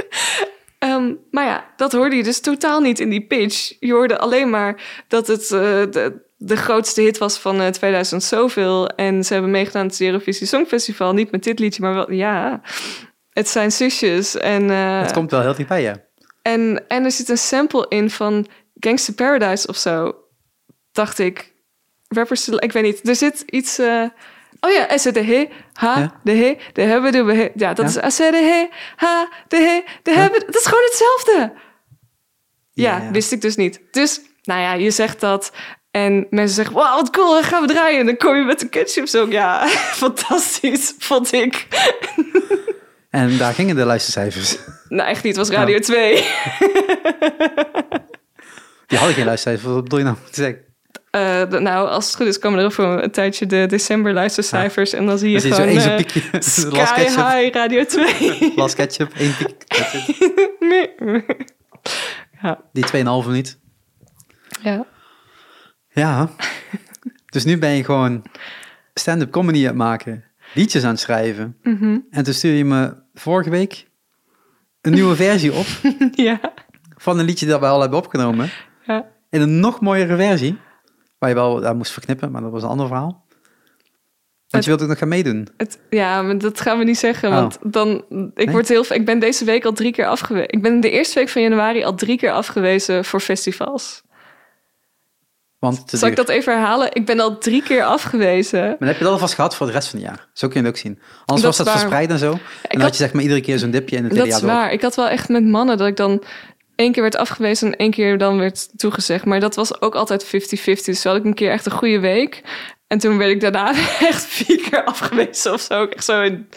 Ehm, 0.83 1.15
maar 1.31 1.45
ja, 1.45 1.65
dat 1.77 1.93
hoorde 1.93 2.17
je 2.17 2.23
dus 2.23 2.41
totaal 2.41 2.81
niet 2.81 3.01
in 3.01 3.09
die 3.09 3.27
pitch. 3.27 3.73
Je 3.81 3.93
hoorde 3.93 4.19
alleen 4.19 4.51
maar 4.51 5.05
dat 5.09 5.27
het 5.27 5.43
eh, 5.43 5.51
de, 5.91 6.23
de 6.37 6.57
grootste 6.57 7.01
hit 7.01 7.19
was 7.19 7.39
van 7.39 7.61
eh, 7.61 7.69
2000 7.69 8.23
zoveel. 8.23 8.89
En 8.89 9.25
ze 9.25 9.33
hebben 9.33 9.51
meegedaan 9.51 9.83
aan 9.83 9.89
het 9.89 10.01
Eurovisie 10.01 10.47
Songfestival. 10.47 11.13
Niet 11.13 11.31
met 11.31 11.45
dit 11.45 11.59
liedje, 11.59 11.83
maar 11.83 11.95
wel, 11.95 12.13
ja... 12.13 12.61
Het 13.31 13.49
zijn 13.49 13.73
zusjes 13.73 14.37
en, 14.37 14.71
eh, 14.71 15.01
Het 15.01 15.13
komt 15.13 15.31
wel 15.31 15.41
heel 15.41 15.55
dichtbij, 15.55 15.83
ja. 15.83 15.97
en, 16.43 16.85
en 16.89 17.05
er 17.05 17.11
zit 17.11 17.29
een 17.29 17.39
sample 17.39 17.87
in 17.89 18.11
van 18.11 18.47
Gangster 18.75 19.15
Paradise 19.15 19.67
of 19.67 19.77
zo. 19.77 20.15
Dacht 20.93 21.19
ik. 21.19 21.55
Rappers, 22.09 22.49
ik 22.49 22.73
weet 22.73 22.83
niet. 22.83 23.09
Er 23.09 23.17
zit 23.17 23.41
iets... 23.47 23.81
oh 24.65 24.71
ja, 24.71 24.97
S 24.99 25.03
de 25.03 25.23
he, 25.25 25.49
ha, 25.73 25.99
Ja. 25.99 26.21
de 26.25 26.33
he, 26.33 26.57
de 26.73 26.83
hebben, 26.83 27.13
de 27.13 27.19
he. 27.35 27.49
Ja, 27.55 27.73
dat 27.75 27.95
Ja. 27.95 28.03
is 28.03 28.15
S 28.15 28.17
de 28.17 28.25
he, 28.25 28.69
ha, 28.97 29.29
de 29.49 29.57
he, 29.57 29.81
de 30.03 30.11
hebben. 30.13 30.41
Dat 30.47 30.55
is 30.55 30.65
gewoon 30.67 30.85
hetzelfde. 30.85 31.53
Ja, 32.73 32.97
Ja. 32.97 33.11
wist 33.11 33.33
ik 33.33 33.41
dus 33.41 33.57
niet. 33.57 33.81
Dus, 33.91 34.21
nou 34.43 34.61
ja, 34.61 34.73
je 34.73 34.91
zegt 34.91 35.21
dat. 35.21 35.53
En 35.91 36.27
mensen 36.31 36.55
zeggen, 36.55 36.75
wow, 36.75 36.95
wat 36.95 37.11
cool, 37.11 37.33
dan 37.33 37.43
gaan 37.43 37.61
we 37.67 37.73
draaien. 37.73 38.01
En 38.01 38.07
dan 38.07 38.17
kom 38.17 38.37
je 38.37 38.43
met 38.43 38.63
een 38.63 38.69
ketchup 38.69 39.09
zo. 39.09 39.27
Ja, 39.31 39.67
fantastisch, 40.05 40.95
vond 40.99 41.33
ik. 41.33 41.67
En 43.11 43.39
daar 43.39 43.55
gingen 43.55 43.77
de 43.77 43.85
luistercijfers. 43.85 44.57
Nou, 44.89 45.09
echt 45.09 45.23
niet, 45.25 45.37
het 45.37 45.49
was 45.49 45.57
Radio 45.57 45.79
2. 45.79 46.15
Die 48.87 48.99
hadden 48.99 49.17
geen 49.17 49.25
luistercijfers. 49.25 49.73
Wat 49.75 49.83
bedoel 49.83 49.99
je 49.99 50.05
nou 50.05 50.17
te 50.17 50.41
zeggen? 50.43 50.72
Eh, 51.13 51.45
nou, 51.49 51.89
als 51.89 52.07
het 52.07 52.17
goed 52.17 52.27
is, 52.27 52.39
komen 52.39 52.59
er 52.59 52.65
over 52.65 53.05
een 53.05 53.11
tijdje 53.11 53.47
de 53.47 53.67
december 53.67 54.13
luistercijfers. 54.13 54.93
En 54.93 55.07
dan 55.07 55.19
zie 55.19 55.31
je 55.31 55.41
Dan 55.41 55.51
zo 55.51 55.55
gewoon 55.55 55.71
één 55.71 55.81
zo'n 55.81 55.91
eh, 55.91 55.97
piekje. 55.97 56.23
Sky. 56.43 57.01
High 57.01 57.55
Radio 57.55 57.85
2. 58.19 58.53
Last 58.57 58.75
ketchup, 58.75 59.13
één 59.15 59.37
piek. 59.37 59.49
It. 59.49 60.91
ja. 62.43 62.61
Die 62.73 62.85
2,5 62.87 62.93
minuut. 63.27 63.59
ja. 64.63 64.87
Ja. 65.89 66.31
Dus 67.27 67.45
nu 67.45 67.59
ben 67.59 67.71
je 67.71 67.85
gewoon 67.85 68.23
stand-up 68.95 69.31
comedy 69.31 69.59
aan 69.59 69.67
het 69.67 69.75
maken. 69.75 70.25
Liedjes 70.55 70.83
aan 70.85 70.91
het 70.91 71.01
schrijven. 71.01 71.57
Mhm. 71.63 71.99
En 72.11 72.25
toen 72.25 72.35
stuurde 72.35 72.59
je 72.59 72.65
me 72.65 72.95
vorige 73.15 73.51
week 73.51 73.87
een 74.81 74.93
nieuwe 74.93 75.17
versie 75.17 75.53
op 75.53 75.67
ja. 76.13 76.41
van 76.97 77.19
een 77.19 77.25
liedje 77.25 77.47
dat 77.47 77.61
we 77.61 77.67
al 77.67 77.81
hebben 77.81 77.99
opgenomen. 77.99 78.51
Ja. 78.87 79.05
In 79.31 79.41
een 79.41 79.61
nog 79.61 79.81
mooiere 79.81 80.17
versie. 80.17 80.59
Waar 81.23 81.31
je 81.31 81.37
wel 81.37 81.61
daar 81.61 81.77
moest 81.77 81.93
verknippen, 81.93 82.31
maar 82.31 82.43
dat 82.43 82.51
was 82.51 82.63
een 82.63 82.69
ander 82.69 82.87
verhaal. 82.87 83.25
Want 84.49 84.65
je 84.65 84.71
wilt 84.71 84.83
ook 84.83 84.89
nog 84.89 84.99
gaan 84.99 85.09
meedoen. 85.09 85.49
Het, 85.57 85.79
ja, 85.91 86.23
maar 86.23 86.39
dat 86.39 86.61
gaan 86.61 86.79
we 86.79 86.85
niet 86.85 86.99
zeggen. 86.99 87.29
Oh. 87.29 87.35
Want 87.35 87.59
dan, 87.63 88.05
ik, 88.35 88.35
Nee? 88.35 88.51
word 88.51 88.69
heel, 88.69 88.85
ik 88.89 89.05
ben 89.05 89.19
deze 89.19 89.45
week 89.45 89.65
al 89.65 89.73
drie 89.73 89.93
keer 89.93 90.07
afgewezen. 90.07 90.49
Ik 90.51 90.63
ben 90.63 90.81
de 90.81 90.91
eerste 90.91 91.19
week 91.19 91.29
van 91.29 91.43
januari 91.43 91.85
al 91.85 91.95
drie 91.95 92.19
keer 92.19 92.33
afgewezen 92.33 93.05
voor 93.05 93.21
festivals. 93.21 94.03
Want 95.59 95.83
Zal 95.87 96.09
ik 96.09 96.17
dat 96.17 96.29
even 96.29 96.53
herhalen? 96.53 96.89
Ik 96.93 97.07
ben 97.07 97.21
al 97.21 97.39
drie 97.39 97.63
keer 97.63 97.85
afgewezen. 97.85 98.61
Maar 98.61 98.77
dan 98.79 98.89
heb 98.89 98.97
je 98.97 99.05
dat 99.05 99.13
alvast 99.13 99.35
gehad 99.35 99.57
voor 99.57 99.67
de 99.67 99.73
rest 99.73 99.89
van 99.89 99.99
het 99.99 100.09
jaar. 100.09 100.29
Zo 100.33 100.49
kun 100.49 100.61
je 100.61 100.67
het 100.67 100.77
ook 100.77 100.81
zien. 100.83 100.99
Anders 101.25 101.27
Dat 101.27 101.43
was 101.43 101.51
is 101.51 101.57
dat 101.57 101.67
waar. 101.67 101.77
verspreid 101.77 102.11
en 102.11 102.19
zo. 102.19 102.31
En 102.33 102.39
dan 102.39 102.71
had- 102.73 102.81
had 102.83 102.91
je 102.97 103.03
zeg 103.03 103.13
maar 103.13 103.23
iedere 103.23 103.41
keer 103.41 103.59
zo'n 103.59 103.71
dipje 103.71 103.97
in 103.97 104.03
het 104.05 104.11
Dat 104.15 104.23
hele 104.25 104.35
is 104.35 104.41
jaar 104.41 104.51
door. 104.51 104.61
waar. 104.61 104.73
Ik 104.73 104.83
had 104.83 104.95
wel 104.95 105.09
echt 105.09 105.29
met 105.29 105.45
mannen 105.45 105.77
dat 105.79 105.87
ik 105.87 105.97
dan 105.97 106.23
één 106.77 106.93
keer 106.93 107.03
werd 107.03 107.17
afgewezen 107.17 107.69
en 107.69 107.77
één 107.77 107.91
keer 107.91 108.19
dan 108.19 108.39
werd 108.39 108.79
toegezegd. 108.79 109.25
Maar 109.25 109.41
dat 109.41 109.55
was 109.55 109.81
ook 109.81 109.95
altijd 109.95 110.27
50-50. 110.27 110.29
Dus 110.85 111.05
had 111.05 111.17
ik 111.17 111.25
een 111.25 111.35
keer 111.35 111.51
echt 111.51 111.67
een 111.67 111.73
goede 111.73 112.01
week. 112.01 112.43
En 112.87 112.99
toen 112.99 113.19
werd 113.19 113.31
ik 113.31 113.41
daarna 113.41 113.69
echt 114.11 114.25
vier 114.25 114.61
keer 114.71 114.85
afgewezen 114.85 115.53
of 115.53 115.61
zo. 115.61 115.85
Echt 115.85 116.05
zo 116.05 116.21
in, 116.23 116.49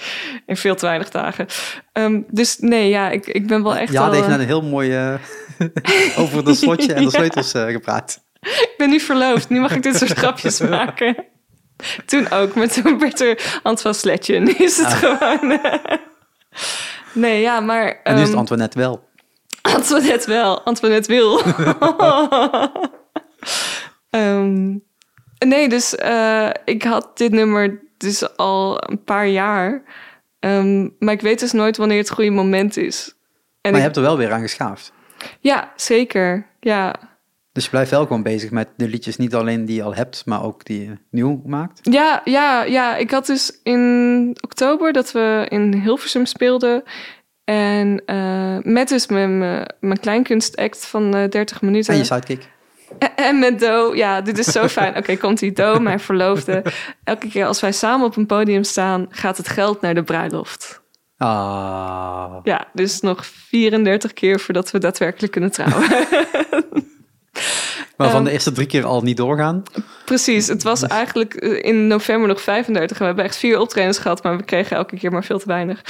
in 0.45 0.57
veel 0.57 0.76
te 0.76 0.86
weinig 0.86 1.09
dagen. 1.09 1.47
Ehm, 1.91 2.22
dus 2.28 2.57
nee, 2.59 2.89
ja, 2.89 3.09
ik, 3.09 3.28
ik 3.28 3.47
ben 3.47 3.63
wel 3.63 3.76
echt 3.76 3.91
Ja, 3.91 4.05
al, 4.05 4.13
eh, 4.13 4.28
net 4.28 4.39
een 4.39 4.45
heel 4.45 4.61
mooi 4.61 4.95
eh, 4.95 5.13
over 6.22 6.43
dat 6.43 6.57
slotje 6.57 6.93
en 6.93 7.03
de 7.03 7.09
sleutels 7.18 7.53
eh, 7.53 7.66
gepraat. 7.66 8.24
Ik 8.41 8.74
ben 8.78 8.89
nu 8.89 8.99
verloofd. 8.99 9.49
Nu 9.49 9.59
mag 9.59 9.76
ik 9.76 9.84
dit 9.84 9.95
soort 9.95 10.11
grapjes 10.11 10.59
maken. 10.59 11.16
Toen 12.05 12.32
ook, 12.32 12.55
maar 12.55 12.68
toen 12.68 12.99
werd 12.99 13.22
er 13.22 13.61
Sletje. 13.93 14.39
Nu 14.39 14.51
is 14.51 14.78
het 14.78 14.93
gewoon... 14.93 15.51
eh, 15.51 15.97
nee, 17.13 17.41
ja, 17.41 17.59
maar... 17.59 17.91
Ah. 17.91 17.99
En 18.03 18.13
nu 18.13 18.16
is 18.16 18.22
het 18.22 18.30
ehm, 18.30 18.38
Antoinette 18.38 18.78
wel. 18.78 19.03
Antoinette 19.76 20.28
wel. 20.30 20.61
Antoinette 20.61 21.11
wil. 21.11 21.41
Ehm, 24.09 24.78
nee, 25.39 25.70
dus 25.70 25.95
eh, 25.95 26.49
ik 26.66 26.84
had 26.84 27.18
dit 27.18 27.32
nummer 27.32 27.80
dus 27.97 28.38
al 28.38 28.89
een 28.89 29.03
paar 29.03 29.28
jaar. 29.28 29.84
Ehm, 30.39 30.89
maar 30.99 31.13
ik 31.13 31.22
weet 31.22 31.39
dus 31.39 31.51
nooit 31.51 31.78
wanneer 31.78 31.97
het 31.97 32.09
goede 32.11 32.30
moment 32.32 32.78
is. 32.78 33.07
En 33.61 33.72
Maar 33.72 33.72
je 33.72 33.78
ik- 33.78 33.84
hebt 33.84 33.95
er 33.95 34.01
wel 34.01 34.18
weer 34.18 34.32
aan 34.32 34.41
geschaafd. 34.41 34.93
Ja, 35.39 35.72
zeker. 35.76 36.47
Ja. 36.59 36.95
Dus 37.51 37.63
je 37.63 37.70
blijft 37.70 37.91
wel 37.91 38.01
gewoon 38.01 38.24
bezig 38.24 38.51
met 38.51 38.68
de 38.78 38.88
liedjes, 38.88 39.18
niet 39.18 39.36
alleen 39.36 39.66
die 39.66 39.76
je 39.76 39.84
al 39.84 39.95
hebt, 39.95 40.26
maar 40.26 40.43
ook 40.43 40.66
die 40.66 40.82
je 40.82 40.97
nieuw 41.11 41.41
maakt. 41.45 41.80
Ja, 41.82 42.22
ja, 42.24 42.63
ja. 42.63 42.95
Ik 42.95 43.11
had 43.11 43.26
dus 43.26 43.59
in 43.63 44.38
oktober 44.41 44.93
dat 44.93 45.11
we 45.11 45.45
in 45.49 45.74
Hilversum 45.74 46.26
speelden. 46.26 46.84
En 47.46 48.02
eh, 48.06 48.58
met 48.62 48.88
dus 48.88 49.08
mijn, 49.08 49.38
mijn, 49.80 50.00
kleinkunstact 50.00 50.86
van 50.86 51.16
eh 51.16 51.30
30 51.30 51.62
minuten. 51.62 51.93
En 51.93 52.00
je 52.00 52.06
sidekick. 52.06 52.50
En, 53.00 53.16
en 53.16 53.39
met 53.39 53.60
Do, 53.60 53.96
ja, 53.96 54.22
dit 54.22 54.38
is 54.38 54.46
zo 54.46 54.68
fijn. 54.78 54.98
Oké, 54.98 55.16
komt 55.16 55.39
die 55.39 55.52
Do, 55.52 55.80
mijn 55.80 56.00
verloofde. 56.00 56.64
Elke 57.04 57.28
keer 57.28 57.46
als 57.46 57.62
wij 57.62 57.72
samen 57.72 58.06
op 58.06 58.16
een 58.16 58.26
podium 58.26 58.64
staan, 58.64 59.06
gaat 59.10 59.38
het 59.38 59.48
geld 59.48 59.82
naar 59.82 59.93
de 59.93 60.04
bruiloft. 60.04 60.84
Ah. 61.18 62.36
Ja, 62.43 62.68
dus 62.74 63.02
nog 63.02 63.26
34 63.26 64.14
keer 64.14 64.39
voordat 64.39 64.72
we 64.72 64.80
daadwerkelijk 64.80 65.32
kunnen 65.32 65.52
trouwen. 65.52 65.88
Waarvan 67.98 68.18
Ehm, 68.18 68.26
de 68.26 68.32
eerste 68.32 68.52
drie 68.52 68.68
keer 68.68 68.86
al 68.86 69.02
niet 69.02 69.18
doorgaan. 69.18 69.64
Precies, 70.06 70.48
het 70.48 70.64
was 70.64 70.84
eigenlijk 70.84 71.34
eh, 71.34 71.64
in 71.64 71.88
november 71.88 72.28
nog 72.28 72.41
35. 72.41 72.91
En 72.91 73.02
we 73.02 73.06
hebben 73.06 73.26
echt 73.26 73.38
vier 73.38 73.60
optredens 73.60 73.98
gehad, 73.98 74.24
maar 74.24 74.38
we 74.38 74.43
kregen 74.43 74.78
elke 74.78 74.98
keer 74.98 75.12
maar 75.12 75.24
veel 75.24 75.39
te 75.39 75.48
weinig. 75.48 75.82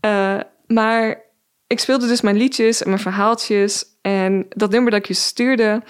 Eh, 0.00 0.34
maar 0.72 1.22
ik 1.66 1.78
speelde 1.78 2.06
dus 2.06 2.20
mijn 2.20 2.36
liedjes 2.36 2.82
en 2.82 2.88
mijn 2.88 3.00
verhaaltjes. 3.00 3.84
En 4.02 4.46
dat 4.48 4.70
nummer 4.70 4.90
dat 4.90 5.00
ik 5.00 5.06
je 5.06 5.14
stuurde, 5.14 5.82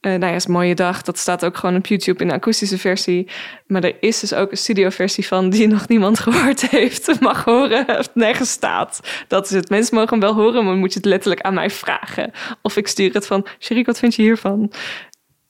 eh 0.00 0.10
nou 0.10 0.26
ja, 0.26 0.34
is 0.36 0.44
een 0.44 0.52
mooie 0.52 0.74
dag. 0.74 1.02
Dat 1.02 1.18
staat 1.18 1.44
ook 1.44 1.56
gewoon 1.56 1.76
op 1.76 1.86
YouTube 1.86 2.22
in 2.22 2.28
de 2.28 2.34
akoestische 2.34 2.78
versie. 2.78 3.28
Maar 3.66 3.84
er 3.84 3.96
is 4.00 4.20
dus 4.20 4.34
ook 4.34 4.50
een 4.50 4.56
studioversie 4.56 5.26
van 5.26 5.50
die 5.50 5.66
nog 5.76 5.88
niemand 5.88 6.18
gehoord 6.18 6.68
heeft. 6.68 7.20
Mag 7.20 7.44
horen, 7.44 7.98
of 7.98 8.08
nergens 8.14 8.50
staat. 8.50 9.00
Dat 9.28 9.44
is 9.44 9.50
het. 9.50 9.68
Mensen 9.68 9.94
mogen 9.94 10.10
hem 10.10 10.20
wel 10.20 10.34
horen, 10.34 10.64
maar 10.64 10.76
moet 10.76 10.92
je 10.92 10.98
het 10.98 11.08
letterlijk 11.08 11.40
aan 11.40 11.54
mij 11.54 11.70
vragen. 11.70 12.30
Of 12.62 12.76
ik 12.76 12.88
stuur 12.88 13.12
het 13.12 13.26
van, 13.26 13.46
Sherik, 13.58 13.86
wat 13.86 13.98
vind 13.98 14.14
je 14.14 14.22
hiervan? 14.22 14.72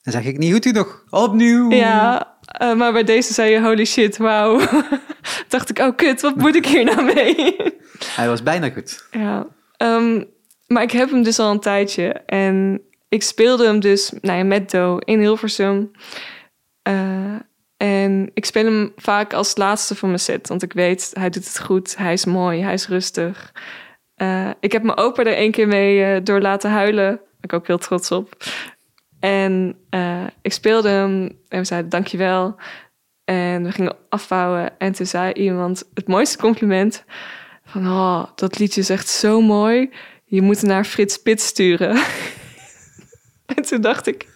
Dan 0.02 0.12
zeg 0.12 0.24
ik 0.24 0.38
niet 0.38 0.52
goed 0.52 0.72
nog. 0.72 1.04
Opnieuw. 1.10 1.70
Ja, 1.70 2.36
eh, 2.42 2.74
maar 2.74 2.92
bij 2.92 3.04
deze 3.04 3.32
zei 3.32 3.50
je 3.50 3.60
holy 3.60 3.84
shit, 3.84 4.16
wauw. 4.16 4.60
Dacht 5.48 5.70
ik, 5.70 5.78
oh 5.78 5.96
kut, 5.96 6.20
wat 6.20 6.36
moet 6.36 6.54
ik 6.54 6.66
hier 6.66 6.84
nou 6.84 7.02
mee? 7.14 7.56
Hij 8.04 8.28
was 8.28 8.42
bijna 8.42 8.70
goed. 8.70 9.08
ja, 9.10 9.46
ehm, 9.76 10.24
maar 10.66 10.82
ik 10.82 10.90
heb 10.90 11.10
hem 11.10 11.22
dus 11.22 11.38
al 11.38 11.50
een 11.50 11.60
tijdje. 11.60 12.12
En 12.12 12.82
ik 13.08 13.22
speelde 13.22 13.66
hem 13.66 13.80
dus 13.80 14.12
nou 14.20 14.38
ja, 14.38 14.44
met 14.44 14.70
Do 14.70 14.98
in 14.98 15.20
Hilversum. 15.20 15.90
Eh, 16.82 17.34
en 17.76 18.30
ik 18.34 18.44
speel 18.44 18.64
hem 18.64 18.92
vaak 18.96 19.32
als 19.32 19.56
laatste 19.56 19.94
van 19.94 20.08
mijn 20.08 20.20
set. 20.20 20.48
Want 20.48 20.62
ik 20.62 20.72
weet, 20.72 21.10
hij 21.12 21.30
doet 21.30 21.44
het 21.44 21.60
goed. 21.60 21.96
Hij 21.96 22.12
is 22.12 22.24
mooi, 22.24 22.62
hij 22.62 22.72
is 22.72 22.88
rustig. 22.88 23.52
Eh, 24.14 24.50
ik 24.60 24.72
heb 24.72 24.82
mijn 24.82 24.98
opa 24.98 25.24
er 25.24 25.34
één 25.34 25.50
keer 25.50 25.68
mee 25.68 26.04
eh, 26.04 26.20
door 26.24 26.40
laten 26.40 26.70
huilen. 26.70 27.16
Daar 27.16 27.20
ik 27.40 27.52
ook 27.52 27.66
heel 27.66 27.78
trots 27.78 28.10
op. 28.10 28.36
En 29.20 29.76
ik 30.42 30.52
speelde 30.52 30.88
hem 30.88 31.38
en 31.48 31.58
we 31.58 31.64
zeiden 31.64 31.90
dankjewel. 31.90 32.56
En 33.24 33.62
we 33.62 33.72
gingen 33.72 33.96
afbouwen. 34.08 34.78
En 34.78 34.92
toen 34.92 35.06
zei 35.06 35.32
iemand 35.32 35.84
het 35.94 36.08
mooiste 36.08 36.38
compliment. 36.38 37.04
Van, 37.70 37.86
oh, 37.86 38.24
dat 38.34 38.58
liedje 38.58 38.80
is 38.80 38.90
echt 38.90 39.08
zo 39.08 39.40
mooi. 39.40 39.90
Je 40.24 40.42
moet 40.42 40.62
naar 40.62 40.84
Frits 40.84 41.14
Spits 41.14 41.46
sturen. 41.46 41.90
en 43.56 43.62
toen 43.62 43.80
dacht 43.80 44.06
ik... 44.06 44.26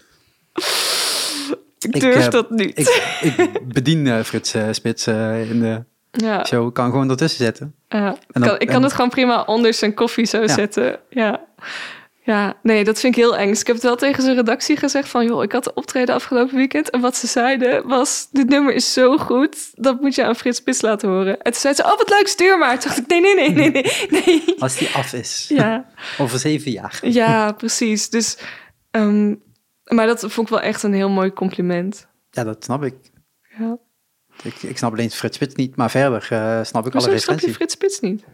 Ik 1.78 1.95
Ik, 1.95 2.01
durf 2.01 2.24
eh, 2.24 2.30
dat 2.30 2.51
niet. 2.51 2.78
Ik, 2.78 2.89
ik 3.43 3.68
bedien 3.72 4.07
eh, 4.07 4.20
Frits 4.22 4.55
eh, 4.55 4.68
Spits 4.70 5.07
in 5.07 5.61
de 5.61 5.85
ja, 6.11 6.45
show. 6.45 6.68
Ik 6.68 6.74
kan 6.74 6.91
gewoon 6.91 7.11
ertussen 7.11 7.45
zetten. 7.45 7.74
ja. 7.89 8.11
Ik 8.12 8.18
dan- 8.33 8.43
kan, 8.43 8.59
ik 8.59 8.66
kan 8.66 8.76
en- 8.76 8.83
het 8.83 8.93
gewoon 8.93 9.11
prima 9.11 9.43
onder 9.43 9.74
zijn 9.74 9.95
koffie 9.95 10.24
zo 10.26 10.47
zetten. 10.47 10.99
Ja. 11.11 11.45
Ja, 12.25 12.59
nee, 12.62 12.85
dat 12.85 13.01
vind 13.01 13.16
ik 13.16 13.23
heel 13.23 13.37
eng. 13.37 13.49
Dus 13.49 13.61
ik 13.61 13.66
heb 13.66 13.77
het 13.77 13.85
wel 13.85 13.97
tegen 13.97 14.23
zijn 14.23 14.37
redactie 14.37 14.77
gezegd 14.77 15.09
van... 15.09 15.25
joh, 15.25 15.43
ik 15.43 15.53
had 15.53 15.64
de 15.64 15.75
optreden 15.75 16.14
afgelopen 16.14 16.57
weekend... 16.57 16.91
en 16.91 17.01
wat 17.01 17.16
ze 17.16 17.27
zeiden 17.27 17.87
was... 17.89 18.29
dit 18.31 18.49
nummer 18.49 18.75
is 18.75 18.93
zo 18.93 19.18
goed, 19.18 19.70
dat 19.73 20.01
moet 20.01 20.14
je 20.14 20.25
aan 20.25 20.37
Frits 20.37 20.59
Spits 20.59 20.81
laten 20.81 21.09
horen. 21.09 21.43
En 21.43 21.53
toen 21.53 21.61
zei 21.61 21.75
ze, 21.75 21.83
oh, 21.83 21.99
wat 21.99 22.09
leuk, 22.09 22.29
stuur 22.29 22.59
maar. 22.59 22.79
Toen 22.79 22.89
dacht 22.89 22.99
ik, 22.99 23.07
nee, 23.07 23.20
nee, 23.20 23.35
nee, 23.35 23.51
nee, 23.51 23.70
nee. 23.70 23.85
nee. 24.27 24.55
Als 24.59 24.77
die 24.77 24.91
af 24.95 25.12
is. 25.12 25.47
Ja, 25.49 25.87
Over 26.18 26.39
zeven 26.39 26.70
jaar. 26.70 26.99
ja, 27.03 27.53
precies. 27.53 28.11
Dus, 28.11 28.39
ehm, 28.91 29.35
maar 29.85 30.07
dat 30.07 30.20
vond 30.20 30.47
ik 30.47 30.49
wel 30.49 30.61
echt 30.62 30.83
een 30.83 30.95
heel 30.95 31.11
mooi 31.11 31.33
compliment. 31.33 32.09
Ja, 32.31 32.45
dat 32.45 32.64
snap 32.64 32.85
ik. 32.85 32.95
Ja. 33.59 33.79
Ik, 34.43 34.62
ik 34.62 34.79
snap 34.79 34.93
alleen 34.93 35.11
Frits 35.11 35.37
Spits 35.37 35.55
niet, 35.55 35.77
maar 35.77 35.91
verder 35.91 36.27
eh, 36.31 36.64
snap 36.64 36.87
ik 36.87 36.95
alle 36.95 37.05
Hoezo 37.05 37.18
snap 37.18 37.41
je. 37.41 37.53
Frits 37.53 37.75
Spits 37.75 38.01
niet? 38.01 38.25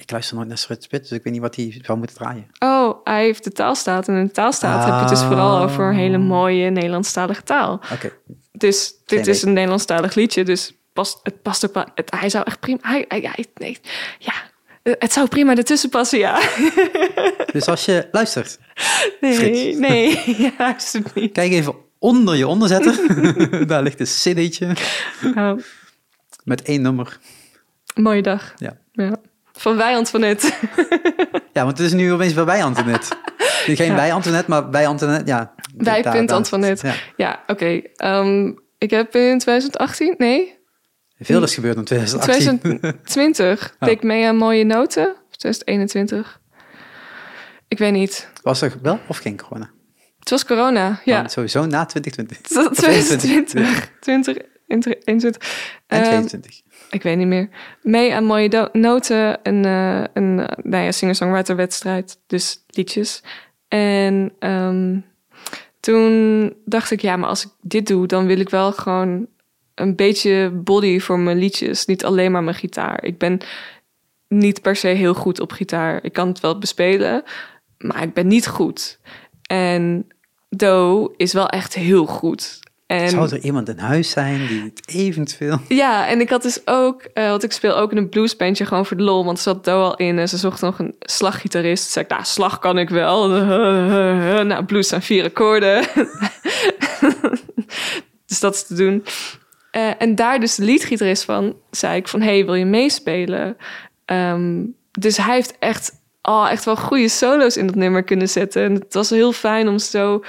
Ik 0.00 0.10
luister 0.10 0.36
nooit 0.36 0.48
naar 0.48 0.58
Spits, 0.58 0.88
dus 0.88 1.10
ik 1.10 1.22
weet 1.24 1.32
niet 1.32 1.42
wat 1.42 1.56
hij 1.56 1.80
zou 1.82 1.98
moeten 1.98 2.16
draaien. 2.16 2.46
Oh, 2.58 2.94
hij 3.04 3.22
heeft 3.24 3.44
de 3.44 3.52
taalstaat. 3.52 4.08
En 4.08 4.14
in 4.14 4.24
de 4.26 4.30
taalstaat 4.32 4.84
heb 4.84 4.94
je 4.94 5.00
het 5.00 5.08
dus 5.08 5.22
vooral 5.22 5.56
Ah. 5.56 5.62
over 5.62 5.94
hele 5.94 6.18
mooie 6.18 6.70
Nederlandstalige 6.70 7.42
taal. 7.42 7.80
Oké, 7.92 8.12
Dus 8.52 8.92
dit 9.06 9.18
Geen 9.24 9.28
is 9.34 9.42
een 9.42 9.52
Nederlandstalig 9.52 10.14
liedje, 10.14 10.44
dus 10.44 10.72
past, 10.92 11.20
het 11.22 11.42
past 11.42 11.68
ook. 11.68 11.84
Het, 11.94 12.10
hij 12.18 12.28
zou 12.30 12.44
echt 12.46 12.60
prima. 12.60 12.78
Hij, 12.82 13.04
hij, 13.08 13.20
hij- 13.20 13.46
nee, 13.54 13.78
ja, 14.18 14.32
het 14.82 15.12
zou 15.12 15.28
prima 15.28 15.56
ertussen 15.56 15.88
passen, 15.90 16.18
ja. 16.18 16.40
dus 17.52 17.66
als 17.66 17.84
je 17.84 18.08
luistert, 18.12 18.58
Nee, 19.20 19.34
Frits. 19.34 19.78
nee, 19.78 20.22
ja, 20.58 20.72
alsjeblieft 20.74 21.14
niet. 21.14 21.32
kijk 21.32 21.52
even 21.52 21.74
onder 21.98 22.36
je 22.36 22.46
onderzetter. 22.46 22.96
Daar 23.66 23.82
ligt 23.82 24.00
een 24.00 24.06
cd'tje 24.06 24.76
Nou, 25.34 25.62
met 26.44 26.62
één 26.62 26.82
nummer. 26.82 27.18
mooie 27.94 28.22
dag. 28.22 28.54
Ja. 28.56 28.76
ja. 28.92 29.16
Van 29.58 29.76
wij 29.76 29.96
Antoinette. 29.96 30.52
ja, 31.52 31.64
want 31.64 31.78
het 31.78 31.86
is 31.86 31.92
nu 31.92 32.12
opeens 32.12 32.34
bij 32.34 32.64
Antoinette. 32.64 33.14
Geen 33.64 33.86
Ja. 33.86 33.94
bij 33.94 34.12
Antoinette, 34.12 34.50
maar 34.50 34.68
bij 34.68 34.86
Antoinette, 34.86 35.26
ja. 35.26 35.54
Bij 35.74 36.02
Daar- 36.02 36.12
punt 36.16 36.32
Antoinette. 36.32 36.86
Ja. 36.86 36.94
Ja, 37.16 37.42
oké. 37.46 37.80
Ehm, 37.96 38.52
ik 38.78 38.90
heb 38.90 39.14
in 39.16 39.38
2018, 39.38 40.14
nee, 40.18 40.56
Veel 41.20 41.42
is 41.42 41.54
gebeurd 41.54 41.76
in 41.76 41.84
2018. 41.84 42.58
2020 42.58 43.74
deed 43.78 43.88
ik 43.90 44.02
mee 44.02 44.26
aan 44.26 44.36
Mooie 44.36 44.64
Noten. 44.64 45.06
Of 45.08 45.36
2021. 45.36 46.40
Ik 47.68 47.78
weet 47.78 47.92
niet. 47.92 48.28
Was 48.42 48.60
er 48.62 48.72
wel 48.82 49.00
of 49.08 49.18
geen 49.18 49.36
corona? 49.36 49.70
Het 50.18 50.30
was 50.30 50.44
corona, 50.44 51.00
ja. 51.04 51.16
Want 51.16 51.30
sowieso 51.32 51.66
na 51.66 51.84
2020. 51.86 52.38
Het 52.38 52.52
was 52.52 52.66
Of 52.78 52.86
21. 52.86 53.90
2020, 54.00 54.36
20, 54.66 54.92
21. 55.04 55.42
En 55.86 55.98
Ehm, 56.00 56.08
22. 56.08 56.60
Ik 56.90 57.02
weet 57.02 57.16
niet 57.16 57.26
meer. 57.26 57.48
Mee 57.82 58.14
aan 58.14 58.24
Mooie 58.24 58.70
Noten, 58.72 59.38
een, 59.42 59.64
eh, 59.64 60.04
een 60.12 60.40
eh, 60.40 60.64
nou 60.64 60.84
ja, 60.84 60.92
singer-songwriter 60.92 61.56
wedstrijd. 61.56 62.20
Dus 62.26 62.64
liedjes. 62.66 63.22
En 63.68 64.32
ehm, 64.38 64.98
toen 65.80 66.54
dacht 66.64 66.90
ik, 66.90 67.00
ja, 67.00 67.16
maar 67.16 67.28
als 67.28 67.44
ik 67.44 67.50
dit 67.60 67.86
doe, 67.86 68.06
dan 68.06 68.26
wil 68.26 68.40
ik 68.40 68.48
wel 68.48 68.72
gewoon 68.72 69.26
een 69.74 69.96
beetje 69.96 70.50
body 70.54 70.98
voor 70.98 71.18
mijn 71.18 71.38
liedjes. 71.38 71.86
Niet 71.86 72.04
alleen 72.04 72.32
maar 72.32 72.44
mijn 72.44 72.56
gitaar. 72.56 73.04
Ik 73.04 73.18
ben 73.18 73.40
niet 74.28 74.62
per 74.62 74.76
se 74.76 74.88
heel 74.88 75.14
goed 75.14 75.40
op 75.40 75.52
gitaar. 75.52 76.04
Ik 76.04 76.12
kan 76.12 76.28
het 76.28 76.40
wel 76.40 76.58
bespelen, 76.58 77.22
maar 77.78 78.02
ik 78.02 78.12
ben 78.12 78.26
niet 78.26 78.46
goed. 78.46 78.98
En 79.42 80.06
Do 80.48 81.12
is 81.16 81.32
wel 81.32 81.48
echt 81.48 81.74
heel 81.74 82.06
goed. 82.06 82.60
En 82.88 83.08
Zou 83.08 83.28
er 83.30 83.38
iemand 83.38 83.68
in 83.68 83.78
huis 83.78 84.10
zijn 84.10 84.46
die 84.46 84.62
het 84.62 84.82
eventueel... 84.86 85.60
ja, 85.68 86.08
en 86.08 86.20
ik 86.20 86.30
had 86.30 86.42
dus 86.42 86.60
ook, 86.64 87.02
eh, 87.02 87.28
want 87.28 87.42
ik 87.42 87.52
speel 87.52 87.76
ook 87.76 87.90
in 87.90 87.96
een 87.96 88.08
bluesbandje 88.08 88.66
gewoon 88.66 88.86
voor 88.86 88.96
de 88.96 89.02
lol, 89.02 89.24
want 89.24 89.36
er 89.36 89.42
zat 89.42 89.64
Do 89.64 89.82
al 89.82 89.96
in 89.96 90.18
en 90.18 90.28
ze 90.28 90.36
zocht 90.36 90.60
nog 90.60 90.78
een 90.78 90.94
slaggitarist. 90.98 91.82
Toen 91.82 91.92
zei 91.92 92.04
ik, 92.04 92.10
nou, 92.10 92.24
slag 92.24 92.58
kan 92.58 92.78
ik 92.78 92.88
wel. 92.88 93.28
nou, 94.50 94.64
blues 94.64 94.88
zijn 94.88 95.02
vier 95.02 95.24
akkoorden. 95.24 95.84
Dus 98.26 98.40
dat 98.40 98.54
is 98.54 98.66
te 98.66 98.74
doen. 98.74 99.04
Eh, 99.70 99.90
en 99.98 100.14
daar 100.14 100.40
dus 100.40 100.54
de 100.54 100.64
leadgitarist 100.64 101.24
van 101.24 101.56
zei 101.70 101.96
ik 101.96 102.08
van... 102.08 102.20
hey, 102.20 102.44
wil 102.44 102.54
je 102.54 102.64
meespelen? 102.64 103.56
Ehm, 104.04 104.64
dus 104.90 105.16
hij 105.16 105.34
heeft 105.34 105.56
echt, 105.58 105.92
oh, 106.22 106.48
echt 106.50 106.64
wel 106.64 106.76
goede 106.76 107.08
solo's 107.08 107.56
in 107.56 107.66
dat 107.66 107.74
nummer 107.74 108.02
kunnen 108.02 108.28
zetten. 108.28 108.64
En 108.64 108.74
het 108.74 108.94
was 108.94 109.10
heel 109.10 109.32
fijn 109.32 109.68
om 109.68 109.78
zo... 109.78 110.24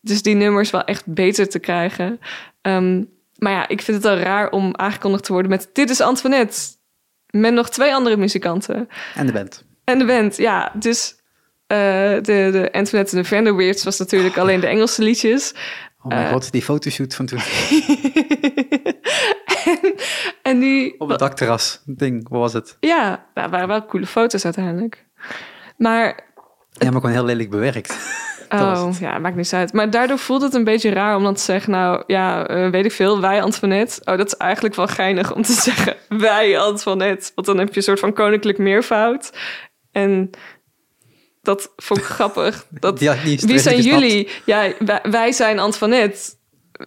dus 0.00 0.22
die 0.22 0.34
nummers 0.34 0.70
wel 0.70 0.84
echt 0.84 1.06
beter 1.06 1.48
te 1.48 1.58
krijgen. 1.58 2.20
Ehm, 2.60 3.02
maar 3.38 3.52
ja, 3.52 3.68
ik 3.68 3.82
vind 3.82 3.96
het 3.96 4.06
al 4.12 4.18
raar 4.18 4.50
om 4.50 4.76
aangekondigd 4.76 5.24
te 5.24 5.32
worden 5.32 5.50
met... 5.50 5.70
dit 5.72 5.90
is 5.90 6.00
Antoinette. 6.00 6.60
Met 7.30 7.52
nog 7.52 7.70
twee 7.70 7.94
andere 7.94 8.16
muzikanten. 8.16 8.88
En 9.14 9.26
de 9.26 9.32
band. 9.32 9.64
En 9.84 9.98
de 9.98 10.04
band, 10.04 10.36
ja. 10.36 10.72
Dus 10.74 11.16
eh, 11.66 11.78
de, 12.12 12.20
de 12.22 12.68
Antoinette 12.72 13.16
en 13.16 13.22
de 13.22 13.28
Vanderweerts 13.28 13.84
was 13.84 13.98
natuurlijk 13.98 14.36
alleen 14.42 14.60
de 14.60 14.66
Engelse 14.66 15.02
liedjes. 15.02 15.54
Oh 16.00 16.06
mijn 16.06 16.26
Eh. 16.26 16.32
god, 16.32 16.52
die 16.52 16.62
fotoshoot 16.62 17.14
van 17.14 17.26
toen. 17.26 17.38
en, 19.64 19.94
en 20.42 20.58
die... 20.58 21.00
Op 21.00 21.08
het 21.08 21.18
dakterras. 21.18 21.82
Ding, 21.84 22.28
wat 22.28 22.40
was 22.40 22.52
het? 22.52 22.76
Ja, 22.80 23.26
nou, 23.34 23.50
waren 23.50 23.68
wel 23.68 23.86
coole 23.86 24.06
foto's 24.06 24.44
uiteindelijk. 24.44 25.06
Maar, 25.76 26.27
Ja, 26.78 26.90
maar 26.90 27.00
gewoon 27.00 27.16
heel 27.16 27.24
lelijk 27.24 27.50
bewerkt. 27.50 27.96
Oh, 28.48 28.90
ja, 29.00 29.18
maakt 29.18 29.36
niets 29.36 29.52
uit. 29.52 29.72
Maar 29.72 29.90
daardoor 29.90 30.18
voelt 30.18 30.42
het 30.42 30.54
een 30.54 30.64
beetje 30.64 30.90
raar 30.90 31.16
om 31.16 31.22
dan 31.22 31.34
te 31.34 31.42
zeggen... 31.42 31.70
nou, 31.72 32.02
ja, 32.06 32.46
eh, 32.46 32.70
weet 32.70 32.84
ik 32.84 32.92
veel, 32.92 33.20
wij 33.20 33.42
Antoinette. 33.42 34.00
Oh, 34.04 34.16
dat 34.16 34.26
is 34.26 34.36
eigenlijk 34.36 34.74
wel 34.74 34.86
geinig 34.86 35.34
om 35.34 35.42
te 35.42 35.52
zeggen, 35.70 35.96
wij 36.08 36.58
Antoinette. 36.58 37.30
Want 37.34 37.46
dan 37.46 37.58
heb 37.58 37.68
je 37.68 37.76
een 37.76 37.82
soort 37.82 37.98
van 37.98 38.12
koninklijk 38.12 38.58
meervoud. 38.58 39.32
En 39.92 40.30
dat 41.42 41.72
vond 41.76 42.00
ik 42.00 42.06
grappig. 42.18 42.66
Dat, 42.70 43.00
niet 43.00 43.10
eens 43.24 43.44
Wie 43.44 43.58
zijn 43.58 43.80
jullie? 43.80 44.28
Ja, 44.44 44.72
wij, 44.78 45.00
wij 45.10 45.32
zijn 45.32 45.58
Antoinette. 45.58 46.20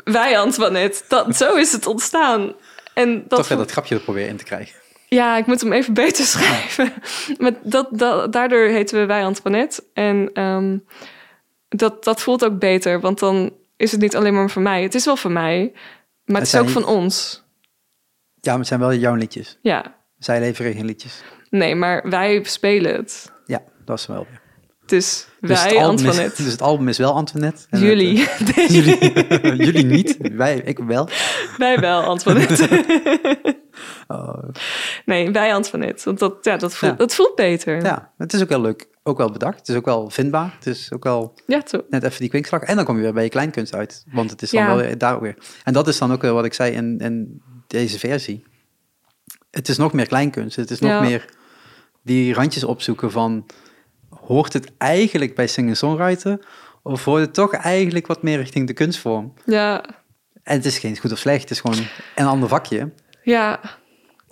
Wij 0.03 0.39
Antoinette. 0.39 1.01
Dat, 1.07 1.35
zo 1.35 1.55
is 1.55 1.71
het 1.71 1.85
ontstaan. 1.87 2.53
En 2.93 3.13
dat 3.27 3.29
Toch 3.37 3.47
vond- 3.47 3.59
dat 3.59 3.71
grapje 3.71 3.95
er 3.95 4.01
proberen 4.01 4.29
in 4.29 4.37
te 4.37 4.43
krijgen. 4.43 4.79
Ja, 5.15 5.37
ik 5.37 5.45
moet 5.45 5.61
hem 5.61 5.73
even 5.73 5.93
beter 5.93 6.25
schrijven. 6.35 6.93
Maar 7.37 7.51
dat, 7.63 7.87
dat, 7.91 8.33
daardoor 8.33 8.65
heten 8.67 8.99
we 8.99 9.05
wij 9.05 9.23
Antoinette. 9.23 9.83
En 9.93 10.29
ehm, 10.33 10.77
dat, 11.69 12.03
dat 12.03 12.21
voelt 12.21 12.45
ook 12.45 12.59
beter, 12.59 12.99
want 12.99 13.19
dan 13.19 13.51
is 13.77 13.91
het 13.91 14.01
niet 14.01 14.15
alleen 14.15 14.33
maar 14.33 14.49
voor 14.49 14.61
mij. 14.61 14.81
Het 14.83 14.95
is 14.95 15.05
wel 15.05 15.15
voor 15.15 15.31
mij, 15.31 15.71
maar 16.25 16.35
het 16.35 16.45
is 16.45 16.49
zijn- 16.49 16.63
ook 16.63 16.69
van 16.69 16.85
ons. 16.85 17.43
Ja, 18.35 18.49
maar 18.51 18.59
het 18.59 18.67
zijn 18.67 18.79
wel 18.79 18.93
jouw 18.93 19.15
liedjes. 19.15 19.57
Ja, 19.61 19.95
Zij 20.17 20.39
leveren 20.39 20.73
geen 20.73 20.85
liedjes. 20.85 21.23
nee, 21.49 21.75
maar 21.75 22.09
wij 22.09 22.43
spelen 22.43 22.95
het. 22.95 23.31
Ja, 23.45 23.61
dat 23.85 23.99
is 23.99 24.05
wel 24.07 24.25
weer. 24.29 24.41
Dus, 24.85 25.27
Dus 25.41 25.49
wij 25.63 25.71
het, 25.73 25.81
album 25.83 25.95
is, 25.95 26.05
Antoinette. 26.05 26.43
dus 26.43 26.51
het 26.51 26.61
album 26.61 26.87
is 26.87 26.97
wel 26.97 27.13
Antoinette. 27.13 27.61
En 27.69 27.79
Jullie. 27.79 28.19
het, 28.27 28.57
eh, 28.57 28.67
jullie. 28.75 29.55
jullie 29.65 29.85
niet. 29.85 30.17
Wij, 30.33 30.61
ik 30.65 30.79
wel. 30.79 31.09
wij 31.57 31.79
wel 31.79 32.01
Antoinette. 32.03 32.67
Oh, 34.07 34.43
nee, 35.05 35.31
wij 35.31 35.53
Antoinette. 35.53 36.03
Want 36.05 36.19
dat, 36.19 36.35
ja, 36.41 36.57
dat, 36.57 36.75
voelt, 36.75 36.91
Ja. 36.91 36.97
dat 36.97 37.15
voelt 37.15 37.35
beter. 37.35 37.83
ja, 37.83 38.11
het 38.17 38.33
is 38.33 38.41
ook 38.41 38.49
wel 38.49 38.61
leuk. 38.61 38.89
Ook 39.03 39.17
wel 39.17 39.31
bedacht. 39.31 39.59
Het 39.59 39.69
is 39.69 39.75
ook 39.75 39.85
wel 39.85 40.09
vindbaar. 40.09 40.53
Het 40.55 40.65
is 40.67 40.91
ook 40.93 41.03
wel 41.03 41.39
Ja, 41.47 41.61
toch? 41.61 41.81
net 41.89 42.03
even 42.03 42.19
die 42.19 42.29
kwinkslag. 42.29 42.61
En 42.61 42.75
dan 42.75 42.85
kom 42.85 42.95
je 42.95 43.01
weer 43.01 43.13
bij 43.13 43.23
je 43.23 43.29
kleinkunst 43.29 43.75
uit. 43.75 44.03
Want 44.11 44.29
het 44.29 44.41
is 44.41 44.49
dan 44.49 44.61
Ja. 44.61 44.67
wel 44.67 44.75
weer, 44.77 44.97
daar 44.97 45.15
ook 45.15 45.21
weer. 45.21 45.37
En 45.63 45.73
dat 45.73 45.87
is 45.87 45.97
dan 45.97 46.11
ook 46.11 46.21
weer 46.21 46.33
wat 46.33 46.45
ik 46.45 46.53
zei 46.53 46.71
in, 46.71 46.97
in 46.99 47.41
deze 47.67 47.99
versie. 47.99 48.43
Het 49.51 49.67
is 49.69 49.77
nog 49.77 49.93
meer 49.93 50.07
kleinkunst. 50.07 50.55
Het 50.55 50.71
is 50.71 50.79
nog 50.79 50.91
Ja. 50.91 51.01
meer 51.01 51.25
die 52.03 52.33
randjes 52.33 52.63
opzoeken 52.63 53.11
van... 53.11 53.45
Hoort 54.09 54.53
het 54.53 54.71
eigenlijk 54.77 55.35
bij 55.35 55.47
singer-songwriter? 55.47 56.39
Of 56.83 57.03
hoort 57.05 57.21
het 57.21 57.33
toch 57.33 57.53
eigenlijk 57.53 58.07
wat 58.07 58.21
meer 58.23 58.37
richting 58.37 58.67
de 58.67 58.73
kunstvorm? 58.73 59.33
Ja, 59.45 59.85
En 60.43 60.55
het 60.55 60.65
is 60.65 60.77
geen 60.79 60.97
goed 60.97 61.11
of 61.11 61.17
slecht. 61.17 61.41
Het 61.41 61.51
is 61.51 61.59
gewoon 61.59 61.77
een 62.15 62.25
ander 62.25 62.49
vakje. 62.49 62.91
Ja. 63.23 63.59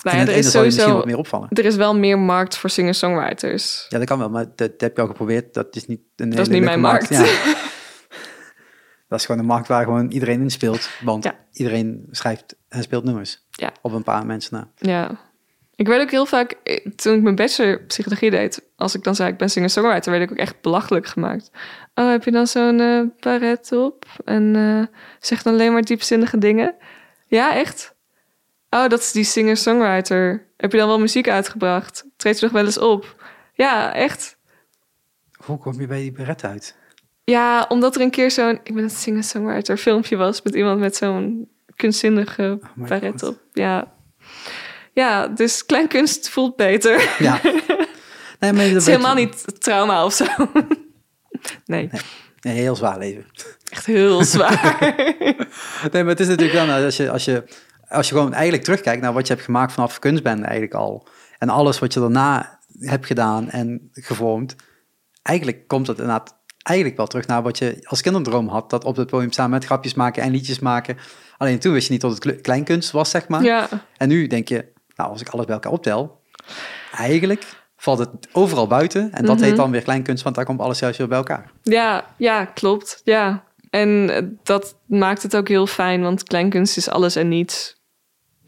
Nou 0.04 0.18
ja, 0.18 0.24
er 0.24 0.30
is 0.38 0.52
sowieso... 0.52 0.94
wat 0.94 1.06
meer 1.06 1.18
opvallen. 1.18 1.50
Er 1.50 1.66
is 1.66 1.76
wel 1.76 1.96
meer 1.98 2.20
markt 2.20 2.58
voor 2.58 2.70
singer-songwriters. 2.70 3.86
Ja, 3.90 3.98
dat 3.98 4.08
kan 4.08 4.20
wel, 4.20 4.30
maar 4.30 4.46
dat, 4.46 4.58
dat 4.58 4.82
heb 4.82 4.96
je 4.96 5.02
al 5.02 5.08
geprobeerd. 5.08 5.54
Dat 5.54 5.76
is 5.76 5.86
niet 5.88 6.02
een 6.16 6.30
Dat 6.30 6.40
is 6.40 6.48
hele 6.48 6.60
niet 6.60 6.68
leuke 6.70 6.80
mijn 6.80 6.94
markt. 6.94 7.10
Ja. 7.10 7.26
dat 9.10 9.20
is 9.20 9.26
gewoon 9.26 9.42
een 9.42 9.48
markt 9.48 9.68
waar 9.68 9.84
gewoon 9.84 10.12
iedereen 10.12 10.42
in 10.42 10.50
speelt. 10.50 10.90
Want 11.04 11.24
Ja. 11.24 11.36
iedereen 11.52 12.08
schrijft 12.12 12.56
en 12.70 12.84
speelt 12.84 13.04
nummers. 13.04 13.46
Ja. 13.50 13.72
Op 13.82 13.92
een 13.92 14.04
paar 14.04 14.26
mensen 14.26 14.54
na. 14.56 14.68
Ja. 14.76 15.28
Ik 15.76 15.88
werd 15.88 16.02
ook 16.02 16.12
heel 16.12 16.26
vaak, 16.26 16.52
eh, 16.64 16.86
toen 16.96 17.16
ik 17.16 17.22
mijn 17.22 17.36
bachelor 17.36 17.82
psychologie 17.84 18.32
deed, 18.32 18.62
als 18.76 18.96
ik 18.96 19.04
dan 19.04 19.16
zei 19.16 19.30
ik 19.32 19.38
ben 19.38 19.50
singer-songwriter, 19.50 20.12
werd 20.12 20.24
ik 20.24 20.32
ook 20.32 20.38
echt 20.38 20.62
belachelijk 20.62 21.08
gemaakt. 21.08 21.52
Oh, 21.96 22.10
heb 22.10 22.24
je 22.24 22.32
dan 22.32 22.48
zo'n 22.48 23.14
paret 23.20 23.72
op 23.72 24.06
en 24.26 24.56
eh 24.56 24.96
zegt 25.20 25.44
dan 25.44 25.54
alleen 25.54 25.74
maar 25.74 25.82
diepzinnige 25.82 26.38
dingen? 26.38 26.76
Ja, 27.26 27.54
echt? 27.56 27.98
Oh, 28.70 28.88
dat 28.88 29.00
is 29.00 29.12
die 29.12 29.24
singer-songwriter. 29.24 30.48
Heb 30.58 30.72
je 30.72 30.78
dan 30.78 30.88
wel 30.88 31.00
muziek 31.00 31.30
uitgebracht? 31.30 32.06
Treedt 32.18 32.40
je 32.40 32.46
nog 32.46 32.54
wel 32.54 32.66
eens 32.66 32.78
op? 32.78 33.16
Ja, 33.54 33.94
echt? 33.94 34.38
Hoe 35.46 35.58
kom 35.58 35.80
je 35.82 35.88
bij 35.88 36.00
die 36.00 36.12
beret 36.12 36.44
uit? 36.44 36.76
Ja, 37.24 37.66
omdat 37.70 37.96
er 37.96 38.02
een 38.02 38.12
keer 38.12 38.32
zo'n, 38.32 38.60
ik 38.64 38.74
ben 38.74 38.84
een 38.84 38.90
singer-songwriter 38.90 39.78
filmpje 39.78 40.16
was 40.16 40.42
met 40.42 40.56
iemand 40.56 40.80
met 40.80 40.96
zo'n 40.96 41.50
kunstzinnige 41.76 42.60
paret 42.88 43.12
God. 43.22 43.24
op. 43.24 43.42
Ja. 43.54 43.94
Ja, 44.94 45.28
dus 45.28 45.66
kleinkunst 45.66 46.30
voelt 46.30 46.56
beter. 46.56 47.16
Ja. 47.20 47.40
Nee, 48.40 48.54
maar 48.54 48.64
Het 48.66 48.76
is 48.76 48.86
helemaal 48.86 49.16
niet 49.16 49.62
trauma 49.62 50.06
of 50.06 50.14
zo. 50.14 50.26
Nee, 51.66 51.90
Nee, 52.40 52.58
heel 52.58 52.76
zwaar 52.76 52.98
leven. 52.98 53.26
echt 53.70 53.86
heel 53.86 54.24
zwaar. 54.24 54.78
Nee, 55.92 56.04
maar 56.04 56.12
het 56.12 56.20
is 56.20 56.28
natuurlijk 56.28 56.58
wel, 56.58 56.66
nou, 56.66 56.86
als 56.86 56.98
je, 56.98 57.10
als 57.12 57.26
je, 57.26 57.44
als 57.90 58.10
je 58.10 58.14
gewoon 58.16 58.34
eigenlijk 58.34 58.64
terugkijkt 58.64 59.02
naar 59.02 59.14
wat 59.14 59.28
je 59.28 59.34
hebt 59.34 59.46
gemaakt 59.46 59.72
vanaf 59.74 60.00
kunstbende 60.00 60.44
eigenlijk 60.44 60.74
al. 60.74 61.08
En 61.38 61.50
alles 61.50 61.80
wat 61.80 61.94
je 61.94 62.00
daarna 62.00 62.60
hebt 62.80 63.06
gedaan 63.06 63.50
en 63.50 63.90
gevormd. 63.92 64.56
Eigenlijk 65.22 65.68
komt 65.68 65.88
het 65.88 65.98
inderdaad 65.98 66.38
eigenlijk 66.64 66.98
wel 66.98 67.08
terug 67.08 67.28
naar 67.28 67.42
wat 67.44 67.58
je 67.58 67.78
als 67.84 68.02
kinderdroom 68.02 68.48
had. 68.48 68.70
Dat 68.70 68.84
op 68.84 68.96
het 68.96 69.10
podium 69.10 69.32
staan 69.32 69.50
met 69.50 69.66
grapjes 69.66 69.94
maken 69.94 70.24
en 70.24 70.32
liedjes 70.32 70.60
maken. 70.60 70.98
Alleen 71.38 71.60
toen 71.60 71.74
wist 71.74 71.86
je 71.88 71.92
niet 71.94 72.02
dat 72.02 72.12
het 72.12 72.20
kle- 72.20 72.36
kleinkunst 72.42 72.92
was, 72.92 73.10
zeg 73.10 73.28
maar. 73.28 73.44
Ja, 73.44 73.68
En 73.98 74.08
nu 74.08 74.28
denk 74.28 74.48
je, 74.48 74.72
nou, 74.96 75.10
als 75.10 75.22
ik 75.22 75.30
alles 75.30 75.46
bij 75.46 75.54
elkaar 75.56 75.72
optel, 75.72 76.22
eigenlijk 76.96 77.46
valt 77.78 78.00
het 78.00 78.10
overal 78.32 78.68
buiten. 78.68 79.12
En 79.12 79.26
dat 79.26 79.36
Mhm. 79.36 79.46
heet 79.46 79.56
dan 79.56 79.72
weer 79.72 79.82
kleinkunst, 79.82 80.24
want 80.24 80.36
daar 80.36 80.46
komt 80.46 80.60
alles 80.60 80.80
juist 80.80 80.98
weer 80.98 81.08
bij 81.08 81.18
elkaar. 81.18 81.52
ja, 81.64 82.06
ja, 82.18 82.46
klopt. 82.46 83.02
Ja. 83.04 83.44
En 83.70 84.40
dat 84.44 84.76
maakt 84.86 85.24
het 85.24 85.36
ook 85.36 85.48
heel 85.48 85.68
fijn, 85.68 86.02
want 86.02 86.24
kleinkunst 86.24 86.78
is 86.78 86.90
alles 86.90 87.16
en 87.16 87.28
niets. 87.28 87.79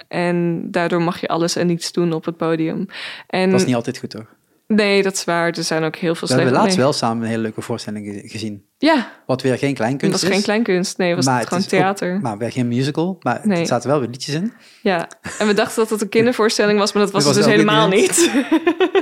En 0.08 0.68
daardoor 0.72 1.02
mag 1.02 1.22
je 1.22 1.28
alles 1.28 1.56
en 1.56 1.68
niets 1.68 1.92
doen 1.92 2.14
op 2.14 2.26
het 2.26 2.38
podium. 2.38 2.86
En 3.28 3.50
Dat 3.52 3.60
is 3.60 3.66
niet 3.66 3.76
altijd 3.76 3.98
goed, 3.98 4.14
hoor. 4.14 4.28
nee, 4.68 5.04
dat 5.04 5.14
is 5.14 5.24
waar. 5.24 5.48
Er 5.52 5.64
zijn 5.64 5.84
ook 5.84 5.96
heel 5.96 6.16
veel 6.16 6.28
We 6.28 6.34
hebben 6.34 6.54
laatst 6.54 6.78
wel 6.78 6.94
samen 6.94 7.24
een 7.24 7.30
hele 7.30 7.42
leuke 7.42 7.62
voorstelling 7.62 8.06
ge- 8.06 8.28
gezien. 8.30 8.66
Ja, 8.78 9.12
Wat 9.26 9.42
weer 9.42 9.58
geen 9.58 9.74
kleinkunst 9.74 10.12
dat 10.14 10.22
was 10.22 10.30
is. 10.30 10.36
geen 10.36 10.46
kleinkunst. 10.46 10.98
Nee, 10.98 11.16
was 11.16 11.26
maar 11.26 11.40
het 11.40 11.50
het 11.50 11.54
gewoon 11.54 11.66
is 11.68 11.74
ook- 11.74 11.80
theater. 11.98 12.20
maar 12.22 12.38
weer 12.38 12.52
geen 12.52 12.68
musical. 12.68 13.18
Maar 13.22 13.42
Nee. 13.44 13.60
er 13.60 13.66
zaten 13.68 13.90
wel 13.90 14.00
weer 14.00 14.10
liedjes 14.10 14.36
in. 14.36 14.54
Ja, 14.82 15.08
en 15.40 15.48
we 15.48 15.54
dachten 15.54 15.76
dat 15.82 15.90
het 15.90 16.02
een 16.02 16.10
kindervoorstelling 16.10 16.80
was, 16.80 16.94
maar 16.94 17.04
dat 17.04 17.12
was 17.12 17.24
Dat 17.26 17.36
het 17.36 17.46
was 17.46 17.54
dus 17.54 17.62
helemaal 17.64 17.88
niet. 17.88 18.32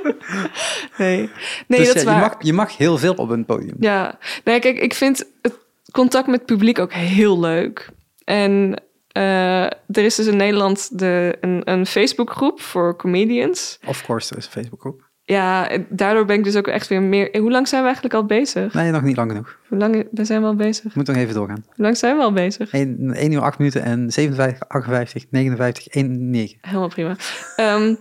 nee, 0.98 1.30
nee 1.68 1.80
dus 1.80 1.88
dat 1.88 1.96
is 1.96 2.04
ja, 2.04 2.10
je, 2.14 2.20
waar. 2.20 2.20
mag, 2.20 2.36
je 2.40 2.54
mag 2.54 2.78
heel 2.78 2.98
veel 2.98 3.14
op 3.14 3.30
een 3.30 3.46
podium. 3.46 3.76
Ja, 3.80 4.18
nee, 4.44 4.60
kijk, 4.60 4.80
ik 4.80 4.94
vind 4.94 5.26
het 5.42 5.54
contact 5.92 6.28
met 6.28 6.36
het 6.40 6.46
publiek 6.46 6.80
ook 6.80 6.94
heel 6.94 7.40
leuk. 7.40 7.90
En 8.24 8.82
eh, 9.20 9.64
er 9.66 10.04
is 10.06 10.16
dus 10.16 10.28
in 10.28 10.38
Nederland 10.38 11.00
de, 11.00 11.38
een, 11.42 11.62
een 11.64 11.86
Facebookgroep 11.86 12.62
voor 12.62 12.96
comedians. 12.96 13.80
Of 13.86 14.04
course, 14.04 14.32
er 14.32 14.38
is 14.38 14.46
een 14.46 14.52
Facebookgroep. 14.52 15.08
Ja, 15.24 15.70
daardoor 15.90 16.26
ben 16.26 16.38
ik 16.38 16.44
dus 16.44 16.56
ook 16.56 16.68
echt 16.68 16.88
weer 16.88 17.02
meer... 17.02 17.38
Hoe 17.40 17.52
lang 17.52 17.68
zijn 17.68 17.82
we 17.82 17.88
eigenlijk 17.88 18.16
al 18.16 18.26
bezig? 18.26 18.74
Nee, 18.74 18.92
nog 18.92 19.02
niet 19.02 19.16
lang 19.16 19.32
genoeg. 19.32 19.60
Hoe 19.68 19.78
lang 19.78 20.08
we 20.12 20.26
zijn 20.26 20.42
we 20.42 20.48
al 20.48 20.56
bezig? 20.56 20.96
Moet 20.96 21.08
nog 21.08 21.16
even 21.16 21.34
doorgaan. 21.34 21.64
Hoe 21.66 21.86
lang 21.86 21.98
zijn 21.98 22.18
we 22.18 22.24
al 22.24 22.34
bezig? 22.34 22.72
1, 22.72 23.14
1 23.14 23.32
uur 23.32 23.42
8 23.42 23.58
minuten 23.58 23.84
en 23.84 24.12
57, 24.12 24.68
58, 24.68 25.26
59, 25.30 25.88
1, 25.88 26.30
9. 26.30 26.58
Helemaal 26.62 26.88
prima. 26.88 27.16
Ehm, 27.56 27.96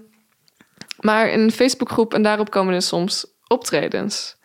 maar 1.01 1.33
een 1.33 1.51
Facebookgroep 1.51 2.15
en 2.15 2.23
daarop 2.23 2.51
komen 2.51 2.75
er 2.75 2.83
soms 2.83 3.27
optredens. 3.47 4.39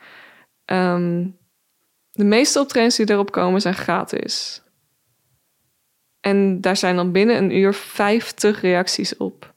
Ehm, 0.66 1.26
de 2.12 2.26
meeste 2.26 2.60
optredens 2.60 2.96
die 2.96 3.10
erop 3.10 3.32
komen 3.32 3.62
zijn 3.62 3.76
gratis. 3.76 4.63
En 6.24 6.62
daar 6.62 6.78
zijn 6.78 6.96
dan 6.96 7.12
binnen 7.12 7.38
een 7.38 7.58
uur 7.58 7.74
50 7.74 8.62
reacties 8.62 9.18
op. 9.18 9.54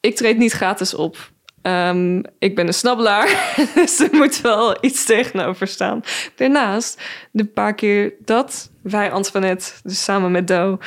Ik 0.00 0.16
treed 0.16 0.38
niet 0.38 0.52
gratis 0.52 0.94
op. 0.94 1.30
Ehm, 1.62 2.22
ik 2.38 2.54
ben 2.54 2.66
een 2.66 2.74
snabbelaar, 2.74 3.54
dus 3.74 4.00
er 4.00 4.08
moet 4.12 4.40
wel 4.40 4.84
iets 4.84 5.04
tegenover 5.04 5.66
staan. 5.66 6.00
Daarnaast, 6.36 7.02
de 7.30 7.44
paar 7.44 7.74
keer 7.74 8.14
dat 8.24 8.70
wij 8.82 9.12
Antoinette, 9.12 9.72
dus 9.82 10.04
samen 10.04 10.30
met 10.30 10.48
Do... 10.48 10.78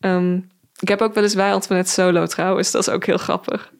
ehm, 0.00 0.40
ik 0.80 0.88
heb 0.88 1.00
ook 1.00 1.14
wel 1.14 1.22
eens 1.22 1.34
wij 1.34 1.52
Antoinette 1.52 1.92
solo 1.92 2.26
trouwens, 2.26 2.70
dat 2.70 2.80
is 2.82 2.88
ook 2.88 3.06
heel 3.06 3.18
grappig. 3.18 3.72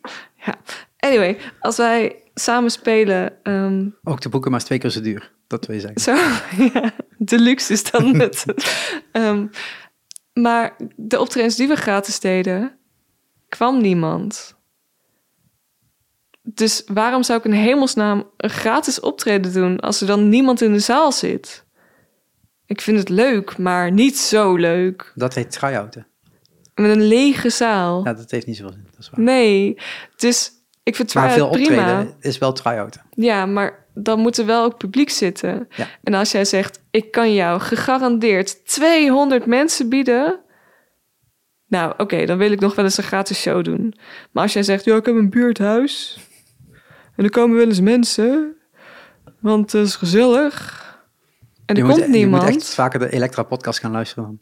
Ja. 0.47 0.55
Anyway, 0.99 1.39
als 1.61 1.77
wij 1.77 2.23
samen 2.35 2.71
spelen... 2.71 3.33
ehm, 3.43 3.87
Ook 4.05 4.21
de 4.21 4.29
boeken 4.29 4.51
maar 4.51 4.65
twee 4.65 4.79
keer 4.79 4.91
zo 4.91 5.01
duur. 5.01 5.33
Dat 5.47 5.67
wil 5.67 5.77
je 5.77 5.81
zeggen. 5.81 6.01
zo, 6.01 6.15
ja. 6.81 6.93
Deluxe 7.19 7.73
is 7.73 7.91
dan 7.91 8.21
het. 8.21 8.45
Ehm, 9.13 9.47
maar 10.33 10.77
de 10.97 11.21
optredens 11.21 11.57
die 11.57 11.69
we 11.69 11.77
gratis 11.77 12.21
deden, 12.21 12.79
kwam 13.49 13.81
niemand. 13.81 14.57
Dus 16.43 16.83
waarom 16.87 17.23
zou 17.23 17.39
ik 17.39 17.45
in 17.45 17.53
hemelsnaam 17.53 18.31
een 18.37 18.51
gratis 18.51 19.01
optreden 19.01 19.53
doen 19.53 19.81
als 19.81 20.01
er 20.01 20.07
dan 20.07 20.29
niemand 20.29 20.61
in 20.61 20.73
de 20.73 20.79
zaal 20.79 21.13
zit? 21.13 21.67
Ik 22.67 22.81
vind 22.81 22.99
het 22.99 23.09
leuk, 23.09 23.59
maar 23.59 23.93
niet 23.93 24.19
zo 24.19 24.57
leuk. 24.57 25.13
Dat 25.15 25.35
heet 25.35 25.51
try-outen. 25.51 26.07
Met 26.75 26.91
een 26.91 27.07
lege 27.07 27.51
zaal. 27.51 28.05
Ja, 28.05 28.15
dat 28.15 28.31
heeft 28.31 28.47
niet 28.47 28.57
zoveel 28.57 28.73
zin. 28.73 28.87
Dat 28.91 28.99
is 29.01 29.11
waar. 29.11 29.21
Nee, 29.21 29.79
dus 30.17 30.53
ik 30.89 30.97
vind 30.97 31.15
Maar 31.15 31.31
veel 31.31 31.51
try-out 31.51 31.67
prima. 31.67 31.91
optreden 31.91 32.17
is 32.21 32.39
wel 32.39 32.53
try-outen. 32.53 33.03
Ja, 33.11 33.47
maar 33.47 33.87
dan 33.95 34.19
moet 34.21 34.39
er 34.39 34.47
wel 34.47 34.65
ook 34.65 34.79
publiek 34.79 35.11
zitten. 35.11 35.69
Ja. 35.77 35.87
En 36.03 36.15
als 36.15 36.31
jij 36.31 36.45
zegt, 36.45 36.81
ik 36.91 37.11
kan 37.11 37.35
jou 37.35 37.61
gegarandeerd 37.61 38.67
200 38.67 39.47
mensen 39.47 39.89
bieden... 39.89 40.41
Nou, 41.67 41.95
oké, 41.97 42.27
dan 42.27 42.39
wil 42.39 42.53
ik 42.53 42.61
nog 42.61 42.75
wel 42.75 42.85
eens 42.85 42.97
een 42.97 43.05
gratis 43.05 43.41
show 43.41 43.65
doen. 43.65 43.95
Maar 44.31 44.43
als 44.43 44.53
jij 44.53 44.63
zegt, 44.63 44.85
ja, 44.85 44.97
ik 44.97 45.07
heb 45.07 45.15
een 45.15 45.31
buurthuis... 45.31 46.19
en 47.17 47.25
er 47.25 47.31
komen 47.31 47.57
wel 47.57 47.67
eens 47.67 47.81
mensen... 47.81 48.57
want 49.41 49.73
het 49.73 49.87
is 49.87 49.97
gezellig... 49.97 50.83
en 51.67 51.77
er 51.77 51.83
je, 51.83 51.89
komt 51.89 52.01
moet, 52.01 52.09
niemand... 52.09 52.43
je 52.43 52.49
moet 52.49 52.57
echt 52.57 52.75
vaker 52.75 52.99
de 52.99 53.13
Elektra-podcast 53.13 53.79
gaan 53.79 53.93
luisteren. 53.93 54.41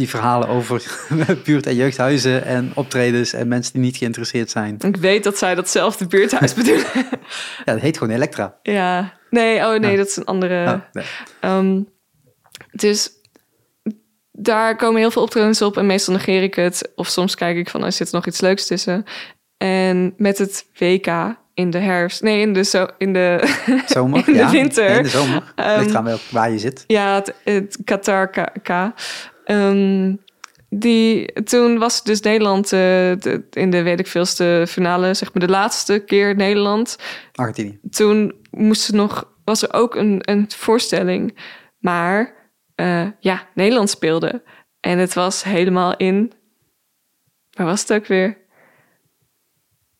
Die 0.00 0.08
verhalen 0.08 0.48
over 0.48 0.82
buurt- 1.44 1.66
en 1.66 1.74
jeugdhuizen 1.74 2.44
en 2.44 2.72
optredens 2.74 3.32
en 3.32 3.48
mensen 3.48 3.72
die 3.72 3.82
niet 3.82 3.96
geïnteresseerd 3.96 4.50
zijn. 4.50 4.76
Ik 4.78 4.96
weet 4.96 5.24
dat 5.24 5.38
zij 5.38 5.54
datzelfde 5.54 6.06
buurthuis 6.06 6.54
bedoelen. 6.54 6.86
Ja, 7.64 7.72
dat 7.72 7.80
heet 7.80 7.98
gewoon 7.98 8.14
Elektra. 8.14 8.58
ja, 8.62 9.12
nee, 9.30 9.58
oh 9.66 9.78
nee, 9.80 9.90
Ja. 9.90 9.96
dat 9.96 10.06
is 10.06 10.16
een 10.16 10.24
andere... 10.24 10.64
Oh, 10.64 10.80
nee. 10.92 11.04
Ehm, 11.40 11.80
dus 12.72 13.10
daar 14.32 14.76
komen 14.76 15.00
heel 15.00 15.10
veel 15.10 15.22
optredens 15.22 15.62
op 15.62 15.76
en 15.76 15.86
meestal 15.86 16.14
negeer 16.14 16.42
ik 16.42 16.54
het. 16.54 16.92
Of 16.94 17.08
soms 17.08 17.34
kijk 17.34 17.56
ik 17.56 17.70
van, 17.70 17.84
er 17.84 17.92
zit 17.92 18.08
er 18.08 18.14
nog 18.14 18.26
iets 18.26 18.40
leuks 18.40 18.66
tussen. 18.66 19.04
En 19.56 20.14
met 20.16 20.38
het 20.38 20.66
WK 20.78 21.06
in 21.54 21.70
de 21.70 21.78
herfst, 21.78 22.22
nee, 22.22 22.40
in 22.40 22.52
de, 22.52 22.64
zo, 22.64 22.86
in 22.98 23.12
de, 23.12 23.56
Zomer, 23.86 24.18
in 24.28 24.32
de 24.32 24.38
ja. 24.38 24.50
winter. 24.50 24.88
Nee, 24.88 24.96
in 24.96 25.02
de 25.02 25.08
zomer. 25.08 25.52
Ehm, 25.54 25.80
Ligt 25.80 25.94
aan 25.94 26.18
waar 26.30 26.50
je 26.50 26.58
zit. 26.58 26.84
Ja, 26.86 27.14
het, 27.14 27.34
het 27.44 27.78
Qatar 27.84 28.30
K. 28.62 28.68
Ehm, 29.50 30.14
die, 30.68 31.32
toen 31.42 31.78
was 31.78 32.02
dus 32.02 32.20
Nederland 32.20 32.64
eh, 32.64 32.70
de, 32.70 33.46
in 33.50 33.70
de 33.70 33.82
weet 33.82 34.00
ik 34.00 34.06
veelste 34.06 34.64
finale, 34.68 35.14
zeg 35.14 35.32
maar 35.32 35.46
de 35.46 35.52
laatste 35.52 35.98
keer 35.98 36.36
Nederland. 36.36 36.96
Argentinië. 37.34 37.78
toen 37.90 38.34
moest 38.50 38.88
er 38.88 38.94
nog, 38.94 39.32
was 39.44 39.62
er 39.62 39.72
ook 39.72 39.94
een, 39.94 40.18
een 40.20 40.50
voorstelling. 40.50 41.38
Maar 41.78 42.34
eh, 42.74 43.06
ja, 43.20 43.48
Nederland 43.54 43.90
speelde. 43.90 44.42
En 44.80 44.98
het 44.98 45.14
was 45.14 45.42
helemaal 45.42 45.96
in. 45.96 46.32
Waar 47.50 47.66
was 47.66 47.80
het 47.80 47.92
ook 47.92 48.06
weer? 48.06 48.38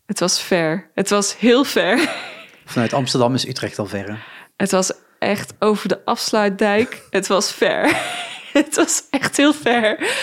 Het 0.07 0.21
was 0.21 0.43
ver. 0.43 0.91
Het 0.95 1.11
was 1.11 1.39
heel 1.39 1.65
ver. 1.65 1.99
Vanuit 2.65 2.93
Amsterdam 2.93 3.35
is 3.35 3.49
Utrecht 3.49 3.79
al 3.79 3.87
ver. 3.87 4.09
hè? 4.09 4.15
Het 4.57 4.71
was 4.71 4.93
echt 5.19 5.55
over 5.59 5.89
de 5.89 6.05
afsluitdijk. 6.05 7.03
Het 7.11 7.27
was 7.27 7.53
ver. 7.53 7.89
het 8.63 8.77
was 8.77 9.07
echt 9.11 9.37
heel 9.37 9.53
ver. 9.53 10.15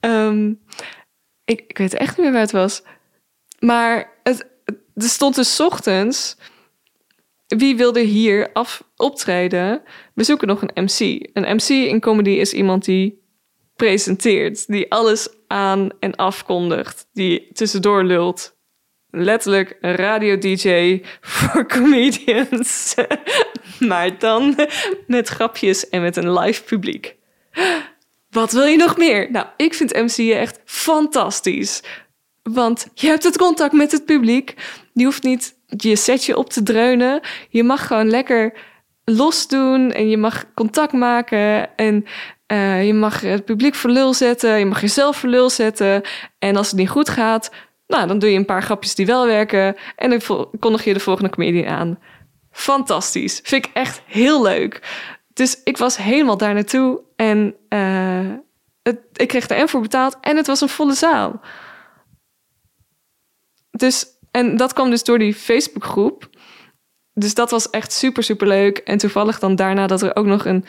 Ehm, 0.00 0.52
ik, 1.44 1.78
weet 1.78 1.94
echt 1.94 2.16
niet 2.16 2.24
meer 2.24 2.32
waar 2.32 2.42
het 2.42 2.50
was. 2.50 2.82
Maar 3.58 4.12
het, 4.22 4.46
er 4.94 5.08
stond 5.08 5.34
dus 5.34 5.60
ochtends... 5.60 6.36
Wie 7.46 7.76
wilde 7.76 8.00
hier 8.00 8.50
af, 8.52 8.84
optreden? 8.96 9.82
We 10.14 10.24
zoeken 10.24 10.48
nog 10.48 10.62
een 10.62 10.84
MC. 10.84 11.28
Een 11.32 11.54
MC 11.54 11.68
in 11.68 12.00
comedy 12.00 12.30
is 12.30 12.52
iemand 12.52 12.84
die 12.84 13.22
presenteert. 13.76 14.66
Die 14.66 14.92
alles 14.92 15.28
aan 15.46 15.88
en 16.00 16.14
afkondigt. 16.14 17.08
Die 17.12 17.48
tussendoor 17.52 18.04
lult. 18.04 18.56
Letterlijk 19.10 19.78
een 19.80 19.94
radio-dj 19.94 21.02
voor 21.20 21.66
comedians. 21.76 22.94
maar 23.78 24.18
dan 24.18 24.54
met 25.06 25.28
grapjes 25.28 25.88
en 25.88 26.02
met 26.02 26.16
een 26.16 26.32
live 26.32 26.64
publiek. 26.64 27.16
Wat 28.30 28.52
wil 28.52 28.64
je 28.64 28.76
nog 28.76 28.96
meer? 28.96 29.30
Nou, 29.30 29.46
ik 29.56 29.74
vind 29.74 29.94
MC'en 29.94 30.38
echt 30.38 30.60
fantastisch. 30.64 31.82
Want 32.42 32.86
je 32.94 33.06
hebt 33.06 33.24
het 33.24 33.38
contact 33.38 33.72
met 33.72 33.92
het 33.92 34.04
publiek. 34.04 34.54
Je 34.92 35.04
hoeft 35.04 35.22
niet 35.22 35.54
je 35.66 35.96
setje 35.96 36.36
op 36.36 36.50
te 36.50 36.62
dreunen. 36.62 37.20
Je 37.48 37.62
mag 37.62 37.86
gewoon 37.86 38.10
lekker 38.10 38.52
los 39.04 39.48
doen 39.48 39.92
en 39.92 40.08
je 40.08 40.16
mag 40.16 40.44
contact 40.54 40.92
maken. 40.92 41.76
En 41.76 42.04
eh, 42.46 42.86
je 42.86 42.94
mag 42.94 43.20
het 43.20 43.44
publiek 43.44 43.74
voor 43.74 43.90
lul 43.90 44.14
zetten. 44.14 44.58
Je 44.58 44.66
mag 44.66 44.80
jezelf 44.80 45.16
voor 45.16 45.28
lul 45.28 45.50
zetten. 45.50 46.02
En 46.38 46.56
als 46.56 46.66
het 46.66 46.78
niet 46.78 46.88
goed 46.88 47.08
gaat, 47.08 47.50
nou, 47.86 48.06
dan 48.06 48.18
doe 48.18 48.30
je 48.30 48.38
een 48.38 48.44
paar 48.44 48.62
grapjes 48.62 48.94
die 48.94 49.06
wel 49.06 49.26
werken. 49.26 49.76
En 49.96 50.10
dan 50.10 50.48
kondig 50.60 50.84
je 50.84 50.92
de 50.92 51.00
volgende 51.00 51.30
comedian 51.30 51.66
aan. 51.66 51.98
Fantastisch. 52.50 53.40
Vind 53.42 53.66
ik 53.66 53.70
echt 53.74 54.02
heel 54.06 54.42
leuk. 54.42 54.80
Dus 55.36 55.60
ik 55.64 55.76
was 55.76 55.96
helemaal 55.96 56.36
daar 56.36 56.54
naartoe. 56.54 57.00
En 57.16 57.54
eh, 57.68 58.32
het, 58.82 58.98
ik 59.12 59.28
kreeg 59.28 59.48
er 59.48 59.56
en 59.56 59.68
voor 59.68 59.80
betaald. 59.80 60.16
En 60.20 60.36
het 60.36 60.46
was 60.46 60.60
een 60.60 60.68
volle 60.68 60.94
zaal. 60.94 61.40
Dus, 63.70 64.06
en 64.30 64.56
dat 64.56 64.72
kwam 64.72 64.90
dus 64.90 65.04
door 65.04 65.18
die 65.18 65.34
Facebookgroep. 65.34 66.28
Dus 67.12 67.34
dat 67.34 67.50
was 67.50 67.70
echt 67.70 67.92
super, 67.92 68.22
super 68.22 68.46
leuk. 68.46 68.78
En 68.78 68.98
toevallig 68.98 69.38
dan 69.38 69.56
daarna 69.56 69.86
dat 69.86 70.02
er 70.02 70.16
ook 70.16 70.26
nog 70.26 70.44
een 70.44 70.64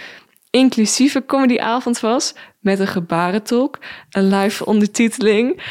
inclusieve 0.49 1.25
comedyavond 1.25 1.99
was. 1.99 2.33
Met 2.59 2.79
een 2.79 2.87
gebarentolk, 2.87 3.79
een 4.09 4.27
live 4.29 4.65
ondertiteling. 4.65 5.61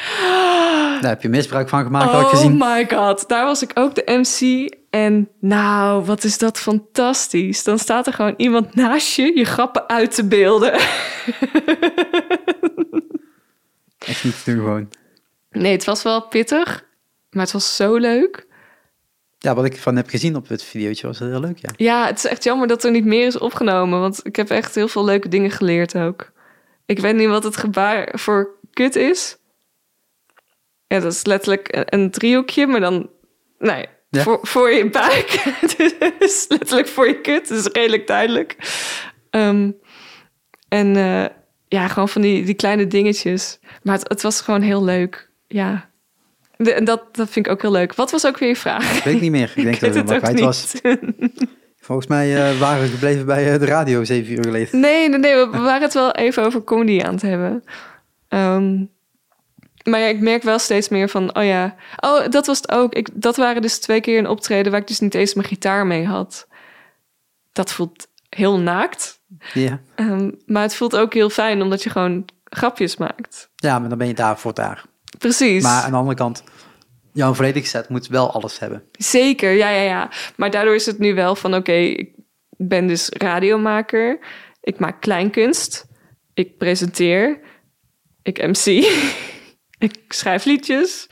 Daar 1.00 1.10
heb 1.10 1.22
je 1.22 1.28
misbruik 1.28 1.68
van 1.68 1.82
gemaakt, 1.84 2.10
had 2.10 2.20
ik 2.20 2.26
Oh 2.26 2.30
gezien. 2.32 2.56
my 2.56 2.86
god, 2.88 3.28
daar 3.28 3.44
was 3.44 3.62
ik 3.62 3.70
ook 3.74 3.94
de 3.94 4.02
MC. 4.06 4.68
En 4.96 5.28
nou, 5.40 6.04
wat 6.04 6.24
is 6.24 6.38
dat 6.38 6.58
fantastisch. 6.58 7.64
Dan 7.64 7.78
staat 7.78 8.06
er 8.06 8.12
gewoon 8.12 8.34
iemand 8.36 8.74
naast 8.74 9.16
je 9.16 9.38
je 9.38 9.44
grappen 9.44 9.88
uit 9.88 10.14
te 10.14 10.26
beelden. 10.26 10.72
Echt 13.98 14.24
niet 14.24 14.44
te 14.44 14.50
doen 14.50 14.64
gewoon. 14.64 14.88
Nee, 15.50 15.72
het 15.72 15.84
was 15.84 16.02
wel 16.02 16.26
pittig, 16.26 16.84
maar 17.30 17.42
het 17.42 17.52
was 17.52 17.76
zo 17.76 17.96
leuk. 17.96 18.46
Ja, 19.38 19.54
wat 19.54 19.64
ik 19.64 19.76
van 19.76 19.96
heb 19.96 20.08
gezien 20.08 20.36
op 20.36 20.48
het 20.48 20.62
videootje 20.62 21.06
was 21.06 21.18
heel 21.18 21.40
leuk, 21.40 21.58
ja. 21.58 21.70
Ja, 21.76 22.06
het 22.06 22.16
is 22.16 22.26
echt 22.26 22.44
jammer 22.44 22.68
dat 22.68 22.84
er 22.84 22.90
niet 22.90 23.04
meer 23.04 23.26
is 23.26 23.38
opgenomen, 23.38 24.00
want 24.00 24.20
ik 24.26 24.36
heb 24.36 24.50
echt 24.50 24.74
heel 24.74 24.88
veel 24.88 25.04
leuke 25.04 25.28
dingen 25.28 25.50
geleerd 25.50 25.96
ook. 25.96 26.32
Ik 26.86 26.98
weet 26.98 27.14
niet 27.14 27.28
wat 27.28 27.44
het 27.44 27.56
gebaar 27.56 28.12
voor 28.18 28.48
kut 28.72 28.96
is. 28.96 29.36
Ja, 30.86 31.00
dat 31.00 31.12
is 31.12 31.24
letterlijk 31.24 31.74
een, 31.74 31.84
een 31.94 32.10
driehoekje, 32.10 32.66
maar 32.66 32.80
dan, 32.80 33.10
nee, 33.58 33.86
Ja. 34.08 34.22
voor, 34.22 34.38
voor 34.42 34.70
je 34.70 34.90
buik. 34.90 35.42
dus 36.18 36.46
letterlijk 36.48 36.88
voor 36.88 37.06
je 37.08 37.20
kut, 37.20 37.48
dat 37.48 37.58
is 37.58 37.66
redelijk 37.72 38.06
duidelijk. 38.06 38.56
Ehm, 39.30 39.70
en 40.68 40.96
eh, 40.96 41.24
ja, 41.68 41.88
gewoon 41.88 42.08
van 42.08 42.22
die, 42.22 42.44
die 42.44 42.54
kleine 42.54 42.86
dingetjes. 42.86 43.58
Maar 43.82 43.98
het, 43.98 44.08
het 44.08 44.22
was 44.22 44.40
gewoon 44.40 44.62
heel 44.62 44.84
leuk, 44.84 45.30
ja. 45.46 45.90
De- 46.56 46.72
en 46.72 46.84
dat, 46.84 47.16
dat 47.16 47.30
vind 47.30 47.46
ik 47.46 47.52
ook 47.52 47.62
heel 47.62 47.70
leuk. 47.72 47.94
Wat 47.94 48.10
was 48.10 48.26
ook 48.26 48.38
weer 48.38 48.48
je 48.48 48.56
vraag? 48.56 49.04
Weet 49.04 49.14
ik 49.14 49.20
niet 49.20 49.30
meer. 49.30 49.52
Ik 49.54 49.64
denk 49.64 49.80
dat 49.80 49.94
het 49.94 50.08
weet 50.08 50.08
wel 50.08 50.18
kwijt 50.18 50.40
was. 50.40 50.74
Volgens 51.86 52.06
mij 52.06 52.36
eh, 52.50 52.58
waren 52.58 52.82
we 52.82 52.88
gebleven 52.88 53.26
bij 53.26 53.52
eh, 53.52 53.58
de 53.58 53.66
radio 53.66 54.04
zeven 54.04 54.32
uur 54.32 54.42
geleden. 54.44 54.80
Nee, 54.80 55.08
nee, 55.08 55.18
nee, 55.18 55.34
we 55.34 55.48
we 55.50 55.58
waren 55.58 55.82
het 55.82 55.94
wel 55.94 56.12
even 56.12 56.44
over 56.44 56.64
comedy 56.64 57.00
aan 57.02 57.12
het 57.12 57.22
hebben. 57.22 57.64
Ehm, 58.28 58.84
maar 59.86 60.00
ja, 60.00 60.06
ik 60.06 60.20
merk 60.20 60.42
wel 60.42 60.58
steeds 60.58 60.88
meer 60.88 61.08
van, 61.08 61.36
oh 61.36 61.44
ja, 61.44 61.74
oh, 61.96 62.28
dat 62.28 62.46
was 62.46 62.56
het 62.56 62.70
ook. 62.72 62.94
Ik, 62.94 63.08
dat 63.12 63.36
waren 63.36 63.62
dus 63.62 63.78
twee 63.78 64.00
keer 64.00 64.18
een 64.18 64.28
optreden 64.28 64.72
waar 64.72 64.80
ik 64.80 64.86
dus 64.86 65.00
niet 65.00 65.14
eens 65.14 65.34
mijn 65.34 65.48
gitaar 65.48 65.86
mee 65.86 66.06
had. 66.06 66.46
Dat 67.52 67.72
voelt 67.72 68.06
heel 68.28 68.58
naakt. 68.58 69.20
Ja. 69.52 69.80
Ehm, 69.94 70.30
maar 70.46 70.62
het 70.62 70.74
voelt 70.74 70.96
ook 70.96 71.14
heel 71.14 71.30
fijn 71.30 71.62
omdat 71.62 71.82
je 71.82 71.90
gewoon 71.90 72.24
grapjes 72.44 72.96
maakt. 72.96 73.50
ja, 73.56 73.78
maar 73.78 73.88
dan 73.88 73.98
ben 73.98 74.06
je 74.06 74.14
daar 74.14 74.38
voor 74.38 74.54
daar. 74.54 74.84
Precies. 75.18 75.62
Maar 75.62 75.82
aan 75.82 75.90
de 75.90 75.96
andere 75.96 76.16
kant, 76.16 76.44
jouw 77.12 77.34
volledige 77.34 77.66
set 77.66 77.88
moet 77.88 78.06
wel 78.06 78.32
alles 78.32 78.58
hebben. 78.58 78.82
Zeker, 78.92 79.50
ja, 79.50 79.70
ja, 79.70 79.82
ja. 79.82 80.10
Maar 80.36 80.50
daardoor 80.50 80.74
is 80.74 80.86
het 80.86 80.98
nu 80.98 81.14
wel 81.14 81.34
van, 81.36 81.54
oké, 81.54 81.72
ik 81.72 82.10
ben 82.56 82.86
dus 82.86 83.08
radiomaker. 83.08 84.18
Ik 84.60 84.78
maak 84.78 85.00
kleinkunst. 85.00 85.86
Ik 86.34 86.58
presenteer. 86.58 87.40
Ik 88.22 88.46
MC. 88.46 88.64
ik 89.78 90.04
schrijf 90.08 90.44
liedjes. 90.44 91.08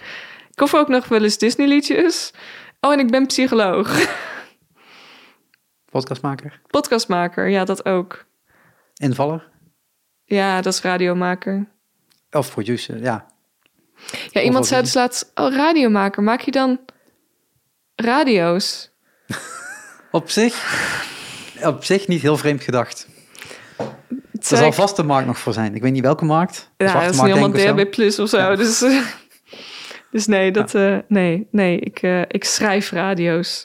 Ik 0.51 0.59
hoor 0.59 0.81
ook 0.81 0.89
nog 0.89 1.09
wel 1.09 1.23
eens 1.23 1.39
Disney 1.39 1.67
liedjes. 1.67 2.33
Oh, 2.81 2.93
en 2.93 2.99
ik 2.99 3.11
ben 3.11 3.27
psycholoog. 3.27 4.07
Podcastmaker, 5.91 6.61
Podcastmaker, 6.67 7.49
ja, 7.49 7.65
dat 7.65 7.85
ook. 7.85 8.25
invaller 8.95 9.53
Ja, 10.25 10.61
dat 10.61 10.73
is 10.73 10.81
radiomaker. 10.81 11.69
of 12.31 12.51
producer, 12.51 13.03
ja. 13.03 13.27
Ja, 14.31 14.41
iemand 14.41 14.67
zei 14.67 14.83
dus 14.83 14.95
laatst, 14.95 15.31
oh, 15.35 15.55
radiomaker, 15.55 16.23
maak 16.23 16.41
je 16.41 16.51
dan 16.51 16.81
radio's? 17.95 18.91
Op 20.11 20.31
zich, 20.31 20.55
op 21.63 21.85
zich 21.85 22.09
niet 22.09 22.23
heel 22.23 22.37
vreemd 22.37 22.63
gedacht. 22.63 23.09
Er 24.51 24.57
zal 24.57 24.73
vast 24.73 24.99
een 24.99 25.07
markt 25.07 25.27
nog 25.27 25.39
voor 25.39 25.53
zijn. 25.53 25.75
Ik 25.75 25.83
weet 25.83 25.93
niet 25.93 26.03
welke 26.03 26.25
markt. 26.25 26.71
De 26.77 26.85
ja, 26.85 26.93
dat 26.93 27.15
is 27.15 27.21
niet 27.21 27.61
zo. 27.61 27.75
DHB 27.75 27.91
Plus 27.91 28.19
of 28.19 28.29
zo. 28.29 28.39
Ja. 28.39 28.57
Dus, 28.57 28.83
eh, 28.83 29.05
dus 30.11 30.27
nee, 30.27 30.51
dat, 30.51 30.75
eh, 30.75 30.99
nee, 31.09 31.49
nee 31.51 31.79
ik, 31.79 32.03
eh, 32.03 32.21
ik 32.21 32.45
schrijf 32.45 32.91
radio's. 32.91 33.65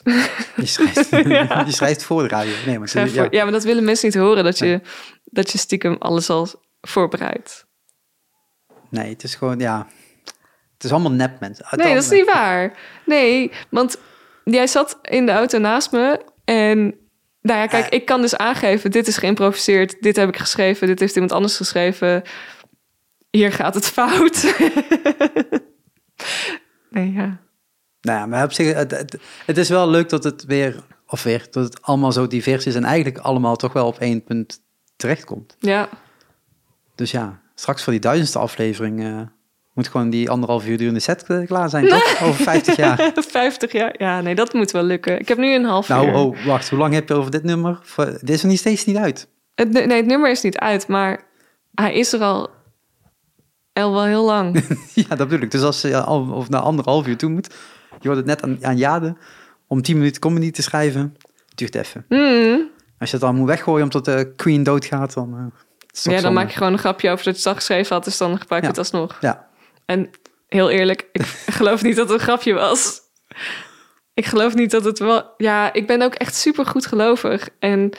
Je 0.56 0.66
schrijft, 0.66 1.08
Ja. 1.28 1.62
je 1.66 1.72
schrijft 1.72 2.04
voor 2.04 2.22
de 2.22 2.28
radio. 2.28 2.52
Nee, 2.66 2.78
maar 2.78 2.90
ja. 2.92 3.06
voor- 3.06 3.34
ja, 3.34 3.42
maar 3.42 3.52
dat 3.52 3.64
willen 3.64 3.84
mensen 3.84 4.06
niet 4.06 4.16
horen, 4.16 4.44
dat 4.44 4.58
je, 4.58 4.80
dat 5.24 5.50
je 5.50 5.58
stiekem 5.58 5.96
alles 5.98 6.30
al 6.30 6.48
voorbereidt. 6.80 7.66
nee, 8.90 9.10
het 9.10 9.22
is 9.22 9.34
gewoon, 9.34 9.58
ja... 9.58 9.86
Het 10.74 10.84
is 10.90 10.94
allemaal 10.94 11.12
nep, 11.12 11.40
mensen. 11.40 11.66
Nee, 11.70 11.94
dat 11.94 12.02
is 12.02 12.10
niet 12.10 12.24
waar. 12.32 12.78
Nee, 13.06 13.50
want 13.70 13.96
jij 14.44 14.66
zat 14.66 14.98
in 15.02 15.26
de 15.26 15.32
auto 15.32 15.58
naast 15.58 15.92
me 15.92 16.20
en 16.44 16.94
nou 17.42 17.58
ja, 17.58 17.66
kijk, 17.66 17.86
Eh. 17.86 17.98
ik 17.98 18.04
kan 18.06 18.20
dus 18.20 18.36
aangeven, 18.36 18.90
dit 18.90 19.06
is 19.06 19.16
geïmproviseerd, 19.16 19.96
dit 20.00 20.16
heb 20.16 20.28
ik 20.28 20.36
geschreven, 20.36 20.86
dit 20.86 21.00
heeft 21.00 21.14
iemand 21.14 21.32
anders 21.32 21.56
geschreven. 21.56 22.22
Hier 23.30 23.52
gaat 23.52 23.74
het 23.74 23.86
fout. 23.86 24.42
nee, 26.90 27.12
ja. 27.12 27.40
Nou 28.00 28.18
ja, 28.18 28.26
maar 28.26 28.44
op 28.44 28.52
zich, 28.52 28.74
het, 28.74 28.90
het, 28.90 29.18
het 29.46 29.56
is 29.56 29.68
wel 29.68 29.88
leuk 29.90 30.08
dat 30.08 30.24
het 30.24 30.44
weer, 30.44 30.82
of 31.06 31.22
weer, 31.22 31.46
dat 31.50 31.64
het 31.64 31.82
allemaal 31.82 32.12
zo 32.12 32.26
divers 32.26 32.66
is 32.66 32.74
en 32.74 32.84
eigenlijk 32.84 33.18
allemaal 33.18 33.56
toch 33.56 33.72
wel 33.72 33.86
op 33.86 33.98
één 33.98 34.24
punt 34.24 34.60
terechtkomt. 34.96 35.56
Ja, 35.58 35.88
Dus 36.94 37.10
ja, 37.10 37.40
straks 37.54 37.82
voor 37.82 37.92
die 37.92 38.00
duizendste 38.02 38.38
aflevering 38.38 39.02
eh, 39.04 39.20
moet 39.80 39.88
gewoon 39.88 40.10
die 40.10 40.30
anderhalf 40.30 40.66
uur 40.66 40.78
durende 40.78 41.00
set 41.00 41.22
eh, 41.26 41.46
klaar 41.46 41.68
zijn, 41.68 41.88
toch? 41.88 42.22
Over 42.22 42.44
50 42.44 42.76
jaar. 42.76 43.12
50 43.28 43.72
jaar. 43.72 43.94
Ja, 43.98 44.20
nee, 44.20 44.34
dat 44.34 44.52
moet 44.52 44.70
wel 44.70 44.82
lukken. 44.82 45.20
Ik 45.20 45.28
heb 45.28 45.38
nu 45.38 45.54
een 45.54 45.64
half 45.64 45.88
Nou, 45.88 46.06
uur. 46.08 46.14
oh, 46.14 46.44
wacht, 46.46 46.68
hoe 46.70 46.78
lang 46.78 46.94
heb 46.94 47.08
je 47.08 47.14
over 47.14 47.30
dit 47.30 47.42
nummer? 47.44 47.78
Dit 47.96 48.30
is 48.30 48.42
er 48.42 48.48
niet 48.48 48.58
steeds 48.58 48.84
niet 48.84 48.96
uit. 48.96 49.28
Het, 49.54 49.70
nee, 49.72 49.92
het 49.92 50.06
nummer 50.06 50.30
is 50.30 50.42
niet 50.42 50.58
uit, 50.58 50.86
maar 50.86 51.24
hij 51.74 51.94
is 51.94 52.12
er 52.12 52.20
al, 52.20 52.48
al 53.72 53.92
wel 53.92 54.04
heel 54.04 54.24
lang. 54.24 54.64
ja, 55.08 55.16
dat 55.16 55.28
bedoel 55.28 55.40
ik. 55.44 55.50
Dus 55.50 55.62
als 55.62 55.80
je 55.80 56.00
al, 56.02 56.30
of 56.32 56.48
naar 56.48 56.60
anderhalf 56.60 57.06
uur 57.06 57.16
toe 57.16 57.30
moet, 57.30 57.54
je 58.00 58.08
hoort 58.08 58.16
het 58.18 58.26
net 58.26 58.42
aan, 58.42 58.58
aan 58.64 58.76
Jade, 58.76 59.16
om 59.66 59.82
10 59.82 59.96
minuten 59.98 60.20
comedy 60.20 60.50
te 60.50 60.62
schrijven, 60.62 61.16
duurt 61.54 61.74
even. 61.74 62.04
Hmm. 62.08 62.68
Als 62.98 63.10
je 63.10 63.16
het 63.16 63.24
dan 63.26 63.34
moet 63.36 63.46
weggooien 63.48 63.82
omdat 63.82 64.04
de 64.04 64.32
Queen 64.36 64.62
doodgaat, 64.62 65.14
dan... 65.14 65.32
eh, 65.34 65.38
Ja, 66.02 66.10
dan 66.10 66.18
zonde. 66.20 66.30
maak 66.30 66.50
je 66.50 66.56
gewoon 66.56 66.72
een 66.72 66.78
grapje 66.78 67.10
over 67.10 67.24
dat 67.24 67.32
je 67.34 67.38
het 67.40 67.48
al 67.48 67.54
geschreven 67.54 67.94
had, 67.94 68.04
dus 68.04 68.16
dan 68.18 68.38
gebruik 68.38 68.62
je 68.62 68.68
Ja. 68.68 68.74
het 68.74 68.78
alsnog. 68.78 69.16
Ja, 69.20 69.48
En 69.90 70.10
heel 70.48 70.70
eerlijk, 70.70 71.08
ik 71.12 71.24
geloof 71.58 71.82
niet 71.82 71.96
dat 71.96 72.08
het 72.08 72.18
een 72.18 72.24
grapje 72.24 72.52
was. 72.52 73.00
Ik 74.14 74.26
geloof 74.26 74.54
niet 74.54 74.70
dat 74.70 74.84
het 74.84 74.98
wel... 74.98 75.34
Ja, 75.36 75.72
ik 75.72 75.86
ben 75.86 76.02
ook 76.02 76.14
echt 76.14 76.34
super 76.34 76.66
goed 76.66 76.86
gelovig. 76.86 77.48
En 77.58 77.90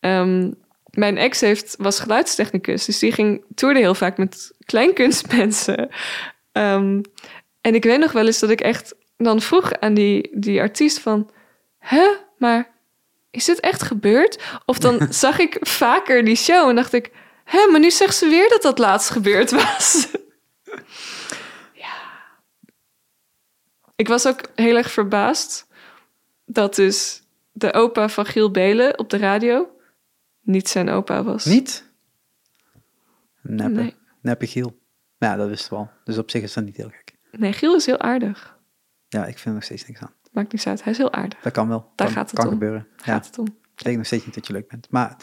ehm, 0.00 0.50
mijn 0.84 1.16
ex 1.16 1.40
heeft, 1.40 1.74
was 1.78 2.00
geluidstechnicus, 2.00 2.84
dus 2.84 2.98
die 2.98 3.12
ging 3.12 3.44
toerde 3.54 3.78
heel 3.78 3.94
vaak 3.94 4.18
met 4.18 4.52
kleinkunstmensen. 4.64 5.88
Ehm, 6.52 7.00
en 7.60 7.74
ik 7.74 7.84
weet 7.84 7.98
nog 7.98 8.12
wel 8.12 8.26
eens 8.26 8.38
dat 8.38 8.50
ik 8.50 8.60
echt 8.60 8.94
dan 9.16 9.40
vroeg 9.40 9.72
aan 9.72 9.94
die, 9.94 10.30
die 10.32 10.60
artiest 10.60 10.98
van... 10.98 11.30
Hè, 11.78 12.06
maar 12.38 12.70
is 13.30 13.44
dit 13.44 13.60
echt 13.60 13.82
gebeurd? 13.82 14.42
Of 14.64 14.78
dan 14.78 15.06
zag 15.24 15.38
ik 15.38 15.56
vaker 15.60 16.24
die 16.24 16.36
show 16.36 16.68
en 16.68 16.76
dacht 16.76 16.92
ik... 16.92 17.10
Hè, 17.44 17.66
maar 17.70 17.80
nu 17.80 17.90
zegt 17.90 18.16
ze 18.16 18.28
weer 18.28 18.48
dat 18.48 18.62
dat 18.62 18.78
laatst 18.78 19.10
gebeurd 19.10 19.50
was. 19.50 20.08
Ik 23.98 24.08
was 24.08 24.26
ook 24.26 24.40
heel 24.54 24.76
erg 24.76 24.90
verbaasd 24.90 25.66
dat 26.44 26.74
dus 26.74 27.22
de 27.52 27.72
opa 27.72 28.08
van 28.08 28.26
Giel 28.26 28.50
Belen 28.50 28.98
op 28.98 29.10
de 29.10 29.16
radio 29.16 29.70
niet 30.40 30.68
zijn 30.68 30.88
opa 30.88 31.22
was. 31.22 31.44
niet? 31.44 31.84
Neppe. 33.42 33.72
Nee. 33.80 33.94
Neppe 34.20 34.46
Giel. 34.46 34.78
Ja, 35.18 35.36
dat 35.36 35.48
wisten 35.48 35.70
we 35.70 35.76
al. 35.76 35.90
Dus 36.04 36.18
op 36.18 36.30
zich 36.30 36.42
is 36.42 36.52
dat 36.52 36.64
niet 36.64 36.76
heel 36.76 36.88
gek. 36.90 37.14
Nee, 37.30 37.52
Giel 37.52 37.74
is 37.74 37.86
heel 37.86 38.00
aardig. 38.00 38.56
Ja, 39.08 39.20
ik 39.26 39.34
vind 39.34 39.44
er 39.46 39.52
nog 39.52 39.62
steeds 39.64 39.86
niks 39.86 40.00
aan. 40.00 40.12
Maakt 40.32 40.52
niks 40.52 40.66
uit, 40.66 40.82
hij 40.84 40.92
is 40.92 40.98
heel 40.98 41.12
aardig. 41.12 41.38
Dat 41.40 41.52
kan 41.52 41.68
wel. 41.68 41.92
Daar 41.94 42.06
kan, 42.06 42.16
gaat 42.16 42.30
het 42.30 42.38
kan 42.38 42.46
om. 42.48 42.52
gebeuren. 42.52 42.86
Ja, 42.96 43.02
Gaat 43.04 43.26
het 43.26 43.38
om. 43.38 43.46
ik 43.76 43.84
denk 43.84 43.96
nog 43.96 44.06
steeds 44.06 44.24
niet 44.24 44.34
dat 44.34 44.46
je 44.46 44.52
leuk 44.52 44.68
bent. 44.68 44.86
Maar, 44.90 45.16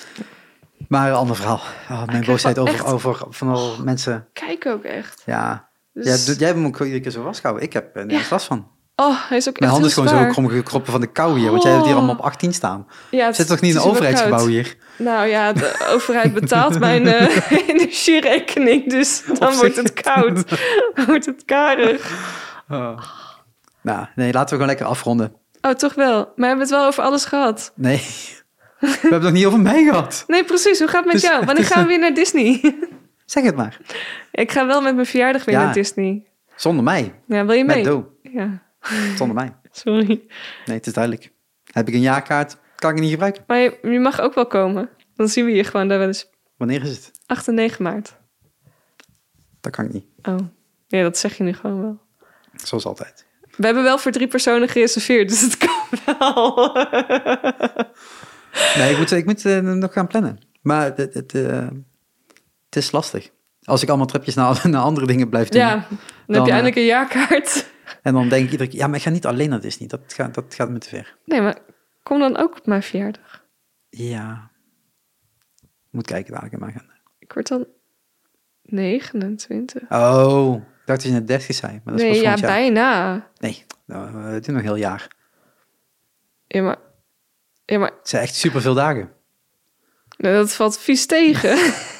maar 0.87 1.09
een 1.09 1.15
ander 1.15 1.35
verhaal. 1.35 1.61
Oh, 1.89 2.05
mijn 2.05 2.25
boosheid 2.25 2.55
wel 2.55 2.67
over, 2.67 2.79
echt- 2.79 2.93
over 2.93 3.25
van 3.29 3.47
al 3.47 3.83
mensen. 3.83 4.27
Kijk 4.33 4.65
ook 4.65 4.83
echt. 4.83 5.23
Ja, 5.25 5.64
Dus- 6.03 6.25
jij, 6.25 6.35
jij 6.35 6.47
hebt 6.47 6.59
hem 6.59 6.65
ook 6.67 6.79
iedere 6.79 6.99
keer 6.99 7.11
zo 7.11 7.23
vastgehouden. 7.23 7.67
Ik 7.67 7.73
heb 7.73 7.95
er 7.95 8.05
nergens 8.05 8.29
last 8.29 8.45
van. 8.45 8.67
Oh, 8.95 9.15
hij 9.29 9.37
is 9.37 9.49
ook 9.49 9.59
Mijn 9.59 9.71
hand 9.71 9.85
is 9.85 9.93
gewoon 9.93 10.09
zo 10.09 10.15
zwaar. 10.15 10.29
kromgekroppen 10.31 10.91
van 10.91 11.01
de 11.01 11.07
kou 11.07 11.39
hier. 11.39 11.51
Want 11.51 11.63
jij 11.63 11.71
hebt 11.71 11.83
hier 11.83 11.93
Oh. 11.93 11.99
allemaal 11.99 12.15
op 12.17 12.23
18 12.25 12.53
staan. 12.53 12.87
Ja, 13.11 13.25
het 13.25 13.35
Zit 13.35 13.47
toch 13.47 13.59
niet 13.61 13.71
in 13.75 13.81
een 13.81 13.85
overheidsgebouw 13.87 14.37
koud. 14.37 14.49
hier? 14.49 14.77
Nou 14.97 15.27
ja, 15.27 15.53
de 15.53 15.85
overheid 15.89 16.33
betaalt 16.33 16.79
mijn 16.79 17.07
eh, 17.07 17.51
energierekening, 17.69 18.89
dus 18.89 19.23
dan 19.39 19.55
wordt 19.55 19.75
het 19.75 19.93
koud. 19.93 20.43
Dan 20.95 21.05
wordt 21.05 21.25
het 21.25 21.45
karig. 21.45 22.11
Nou, 23.81 24.05
nee, 24.15 24.31
laten 24.31 24.41
we 24.43 24.47
gewoon 24.49 24.67
lekker 24.67 24.85
afronden. 24.85 25.33
Oh, 25.61 25.71
toch 25.71 25.93
wel. 25.93 26.15
Maar 26.15 26.33
we 26.35 26.45
hebben 26.45 26.59
het 26.65 26.69
wel 26.69 26.85
over 26.85 27.03
alles 27.03 27.25
gehad. 27.25 27.71
Nee, 27.75 28.01
we 28.79 28.87
hebben 28.87 29.11
het 29.13 29.21
nog 29.21 29.31
niet 29.31 29.45
over 29.45 29.59
mij 29.59 29.83
gehad. 29.83 30.23
Nee, 30.27 30.43
precies. 30.43 30.79
Hoe 30.79 30.87
gaat 30.87 31.03
het 31.03 31.13
met 31.13 31.21
Dus- 31.21 31.29
jou? 31.31 31.45
Wanneer 31.45 31.65
gaan 31.65 31.81
we 31.81 31.87
weer 31.87 31.99
naar 31.99 32.13
Disney? 32.13 32.75
Zeg 33.25 33.43
het 33.43 33.55
maar. 33.55 33.77
Ik 34.31 34.51
ga 34.51 34.67
wel 34.67 34.81
met 34.81 34.95
mijn 34.95 35.07
verjaardag 35.07 35.45
weer 35.45 35.55
Ja. 35.55 35.63
naar 35.63 35.73
Disney. 35.73 36.27
Zonder 36.55 36.83
mij. 36.83 37.13
Ja, 37.27 37.45
wil 37.45 37.55
je 37.55 37.65
mee? 37.65 37.75
Met 37.75 37.85
Do. 37.85 38.17
Ja, 38.21 38.61
Zonder 39.17 39.35
mij. 39.35 39.55
sorry. 39.71 40.05
Nee, 40.65 40.77
het 40.77 40.87
is 40.87 40.93
duidelijk. 40.93 41.31
Heb 41.71 41.87
ik 41.87 41.93
een 41.93 42.01
jaarkaart, 42.01 42.57
kan 42.75 42.91
ik 42.95 42.99
niet 42.99 43.09
gebruiken. 43.11 43.43
Maar 43.47 43.57
je, 43.57 43.77
je 43.81 43.99
mag 43.99 44.19
ook 44.19 44.33
wel 44.33 44.47
komen. 44.47 44.89
Dan 45.15 45.27
zien 45.27 45.45
we 45.45 45.51
je 45.51 45.63
gewoon 45.63 45.87
daar 45.87 45.97
wel 45.97 46.07
eens. 46.07 46.29
Wanneer 46.57 46.83
is 46.83 46.89
het? 46.89 47.11
8 47.25 47.47
en 47.47 47.53
9 47.53 47.83
maart. 47.83 48.17
Dat 49.61 49.71
kan 49.75 49.85
ik 49.85 49.93
niet. 49.93 50.05
Oh, 50.21 50.37
ja, 50.87 51.01
dat 51.01 51.17
zeg 51.17 51.37
je 51.37 51.43
nu 51.43 51.53
gewoon 51.53 51.81
wel. 51.81 51.99
Zoals 52.53 52.85
altijd. 52.85 53.25
We 53.57 53.65
hebben 53.65 53.83
wel 53.83 53.97
voor 53.97 54.11
drie 54.11 54.27
personen 54.27 54.69
gereserveerd, 54.69 55.29
dus 55.29 55.41
het 55.41 55.57
kan 55.65 56.15
wel. 56.17 56.73
Nee, 58.77 58.91
ik 58.91 58.97
moet, 58.97 59.11
ik 59.11 59.25
moet 59.25 59.45
eh, 59.45 59.59
nog 59.59 59.93
gaan 59.93 60.07
plannen. 60.07 60.39
Maar 60.61 60.93
het, 60.95 61.13
het, 61.13 61.33
eh, 61.33 61.67
het 62.75 62.83
is 62.83 62.91
lastig. 62.91 63.31
Als 63.63 63.81
ik 63.81 63.87
allemaal 63.89 64.07
tripjes 64.07 64.35
naar, 64.35 64.61
naar 64.69 64.81
andere 64.81 65.05
dingen 65.05 65.29
blijf 65.29 65.49
doen. 65.49 65.61
ja, 65.61 65.73
dan, 65.73 65.97
heb 66.27 66.35
je 66.35 66.41
eh, 66.41 66.47
eindelijk 66.47 66.75
een 66.75 66.85
jaarkaart. 66.85 67.73
En 68.01 68.13
dan 68.13 68.29
denk 68.29 68.45
ik 68.45 68.51
iedere 68.51 68.69
keer, 68.69 68.79
ja, 68.79 68.87
maar 68.87 68.95
ik 68.95 69.01
ga 69.01 69.09
niet 69.09 69.25
alleen 69.25 69.49
naar 69.49 69.61
Disney. 69.61 69.87
Dat 69.87 70.01
gaat, 70.07 70.33
dat 70.33 70.53
gaat 70.55 70.69
me 70.69 70.77
te 70.77 70.89
ver. 70.89 71.17
Nee, 71.25 71.41
maar 71.41 71.57
kom 72.03 72.19
dan 72.19 72.37
ook 72.37 72.57
op 72.57 72.65
mijn 72.65 72.83
verjaardag. 72.83 73.43
Ja. 73.89 74.51
Moet 75.89 76.05
kijken 76.07 76.31
dadelijk 76.31 76.53
in 76.53 76.59
mijn 76.59 76.75
agenda. 76.75 76.93
Ik 77.19 77.33
word 77.33 77.47
dan 77.47 77.65
29. 78.61 79.81
Oh, 79.89 80.55
ik 80.55 80.61
dacht 80.85 81.01
dat 81.01 81.03
je 81.03 81.11
net 81.11 81.27
30 81.27 81.55
zei. 81.55 81.81
Maar 81.83 81.93
dat 81.93 81.95
is 81.95 82.01
Nee, 82.01 82.11
pas 82.11 82.21
ja, 82.21 82.29
jaar. 82.29 82.39
bijna. 82.39 83.27
Nee, 83.37 83.65
nou, 83.85 84.11
we 84.11 84.39
doen 84.39 84.53
nog 84.53 84.63
een 84.63 84.67
heel 84.69 84.75
jaar. 84.75 85.07
Ja, 86.47 86.61
maar, 86.61 86.77
ja, 87.65 87.79
maar 87.79 87.91
Het 87.99 88.09
zijn 88.09 88.23
echt 88.23 88.35
superveel 88.35 88.73
dagen. 88.73 89.11
Nee, 90.17 90.33
dat 90.33 90.53
valt 90.53 90.79
vies 90.79 91.05
tegen. 91.05 91.57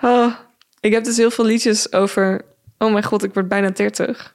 oh, 0.00 0.34
ik 0.80 0.92
heb 0.92 1.04
dus 1.04 1.16
heel 1.16 1.30
veel 1.30 1.44
liedjes 1.44 1.92
over... 1.92 2.44
Oh 2.78 2.92
mijn 2.92 3.04
god, 3.04 3.22
ik 3.24 3.34
word 3.34 3.48
bijna 3.48 3.70
30. 3.70 4.34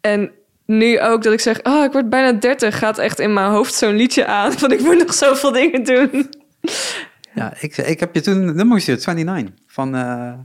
En 0.00 0.30
nu 0.66 1.00
ook 1.00 1.22
dat 1.22 1.32
ik 1.32 1.40
zeg... 1.40 1.62
Oh, 1.62 1.84
ik 1.84 1.92
word 1.92 2.08
bijna 2.10 2.32
30. 2.38 2.78
Gaat 2.78 2.98
echt 2.98 3.18
in 3.18 3.32
mijn 3.32 3.50
hoofd 3.50 3.74
zo'n 3.74 3.96
liedje 3.96 4.26
aan. 4.26 4.52
Van 4.52 4.72
ik 4.72 4.80
moet 4.80 4.98
nog 4.98 5.14
zoveel 5.14 5.52
dingen 5.52 5.84
doen. 5.84 6.30
Ja, 7.34 7.54
ik, 7.60 7.76
ik 7.76 8.00
heb 8.00 8.14
je 8.14 8.20
toen 8.20 8.48
een 8.48 8.56
nummer 8.56 8.76
gestuurd, 8.76 9.06
29. 9.06 9.54
Van, 9.66 9.94
eh, 9.94 10.38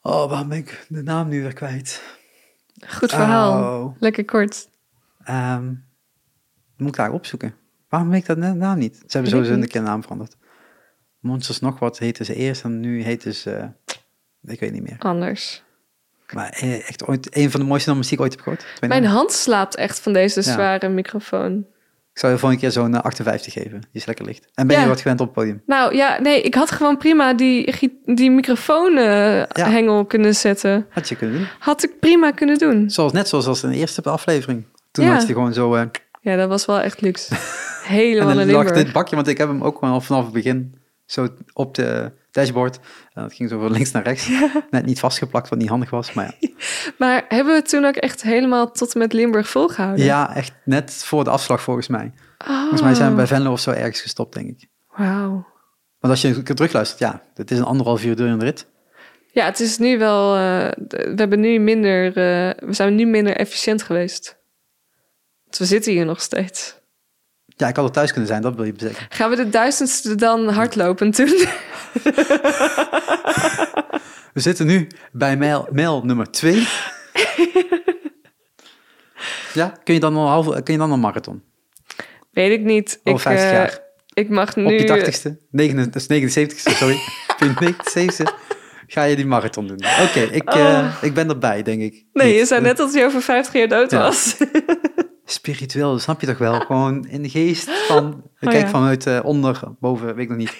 oh, 0.00 0.28
waarom 0.28 0.48
ben 0.48 0.58
ik 0.58 0.86
de 0.88 1.02
naam 1.02 1.28
nu 1.28 1.42
weer 1.42 1.52
kwijt? 1.52 2.02
Goed 2.86 3.10
verhaal. 3.10 3.82
Oh. 3.82 3.96
Lekker 3.98 4.24
kort. 4.24 4.68
Ehm, 5.24 5.74
moet 6.76 6.88
ik 6.88 6.96
daar 6.96 7.12
opzoeken. 7.12 7.54
Waarom 7.88 8.10
weet 8.10 8.20
ik 8.20 8.26
dat 8.26 8.36
na- 8.36 8.52
naam 8.52 8.78
niet? 8.78 8.96
Ze 8.96 9.04
hebben 9.08 9.30
sowieso 9.30 9.52
een 9.52 9.68
keer 9.68 9.82
naam 9.82 10.02
veranderd. 10.02 10.36
Monsters 11.20 11.60
nog 11.60 11.78
wat 11.78 11.98
heette 11.98 12.24
ze 12.24 12.34
eerst 12.34 12.62
en 12.64 12.80
nu 12.80 13.02
heette 13.02 13.32
ze... 13.32 13.68
ik 14.44 14.60
weet 14.60 14.72
niet 14.72 14.82
meer. 14.82 14.96
Anders. 14.98 15.62
Maar 16.32 16.48
eh, 16.50 16.88
echt 16.88 17.06
ooit, 17.06 17.36
een 17.36 17.50
van 17.50 17.60
de 17.60 17.66
mooiste 17.66 17.88
nummers 17.88 18.08
die 18.08 18.18
ik 18.18 18.24
ooit 18.24 18.32
heb 18.32 18.42
gehoord. 18.42 18.60
29. 18.62 18.88
Mijn 18.88 19.04
hand 19.12 19.32
slaapt 19.32 19.74
echt 19.76 20.00
van 20.00 20.12
deze 20.12 20.40
Ja. 20.44 20.52
zware 20.52 20.88
microfoon. 20.88 21.66
Ik 22.12 22.18
zou 22.18 22.32
je 22.32 22.38
volgende 22.38 22.62
keer 22.64 22.72
zo'n 22.72 22.94
eh, 22.94 23.00
58 23.02 23.52
geven. 23.52 23.80
Die 23.80 23.88
is 23.92 24.04
lekker 24.04 24.24
licht. 24.24 24.48
En 24.54 24.66
ben 24.66 24.76
je 24.76 24.82
Ja. 24.82 24.88
wat 24.88 25.00
gewend 25.00 25.20
op 25.20 25.26
het 25.26 25.34
podium? 25.34 25.62
Nou 25.66 25.94
ja, 25.94 26.20
nee, 26.20 26.40
ik 26.42 26.54
had 26.54 26.70
gewoon 26.70 26.96
prima 26.96 27.34
die, 27.34 27.74
die 28.04 28.30
microfoonhengel 28.30 30.04
kunnen 30.04 30.34
zetten. 30.34 30.86
Had 30.90 31.08
je 31.08 31.16
kunnen 31.16 31.36
doen. 31.36 31.46
Had 31.58 31.82
ik 31.82 31.98
prima 32.00 32.30
kunnen 32.30 32.58
doen. 32.58 32.90
Zoals, 32.90 33.12
net 33.12 33.28
zoals 33.28 33.46
als 33.46 33.62
in 33.62 33.70
de 33.70 33.76
eerste 33.76 34.02
aflevering. 34.02 34.64
Toen 34.90 35.04
Ja. 35.04 35.12
had 35.12 35.26
je 35.26 35.32
gewoon 35.32 35.52
zo... 35.52 35.74
eh, 35.74 35.84
Ja, 36.20 36.36
dat 36.36 36.48
was 36.48 36.66
wel 36.66 36.80
echt 36.80 37.00
luxe. 37.00 37.34
en 37.34 37.40
Helemaal 37.84 38.30
in 38.30 38.36
dan 38.36 38.64
lag 38.64 38.72
dit 38.72 38.92
bakje, 38.92 39.14
want 39.16 39.28
ik 39.28 39.38
heb 39.38 39.48
hem 39.48 39.62
ook 39.64 39.78
gewoon 39.78 39.94
al 39.94 40.00
vanaf 40.00 40.24
het 40.24 40.32
begin 40.32 40.74
zo 41.12 41.28
op 41.52 41.74
de 41.74 42.12
dashboard. 42.30 42.76
En 43.12 43.22
dat 43.22 43.32
ging 43.32 43.48
zo 43.48 43.58
van 43.60 43.70
links 43.70 43.90
naar 43.90 44.02
rechts. 44.02 44.28
Net 44.70 44.86
niet 44.86 45.00
vastgeplakt, 45.00 45.48
wat 45.48 45.58
niet 45.58 45.68
handig 45.68 45.90
was. 45.90 46.12
Maar 46.12 46.36
ja. 46.40 46.48
Maar 46.98 47.24
hebben 47.28 47.52
we 47.52 47.58
het 47.60 47.68
toen 47.68 47.84
ook 47.84 47.94
echt 47.96 48.22
helemaal 48.22 48.70
tot 48.70 48.92
en 48.92 48.98
met 48.98 49.12
Limburg 49.12 49.48
volgehouden? 49.48 50.04
ja, 50.04 50.34
echt 50.34 50.52
net 50.64 50.92
voor 51.04 51.24
de 51.24 51.30
afslag 51.30 51.62
volgens 51.62 51.88
mij. 51.88 52.12
Oh, 52.48 52.58
Volgens 52.60 52.82
mij 52.82 52.94
zijn 52.94 53.10
we 53.10 53.16
bij 53.16 53.26
Venlo 53.26 53.52
of 53.52 53.60
zo 53.60 53.70
ergens 53.70 54.00
gestopt, 54.00 54.34
denk 54.34 54.48
ik. 54.48 54.68
Wauw. 54.96 55.46
Want 55.98 56.12
als 56.12 56.22
je 56.22 56.28
een 56.28 56.42
keer 56.42 56.54
terugluistert, 56.54 57.00
ja, 57.00 57.22
het 57.34 57.50
is 57.50 57.58
een 57.58 57.64
anderhalf 57.64 58.04
uur 58.04 58.16
durende 58.16 58.44
rit. 58.44 58.66
Ja, 59.32 59.44
het 59.44 59.60
is 59.60 59.78
nu 59.78 59.98
wel. 59.98 60.34
eh, 60.36 60.40
we 60.88 61.12
hebben 61.16 61.40
nu 61.40 61.58
minder. 61.58 62.06
eh, 62.06 62.14
we 62.68 62.72
zijn 62.72 62.94
nu 62.94 63.04
minder 63.06 63.36
efficiënt 63.36 63.82
geweest. 63.82 64.38
We 65.58 65.64
zitten 65.64 65.92
hier 65.92 66.04
nog 66.04 66.20
steeds. 66.20 66.79
Ja, 67.60 67.68
ik 67.68 67.76
had 67.76 67.84
er 67.84 67.90
thuis 67.90 68.10
kunnen 68.10 68.28
zijn, 68.28 68.42
dat 68.42 68.54
wil 68.54 68.64
je 68.64 68.72
zeggen. 68.76 69.06
Gaan 69.08 69.30
we 69.30 69.36
de 69.36 69.48
duizendste 69.48 70.14
dan 70.14 70.48
hardlopen 70.48 71.10
doen? 71.10 71.26
We 74.34 74.40
zitten 74.40 74.66
nu 74.66 74.86
bij 75.12 75.36
mijl, 75.36 75.68
mijl 75.70 76.02
nummer 76.04 76.30
twee. 76.30 76.54
ja, 79.60 79.74
kun 79.84 79.94
je 79.94 80.00
dan 80.00 80.16
een, 80.16 80.26
halve, 80.26 80.62
kun 80.62 80.72
je 80.72 80.78
dan 80.78 80.92
een 80.92 81.00
marathon? 81.00 81.42
Weet 82.30 82.50
ik 82.50 82.60
niet. 82.64 83.00
Over 83.04 83.30
ik, 83.30 83.38
50 83.38 83.44
eh, 83.46 83.52
jaar. 83.52 83.78
ik 84.14 84.28
mag 84.28 84.56
nu. 84.56 84.64
Op 84.64 84.70
je 84.70 84.84
tachtigste, 84.84 85.38
negen, 85.50 85.90
dat 85.90 86.08
is 86.08 86.38
79ste, 86.38 86.76
sorry. 86.76 86.98
Je 87.38 87.74
79ste 87.74 88.24
ga 88.86 89.02
je 89.02 89.16
die 89.16 89.26
marathon 89.26 89.66
doen. 89.66 89.80
Oké, 90.02 90.20
ik, 90.20 90.44
eh, 90.44 90.60
Oh. 90.60 91.02
ik 91.02 91.14
ben 91.14 91.28
erbij, 91.28 91.62
denk 91.62 91.80
ik. 91.82 92.04
Nee, 92.12 92.26
Niet. 92.26 92.38
je 92.38 92.46
zei 92.46 92.60
net 92.60 92.76
dat 92.76 92.94
hij 92.94 93.04
over 93.04 93.22
50 93.22 93.52
jaar 93.54 93.68
dood 93.68 93.90
Ja. 93.90 93.98
was. 93.98 94.36
Spiritueel, 95.30 95.98
snap 95.98 96.20
je 96.20 96.26
toch 96.26 96.38
wel? 96.38 96.60
Gewoon 96.60 97.06
in 97.08 97.22
de 97.22 97.28
geest 97.28 97.70
van... 97.86 98.22
Oh, 98.40 98.50
kijk 98.50 98.64
ja. 98.64 98.68
vanuit 98.68 99.06
eh, 99.06 99.18
onder, 99.22 99.60
boven, 99.80 100.06
weet 100.14 100.24
ik 100.24 100.28
nog 100.28 100.38
niet. 100.38 100.52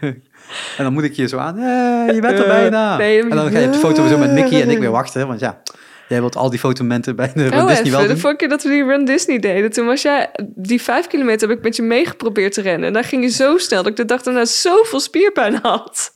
en 0.76 0.84
dan 0.84 0.92
moet 0.92 1.02
ik 1.04 1.16
hier 1.16 1.28
zo 1.28 1.38
aan. 1.38 1.58
eh, 1.58 2.14
je 2.14 2.20
bent 2.20 2.38
er 2.38 2.44
Eh, 2.44 2.48
bijna. 2.48 2.96
nee, 2.96 3.22
en 3.22 3.28
dan 3.28 3.50
ga 3.50 3.58
je 3.58 3.66
op 3.66 3.72
de 3.72 3.78
foto 3.78 4.08
zo 4.08 4.18
met 4.18 4.32
Mickey 4.32 4.62
en 4.62 4.70
ik 4.70 4.78
weer 4.78 4.90
wachten. 4.90 5.26
Want 5.26 5.40
ja, 5.40 5.62
jij 6.08 6.20
wilt 6.20 6.36
al 6.36 6.50
die 6.50 6.58
fotomomenten 6.58 7.16
bij 7.16 7.32
de 7.34 7.48
Run 7.48 7.60
Oh, 7.60 7.66
Disney 7.68 7.90
wel 7.90 7.94
even. 7.94 8.00
De 8.00 8.08
doen. 8.08 8.18
vorige 8.18 8.38
keer 8.38 8.48
dat 8.48 8.62
we 8.62 8.68
die 8.68 8.84
Run 8.84 9.04
Disney 9.04 9.38
deden, 9.38 9.70
toen 9.72 9.86
was 9.86 10.02
jij... 10.02 10.30
Die 10.54 10.82
vijf 10.82 11.06
kilometer 11.06 11.48
heb 11.48 11.58
ik 11.58 11.64
met 11.64 11.76
je 11.76 11.82
meegeprobeerd 11.82 12.52
te 12.52 12.60
rennen. 12.60 12.86
En 12.86 12.92
daar 12.92 13.04
ging 13.04 13.22
je 13.22 13.30
zo 13.30 13.58
snel 13.58 13.82
dat 13.82 13.90
ik 13.90 13.96
de 13.96 14.04
dag 14.04 14.22
daarna 14.22 14.44
zoveel 14.44 15.00
spierpijn 15.00 15.58
had. 15.62 16.10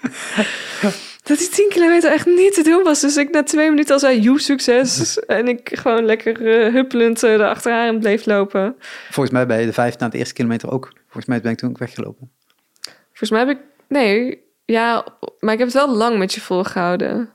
dat 1.26 1.38
die 1.38 1.48
10 1.48 1.68
kilometer 1.68 2.12
echt 2.12 2.26
niet 2.26 2.54
te 2.54 2.62
doen 2.62 2.82
was. 2.82 3.00
Dus 3.00 3.16
ik 3.16 3.30
na 3.30 3.42
twee 3.42 3.70
minuten 3.70 3.94
al 3.94 4.00
zei, 4.00 4.20
joe, 4.20 4.40
succes. 4.40 5.18
en 5.26 5.48
ik 5.48 5.70
gewoon 5.72 6.04
lekker 6.04 6.46
eh, 6.46 6.72
huppelend 6.72 7.22
uh, 7.22 7.30
erachteraan 7.30 7.98
bleef 7.98 8.26
lopen. 8.26 8.76
Volgens 9.10 9.30
mij 9.30 9.46
bij 9.46 9.66
de 9.66 9.72
vijf 9.72 9.98
na 9.98 10.08
de 10.08 10.18
eerste 10.18 10.34
kilometer 10.34 10.70
ook. 10.70 10.92
Volgens 11.02 11.26
mij 11.26 11.40
ben 11.40 11.52
ik 11.52 11.58
toen 11.58 11.70
ook 11.70 11.78
weggelopen. 11.78 12.30
Volgens 13.06 13.30
mij 13.30 13.38
heb 13.40 13.48
ik... 13.48 13.58
Nee, 13.88 14.44
ja, 14.64 15.06
maar 15.40 15.52
ik 15.52 15.58
heb 15.58 15.68
het 15.68 15.76
wel 15.76 15.96
lang 15.96 16.18
met 16.18 16.32
je 16.32 16.40
volgehouden. 16.40 17.30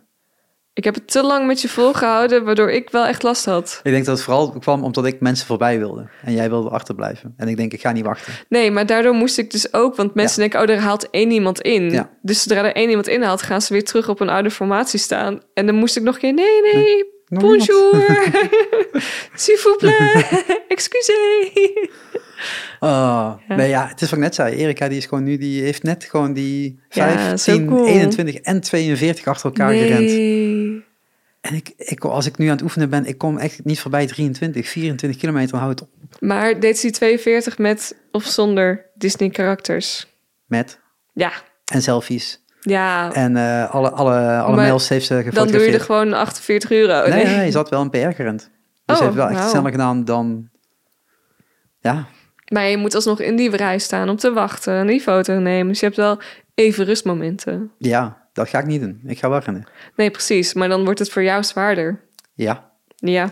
Ik 0.74 0.84
heb 0.84 0.96
het 0.96 1.12
te 1.12 1.24
lang 1.24 1.48
met 1.48 1.62
je 1.62 1.70
volgehouden, 1.70 2.44
waardoor 2.44 2.72
ik 2.72 2.90
wel 2.90 3.06
echt 3.06 3.24
last 3.24 3.46
had. 3.46 3.80
Ik 3.84 3.92
denk 3.92 4.06
dat 4.06 4.16
het 4.16 4.26
vooral 4.26 4.52
kwam 4.60 4.84
omdat 4.84 5.06
ik 5.06 5.20
mensen 5.20 5.46
voorbij 5.46 5.80
wilde. 5.80 6.10
En 6.24 6.34
jij 6.34 6.50
wilde 6.50 6.70
achterblijven. 6.70 7.34
En 7.38 7.48
ik 7.48 7.58
denk, 7.58 7.74
ik 7.74 7.82
ga 7.82 7.92
niet 7.92 8.06
wachten. 8.06 8.34
Nee, 8.50 8.72
maar 8.72 8.86
daardoor 8.86 9.14
moest 9.14 9.38
ik 9.38 9.52
dus 9.52 9.74
ook... 9.74 9.96
Want 9.96 10.14
mensen 10.14 10.40
denken, 10.40 10.62
oh, 10.62 10.70
er 10.70 10.80
haalt 10.80 11.10
één 11.10 11.32
iemand 11.32 11.62
in. 11.62 11.90
Ja. 11.90 12.10
Dus 12.22 12.42
zodra 12.42 12.64
er 12.64 12.76
één 12.76 12.90
iemand 12.90 13.08
inhaalt, 13.08 13.42
gaan 13.42 13.62
ze 13.62 13.74
weer 13.74 13.84
terug 13.84 14.10
op 14.10 14.20
een 14.20 14.30
oude 14.30 14.52
formatie 14.52 15.00
staan. 15.00 15.42
En 15.54 15.66
dan 15.66 15.76
moest 15.76 15.98
ik 15.98 16.04
nog 16.04 16.14
een 16.14 16.22
keer, 16.22 16.34
nee, 16.34 16.62
nee, 16.74 17.06
bonjour, 17.40 17.94
s'il 19.36 19.58
vous 19.58 19.78
plaît, 19.78 20.44
excusez. 20.68 21.52
Oh, 22.80 23.34
Ja. 23.48 23.56
Nee, 23.56 23.70
ja, 23.70 23.88
het 23.88 24.02
is 24.02 24.10
wat 24.10 24.18
ik 24.20 24.24
net 24.26 24.36
zei. 24.36 24.56
Erika 24.56 24.88
die 24.88 24.98
is 24.98 25.06
gewoon 25.06 25.24
nu, 25.24 25.38
die 25.38 25.62
heeft 25.62 25.84
net 25.84 26.04
gewoon 26.04 26.34
die 26.34 26.80
Ja, 26.90 27.12
5, 27.12 27.42
zo 27.42 27.52
10, 27.54 27.68
cool. 27.68 27.88
21 27.88 28.36
en 28.36 28.62
42 28.62 29.28
achter 29.28 29.46
elkaar 29.46 29.74
gerend. 29.74 30.10
En 31.42 31.54
ik, 31.56 31.74
ik, 31.78 32.04
als 32.06 32.26
ik 32.26 32.38
nu 32.38 32.46
aan 32.46 32.52
het 32.52 32.62
oefenen 32.62 32.90
ben, 32.90 33.06
ik 33.06 33.18
kom 33.18 33.38
echt 33.38 33.64
niet 33.66 33.80
voorbij 33.80 34.08
23, 34.08 34.68
24 34.70 35.20
kilometer, 35.20 35.52
dan 35.52 35.60
houdt 35.60 35.80
het 35.80 35.90
op. 35.90 36.20
Maar 36.20 36.60
deed 36.60 36.76
ze 36.78 36.82
die 36.88 36.96
42 36.96 37.58
met 37.58 37.96
of 38.12 38.24
zonder 38.26 38.86
Disney-karakters? 38.96 40.08
Met 40.46 40.80
Ja, 41.14 41.32
en 41.66 41.82
selfies. 41.82 42.44
ja. 42.62 43.14
En 43.14 43.38
eh, 43.38 43.70
alle, 43.74 43.90
alle, 43.92 44.38
alle 44.40 44.56
Maar 44.56 44.66
mails 44.66 44.90
heeft 44.90 45.06
ze 45.06 45.14
dan 45.14 45.24
gefotografeerd. 45.24 45.64
doe 45.64 45.72
je 45.72 45.78
er 45.80 45.86
gewoon 45.86 46.14
48 46.14 46.72
euro. 46.72 47.08
nee, 47.10 47.24
nee, 47.26 47.36
nee, 47.36 47.52
ze 47.52 47.58
had 47.58 47.70
wel 47.70 47.82
een 47.82 47.90
PR 47.90 47.98
gerend. 47.98 48.50
Dus 48.86 48.98
ze 48.98 49.04
Oh, 49.04 49.10
heeft 49.10 49.16
wel 49.16 49.28
echt 49.30 49.38
wauw. 49.40 49.50
sneller 49.50 49.72
gedaan 49.72 50.06
dan... 50.06 50.50
Ja, 51.80 52.08
Maar 52.52 52.68
je 52.68 52.78
moet 52.78 52.96
alsnog 52.96 53.20
in 53.20 53.36
die 53.36 53.56
rij 53.56 53.80
staan 53.80 54.10
om 54.10 54.16
te 54.16 54.32
wachten 54.34 54.74
en 54.74 54.88
die 54.88 55.02
foto 55.02 55.34
nemen. 55.40 55.68
Dus 55.68 55.80
je 55.80 55.86
hebt 55.86 55.98
wel 55.98 56.20
even 56.56 56.86
rustmomenten. 56.86 57.72
ja, 57.78 58.30
dat 58.34 58.50
ga 58.50 58.60
ik 58.60 58.66
niet 58.66 58.82
doen. 58.82 59.02
Ik 59.06 59.18
ga 59.20 59.30
wel 59.30 59.40
rennen. 59.40 59.68
Nee, 59.96 60.12
precies. 60.12 60.54
Maar 60.54 60.68
dan 60.70 60.84
wordt 60.84 61.00
het 61.00 61.10
voor 61.10 61.24
jou 61.24 61.44
zwaarder. 61.44 62.02
Ja, 62.34 62.72
Ja. 62.96 63.24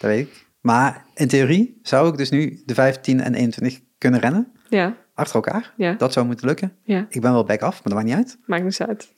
dat 0.00 0.10
weet 0.10 0.26
ik. 0.26 0.46
Maar 0.60 1.04
in 1.14 1.28
theorie 1.28 1.78
zou 1.82 2.08
ik 2.08 2.16
dus 2.16 2.30
nu 2.30 2.62
de 2.64 2.74
15 2.74 3.20
en 3.20 3.34
21 3.34 3.80
kunnen 3.98 4.20
rennen. 4.20 4.52
Ja, 4.68 4.96
Achter 5.14 5.34
elkaar. 5.34 5.72
ja, 5.76 5.92
Dat 5.92 6.12
zou 6.12 6.26
moeten 6.26 6.46
lukken. 6.46 6.76
ja. 6.82 7.06
Ik 7.08 7.20
ben 7.20 7.32
wel 7.32 7.44
back 7.44 7.60
af, 7.62 7.72
maar 7.74 7.82
dat 7.82 7.92
maakt 7.92 8.04
niet 8.06 8.16
uit. 8.16 8.38
Maakt 8.46 8.62
niet 8.64 8.80
uit. 8.80 9.14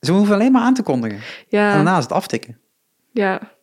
Ze 0.00 0.12
hoeven 0.12 0.34
alleen 0.34 0.52
maar 0.52 0.62
aan 0.62 0.74
te 0.74 0.82
kondigen. 0.82 1.18
En 1.18 1.24
Ja, 1.48 1.72
daarna 1.74 1.96
is 1.96 2.02
het 2.02 2.12
aftikken. 2.12 2.58
ja. 3.12 3.54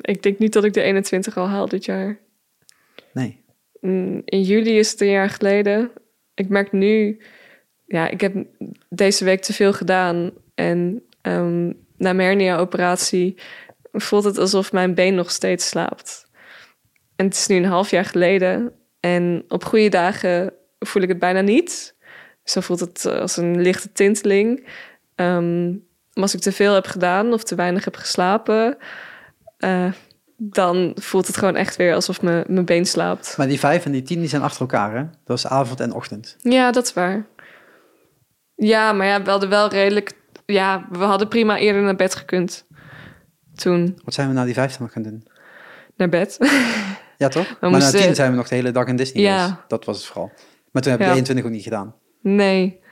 Ik 0.00 0.22
denk 0.22 0.38
niet 0.38 0.52
dat 0.52 0.64
ik 0.64 0.72
de 0.72 0.82
21 0.82 1.36
al 1.36 1.48
haal 1.48 1.68
dit 1.68 1.84
jaar. 1.84 2.18
Nee. 3.12 3.43
Mm, 3.84 4.22
In 4.24 4.42
juli 4.42 4.78
is 4.78 4.90
het 4.90 5.00
een 5.00 5.10
jaar 5.10 5.30
geleden. 5.30 5.90
Ik 6.34 6.48
merk 6.48 6.72
nu... 6.72 7.20
Ja, 7.86 8.08
ik 8.08 8.20
heb 8.20 8.34
deze 8.88 9.24
week 9.24 9.42
te 9.42 9.52
veel 9.52 9.72
gedaan. 9.72 10.30
En 10.54 11.02
ehm, 11.20 11.66
na 11.96 12.12
mijn 12.12 12.28
hernia-operatie 12.28 13.38
voelt 13.92 14.24
het 14.24 14.38
alsof 14.38 14.72
mijn 14.72 14.94
been 14.94 15.14
nog 15.14 15.30
steeds 15.30 15.68
slaapt. 15.68 16.30
En 17.16 17.24
het 17.24 17.34
is 17.34 17.46
nu 17.46 17.56
een 17.56 17.64
half 17.64 17.90
jaar 17.90 18.04
geleden. 18.04 18.72
En 19.00 19.44
op 19.48 19.64
goede 19.64 19.88
dagen 19.88 20.52
voel 20.78 21.02
ik 21.02 21.08
het 21.08 21.18
bijna 21.18 21.40
niet. 21.40 21.96
Zo 22.44 22.60
voelt 22.60 22.80
het 22.80 23.04
eh, 23.04 23.18
als 23.18 23.36
een 23.36 23.60
lichte 23.60 23.92
tinteling. 23.92 24.66
Ehm, 25.14 25.70
maar 25.70 26.22
als 26.22 26.34
ik 26.34 26.40
te 26.40 26.52
veel 26.52 26.74
heb 26.74 26.86
gedaan 26.86 27.32
of 27.32 27.44
te 27.44 27.54
weinig 27.54 27.84
heb 27.84 27.96
geslapen... 27.96 28.76
eh, 29.58 29.92
dan 30.36 30.92
voelt 31.00 31.26
het 31.26 31.36
gewoon 31.36 31.56
echt 31.56 31.76
weer 31.76 31.94
alsof 31.94 32.22
mijn, 32.22 32.44
mijn 32.48 32.64
been 32.64 32.86
slaapt. 32.86 33.34
Maar 33.36 33.46
die 33.46 33.58
5 33.58 33.84
en 33.84 33.92
die 33.92 34.02
10 34.02 34.18
die 34.20 34.28
zijn 34.28 34.42
achter 34.42 34.60
elkaar, 34.60 34.96
hè? 34.96 35.04
Dat 35.24 35.36
is 35.38 35.46
avond 35.46 35.80
en 35.80 35.92
ochtend. 35.92 36.36
Ja, 36.42 36.70
dat 36.72 36.84
is 36.84 36.92
waar. 36.92 37.26
Ja, 38.54 38.92
maar 38.92 39.06
ja, 39.06 39.22
we 39.22 39.30
hadden 39.30 39.48
wel 39.48 39.68
redelijk... 39.68 40.12
Ja, 40.46 40.86
we 40.90 41.04
hadden 41.04 41.28
prima 41.28 41.58
eerder 41.58 41.82
naar 41.82 41.96
bed 41.96 42.14
gekund. 42.14 42.66
Toen 43.54 43.98
Wat 44.04 44.14
zijn 44.14 44.28
we 44.28 44.34
na 44.34 44.44
die 44.44 44.54
5 44.54 44.70
dan 44.72 44.82
nog 44.82 44.92
gaan 44.92 45.02
doen? 45.02 45.26
naar 45.96 46.08
bed. 46.08 46.36
Ja, 47.18 47.28
toch? 47.28 47.56
maar 47.60 47.70
moesten- 47.70 47.98
na 48.00 48.06
10 48.06 48.14
zijn 48.14 48.30
we 48.30 48.36
nog 48.36 48.48
de 48.48 48.54
hele 48.54 48.70
dag 48.70 48.86
in 48.86 48.96
Disney 48.96 49.22
Ja. 49.22 49.64
Dat 49.68 49.84
was 49.84 49.96
het 49.96 50.06
vooral. 50.06 50.32
Maar 50.72 50.82
toen 50.82 50.90
heb 50.92 51.00
Ja. 51.00 51.06
de 51.06 51.12
21 51.12 51.44
ook 51.44 51.50
niet 51.50 51.62
gedaan. 51.62 51.94
nee. 52.22 52.82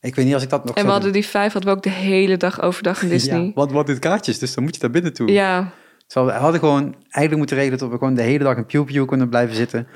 Ik 0.00 0.14
weet 0.14 0.24
niet 0.24 0.34
als 0.34 0.42
ik 0.42 0.48
dat 0.50 0.64
nog 0.64 0.76
En 0.76 0.84
we 0.84 0.90
hadden 0.90 1.12
die 1.12 1.26
vijf 1.26 1.52
hadden 1.52 1.70
we 1.70 1.76
ook 1.76 1.82
de 1.82 1.90
hele 1.90 2.36
dag 2.36 2.60
overdag 2.60 3.02
in. 3.02 3.08
Disney. 3.18 3.40
Ja, 3.44 3.52
want 3.54 3.72
wat 3.72 3.86
dit 3.86 3.98
kaartjes, 3.98 4.38
dus 4.38 4.54
dan 4.54 4.64
moet 4.64 4.74
je 4.74 4.80
daar 4.80 4.90
binnen 4.90 5.12
toe. 5.12 5.32
Ja, 5.32 5.72
Terwijl 6.06 6.32
we 6.32 6.38
hadden 6.40 6.60
gewoon 6.60 6.82
eigenlijk 7.00 7.36
moeten 7.36 7.56
regelen 7.56 7.78
dat 7.78 7.90
we 7.90 7.98
gewoon 7.98 8.14
de 8.14 8.22
hele 8.22 8.44
dag 8.44 8.56
in 8.56 8.66
Pew 8.66 8.84
Pew 8.84 9.06
kunnen 9.08 9.28
blijven 9.28 9.56
zitten. 9.56 9.86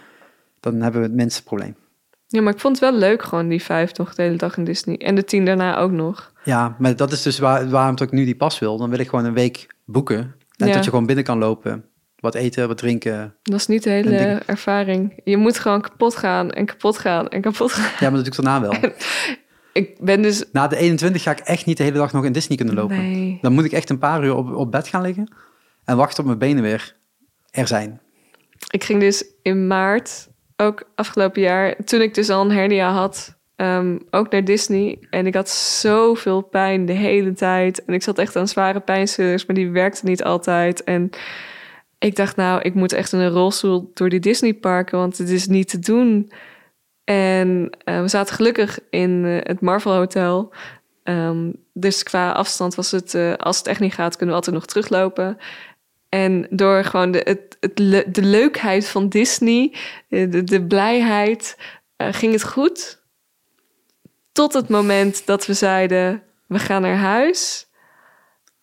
Dan 0.60 0.80
hebben 0.80 1.00
we 1.00 1.06
het 1.06 1.16
minste 1.16 1.42
probleem. 1.42 1.74
ja, 2.26 2.42
maar 2.42 2.52
ik 2.52 2.60
vond 2.60 2.80
het 2.80 2.90
wel 2.90 2.98
leuk 3.00 3.22
gewoon 3.22 3.48
die 3.48 3.62
vijf 3.62 3.96
nog 3.96 4.14
de 4.14 4.22
hele 4.22 4.36
dag 4.36 4.56
in 4.56 4.64
Disney. 4.64 4.96
En 4.96 5.14
de 5.14 5.24
tien 5.24 5.44
daarna 5.44 5.78
ook 5.78 5.90
nog. 5.90 6.32
Ja, 6.44 6.76
maar 6.78 6.96
dat 6.96 7.12
is 7.12 7.22
dus 7.22 7.38
waar, 7.38 7.68
waarom 7.68 7.96
ik 7.98 8.10
nu 8.10 8.24
die 8.24 8.36
pas 8.36 8.58
wil. 8.58 8.76
Dan 8.76 8.90
wil 8.90 8.98
ik 8.98 9.08
gewoon 9.08 9.24
een 9.24 9.34
week 9.34 9.66
boeken. 9.84 10.34
En 10.56 10.66
Ja. 10.66 10.72
dat 10.74 10.84
je 10.84 10.90
gewoon 10.90 11.06
binnen 11.06 11.24
kan 11.24 11.38
lopen. 11.38 11.84
Wat 12.18 12.34
eten, 12.34 12.68
wat 12.68 12.78
drinken. 12.78 13.34
Dat 13.42 13.58
is 13.58 13.66
niet 13.66 13.82
de 13.82 13.90
hele 13.90 14.42
ervaring. 14.46 15.20
Je 15.24 15.36
moet 15.36 15.58
gewoon 15.58 15.80
kapot 15.80 16.16
gaan 16.16 16.50
en 16.50 16.64
kapot 16.66 16.98
gaan 16.98 17.28
en 17.28 17.40
kapot 17.40 17.72
gaan. 17.72 17.90
Ja, 18.00 18.10
maar 18.10 18.22
dat 18.22 18.24
doe 18.24 18.34
ik 18.34 18.44
daarna 18.44 18.60
wel. 18.60 18.90
Ik 19.72 19.96
ben 20.00 20.22
dus... 20.22 20.44
Na 20.52 20.66
de 20.68 20.76
21 20.76 21.22
ga 21.22 21.30
ik 21.30 21.38
echt 21.38 21.66
niet 21.66 21.76
de 21.76 21.82
hele 21.82 21.98
dag 21.98 22.12
nog 22.12 22.24
in 22.24 22.32
Disney 22.32 22.56
kunnen 22.56 22.74
lopen. 22.74 22.96
Nee. 22.96 23.38
Dan 23.40 23.52
moet 23.52 23.64
ik 23.64 23.72
echt 23.72 23.90
een 23.90 23.98
paar 23.98 24.24
uur 24.24 24.34
op, 24.34 24.54
op 24.54 24.70
bed 24.70 24.88
gaan 24.88 25.02
liggen. 25.02 25.32
En 25.90 25.96
wachten 25.96 26.18
op 26.18 26.26
mijn 26.26 26.38
benen 26.38 26.62
weer 26.62 26.96
er 27.50 27.66
zijn. 27.66 28.00
Ik 28.70 28.84
ging 28.84 29.00
dus 29.00 29.24
in 29.42 29.66
maart, 29.66 30.28
ook 30.56 30.90
afgelopen 30.94 31.42
jaar, 31.42 31.76
toen 31.84 32.00
ik 32.00 32.14
dus 32.14 32.30
al 32.30 32.44
een 32.44 32.50
hernia 32.50 32.92
had, 32.92 33.38
ehm, 33.56 33.98
ook 34.10 34.30
naar 34.30 34.44
Disney. 34.44 34.98
En 35.10 35.26
ik 35.26 35.34
had 35.34 35.48
zoveel 35.48 36.40
pijn 36.40 36.86
de 36.86 36.92
hele 36.92 37.32
tijd. 37.32 37.84
En 37.84 37.94
ik 37.94 38.02
zat 38.02 38.18
echt 38.18 38.36
aan 38.36 38.48
zware 38.48 38.80
pijnstillers, 38.80 39.46
maar 39.46 39.56
die 39.56 39.70
werkten 39.70 40.06
niet 40.06 40.24
altijd. 40.24 40.84
En 40.84 41.10
ik 41.98 42.16
dacht, 42.16 42.36
nou, 42.36 42.60
ik 42.60 42.74
moet 42.74 42.92
echt 42.92 43.12
in 43.12 43.18
een 43.18 43.30
rolstoel 43.30 43.90
door 43.94 44.08
die 44.08 44.20
Disneyparken, 44.20 44.98
want 44.98 45.18
het 45.18 45.28
is 45.28 45.46
niet 45.46 45.68
te 45.68 45.78
doen. 45.78 46.32
En 47.04 47.70
eh, 47.84 48.00
we 48.00 48.08
zaten 48.08 48.34
gelukkig 48.34 48.78
in 48.90 49.24
eh, 49.24 49.36
het 49.42 49.60
Marvel 49.60 49.92
Hotel. 49.92 50.52
Ehm, 51.02 51.50
dus 51.72 52.02
qua 52.02 52.32
afstand 52.32 52.74
was 52.74 52.90
het, 52.90 53.14
eh, 53.14 53.34
als 53.34 53.58
het 53.58 53.66
echt 53.66 53.80
niet 53.80 53.94
gaat, 53.94 54.16
kunnen 54.16 54.28
we 54.28 54.40
altijd 54.40 54.56
nog 54.56 54.66
teruglopen. 54.66 55.36
En 56.10 56.46
door 56.50 56.84
gewoon 56.84 57.10
de, 57.10 57.20
het, 57.24 57.56
de 58.14 58.22
leukheid 58.22 58.88
van 58.88 59.08
Disney, 59.08 59.74
eh, 60.08 60.30
de, 60.30 60.44
de 60.44 60.66
blijheid, 60.66 61.56
eh, 61.96 62.08
ging 62.10 62.32
het 62.32 62.44
goed. 62.44 63.02
Tot 64.32 64.52
het 64.52 64.68
moment 64.68 65.26
dat 65.26 65.46
we 65.46 65.54
zeiden, 65.54 66.22
we 66.46 66.58
gaan 66.58 66.82
naar 66.82 66.96
huis. 66.96 67.68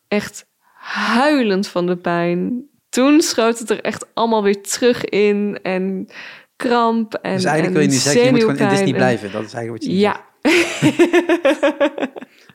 Echt 0.08 0.46
huilend 0.80 1.68
van 1.68 1.86
de 1.86 1.98
pijn. 1.98 2.66
Toen 2.90 3.22
schoot 3.22 3.60
het 3.60 3.70
er 3.70 3.82
echt 3.82 4.06
allemaal 4.14 4.44
weer 4.44 4.62
terug 4.62 5.06
in. 5.06 5.60
En 5.62 6.08
kramp 6.56 7.14
en 7.14 7.34
Dus 7.36 7.44
eigenlijk 7.44 7.76
wil 7.78 7.86
je 7.86 7.92
nu 7.92 7.96
zeggen, 8.02 8.24
je 8.24 8.32
moet 8.32 8.40
gewoon 8.40 8.58
in 8.58 8.70
Disney 8.70 8.88
en- 8.88 8.94
blijven. 8.94 9.32
Dat 9.32 9.46
is 9.46 9.54
eigenlijk 9.54 9.84
wat 9.84 9.94
je 9.94 10.00
Ja. 10.00 10.26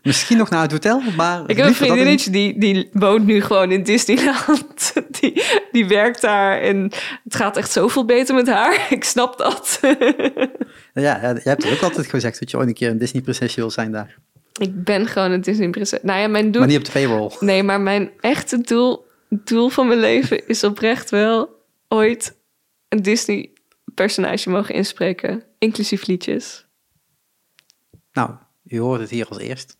Misschien 0.03 0.37
nog 0.37 0.51
naar 0.51 0.63
het 0.63 0.73
hotel, 0.73 1.03
maar... 1.17 1.43
ik 1.47 1.57
heb 1.57 1.67
een 1.67 1.75
vriendinnetje 1.75 2.31
die, 2.31 2.59
die 2.59 2.89
woont 2.93 3.25
nu 3.25 3.41
gewoon 3.41 3.71
in 3.71 3.83
Disneyland. 3.83 4.93
Die, 5.21 5.43
die 5.73 5.87
werkt 5.87 6.21
daar 6.21 6.61
en 6.61 6.93
het 7.25 7.37
gaat 7.37 7.57
echt 7.57 7.73
zoveel 7.73 8.05
beter 8.05 8.35
met 8.35 8.47
haar. 8.47 8.87
Ik 8.91 9.05
snap 9.05 9.39
dat. 9.39 9.79
Ja, 10.95 11.03
ja, 11.03 11.21
jij 11.21 11.41
hebt 11.43 11.73
ook 11.73 11.81
altijd 11.81 12.07
gezegd 12.07 12.39
dat 12.39 12.51
je 12.51 12.57
ooit 12.57 12.69
een 12.69 12.75
keer 12.75 12.91
een 12.91 12.99
Disney-prinsesje 12.99 13.61
wil 13.61 13.71
zijn 13.71 13.93
daar. 13.93 14.19
Ik 14.61 14.85
ben 14.85 15.07
gewoon 15.07 15.31
een 15.31 15.41
Disney-prinses. 15.41 15.99
Nou 16.03 16.21
ja, 16.21 16.29
mijn 16.29 16.51
doel... 16.51 16.61
Maar 16.61 16.71
niet 16.71 16.79
op 16.79 16.85
de 16.85 16.93
paywall. 16.93 17.31
Nee, 17.41 17.63
maar 17.63 17.81
mijn 17.81 18.11
echte 18.21 18.61
doel, 18.61 19.07
doel 19.29 19.69
van 19.69 19.87
mijn 19.87 20.01
leven 20.01 20.49
is 20.49 20.65
oprecht 20.65 21.11
wel 21.11 21.49
ooit 21.89 22.37
een 22.89 23.03
Disney-personage 23.03 24.51
mogen 24.51 24.75
inspreken, 24.75 25.43
inclusief 25.59 26.07
liedjes. 26.07 26.67
Nou, 28.13 28.31
u 28.65 28.79
hoort 28.79 29.01
het 29.01 29.11
hier 29.11 29.29
als 29.29 29.39
eerst. 29.39 29.77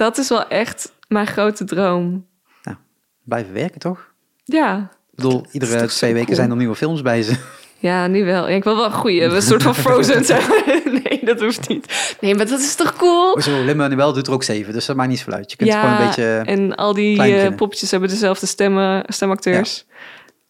Dat 0.00 0.18
is 0.18 0.28
wel 0.28 0.48
echt 0.48 0.92
mijn 1.08 1.26
grote 1.26 1.64
droom. 1.64 2.26
Nou, 2.62 2.76
blijven 3.24 3.52
werken 3.52 3.80
toch? 3.80 4.12
Ja, 4.44 4.90
Ik 5.10 5.16
bedoel, 5.16 5.44
iedere 5.52 5.86
twee 5.86 6.12
weken 6.12 6.26
cool? 6.26 6.36
zijn 6.36 6.50
er 6.50 6.56
nieuwe 6.56 6.74
films 6.74 7.02
bij 7.02 7.22
ze. 7.22 7.36
ja, 7.78 8.06
nu 8.06 8.24
wel. 8.24 8.48
Ja, 8.48 8.56
ik 8.56 8.64
wil 8.64 8.76
wel 8.76 8.84
een 8.84 8.92
goeie, 8.92 9.22
een 9.22 9.42
soort 9.42 9.62
van 9.62 9.74
Frozen 9.74 10.24
zijn. 10.24 10.42
Nee, 11.04 11.24
dat 11.24 11.40
hoeft 11.40 11.68
niet. 11.68 12.16
Nee, 12.20 12.34
maar 12.34 12.46
dat 12.48 12.60
is 12.60 12.74
toch 12.74 12.96
cool? 12.96 13.40
Zo, 13.40 13.64
Lin-Manuel 13.64 14.12
doet 14.12 14.26
er 14.26 14.32
ook 14.32 14.42
zeven, 14.42 14.72
dus 14.72 14.86
dat 14.86 14.96
maakt 14.96 15.08
niet 15.08 15.18
zoveel 15.18 15.34
uit. 15.34 15.50
Je 15.50 15.56
kunt 15.56 15.74
gewoon 15.74 15.90
een 15.90 16.06
beetje... 16.06 16.42
en 16.44 16.74
al 16.74 16.94
die 16.94 17.18
eh, 17.18 17.24
beginnen. 17.24 17.54
poppetjes 17.54 17.90
hebben 17.90 18.08
dezelfde 18.08 18.46
stemmen, 18.46 19.04
stemacteurs. 19.06 19.86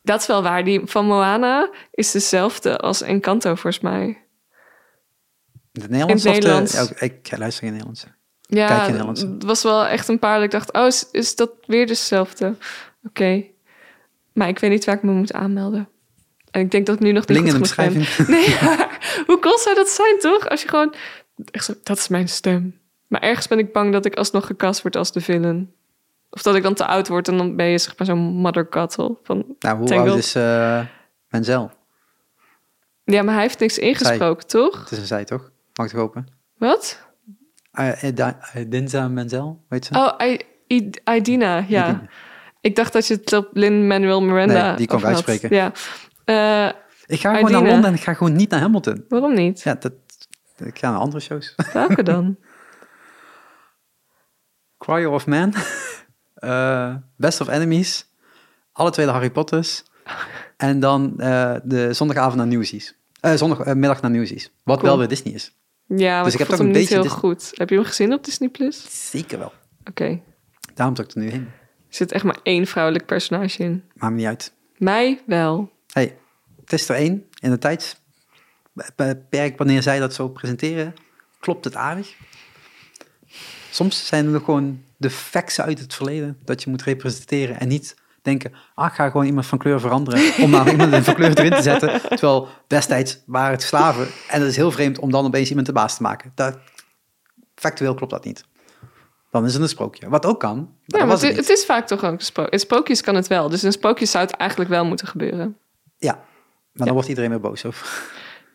Dat 0.02 0.20
is 0.20 0.26
wel 0.26 0.42
waar. 0.42 0.64
Die 0.64 0.80
van 0.84 1.06
Moana 1.06 1.70
is 1.90 2.10
dezelfde 2.10 2.78
als 2.78 3.02
Encanto, 3.02 3.48
volgens 3.54 3.80
mij. 3.80 4.04
In 5.72 5.80
het 5.80 5.90
Nederlands? 5.90 6.24
In 6.24 6.32
het 6.32 6.44
of 6.44 6.70
de-. 6.70 6.94
Ja, 6.98 7.06
ik 7.06 7.38
luister 7.38 7.62
geen 7.62 7.72
Nederlands. 7.72 8.06
Ja, 8.50 8.66
Kijk 8.66 8.80
je 8.80 8.90
Nederlands? 8.90 9.20
het 9.20 9.44
was 9.44 9.62
wel 9.62 9.86
echt 9.86 10.08
een 10.08 10.18
paar 10.18 10.34
dat 10.34 10.44
ik 10.44 10.50
dacht, 10.50 10.72
oh, 10.72 10.86
is, 10.86 11.08
is 11.12 11.36
dat 11.36 11.50
weer 11.66 11.86
dezelfde? 11.86 12.54
Oké. 13.04 13.44
Maar 14.32 14.48
ik 14.48 14.58
weet 14.58 14.70
niet 14.70 14.84
waar 14.84 14.94
ik 14.94 15.02
me 15.02 15.12
moet 15.12 15.32
aanmelden. 15.32 15.88
En 16.50 16.60
ik 16.60 16.70
denk 16.70 16.86
dat 16.86 16.94
ik 16.94 17.00
nu 17.00 17.12
nog 17.12 17.26
niet 17.26 17.36
Link 17.36 17.46
in 17.46 17.52
de 17.52 17.58
beschrijving. 17.58 18.26
Nee, 18.26 18.58
hoe 19.26 19.38
cool 19.38 19.58
zou 19.58 19.74
dat 19.74 19.88
zijn, 19.88 20.18
toch? 20.18 20.48
Als 20.48 20.62
je 20.62 20.68
gewoon... 20.68 20.94
Echt 21.50 21.64
zo, 21.64 21.74
dat 21.82 21.98
is 21.98 22.08
mijn 22.08 22.28
stem. 22.28 22.78
Maar 23.06 23.20
ergens 23.20 23.48
ben 23.48 23.58
ik 23.58 23.72
bang 23.72 23.92
dat 23.92 24.04
ik 24.04 24.14
alsnog 24.14 24.46
gecast 24.46 24.82
word 24.82 24.96
als 24.96 25.12
de 25.12 25.20
villain. 25.20 25.72
Of 26.30 26.42
dat 26.42 26.54
ik 26.54 26.62
dan 26.62 26.74
te 26.74 26.86
oud 26.86 27.08
word 27.08 27.28
en 27.28 27.36
dan 27.36 27.56
ben 27.56 27.66
je 27.66 27.78
zeg 27.78 27.98
maar 27.98 28.06
zo'n 28.06 28.18
mother 28.18 28.68
cattle 28.68 29.16
van... 29.22 29.44
Nou, 29.58 29.78
hoe 29.78 29.86
Tangled. 29.86 30.08
oud 30.08 30.18
is 30.18 30.34
eh 30.34 30.80
Menzel? 31.28 31.70
Ja, 33.04 33.22
maar 33.22 33.34
hij 33.34 33.42
heeft 33.42 33.58
niks 33.58 33.78
ingesproken, 33.78 34.46
toch? 34.46 34.80
Het 34.80 34.90
is 34.90 34.98
een 34.98 35.06
zij, 35.06 35.24
toch? 35.24 35.50
Mag 35.74 35.86
ik 35.86 35.92
het 35.92 36.00
hopen? 36.00 36.26
Wat? 36.58 37.08
Uh, 37.72 38.28
Dinza 38.66 39.08
Menzel, 39.08 39.64
weet 39.68 39.84
ze? 39.84 39.94
Oh, 39.94 40.26
I, 40.26 40.38
I, 40.66 40.90
Idina, 41.14 41.64
ja. 41.68 41.88
Idina. 41.88 42.08
Ik 42.60 42.76
dacht 42.76 42.92
dat 42.92 43.06
je 43.06 43.14
het 43.14 43.32
op 43.32 43.48
Lin-Manuel 43.52 44.22
Miranda 44.22 44.66
Nee, 44.68 44.76
die 44.76 44.86
kon 44.86 44.98
ik 44.98 45.04
uitspreken. 45.04 45.54
Ja. 45.54 45.72
Eh, 46.24 46.72
ik 47.06 47.20
ga 47.20 47.34
gewoon 47.34 47.50
naar. 47.50 47.62
Londen 47.62 47.84
en 47.84 47.94
ik 47.94 48.00
ga 48.00 48.14
gewoon 48.14 48.32
niet 48.32 48.50
naar 48.50 48.60
Hamilton. 48.60 49.04
waarom 49.08 49.34
niet? 49.34 49.60
Ja, 49.60 49.74
dat, 49.74 49.92
ik 50.56 50.78
ga 50.78 50.90
naar 50.90 50.98
andere 51.00 51.20
shows. 51.20 51.54
Welke 51.72 52.02
dan? 52.02 52.36
Cryo 54.78 55.14
of 55.14 55.26
Man, 55.26 55.54
eh, 56.34 56.94
Best 57.16 57.40
of 57.40 57.48
Enemies, 57.48 58.10
alle 58.72 58.90
twee 58.90 59.06
de 59.06 59.12
Harry 59.12 59.30
Potters 59.30 59.84
en 60.56 60.80
dan 60.80 61.20
eh, 61.20 61.54
de 61.64 61.92
zondagavond 61.92 62.36
naar 62.36 62.46
Newsies. 62.46 62.98
Eh 63.20 63.34
zondagmiddag 63.34 64.00
naar 64.00 64.10
Newsies, 64.10 64.52
wat 64.62 64.76
Cool. 64.78 64.88
wel 64.88 64.98
weer 64.98 65.08
Disney 65.08 65.34
is. 65.34 65.54
Ja, 65.96 66.14
maar 66.14 66.24
Dus 66.24 66.34
ik 66.34 66.40
ik 66.40 66.46
heb 66.46 66.48
toch 66.48 66.58
hem 66.58 66.66
een 66.66 66.72
niet 66.72 66.80
beetje 66.80 66.94
heel 66.94 67.02
Dis- 67.02 67.12
goed. 67.12 67.50
Heb 67.54 67.68
je 67.68 67.74
hem 67.74 67.84
gezien 67.84 68.12
op 68.12 68.24
Disney+. 68.24 68.48
Plus? 68.48 69.10
Zeker 69.10 69.38
wel. 69.38 69.52
Oké. 69.84 70.20
Daarom 70.74 70.96
zou 70.96 71.08
ik 71.08 71.14
er 71.14 71.20
nu 71.20 71.30
heen. 71.30 71.48
Er 71.88 71.96
zit 71.96 72.12
echt 72.12 72.24
maar 72.24 72.38
één 72.42 72.66
vrouwelijk 72.66 73.06
personage 73.06 73.62
in. 73.62 73.84
Maakt 73.94 74.12
me 74.12 74.18
niet 74.18 74.26
uit. 74.28 74.52
Mij 74.76 75.20
wel. 75.26 75.72
hey, 75.92 76.16
het 76.60 76.72
is 76.72 76.88
er 76.88 76.96
één. 76.96 77.26
In 77.40 77.50
de 77.50 77.58
tijdsperk 77.58 79.58
wanneer 79.58 79.82
zij 79.82 79.98
dat 79.98 80.14
zo 80.14 80.28
presenteren, 80.28 80.94
klopt 81.40 81.64
het 81.64 81.74
aardig. 81.76 82.14
Soms 83.70 84.06
zijn 84.06 84.24
er 84.24 84.30
nog 84.30 84.44
gewoon 84.44 84.82
de 84.96 85.10
facts 85.10 85.60
uit 85.60 85.78
het 85.78 85.94
verleden 85.94 86.38
dat 86.44 86.62
je 86.62 86.70
moet 86.70 86.82
representeren 86.82 87.60
en 87.60 87.68
niet 87.68 87.96
denken, 88.22 88.52
ah, 88.74 88.86
ik 88.86 88.92
ga 88.92 89.10
gewoon 89.10 89.26
iemand 89.26 89.46
van 89.46 89.58
kleur 89.58 89.80
veranderen 89.80 90.44
om 90.44 90.50
maar 90.50 90.70
iemand 90.72 91.04
van 91.04 91.14
kleur 91.14 91.38
erin 91.38 91.50
te 91.50 91.62
zetten. 91.62 92.00
Terwijl 92.00 92.48
destijds 92.66 93.22
waren 93.26 93.52
het 93.52 93.62
slaven 93.62 94.06
en 94.28 94.40
het 94.40 94.50
is 94.50 94.56
heel 94.56 94.70
vreemd 94.70 94.98
om 94.98 95.10
dan 95.10 95.24
opeens 95.24 95.48
iemand 95.48 95.66
de 95.66 95.72
baas 95.72 95.96
te 95.96 96.02
maken. 96.02 96.32
Dat, 96.34 96.58
factueel 97.54 97.94
klopt 97.94 98.12
dat 98.12 98.24
niet. 98.24 98.44
Dan 99.30 99.44
is 99.44 99.52
het 99.52 99.62
een 99.62 99.68
sprookje. 99.68 100.08
Wat 100.08 100.26
ook 100.26 100.40
kan, 100.40 100.56
maar 100.56 100.66
Ja, 100.66 100.72
dat 100.86 101.00
maar 101.00 101.08
was 101.08 101.22
het, 101.22 101.36
het 101.36 101.48
is 101.48 101.64
vaak 101.64 101.86
toch 101.86 102.04
ook 102.04 102.12
een 102.12 102.20
sprookje. 102.20 102.52
In 102.52 102.58
sprookjes 102.58 103.00
kan 103.00 103.14
het 103.14 103.26
wel. 103.26 103.48
Dus 103.48 103.64
in 103.64 103.72
sprookjes 103.72 104.10
zou 104.10 104.24
het 104.24 104.34
eigenlijk 104.34 104.70
wel 104.70 104.84
moeten 104.84 105.06
gebeuren. 105.06 105.56
Ja, 105.98 106.14
maar 106.72 106.86
dan 106.86 106.94
wordt 106.94 107.08
iedereen 107.08 107.30
weer 107.30 107.40
boos 107.40 107.64
over. 107.64 107.86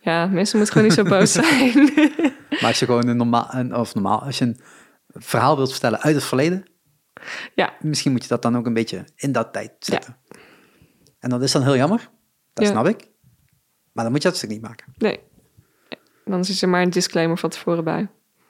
Ja, 0.01 0.25
mensen 0.25 0.57
moeten 0.57 0.75
gewoon 0.75 0.87
niet 0.95 0.97
zo 0.97 1.17
boos 1.17 1.31
zijn. 1.43 1.91
Maar 2.49 2.65
als 2.65 2.79
je 2.79 2.85
gewoon 2.85 3.07
een 3.07 3.17
normaal, 3.17 3.47
een, 3.51 3.75
of 3.75 3.93
normaal, 3.93 4.21
als 4.21 4.37
je 4.37 4.45
een 4.45 4.59
verhaal 5.07 5.55
wilt 5.55 5.71
vertellen 5.71 6.01
uit 6.01 6.15
het 6.15 6.23
verleden, 6.23 6.65
ja, 7.55 7.73
misschien 7.79 8.11
moet 8.11 8.21
je 8.23 8.27
dat 8.29 8.41
dan 8.41 8.57
ook 8.57 8.65
een 8.65 8.73
beetje 8.73 9.05
in 9.15 9.31
dat 9.31 9.53
tijd 9.53 9.71
zetten. 9.79 10.17
En 11.19 11.29
dat 11.29 11.41
is 11.41 11.51
dan 11.51 11.63
heel 11.63 11.75
jammer, 11.75 12.09
dat 12.53 12.65
Ja. 12.65 12.71
snap 12.71 12.87
ik. 12.87 13.07
Maar 13.91 14.03
dan 14.03 14.13
moet 14.13 14.21
je 14.23 14.27
dat 14.29 14.37
stuk 14.37 14.49
niet 14.49 14.61
maken. 14.61 14.93
nee. 14.97 15.19
Dan 16.25 16.39
is 16.39 16.61
er 16.61 16.69
maar 16.69 16.81
een 16.81 16.89
disclaimer 16.89 17.37
van 17.37 17.49
tevoren 17.49 17.83
bij. 17.83 18.07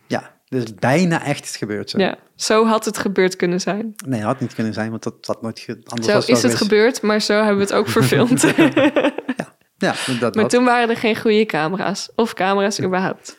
Ja, 0.08 0.40
dus 0.46 0.74
bijna 0.76 1.24
echt 1.26 1.44
is 1.44 1.56
gebeurd 1.58 1.90
zo. 1.90 1.98
Ja, 2.00 2.18
zo 2.36 2.66
had 2.66 2.86
het 2.86 2.98
gebeurd 2.98 3.36
kunnen 3.36 3.62
zijn. 3.62 3.94
Nee, 4.06 4.20
dat 4.20 4.30
had 4.30 4.40
niet 4.40 4.54
kunnen 4.54 4.74
zijn, 4.74 4.90
want 4.90 5.04
dat 5.04 5.16
had 5.26 5.42
nooit 5.42 5.68
anders 5.84 6.26
Zo 6.26 6.32
is 6.32 6.42
het 6.44 6.56
gebeurd, 6.56 7.02
maar 7.02 7.22
zo 7.22 7.34
hebben 7.34 7.56
we 7.56 7.62
het 7.62 7.74
ook 7.74 7.88
verfilmd. 7.88 8.42
Ja, 9.78 9.96
dat 10.20 10.36
maar 10.36 10.48
toen 10.48 10.66
waren 10.66 10.90
er 10.90 10.98
geen 10.98 11.16
goede 11.18 11.46
camera's. 11.46 12.12
Of 12.16 12.34
camera's 12.34 12.82
überhaupt. 12.82 13.38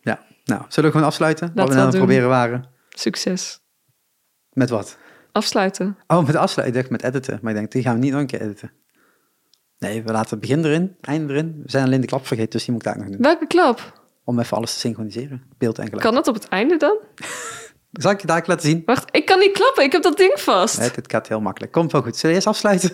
Ja, 0.00 0.24
nou, 0.44 0.62
zullen 0.68 0.90
we 0.90 0.96
gewoon 0.96 1.06
afsluiten? 1.06 1.52
wat 1.54 1.68
we 1.68 1.74
het 1.74 1.82
dat 1.82 1.90
doen. 1.92 2.00
proberen 2.00 2.28
waren. 2.28 2.68
Succes. 2.88 3.60
Met 4.58 4.70
wat? 4.70 4.96
Afsluiten. 5.32 5.98
Oh, 6.06 6.26
met 6.26 6.36
afsluiten. 6.36 6.80
Ik 6.80 6.88
dacht 6.88 7.02
met 7.02 7.14
editen. 7.14 7.38
Maar 7.42 7.52
ik 7.52 7.58
denk, 7.58 7.72
die 7.72 7.82
gaan 7.82 7.94
we 7.94 8.00
niet 8.00 8.10
nog 8.10 8.20
een 8.20 8.26
keer 8.26 8.40
editen. 8.40 8.72
Nee, 9.78 10.02
we 10.02 10.12
laten 10.12 10.30
het 10.30 10.40
begin 10.40 10.64
erin, 10.64 10.96
einde 11.00 11.32
erin. 11.32 11.60
We 11.62 11.70
zijn 11.70 11.84
alleen 11.84 12.00
de 12.00 12.06
klap 12.06 12.26
vergeten, 12.26 12.50
dus 12.50 12.64
die 12.64 12.72
moet 12.74 12.86
ik 12.86 12.92
daar 12.92 12.98
nog 12.98 13.08
doen. 13.08 13.22
Welke 13.22 13.46
klap? 13.46 14.02
Om 14.24 14.38
even 14.38 14.56
alles 14.56 14.72
te 14.72 14.78
synchroniseren. 14.78 15.42
Beeld 15.58 15.78
en 15.78 15.84
geluid. 15.84 16.02
Kan 16.02 16.14
dat 16.14 16.28
op 16.28 16.34
het 16.34 16.48
einde 16.48 16.76
dan? 16.76 16.98
Zal 18.02 18.10
ik 18.10 18.20
je 18.20 18.26
daar 18.26 18.42
laten 18.46 18.68
zien? 18.68 18.82
Wacht, 18.84 19.16
ik 19.16 19.26
kan 19.26 19.38
niet 19.38 19.52
klappen. 19.52 19.84
Ik 19.84 19.92
heb 19.92 20.02
dat 20.02 20.16
ding 20.16 20.40
vast. 20.40 20.78
Nee, 20.78 20.90
dit 20.90 21.10
gaat 21.10 21.28
heel 21.28 21.40
makkelijk. 21.40 21.72
Komt 21.72 21.92
wel 21.92 22.02
goed. 22.02 22.16
Zullen 22.16 22.28
we 22.28 22.34
eerst 22.34 22.46
afsluiten? 22.46 22.90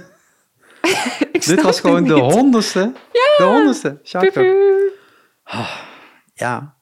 Dit 1.33 1.63
was 1.63 1.81
gewoon 1.81 2.05
de 2.05 2.15
honderdste. 2.15 2.93
De 3.13 3.45
honderdste. 3.45 4.01
Pupu. 4.19 4.55
Ja. 6.35 6.77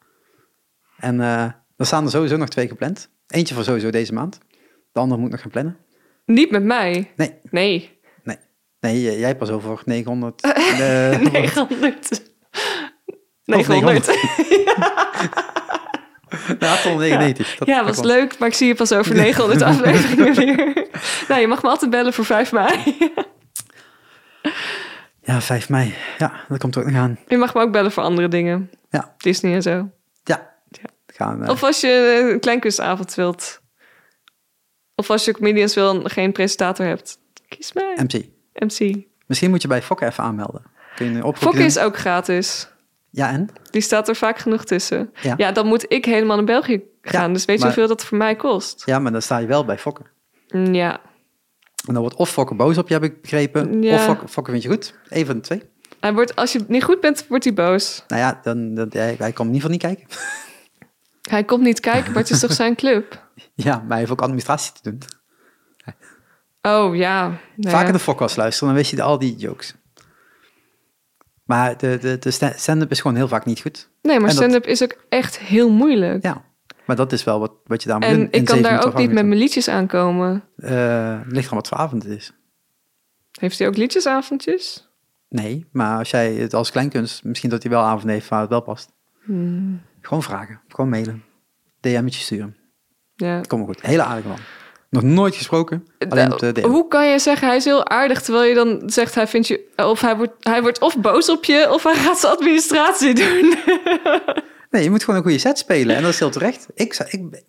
En 0.96 1.20
eh 1.20 1.44
er 1.76 1.86
staan 1.86 2.04
er 2.04 2.10
sowieso 2.10 2.36
nog 2.36 2.48
twee 2.48 2.68
gepland. 2.68 3.09
Eentje 3.26 3.54
voor 3.54 3.64
sowieso 3.64 3.90
deze 3.90 4.12
maand. 4.12 4.38
De 4.93 5.01
andere 5.01 5.20
moet 5.20 5.31
nog 5.31 5.40
gaan 5.40 5.51
plannen. 5.51 5.77
Niet 6.27 6.51
met 6.51 6.62
mij. 6.64 7.12
Nee, 7.16 7.35
Nee. 7.51 7.98
nee. 8.24 8.36
Nee, 8.81 9.19
jij 9.19 9.36
pas 9.36 9.51
over 9.51 9.82
900. 9.85 10.40
eh, 10.43 10.51
900. 11.20 11.31
900. 11.31 12.23
900. 13.44 14.06
nee, 16.59 16.70
899. 16.70 17.56
Dat- 17.59 17.69
Ja, 17.69 17.82
dat 17.82 17.97
was 17.97 18.05
leuk, 18.06 18.39
maar 18.39 18.48
ik 18.48 18.55
zie 18.55 18.66
je 18.66 18.74
pas 18.74 18.93
over 18.93 19.14
900 19.14 19.62
afleveringen 19.73 20.35
weer. 20.35 20.86
Nou, 21.28 21.40
je 21.40 21.47
mag 21.47 21.62
me 21.62 21.69
altijd 21.69 21.90
bellen 21.90 22.12
voor 22.12 22.24
5 22.24 22.52
mei. 22.52 22.78
Ja, 25.24 25.40
5 25.40 25.69
mei. 25.69 25.94
Ja, 26.19 26.32
dat 26.48 26.59
komt 26.59 26.74
er 26.74 26.82
ook 26.82 26.90
nog 26.90 27.01
aan. 27.01 27.19
Je 27.28 27.36
mag 27.36 27.55
me 27.55 27.60
ook 27.60 27.73
bellen 27.73 27.93
voor 27.93 28.02
andere 28.02 28.28
dingen. 28.28 28.70
Ja. 28.90 29.14
Disney 29.19 29.55
en 29.55 29.62
zo. 29.62 29.70
Ja. 30.24 30.51
Ja. 30.70 30.85
Gaan, 31.06 31.43
eh, 31.44 31.51
Of 31.51 31.62
als 31.62 31.81
je 31.81 32.28
een 32.32 32.40
kleinkunstavond 32.40 33.14
wilt. 33.14 33.60
Of 35.03 35.11
als 35.11 35.24
je 35.24 35.33
comedians 35.33 35.74
wil 35.74 35.91
en 35.95 36.11
geen 36.11 36.33
presentator 36.33 36.87
hebt. 36.87 37.19
Kies 37.49 37.73
mij. 37.73 37.97
MC. 37.97 38.24
MC. 38.55 39.05
Misschien 39.27 39.51
moet 39.51 39.62
je 39.62 39.69
bij 39.69 39.83
Fokke 39.83 40.07
even 40.07 40.24
aanmelden. 40.24 40.62
Kun 40.97 41.12
je 41.12 41.20
een 41.23 41.37
Fokke 41.37 41.62
is 41.65 41.79
ook 41.79 41.97
gratis. 41.99 42.69
Ja, 43.11 43.31
en? 43.31 43.49
Die 43.70 43.81
staat 43.83 44.09
er 44.09 44.16
vaak 44.16 44.39
genoeg 44.39 44.65
tussen. 44.65 45.12
Ja. 45.23 45.35
Ja, 45.37 45.53
dan 45.53 45.66
moet 45.66 45.85
ik 45.89 46.05
helemaal 46.05 46.37
naar 46.37 46.45
België 46.45 46.83
gaan. 47.03 47.27
Ja, 47.29 47.33
dus 47.35 47.45
weet 47.45 47.59
je 47.59 47.65
maar- 47.65 47.74
hoeveel 47.74 47.97
dat 47.97 48.05
voor 48.05 48.19
mij 48.19 48.37
kost? 48.37 48.83
Ja, 48.87 48.99
maar 48.99 49.12
dan 49.12 49.23
sta 49.23 49.39
je 49.39 49.47
wel 49.47 49.65
bij 49.65 49.79
Fokke. 49.79 50.03
Mm, 50.49 50.74
Ja. 50.74 50.93
En 51.87 51.93
dan 51.95 52.03
wordt 52.03 52.16
of 52.16 52.31
Fokke 52.31 52.55
boos 52.55 52.79
op 52.79 52.89
je, 52.89 52.95
heb 52.95 53.03
ik 53.03 53.20
begrepen. 53.23 53.83
Ja. 53.83 53.95
Of 53.95 54.05
Fokke, 54.05 54.29
Fokke 54.29 54.51
vind 54.51 54.62
je 54.62 54.69
goed. 54.69 54.95
Eén 55.09 55.27
van 55.27 55.35
de 55.35 55.41
twee. 55.41 55.62
Hij 56.01 56.12
wordt, 56.12 56.37
als 56.37 56.53
je 56.53 56.65
niet 56.69 56.85
goed 56.85 57.01
bent, 57.01 57.27
wordt 57.29 57.45
hij 57.45 57.55
boos. 57.55 58.05
Nou 58.09 58.20
ja, 58.23 58.41
dan, 58.43 58.74
dan, 58.74 58.87
hij, 58.93 59.15
hij 59.19 59.33
kan 59.33 59.47
in 59.47 59.55
ieder 59.55 59.70
geval 59.70 59.70
niet 59.70 59.99
kijken. 59.99 60.07
Hij 61.23 61.45
komt 61.45 61.62
niet 61.62 61.81
kijken, 61.81 62.12
maar 62.12 62.23
het 62.23 62.31
is 62.31 62.41
toch 62.41 62.53
zijn 62.53 62.74
club? 62.74 63.20
Ja, 63.54 63.76
maar 63.78 63.88
hij 63.88 63.98
heeft 63.98 64.10
ook 64.10 64.22
administratie 64.22 64.72
te 64.72 64.80
doen. 64.82 64.98
Oh 66.62 66.96
ja. 66.96 67.26
Nou 67.28 67.70
Vaker 67.70 67.86
ja. 67.86 67.92
de 67.92 67.98
Fokkas 67.98 68.36
luisteren, 68.36 68.68
dan 68.68 68.76
wist 68.82 68.90
je 68.90 69.02
al 69.02 69.18
die 69.18 69.36
jokes. 69.36 69.74
Maar 71.44 71.76
de, 71.78 71.98
de, 72.00 72.18
de 72.18 72.30
sta- 72.30 72.52
stand-up 72.56 72.90
is 72.90 73.00
gewoon 73.00 73.16
heel 73.16 73.28
vaak 73.28 73.44
niet 73.44 73.60
goed. 73.60 73.90
Nee, 74.02 74.20
maar 74.20 74.30
stand-up 74.30 74.66
is 74.66 74.82
ook 74.82 74.96
echt 75.09 75.38
heel 75.38 75.70
moeilijk. 75.70 76.22
Ja, 76.22 76.44
maar 76.86 76.96
dat 76.96 77.12
is 77.12 77.24
wel 77.24 77.38
wat, 77.40 77.52
wat 77.64 77.82
je 77.82 77.88
daar 77.88 77.98
moet 77.98 78.09
doen. 78.09 78.18
en 78.18 78.30
in 78.30 78.40
ik 78.40 78.44
kan 78.44 78.62
daar 78.62 78.84
ook 78.86 78.94
niet 78.94 79.12
met 79.12 79.26
mijn 79.26 79.38
liedjes 79.38 79.68
aankomen. 79.68 80.44
Het 80.56 81.32
ligt 81.32 81.50
aan 81.50 81.56
wat 81.56 81.68
voor 81.68 81.78
avond 81.78 82.02
het 82.02 82.12
is. 82.12 82.32
Heeft 83.40 83.59
hij 83.59 83.68
ook 83.68 83.76
liedjesavondjes? 83.76 84.90
Nee, 85.28 85.68
maar 85.72 85.98
als 85.98 86.10
jij 86.10 86.34
het 86.34 86.54
als 86.54 86.70
kleinkunst, 86.70 87.24
misschien 87.24 87.50
dat 87.50 87.62
hij 87.62 87.72
wel 87.72 87.82
avond 87.82 88.10
heeft 88.10 88.28
waar 88.28 88.40
het 88.40 88.50
wel 88.50 88.60
past. 88.62 88.92
Hmm, 89.24 89.82
Gewoon 90.00 90.22
vragen, 90.22 90.60
gewoon 90.68 90.90
mailen. 90.90 91.24
DM'tje 91.80 92.20
sturen. 92.20 92.56
Ja. 93.27 93.40
Kom 93.40 93.59
maar 93.59 93.69
goed. 93.69 93.82
Hele 93.82 94.03
aardige 94.03 94.28
man. 94.28 94.39
Nog 94.89 95.03
nooit 95.03 95.36
gesproken, 95.36 95.86
alleen 96.09 96.32
op 96.32 96.39
de 96.39 96.53
DM. 96.53 96.66
Hoe 96.66 96.89
kan 96.89 97.11
je 97.11 97.19
zeggen 97.19 97.47
hij 97.47 97.57
is 97.57 97.65
heel 97.65 97.89
aardig, 97.89 98.23
terwijl 98.23 98.49
je 98.49 98.55
dan 98.55 98.82
zegt 98.86 99.15
hij 99.15 99.27
vindt 99.27 99.47
je 99.47 99.69
of 99.77 100.01
hij 100.01 100.16
wordt, 100.16 100.32
hij 100.40 100.62
wordt 100.62 100.81
of 100.81 100.99
boos 100.99 101.31
op 101.31 101.44
je 101.44 101.70
of 101.70 101.82
hij 101.82 101.94
gaat 101.94 102.19
zijn 102.19 102.32
administratie 102.32 103.15
doen. 103.15 103.55
Nee, 104.73 104.82
je 104.82 104.90
moet 104.90 105.01
gewoon 105.01 105.16
een 105.16 105.23
goede 105.23 105.39
set 105.39 105.59
spelen 105.59 105.97
en 105.97 106.03
dat 106.03 106.12
is 106.12 106.19
heel 106.19 106.31
terecht. 106.31 106.66
Ik, 106.74 106.97
ik, 107.09 107.43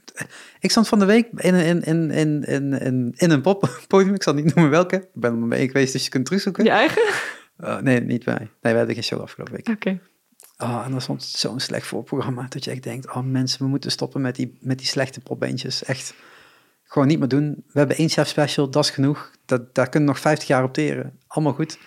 ik 0.59 0.71
stond 0.71 0.87
van 0.87 0.99
de 0.99 1.05
week 1.05 1.27
in, 1.35 1.55
in, 1.55 1.81
in, 1.81 2.11
in, 2.11 2.43
in, 2.79 3.13
in, 3.15 3.31
een 3.31 3.41
poppodium, 3.41 4.13
ik 4.13 4.23
zal 4.23 4.33
niet 4.33 4.55
noemen 4.55 4.71
welke. 4.71 4.95
Ik 4.95 5.07
ben 5.13 5.31
er 5.31 5.37
mee 5.37 5.67
geweest, 5.67 5.93
dus 5.93 6.03
je 6.03 6.09
kunt 6.09 6.25
terugzoeken. 6.25 6.63
je 6.63 6.69
eigen? 6.69 7.01
Uh, 7.63 7.79
nee, 7.79 7.99
niet 7.99 8.23
bij. 8.23 8.49
Nee, 8.61 8.73
we 8.73 8.77
hadden 8.77 8.93
geen 8.93 9.03
show 9.03 9.21
afgelopen 9.21 9.53
week. 9.53 9.67
Oké. 9.69 9.99
Oh, 10.63 10.81
en 10.85 10.91
dat 10.91 11.01
stond 11.01 11.23
zo'n 11.23 11.59
slecht 11.59 11.87
voorprogramma 11.87 12.45
dat 12.49 12.63
je 12.63 12.71
echt 12.71 12.83
denkt, 12.83 13.07
oh 13.07 13.23
mensen, 13.23 13.61
we 13.63 13.67
moeten 13.67 13.91
stoppen 13.91 14.21
met 14.21 14.35
die, 14.35 14.57
met 14.61 14.77
die 14.77 14.87
slechte 14.87 15.19
popbeentjes. 15.19 15.83
Echt, 15.83 16.13
gewoon 16.83 17.07
niet 17.07 17.19
meer 17.19 17.27
doen. 17.27 17.63
We 17.67 17.79
hebben 17.79 17.97
één 17.97 18.09
chef 18.09 18.27
special, 18.27 18.69
dat 18.69 18.83
is 18.83 18.89
genoeg. 18.89 19.31
Dat, 19.45 19.75
daar 19.75 19.89
kunnen 19.89 20.09
nog 20.09 20.19
50 20.19 20.47
jaar 20.47 20.63
op 20.63 20.73
teren. 20.73 21.19
Allemaal 21.27 21.53
goed. 21.53 21.77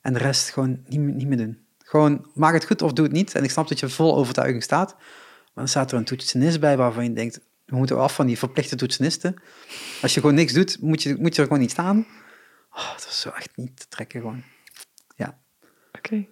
En 0.00 0.12
de 0.12 0.18
rest 0.18 0.50
gewoon 0.50 0.82
niet, 0.86 1.00
niet 1.00 1.26
meer 1.26 1.36
doen. 1.36 1.58
Gewoon, 1.78 2.26
maak 2.34 2.54
het 2.54 2.66
goed 2.66 2.82
of 2.82 2.92
doe 2.92 3.04
het 3.04 3.14
niet. 3.14 3.34
En 3.34 3.44
ik 3.44 3.50
snap 3.50 3.68
dat 3.68 3.80
je 3.80 3.88
vol 3.88 4.16
overtuiging 4.16 4.62
staat. 4.62 4.94
Maar 4.94 5.64
dan 5.64 5.68
staat 5.68 5.92
er 5.92 5.98
een 5.98 6.04
toetsenist 6.04 6.60
bij 6.60 6.76
waarvan 6.76 7.04
je 7.04 7.12
denkt, 7.12 7.40
we 7.64 7.76
moeten 7.76 7.98
af 7.98 8.14
van 8.14 8.26
die 8.26 8.38
verplichte 8.38 8.76
toetsenisten. 8.76 9.34
Als 10.02 10.14
je 10.14 10.20
gewoon 10.20 10.34
niks 10.34 10.52
doet, 10.52 10.80
moet 10.80 11.02
je, 11.02 11.16
moet 11.18 11.34
je 11.34 11.40
er 11.40 11.46
gewoon 11.46 11.62
niet 11.62 11.70
staan. 11.70 12.06
Oh, 12.70 12.92
dat 12.92 13.06
is 13.10 13.20
zo 13.20 13.28
echt 13.28 13.56
niet 13.56 13.76
te 13.80 13.88
trekken 13.88 14.20
gewoon. 14.20 14.42
Ja, 15.14 15.38
Oké. 15.92 16.26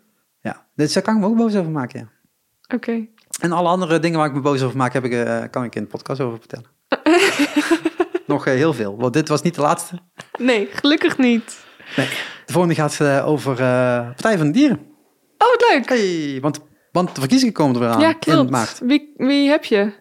Dus 0.74 0.92
daar 0.92 1.02
kan 1.02 1.14
ik 1.14 1.20
me 1.20 1.26
ook 1.26 1.36
boos 1.36 1.54
over 1.56 1.70
maken, 1.70 2.00
ja. 2.00 2.08
Oké. 2.74 3.06
En 3.40 3.52
alle 3.52 3.68
andere 3.68 3.98
dingen 3.98 4.18
waar 4.18 4.28
ik 4.28 4.34
me 4.34 4.40
boos 4.40 4.62
over 4.62 4.76
maak, 4.76 4.92
heb 4.92 5.04
ik, 5.04 5.12
eh, 5.12 5.42
kan 5.50 5.64
ik 5.64 5.74
in 5.74 5.82
de 5.82 5.88
podcast 5.88 6.20
over 6.20 6.38
vertellen. 6.38 6.66
Nog 8.26 8.46
eh, 8.46 8.54
heel 8.54 8.72
veel. 8.72 8.96
Want 8.96 9.12
dit 9.12 9.28
was 9.28 9.42
niet 9.42 9.54
de 9.54 9.60
laatste. 9.60 9.98
Nee, 10.38 10.68
gelukkig 10.72 11.18
niet. 11.18 11.64
Nee. 11.96 12.08
De 12.46 12.52
volgende 12.52 12.74
gaat 12.74 13.00
eh, 13.00 13.28
over 13.28 13.54
Partij 14.04 14.38
van 14.38 14.46
de 14.46 14.52
Dieren. 14.52 14.78
Oh, 15.38 15.48
wat 15.48 15.64
leuk. 15.70 15.88
Hey, 15.88 16.38
want, 16.40 16.60
want 16.92 17.14
de 17.14 17.20
verkiezingen 17.20 17.54
komen 17.54 17.74
er 17.74 17.80
weer 17.80 17.90
aan 17.90 18.00
ja, 18.00 18.08
in 18.08 18.18
klopt. 18.18 18.50
maart. 18.50 18.78
Wie, 18.78 19.12
wie 19.16 19.48
heb 19.48 19.64
je? 19.64 19.92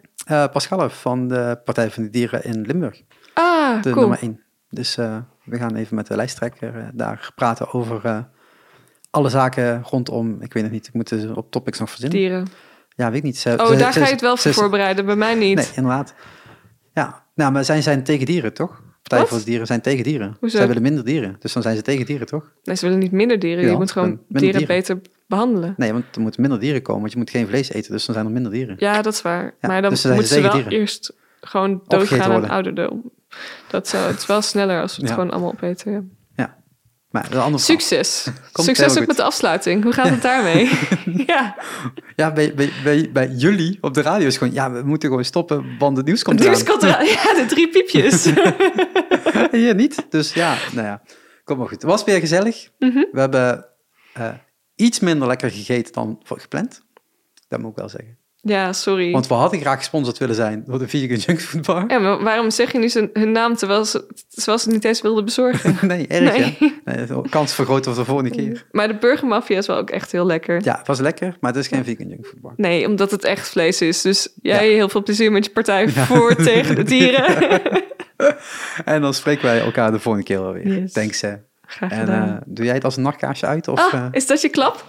Pascal 0.52 0.90
van 0.90 1.28
de 1.28 1.62
Partij 1.64 1.92
van 1.92 2.04
de 2.04 2.10
Dieren 2.10 2.44
in 2.44 2.62
Limburg. 2.62 3.02
Ah, 3.34 3.82
De 3.82 3.90
cool. 3.90 4.02
nummer 4.02 4.22
1. 4.22 4.44
Dus 4.70 4.96
we 4.96 5.58
gaan 5.58 5.76
even 5.76 5.96
met 5.96 6.08
de 6.08 6.16
lijsttrekker 6.16 6.92
daar 6.94 7.32
praten 7.36 7.74
over 7.74 8.28
alle 9.14 9.30
zaken 9.30 9.84
rondom... 9.90 10.42
Ik 10.42 10.54
weet 10.54 10.64
het 10.64 10.72
niet, 10.72 10.88
ik 10.88 10.94
moet 10.94 11.10
het 11.10 11.34
op 11.36 11.52
topics 11.52 11.80
nog 11.80 11.90
verzinnen. 11.90 12.18
Dieren. 12.20 12.48
Ja, 12.96 13.08
weet 13.10 13.18
ik 13.18 13.24
niet. 13.24 13.38
Ze- 13.38 13.56
Oh, 13.60 13.68
ze- 13.68 13.76
daar 13.76 13.94
ze- 13.94 14.00
ga 14.00 14.06
je 14.06 14.12
het 14.12 14.22
wel 14.22 14.38
voor 14.38 14.54
voorbereiden. 14.54 15.06
Bij 15.06 15.16
mij 15.16 15.36
niet. 15.36 15.56
Nee, 15.56 15.68
inderdaad. 15.76 16.14
Ja, 16.94 17.24
nou, 17.36 17.52
maar 17.52 17.66
zij 17.66 17.82
zijn 17.82 18.04
tegen 18.04 18.26
dieren, 18.26 18.54
toch? 18.54 18.82
Partij 19.02 19.28
voor 19.28 19.38
de 19.38 19.44
Dieren 19.44 19.68
zijn 19.68 19.82
tegen 19.82 20.04
dieren. 20.04 20.38
Hoezo? 20.40 20.58
Zij 20.58 20.68
willen 20.68 20.82
minder 20.82 21.06
dieren, 21.06 21.36
dus 21.40 21.54
dan 21.54 21.62
zijn 21.64 21.76
ze 21.76 21.82
tegen 21.82 22.06
dieren, 22.06 22.28
toch? 22.28 22.52
Nee, 22.64 22.76
ze 22.76 22.86
willen 22.86 23.00
niet 23.00 23.12
minder 23.12 23.40
dieren. 23.40 23.64
Ja, 23.64 23.70
je 23.72 23.78
moet 23.78 23.92
gewoon 23.92 24.20
dieren, 24.28 24.42
dieren. 24.58 24.68
beter 24.68 25.02
behandelen. 25.28 25.74
Nee, 25.78 25.92
want 25.94 26.06
er 26.16 26.22
moeten 26.22 26.42
minder 26.42 26.60
dieren 26.60 26.82
komen, 26.82 27.02
want 27.02 27.14
je 27.14 27.18
moet 27.18 27.30
geen 27.30 27.48
vlees 27.48 27.72
eten, 27.72 27.92
dus 27.92 28.06
dan 28.06 28.14
zijn 28.16 28.28
er 28.28 28.32
minder 28.32 28.52
dieren. 28.52 28.76
Ja, 28.80 29.02
dat 29.02 29.14
is 29.14 29.22
waar. 29.22 29.44
Ja, 29.60 29.68
maar 29.68 29.82
dan 29.82 29.90
dus 29.92 30.04
moeten 30.06 30.26
ze 30.26 30.42
wel 30.42 30.52
dieren. 30.52 30.72
eerst 30.72 31.14
gewoon 31.42 31.82
doodgaan 31.88 32.32
aan 32.32 32.50
ouderdom. 32.50 33.12
Dat 33.68 33.88
zou, 33.88 34.08
het 34.08 34.18
is 34.20 34.26
wel 34.26 34.42
sneller 34.42 34.82
als 34.82 34.96
we 34.96 35.02
het 35.02 35.10
Ja. 35.10 35.16
gewoon 35.16 35.32
allemaal 35.32 35.52
opeten. 35.52 36.18
Maar. 37.14 37.30
Succes. 37.56 38.28
Succes 38.54 38.98
ook 38.98 39.08
met 39.08 39.16
de 39.16 39.24
afsluiting. 39.24 39.84
Hoe 39.84 39.94
gaat 39.94 40.10
het 40.10 40.22
daarmee? 40.22 40.70
ja, 41.28 41.56
Ja, 42.16 42.34
bij, 42.34 42.54
bij, 42.54 42.72
bij, 42.84 43.10
bij 43.12 43.28
jullie 43.28 43.78
op 43.82 43.94
de 43.94 44.02
radio 44.02 44.28
is 44.28 44.38
gewoon, 44.38 44.54
ja, 44.54 44.72
we 44.72 44.82
moeten 44.84 45.10
gewoon 45.10 45.26
stoppen, 45.26 45.78
want 45.80 45.98
het 45.98 46.06
nieuws 46.06 46.24
komt 46.24 46.40
het 46.40 46.48
nieuws 46.48 46.64
komt 46.64 46.84
eraan. 46.84 47.06
Ja, 47.06 47.34
de 47.34 47.46
drie 47.48 47.70
piepjes. 47.70 48.24
Hier 49.52 49.76
niet, 49.76 50.06
dus 50.10 50.34
ja, 50.34 50.58
nou 50.72 50.88
ja, 50.88 51.02
kom 51.44 51.58
maar 51.58 51.68
goed. 51.68 51.82
Het 51.82 51.92
was 51.92 52.04
weer 52.04 52.20
gezellig. 52.20 52.70
Mhm. 52.80 53.04
We 53.12 53.20
hebben 53.20 53.66
eh, 54.14 54.34
iets 54.76 55.00
minder 55.00 55.28
lekker 55.28 55.52
gegeten 55.52 55.94
dan 55.94 56.22
gepland. 56.26 56.82
Dat 57.48 57.60
moet 57.60 57.72
ik 57.72 57.78
wel 57.78 57.90
zeggen. 57.90 58.18
Ja, 58.46 58.74
sorry. 58.74 59.12
Want 59.12 59.28
we 59.28 59.34
hadden 59.34 59.60
graag 59.60 59.78
gesponsord 59.78 60.18
willen 60.18 60.36
zijn 60.36 60.64
door 60.68 60.80
de 60.80 60.88
Vegan 60.88 61.18
Junkfood 61.18 61.66
Bar. 61.66 61.84
Ja, 61.88 62.00
maar 62.00 62.24
waarom 62.24 62.52
zeg 62.52 62.72
je 62.72 62.78
nu 62.80 62.90
zijn, 62.90 63.10
hun 63.14 63.32
naam 63.32 63.56
terwijl 63.56 63.86
ze, 63.86 64.06
terwijl 64.30 64.58
ze 64.58 64.66
het 64.66 64.74
niet 64.74 64.84
eens 64.86 65.02
wilden 65.02 65.26
bezorgen? 65.26 65.78
Nee, 65.88 66.08
erg 66.08 66.32
Nee. 66.38 66.58
hè? 66.60 66.94
Nee, 66.94 67.06
de 67.06 67.22
kans 67.30 67.54
vergroten 67.54 67.84
voor 67.94 68.04
de 68.04 68.10
volgende 68.10 68.32
keer. 68.36 68.66
Maar 68.72 68.88
de 68.88 68.98
burgermafia 68.98 69.58
is 69.58 69.68
wel 69.68 69.78
ook 69.78 69.90
echt 69.90 70.12
heel 70.12 70.26
lekker. 70.26 70.62
Ja, 70.64 70.78
het 70.78 70.88
was 70.88 71.00
lekker, 71.00 71.38
maar 71.40 71.52
het 71.52 71.60
is 71.62 71.68
geen 71.68 71.84
vegan 71.84 72.08
junkfood 72.08 72.42
bar. 72.42 72.54
Nee, 72.56 72.88
omdat 72.88 73.12
het 73.12 73.24
echt 73.24 73.50
vlees 73.50 73.82
is. 73.82 74.02
Dus 74.02 74.30
jij 74.42 74.70
Ja. 74.70 74.76
heel 74.76 74.90
veel 74.90 75.04
plezier 75.04 75.32
met 75.32 75.46
je 75.46 75.52
partij 75.52 75.90
voor 75.90 76.36
tegen 76.52 76.76
de 76.76 76.84
dieren. 76.84 77.62
En 78.86 79.02
dan 79.02 79.14
spreken 79.14 79.46
wij 79.46 79.60
elkaar 79.60 79.92
de 79.92 80.00
volgende 80.00 80.28
keer 80.28 80.42
wel 80.42 80.54
weer. 80.54 80.68
Yes. 80.80 80.92
Thanks 80.94 81.22
hè. 81.22 81.34
Graag 81.66 81.92
En 81.92 82.00
gedaan. 82.00 82.28
eh, 82.30 82.36
doe 82.46 82.66
jij 82.66 82.74
het 82.74 82.84
als 82.84 82.98
een 82.98 83.04
nachtkaarsje 83.04 83.46
uit? 83.46 83.68
Of, 83.68 83.80
ah, 83.80 83.94
eh, 83.94 84.06
is 84.12 84.28
dat 84.28 84.42
je 84.42 84.50
klap? 84.50 84.86